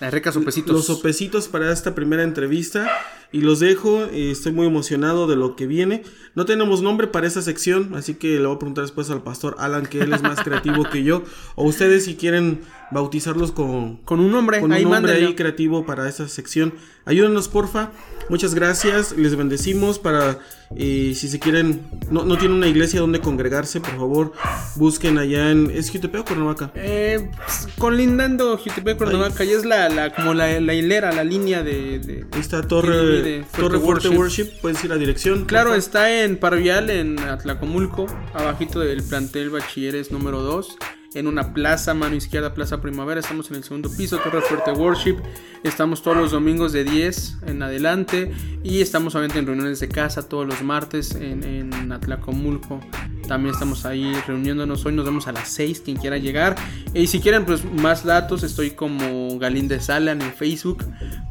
Las 0.00 0.12
ricas 0.12 0.34
sopecitos. 0.34 0.72
los 0.72 0.86
sopecitos 0.86 1.46
para 1.46 1.72
esta 1.72 1.94
primera 1.94 2.24
entrevista. 2.24 2.90
Y 3.32 3.42
los 3.42 3.60
dejo, 3.60 4.04
eh, 4.06 4.30
estoy 4.30 4.52
muy 4.52 4.66
emocionado 4.66 5.26
de 5.26 5.36
lo 5.36 5.54
que 5.54 5.66
viene. 5.66 6.02
No 6.34 6.44
tenemos 6.46 6.80
nombre 6.80 7.06
para 7.08 7.26
esta 7.26 7.42
sección, 7.42 7.92
así 7.94 8.14
que 8.14 8.38
le 8.38 8.46
voy 8.46 8.54
a 8.54 8.58
preguntar 8.58 8.82
después 8.84 9.10
al 9.10 9.22
pastor 9.22 9.56
Alan, 9.58 9.84
que 9.86 10.00
él 10.00 10.12
es 10.12 10.22
más 10.22 10.40
creativo 10.42 10.84
que 10.84 11.02
yo. 11.02 11.22
O 11.56 11.64
ustedes 11.64 12.04
si 12.04 12.14
quieren 12.14 12.60
bautizarlos 12.92 13.52
con, 13.52 13.96
Con 13.98 14.20
un 14.20 14.30
nombre, 14.30 14.60
con 14.60 14.72
ahí 14.72 14.84
un 14.84 14.92
nombre 14.92 15.12
ahí 15.12 15.34
creativo 15.34 15.84
para 15.86 16.08
esta 16.08 16.28
sección. 16.28 16.74
Ayúdenos, 17.04 17.48
porfa. 17.48 17.90
Muchas 18.28 18.54
gracias. 18.54 19.12
Les 19.16 19.34
bendecimos 19.36 19.98
para, 19.98 20.38
eh, 20.76 21.12
si 21.16 21.28
se 21.28 21.40
quieren, 21.40 21.80
no, 22.10 22.24
no 22.24 22.38
tienen 22.38 22.58
una 22.58 22.68
iglesia 22.68 23.00
donde 23.00 23.20
congregarse, 23.20 23.80
por 23.80 23.90
favor, 23.96 24.32
busquen 24.76 25.18
allá 25.18 25.50
en, 25.50 25.70
¿es 25.72 25.90
Jutepec 25.90 26.20
o 26.20 26.24
Cuernavaca? 26.24 26.70
Eh, 26.76 27.28
pues, 27.44 27.68
colindando 27.78 28.56
Jutepec, 28.56 28.98
Cuernavaca, 28.98 29.44
y 29.44 29.50
es 29.50 29.64
la, 29.64 29.88
la, 29.88 30.14
como 30.14 30.32
la, 30.34 30.60
la 30.60 30.74
hilera, 30.74 31.10
la 31.12 31.24
línea 31.24 31.62
de... 31.64 31.98
de- 31.98 32.26
Ahí 32.32 32.42
que 32.42 32.66
Torre, 32.68 33.16
divide 33.16 33.44
Torre 33.56 33.80
Fuerte 33.80 34.08
Worship. 34.08 34.16
Worship. 34.18 34.60
Puedes 34.60 34.84
ir 34.84 34.92
a 34.92 34.96
dirección. 34.96 35.44
Claro, 35.46 35.70
porfa. 35.70 35.78
está 35.78 36.19
en 36.19 36.19
Parvial, 36.20 36.90
en 36.90 37.18
Atlacomulco, 37.18 38.06
abajito 38.34 38.80
del 38.80 39.02
plantel 39.02 39.48
Bachilleres 39.48 40.12
número 40.12 40.42
2, 40.42 40.76
en 41.14 41.26
una 41.26 41.52
plaza, 41.52 41.94
mano 41.94 42.14
izquierda, 42.14 42.54
Plaza 42.54 42.80
Primavera. 42.80 43.20
Estamos 43.20 43.50
en 43.50 43.56
el 43.56 43.64
segundo 43.64 43.90
piso, 43.90 44.18
Torre 44.18 44.42
Fuerte 44.42 44.70
Worship. 44.72 45.16
Estamos 45.64 46.02
todos 46.02 46.16
los 46.16 46.30
domingos 46.30 46.72
de 46.72 46.84
10 46.84 47.38
en 47.46 47.62
adelante 47.62 48.32
y 48.62 48.80
estamos 48.80 49.14
obviamente 49.14 49.38
en 49.38 49.46
reuniones 49.46 49.80
de 49.80 49.88
casa 49.88 50.28
todos 50.28 50.46
los 50.46 50.62
martes 50.62 51.14
en, 51.14 51.42
en 51.42 51.92
Atlacomulco. 51.92 52.80
También 53.26 53.54
estamos 53.54 53.84
ahí 53.86 54.12
reuniéndonos. 54.26 54.84
Hoy 54.86 54.92
nos 54.92 55.04
vemos 55.04 55.26
a 55.28 55.32
las 55.32 55.48
6, 55.48 55.82
quien 55.84 55.96
quiera 55.96 56.18
llegar. 56.18 56.56
Y 56.94 57.06
si 57.06 57.20
quieren 57.20 57.44
pues 57.44 57.64
más 57.64 58.04
datos, 58.04 58.42
estoy 58.42 58.72
como 58.72 59.38
Galíndez 59.38 59.90
Alan 59.90 60.20
en 60.22 60.32
Facebook, 60.32 60.84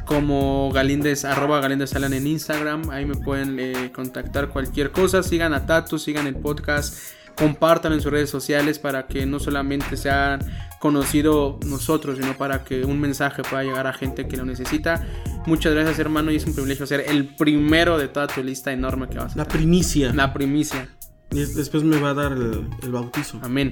como 0.06 0.72
Galíndez, 0.72 1.26
arroba 1.26 1.60
Galíndez 1.60 1.96
Alan 1.96 2.14
en 2.14 2.28
Instagram. 2.28 2.90
Ahí 2.90 3.06
me 3.06 3.16
pueden 3.16 3.60
eh, 3.60 3.92
contactar 3.94 4.50
cualquier 4.50 4.92
cosa. 4.92 5.24
Sigan 5.24 5.54
a 5.54 5.66
Tatu, 5.66 6.00
sigan 6.00 6.28
el 6.28 6.36
podcast. 6.36 7.19
Compartan 7.40 7.94
en 7.94 8.02
sus 8.02 8.12
redes 8.12 8.30
sociales 8.30 8.78
para 8.80 9.08
que 9.08 9.26
no 9.26 9.40
solamente 9.40 9.96
sean 9.98 10.40
conocido 10.80 11.58
nosotros, 11.66 12.18
sino 12.20 12.38
para 12.38 12.64
que 12.64 12.84
un 12.86 13.00
mensaje 13.00 13.42
pueda 13.44 13.64
llegar 13.64 13.88
a 13.88 13.94
gente 13.94 14.28
que 14.28 14.38
lo 14.38 14.46
necesita. 14.46 15.06
Muchas 15.46 15.74
gracias 15.74 15.98
hermano 16.00 16.32
y 16.32 16.36
es 16.36 16.46
un 16.46 16.54
privilegio 16.54 16.86
ser 16.86 17.06
el 17.08 17.36
primero 17.36 17.98
de 17.98 18.08
toda 18.10 18.28
tu 18.28 18.44
lista 18.44 18.72
enorme 18.72 19.08
que 19.10 19.18
vas 19.18 19.34
a 19.34 19.38
La 19.38 19.46
primicia. 19.46 20.14
La 20.14 20.34
primicia. 20.34 20.90
Y 21.32 21.42
es- 21.42 21.56
después 21.56 21.84
me 21.84 22.00
va 22.00 22.10
a 22.10 22.14
dar 22.14 22.32
el, 22.34 22.68
el 22.84 22.92
bautizo. 22.92 23.40
Amén. 23.42 23.72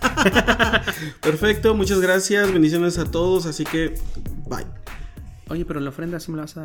Perfecto, 1.20 1.74
muchas 1.74 2.00
gracias. 2.00 2.52
Bendiciones 2.52 2.98
a 2.98 3.04
todos. 3.04 3.46
Así 3.46 3.64
que, 3.64 3.94
bye. 4.48 4.66
Oye, 5.48 5.64
pero 5.64 5.78
la 5.80 5.90
ofrenda 5.90 6.18
sí 6.20 6.30
me 6.30 6.36
la 6.38 6.42
vas 6.44 6.56
a 6.56 6.60
dar. 6.60 6.64